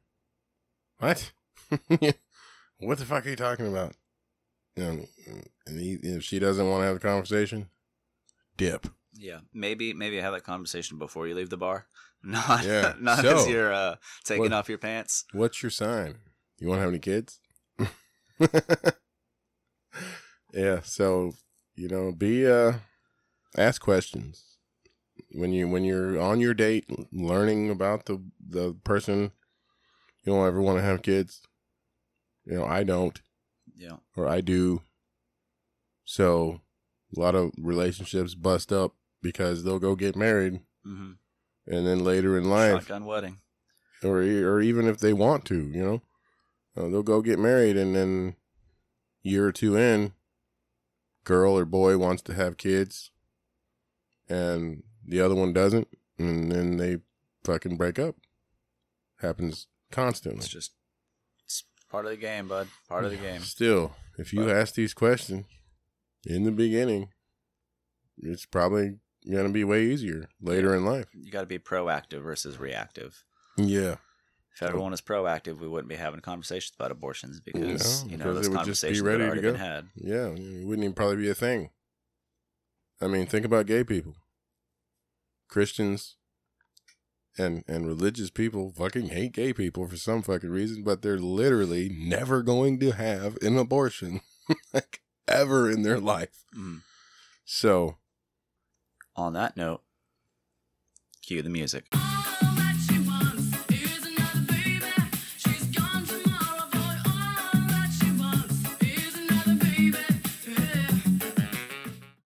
What? 0.98 1.32
what 2.78 2.98
the 2.98 3.04
fuck 3.06 3.24
are 3.26 3.30
you 3.30 3.36
talking 3.36 3.66
about? 3.66 3.94
Know, 4.76 5.06
and 5.66 5.78
he, 5.80 5.94
if 6.02 6.22
she 6.22 6.38
doesn't 6.38 6.68
want 6.68 6.82
to 6.82 6.86
have 6.86 6.96
a 6.96 7.00
conversation, 7.00 7.68
dip. 8.56 8.86
Yeah, 9.14 9.40
maybe 9.52 9.92
maybe 9.92 10.18
have 10.18 10.32
that 10.34 10.44
conversation 10.44 10.98
before 10.98 11.26
you 11.26 11.34
leave 11.34 11.50
the 11.50 11.56
bar. 11.56 11.86
Not 12.22 12.64
Yeah, 12.64 12.92
not 13.00 13.20
so- 13.20 13.38
as 13.38 13.48
you're 13.48 13.72
uh, 13.72 13.96
taking 14.24 14.42
What- 14.42 14.52
off 14.52 14.68
your 14.68 14.76
pants. 14.78 15.24
What's 15.32 15.62
your 15.62 15.70
sign? 15.70 16.16
You 16.58 16.68
want 16.68 16.78
to 16.78 16.82
have 16.82 16.90
any 16.90 16.98
kids? 16.98 17.40
Yeah. 20.52 20.80
So 20.82 21.32
you 21.74 21.88
know, 21.88 22.12
be 22.12 22.46
uh, 22.46 22.74
ask 23.56 23.80
questions 23.80 24.56
when 25.32 25.52
you 25.52 25.68
when 25.68 25.84
you're 25.84 26.20
on 26.20 26.40
your 26.40 26.54
date, 26.54 26.86
learning 27.12 27.70
about 27.70 28.06
the 28.06 28.22
the 28.46 28.74
person. 28.84 29.32
You 30.24 30.34
don't 30.34 30.46
ever 30.46 30.60
want 30.60 30.76
to 30.78 30.82
have 30.82 31.00
kids. 31.02 31.40
You 32.44 32.58
know, 32.58 32.64
I 32.66 32.82
don't, 32.84 33.18
Yeah, 33.74 33.96
or 34.16 34.28
I 34.28 34.42
do. 34.42 34.82
So, 36.04 36.60
a 37.16 37.20
lot 37.20 37.34
of 37.34 37.52
relationships 37.58 38.34
bust 38.34 38.72
up 38.72 38.92
because 39.22 39.62
they'll 39.64 39.78
go 39.78 39.94
get 39.94 40.16
married, 40.16 40.60
hmm 40.84 41.12
and 41.66 41.86
then 41.86 42.04
later 42.04 42.36
in 42.36 42.50
life, 42.50 42.82
shotgun 42.82 43.04
wedding. 43.06 43.38
or 44.02 44.18
or 44.20 44.60
even 44.60 44.86
if 44.88 44.98
they 44.98 45.12
want 45.12 45.44
to, 45.46 45.54
you 45.68 45.82
know, 45.82 46.02
uh, 46.76 46.88
they'll 46.90 47.02
go 47.02 47.22
get 47.22 47.38
married, 47.38 47.76
and 47.76 47.94
then 47.94 48.36
year 49.22 49.46
or 49.46 49.52
two 49.52 49.76
in, 49.76 50.12
girl 51.24 51.56
or 51.56 51.64
boy 51.64 51.98
wants 51.98 52.22
to 52.22 52.34
have 52.34 52.56
kids, 52.56 53.10
and 54.28 54.82
the 55.04 55.20
other 55.20 55.34
one 55.34 55.52
doesn't, 55.52 55.88
and 56.18 56.50
then 56.50 56.76
they 56.76 56.98
fucking 57.44 57.76
break 57.76 57.98
up. 57.98 58.16
Happens 59.20 59.66
constantly. 59.90 60.38
It's 60.40 60.48
just 60.48 60.72
it's 61.44 61.64
part 61.90 62.04
of 62.06 62.10
the 62.12 62.16
game, 62.16 62.48
bud. 62.48 62.68
Part 62.88 63.04
of 63.04 63.10
the 63.10 63.16
game. 63.16 63.40
Still, 63.40 63.96
if 64.18 64.32
you 64.32 64.44
But- 64.44 64.56
ask 64.56 64.74
these 64.74 64.94
questions 64.94 65.46
in 66.24 66.44
the 66.44 66.52
beginning, 66.52 67.12
it's 68.16 68.46
probably 68.46 68.98
gonna 69.30 69.50
be 69.50 69.64
way 69.64 69.84
easier 69.84 70.28
later 70.40 70.74
in 70.74 70.84
life. 70.84 71.06
You 71.12 71.30
got 71.30 71.40
to 71.40 71.46
be 71.46 71.58
proactive 71.58 72.22
versus 72.22 72.58
reactive. 72.58 73.24
Yeah. 73.56 73.96
If 74.60 74.68
everyone 74.68 74.90
was 74.90 75.00
proactive, 75.00 75.58
we 75.58 75.68
wouldn't 75.68 75.88
be 75.88 75.96
having 75.96 76.20
conversations 76.20 76.74
about 76.78 76.90
abortions 76.90 77.40
because 77.40 78.04
No, 78.04 78.10
you 78.10 78.18
know 78.18 78.24
because 78.24 78.36
those 78.36 78.46
it 78.46 78.50
would 78.50 78.64
just 78.66 78.82
be 78.82 78.88
conversations 78.88 79.00
ready 79.02 79.22
had 79.22 79.24
to 79.24 79.30
already 79.30 79.40
been 79.40 79.54
had. 79.56 79.88
Yeah, 79.94 80.26
it 80.26 80.66
wouldn't 80.66 80.84
even 80.84 80.92
probably 80.92 81.16
be 81.16 81.30
a 81.30 81.34
thing. 81.34 81.70
I 83.00 83.06
mean, 83.06 83.26
think 83.26 83.46
about 83.46 83.64
gay 83.64 83.84
people. 83.84 84.16
Christians 85.48 86.16
and 87.38 87.64
and 87.66 87.86
religious 87.86 88.28
people 88.28 88.70
fucking 88.76 89.08
hate 89.08 89.32
gay 89.32 89.54
people 89.54 89.86
for 89.88 89.96
some 89.96 90.20
fucking 90.20 90.50
reason, 90.50 90.82
but 90.82 91.00
they're 91.00 91.18
literally 91.18 91.88
never 91.88 92.42
going 92.42 92.78
to 92.80 92.90
have 92.90 93.38
an 93.40 93.56
abortion 93.56 94.20
like 94.74 95.00
ever 95.26 95.70
in 95.70 95.82
their 95.82 95.98
life. 95.98 96.44
Mhm. 96.54 96.82
So, 97.46 97.96
On 99.16 99.32
that 99.32 99.56
note, 99.56 99.82
cue 101.22 101.40
the 101.40 101.48
music. 101.48 101.86